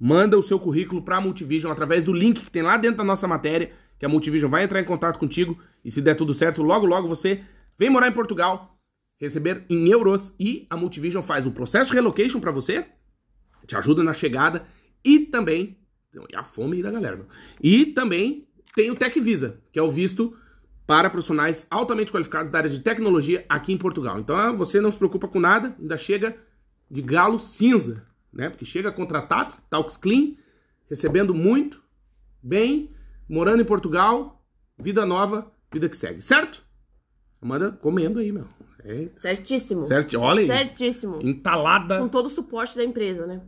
manda 0.00 0.38
o 0.38 0.42
seu 0.42 0.58
currículo 0.58 1.02
para 1.02 1.16
a 1.16 1.20
Multivision 1.20 1.70
através 1.70 2.04
do 2.04 2.12
link 2.12 2.40
que 2.40 2.50
tem 2.50 2.62
lá 2.62 2.76
dentro 2.76 2.98
da 2.98 3.04
nossa 3.04 3.26
matéria, 3.26 3.72
que 3.98 4.06
a 4.06 4.08
Multivision 4.08 4.50
vai 4.50 4.64
entrar 4.64 4.80
em 4.80 4.84
contato 4.84 5.18
contigo 5.18 5.58
e 5.84 5.90
se 5.90 6.00
der 6.00 6.14
tudo 6.14 6.32
certo, 6.34 6.62
logo 6.62 6.86
logo 6.86 7.08
você 7.08 7.42
vem 7.76 7.90
morar 7.90 8.08
em 8.08 8.12
Portugal, 8.12 8.78
receber 9.18 9.64
em 9.68 9.88
euros 9.88 10.34
e 10.38 10.66
a 10.70 10.76
Multivision 10.76 11.22
faz 11.22 11.46
o 11.46 11.50
processo 11.50 11.90
de 11.90 11.96
relocation 11.96 12.40
para 12.40 12.50
você, 12.50 12.86
te 13.66 13.76
ajuda 13.76 14.02
na 14.02 14.12
chegada 14.12 14.66
e 15.04 15.20
também 15.20 15.76
e 16.28 16.36
a 16.36 16.42
fome 16.42 16.82
da 16.82 16.90
galera. 16.90 17.16
meu. 17.16 17.26
E 17.62 17.86
também 17.86 18.48
tem 18.74 18.90
o 18.90 18.94
Tech 18.94 19.18
Visa, 19.20 19.60
que 19.72 19.78
é 19.78 19.82
o 19.82 19.90
visto 19.90 20.36
para 20.86 21.10
profissionais 21.10 21.66
altamente 21.70 22.10
qualificados 22.10 22.50
da 22.50 22.58
área 22.58 22.70
de 22.70 22.80
tecnologia 22.80 23.44
aqui 23.48 23.72
em 23.72 23.78
Portugal. 23.78 24.18
Então 24.18 24.36
ah, 24.36 24.52
você 24.52 24.80
não 24.80 24.90
se 24.90 24.96
preocupa 24.96 25.28
com 25.28 25.38
nada, 25.38 25.76
ainda 25.78 25.96
chega 25.96 26.36
de 26.90 27.02
galo 27.02 27.38
cinza, 27.38 28.06
né? 28.32 28.48
Porque 28.48 28.64
chega 28.64 28.90
contratado, 28.90 29.54
talks 29.68 29.96
clean, 29.96 30.34
recebendo 30.88 31.34
muito, 31.34 31.82
bem, 32.42 32.90
morando 33.28 33.62
em 33.62 33.64
Portugal, 33.64 34.44
vida 34.78 35.04
nova, 35.04 35.50
vida 35.72 35.88
que 35.88 35.96
segue, 35.96 36.22
certo? 36.22 36.62
Amanda 37.40 37.70
comendo 37.70 38.18
aí, 38.18 38.32
meu. 38.32 38.46
É. 38.84 39.08
Certíssimo. 39.20 39.84
Certo, 39.84 40.18
olha 40.18 40.40
aí. 40.40 40.46
Certíssimo. 40.46 41.20
Entalada. 41.22 41.98
Com 41.98 42.08
todo 42.08 42.26
o 42.26 42.30
suporte 42.30 42.76
da 42.76 42.84
empresa, 42.84 43.26
né? 43.26 43.40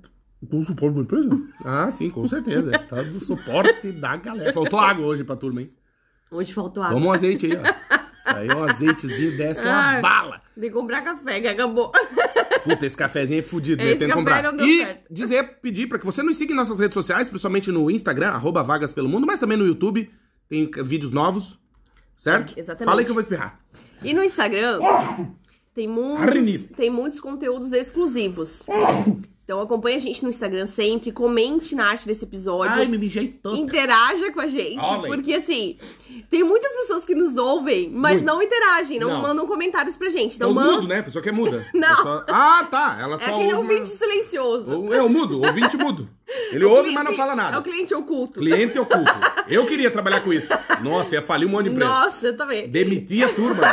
Com 0.49 0.65
suporte 0.65 0.95
da 0.95 1.01
empresa? 1.03 1.29
Ah, 1.65 1.91
sim, 1.91 2.11
com 2.11 2.27
certeza. 2.27 2.71
Tá 2.71 3.03
do 3.03 3.21
suporte 3.21 3.93
da 3.93 4.17
galera. 4.17 4.53
Faltou 4.53 4.79
água 4.79 5.07
hoje 5.07 5.25
pra 5.25 5.37
turma, 5.37 5.63
hein? 5.63 5.71
Hoje 6.31 6.53
faltou 6.53 6.83
água. 6.83 6.95
Toma 6.95 7.07
um 7.07 7.13
azeite 7.13 7.47
aí, 7.47 7.53
ó. 7.57 7.63
Isso 8.27 8.37
aí 8.37 8.49
é 8.49 8.55
um 8.55 8.65
azeitezinho 8.65 9.37
que 9.37 9.43
é 9.43 9.53
uma 9.63 10.01
bala. 10.01 10.43
Tem 10.55 10.69
que 10.69 10.71
comprar 10.71 11.03
café, 11.03 11.41
que 11.41 11.49
acabou. 11.49 11.91
Puta, 12.65 12.87
esse 12.87 12.97
cafezinho 12.97 13.39
é 13.39 13.43
fudido, 13.43 13.83
né? 13.83 13.95
Tem 13.97 14.09
que 14.09 14.15
comprar. 14.15 14.43
não 14.43 14.55
deu 14.57 14.67
E 14.67 14.81
certo. 14.81 15.01
dizer, 15.11 15.61
pedir 15.61 15.87
pra 15.87 15.99
que 15.99 16.05
você 16.05 16.23
nos 16.23 16.37
siga 16.37 16.53
em 16.53 16.57
nossas 16.57 16.79
redes 16.79 16.95
sociais, 16.95 17.29
principalmente 17.29 17.71
no 17.73 17.91
Instagram, 17.91 18.29
arroba 18.31 18.63
Vagas 18.63 18.93
Pelo 18.93 19.09
Mundo, 19.09 19.27
mas 19.27 19.39
também 19.39 19.57
no 19.57 19.67
YouTube. 19.67 20.11
Tem 20.49 20.69
vídeos 20.85 21.13
novos, 21.13 21.59
certo? 22.19 22.55
É, 22.57 22.61
exatamente. 22.61 22.85
Fala 22.85 23.01
aí 23.01 23.05
que 23.05 23.11
eu 23.11 23.15
vou 23.15 23.23
espirrar. 23.23 23.61
E 24.03 24.13
no 24.13 24.23
Instagram 24.23 24.81
tem 25.75 25.87
muitos, 25.89 26.65
tem 26.77 26.91
muitos 26.91 27.21
conteúdos 27.21 27.73
exclusivos. 27.73 28.65
Então 29.51 29.61
acompanha 29.61 29.97
a 29.97 29.99
gente 30.01 30.23
no 30.23 30.29
Instagram 30.29 30.65
sempre, 30.65 31.11
comente 31.11 31.75
na 31.75 31.89
arte 31.89 32.07
desse 32.07 32.23
episódio. 32.23 32.73
Ai, 32.73 32.87
me 32.87 32.97
mijei 32.97 33.27
todo. 33.27 33.57
Interaja 33.57 34.31
com 34.31 34.41
a 34.41 34.47
gente, 34.47 34.79
Olha 34.79 35.09
porque 35.09 35.35
assim, 35.35 35.77
tem 36.31 36.45
muitas 36.45 36.73
pessoas 36.73 37.05
que 37.05 37.17
nos 37.17 37.37
ouvem, 37.37 37.91
mas 37.91 38.13
Muito. 38.19 38.27
não 38.27 38.41
interagem, 38.41 39.01
não, 39.01 39.09
Não. 39.11 39.23
mandam 39.23 39.49
comentários 39.49 39.97
pra 39.97 40.09
gente. 40.09 40.35
É 40.35 40.37
Então 40.37 40.55
manda. 40.55 40.71
mudo, 40.75 40.87
né? 40.87 41.01
A 41.01 41.03
pessoa 41.03 41.21
que 41.21 41.31
é 41.31 41.33
muda. 41.33 41.67
Não. 41.75 41.89
É 41.89 41.97
só- 41.97 42.25
Ah, 42.29 42.65
tá. 42.71 42.97
Ela 43.01 43.17
É 43.17 43.19
só 43.19 43.35
aquele 43.35 43.53
ouve... 43.55 43.73
ouvinte 43.75 43.89
silencioso. 43.89 44.95
É 44.95 45.03
o 45.03 45.09
mudo, 45.09 45.43
ouvinte 45.45 45.77
mudo. 45.77 46.09
Ele 46.53 46.63
É 46.63 46.67
o 46.69 46.71
ouve, 46.71 46.93
mas 46.93 47.05
não 47.05 47.15
fala 47.17 47.33
É 47.33 47.35
nada. 47.35 47.59
o 47.59 47.63
cliente 47.65 47.93
oculto. 47.93 48.39
Cliente 48.39 48.79
oculto. 48.79 49.13
Eu 49.49 49.67
queria 49.67 49.91
trabalhar 49.91 50.21
com 50.21 50.33
isso. 50.33 50.47
Nossa, 50.81 51.17
ia 51.17 51.23
falir 51.23 51.47
um 51.49 51.51
monte 51.51 51.65
de 51.65 51.71
empresa. 51.71 51.91
Nossa, 51.91 52.27
eu 52.29 52.37
também. 52.37 52.69
Demitir 52.69 53.25
a 53.29 53.33
turma. 53.35 53.67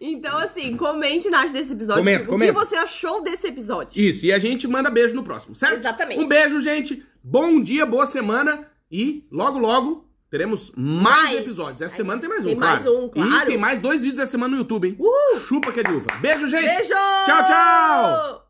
Então, 0.00 0.36
assim, 0.38 0.76
comente 0.76 1.28
na 1.30 1.40
arte 1.40 1.52
desse 1.52 1.72
episódio. 1.72 2.02
Comenta, 2.02 2.24
o 2.24 2.28
comenta. 2.28 2.52
que 2.52 2.58
você 2.58 2.76
achou 2.76 3.22
desse 3.22 3.46
episódio? 3.46 4.00
Isso, 4.00 4.26
e 4.26 4.32
a 4.32 4.38
gente 4.38 4.66
manda 4.68 4.90
beijo 4.90 5.14
no 5.14 5.22
próximo, 5.22 5.54
certo? 5.54 5.78
Exatamente. 5.78 6.20
Um 6.20 6.28
beijo, 6.28 6.60
gente. 6.60 7.02
Bom 7.22 7.60
dia, 7.62 7.84
boa 7.86 8.06
semana. 8.06 8.66
E 8.90 9.26
logo, 9.30 9.58
logo 9.58 10.08
teremos 10.30 10.72
mais, 10.76 11.22
Mais. 11.22 11.40
episódios. 11.40 11.80
Essa 11.80 11.96
semana 11.96 12.20
tem 12.20 12.28
mais 12.28 12.42
um, 12.42 12.46
Tem 12.46 12.56
claro. 12.56 12.82
mais 12.82 12.86
um, 12.86 13.08
claro. 13.08 13.30
E 13.30 13.46
tem 13.46 13.58
mais 13.58 13.80
dois 13.80 14.02
vídeos 14.02 14.18
essa 14.18 14.32
semana 14.32 14.52
no 14.52 14.58
YouTube, 14.58 14.88
hein? 14.88 14.96
Uhul. 14.98 15.40
Chupa 15.46 15.72
que 15.72 15.80
é 15.80 15.82
de 15.82 15.92
uva. 15.92 16.06
Beijo, 16.20 16.48
gente. 16.48 16.64
Beijo! 16.64 16.94
Tchau, 17.24 17.46
tchau. 17.46 18.43